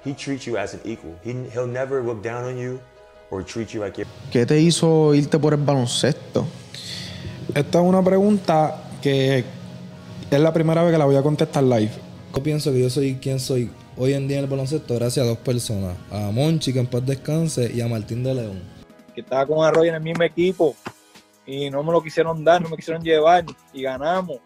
He 0.05 0.13
treats 0.15 0.45
you 0.45 0.57
as 0.57 0.75
an 0.75 0.81
equal. 0.85 1.15
He, 1.23 1.33
he'll 1.53 1.69
never 1.69 2.03
look 2.03 2.23
down 2.23 2.45
on 2.45 2.59
you 2.59 2.81
or 3.31 3.45
treat 3.45 3.73
you 3.73 3.81
like 3.81 3.97
you're. 3.97 4.09
¿Qué 4.33 4.47
te 4.47 4.59
hizo 4.61 5.15
irte 5.15 5.39
por 5.39 5.53
el 5.53 5.61
baloncesto? 5.61 6.45
Esta 7.55 7.79
es 7.79 7.85
una 7.85 8.03
pregunta 8.03 8.91
que 9.01 9.45
es 10.31 10.41
la 10.41 10.53
primera 10.53 10.83
vez 10.83 10.93
que 10.93 10.99
la 10.99 11.05
voy 11.05 11.17
a 11.17 11.23
contestar 11.23 11.63
live. 11.63 12.12
Yo 12.35 12.43
pienso 12.43 12.73
que 12.73 12.81
yo 12.81 12.89
soy 12.89 13.17
quien 13.17 13.39
soy 13.39 13.71
hoy 13.97 14.15
en 14.15 14.27
día 14.27 14.39
en 14.39 14.45
el 14.45 14.51
baloncesto 14.51 14.95
gracias 14.95 15.27
a 15.27 15.29
dos 15.29 15.39
personas. 15.39 15.97
A 16.11 16.31
Monchi, 16.31 16.73
que 16.73 16.79
en 16.81 16.87
paz 16.87 17.05
descanse, 17.05 17.71
y 17.71 17.83
a 17.83 17.89
Martín 17.89 18.25
de 18.25 18.35
León. 18.35 18.63
que 19.15 19.21
estaba 19.21 19.45
con 19.47 19.63
Arroyo 19.63 19.91
en 19.91 19.97
el 19.97 20.03
mismo 20.03 20.25
equipo 20.25 20.75
y 21.45 21.69
no 21.69 21.83
me 21.83 21.93
lo 21.93 22.03
quisieron 22.03 22.43
dar, 22.43 22.63
no 22.63 22.71
me 22.71 22.77
quisieron 22.77 23.03
llevar 23.03 23.45
y 23.75 23.83
ganamos. 23.83 24.39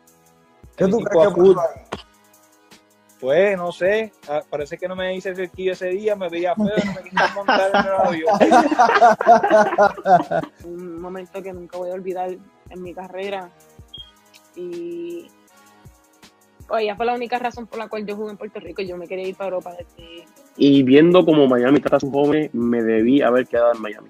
¿Qué 0.77 0.85
El 0.85 0.91
tú 0.91 0.99
crees 0.99 1.29
que 1.33 1.55
Pues 3.21 3.57
no 3.57 3.71
sé, 3.71 4.13
ah, 4.29 4.43
parece 4.51 4.77
que 4.77 4.89
no 4.89 4.97
me 4.97 5.15
hice 5.15 5.33
cerquillo 5.37 5.73
ese 5.73 5.91
día, 5.91 6.17
me 6.17 6.29
veía 6.29 6.57
feo, 6.57 6.67
no 6.67 6.93
me 6.93 7.03
quisieron 7.03 7.35
montar 7.37 7.71
en 7.73 7.87
el 7.87 7.95
avión. 7.95 8.39
un 10.65 11.01
momento 11.01 11.41
que 11.41 11.53
nunca 11.53 11.79
voy 11.79 11.91
a 11.91 11.95
olvidar 11.95 12.31
en 12.71 12.83
mi 12.83 12.93
carrera. 12.93 13.49
Y 14.57 15.29
oye, 16.69 16.85
ella 16.85 16.97
fue 16.97 17.07
la 17.07 17.15
única 17.15 17.39
razón 17.39 17.67
por 17.67 17.79
la 17.79 17.89
cual 17.89 18.07
yo 18.07 18.17
jugué 18.17 18.33
en 18.33 18.37
Puerto 18.37 18.61
Rico. 18.61 18.83
Yo 18.83 18.97
me 18.97 19.07
quería 19.07 19.29
ir 19.29 19.37
para 19.37 19.49
Europa 19.49 19.73
desde 19.73 20.25
Y 20.57 20.83
viendo 20.83 21.25
como 21.25 21.47
Miami 21.47 21.81
trata 21.81 21.97
a 21.97 22.01
sus 22.01 22.11
jóvenes, 22.11 22.53
me 22.55 22.83
debí 22.83 23.23
haber 23.23 23.47
quedado 23.47 23.73
en 23.75 23.83
Miami. 23.83 24.09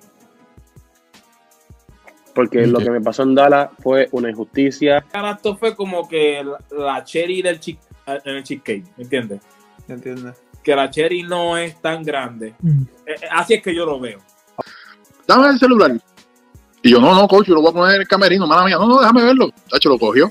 Porque 2.34 2.66
lo 2.66 2.78
que 2.80 2.90
me 2.90 3.00
pasó 3.00 3.22
en 3.22 3.34
Dallas 3.34 3.70
fue 3.82 4.08
una 4.12 4.28
injusticia. 4.28 5.04
Esto 5.34 5.56
fue 5.56 5.74
como 5.74 6.06
que 6.06 6.44
la, 6.70 7.02
cherry 7.02 7.40
del 7.40 7.58
chick, 7.58 7.78
en 8.06 8.36
el 8.36 8.44
cheesecake, 8.44 8.84
¿me 8.96 9.04
entiendes? 9.04 9.40
¿Entiendes? 9.88 10.36
Que 10.62 10.76
la 10.76 10.90
cherry 10.90 11.22
no 11.22 11.56
es 11.56 11.80
tan 11.80 12.02
grande. 12.02 12.48
Eh, 12.48 12.84
eh, 13.06 13.14
así 13.30 13.54
es 13.54 13.62
que 13.62 13.74
yo 13.74 13.86
lo 13.86 13.98
veo. 13.98 14.18
Dame 15.26 15.48
el 15.48 15.58
celular. 15.58 15.92
Y 16.82 16.90
yo, 16.90 17.00
no, 17.00 17.14
no, 17.14 17.26
coach, 17.26 17.46
yo 17.46 17.54
lo 17.54 17.62
voy 17.62 17.70
a 17.70 17.72
poner 17.72 17.94
en 17.94 18.00
el 18.02 18.08
camerino, 18.08 18.46
mala 18.46 18.64
mía. 18.64 18.76
No, 18.76 18.86
no, 18.86 19.00
déjame 19.00 19.24
verlo. 19.24 19.50
Tacho, 19.70 19.88
lo 19.88 19.98
cogió. 19.98 20.30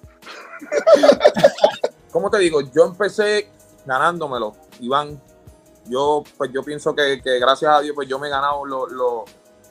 ¿Cómo 2.11 2.29
te 2.29 2.39
digo? 2.39 2.61
Yo 2.61 2.85
empecé 2.85 3.49
ganándomelo, 3.85 4.53
Iván. 4.79 5.19
Yo, 5.87 6.23
pues 6.37 6.51
yo 6.53 6.63
pienso 6.63 6.93
que, 6.95 7.21
que 7.23 7.39
gracias 7.39 7.71
a 7.73 7.81
Dios, 7.81 7.95
pues 7.95 8.07
yo 8.07 8.19
me 8.19 8.27
he 8.27 8.29
ganado 8.29 8.65
lo- 8.65 8.87
lo- 8.87 9.25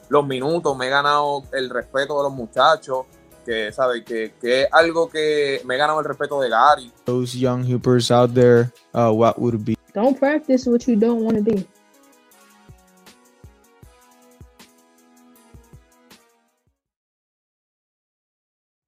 los 0.09 0.27
minutos, 0.27 0.75
me 0.77 0.87
he 0.87 0.89
ganado 0.89 1.43
el 1.53 1.69
respeto 1.69 2.17
de 2.17 2.23
los 2.23 2.33
muchachos, 2.33 3.05
que, 3.45 3.71
¿sabes? 3.71 4.03
Que, 4.03 4.33
que 4.41 4.63
es 4.63 4.67
algo 4.71 5.07
que 5.09 5.61
me 5.65 5.75
he 5.75 5.77
ganado 5.77 5.99
el 5.99 6.05
respeto 6.05 6.41
de 6.41 6.49
Gary. 6.49 6.91
Those 7.05 7.37
young 7.39 7.63
hoopers 7.63 8.11
out 8.11 8.33
there, 8.33 8.71
uh, 8.93 9.09
what 9.13 9.37
would 9.39 9.63
be? 9.63 9.77
Don't 9.93 10.17
practice 10.19 10.69
what 10.69 10.81
you 10.85 10.95
don't 10.97 11.21
want 11.23 11.37
to 11.37 11.43
be. 11.43 11.65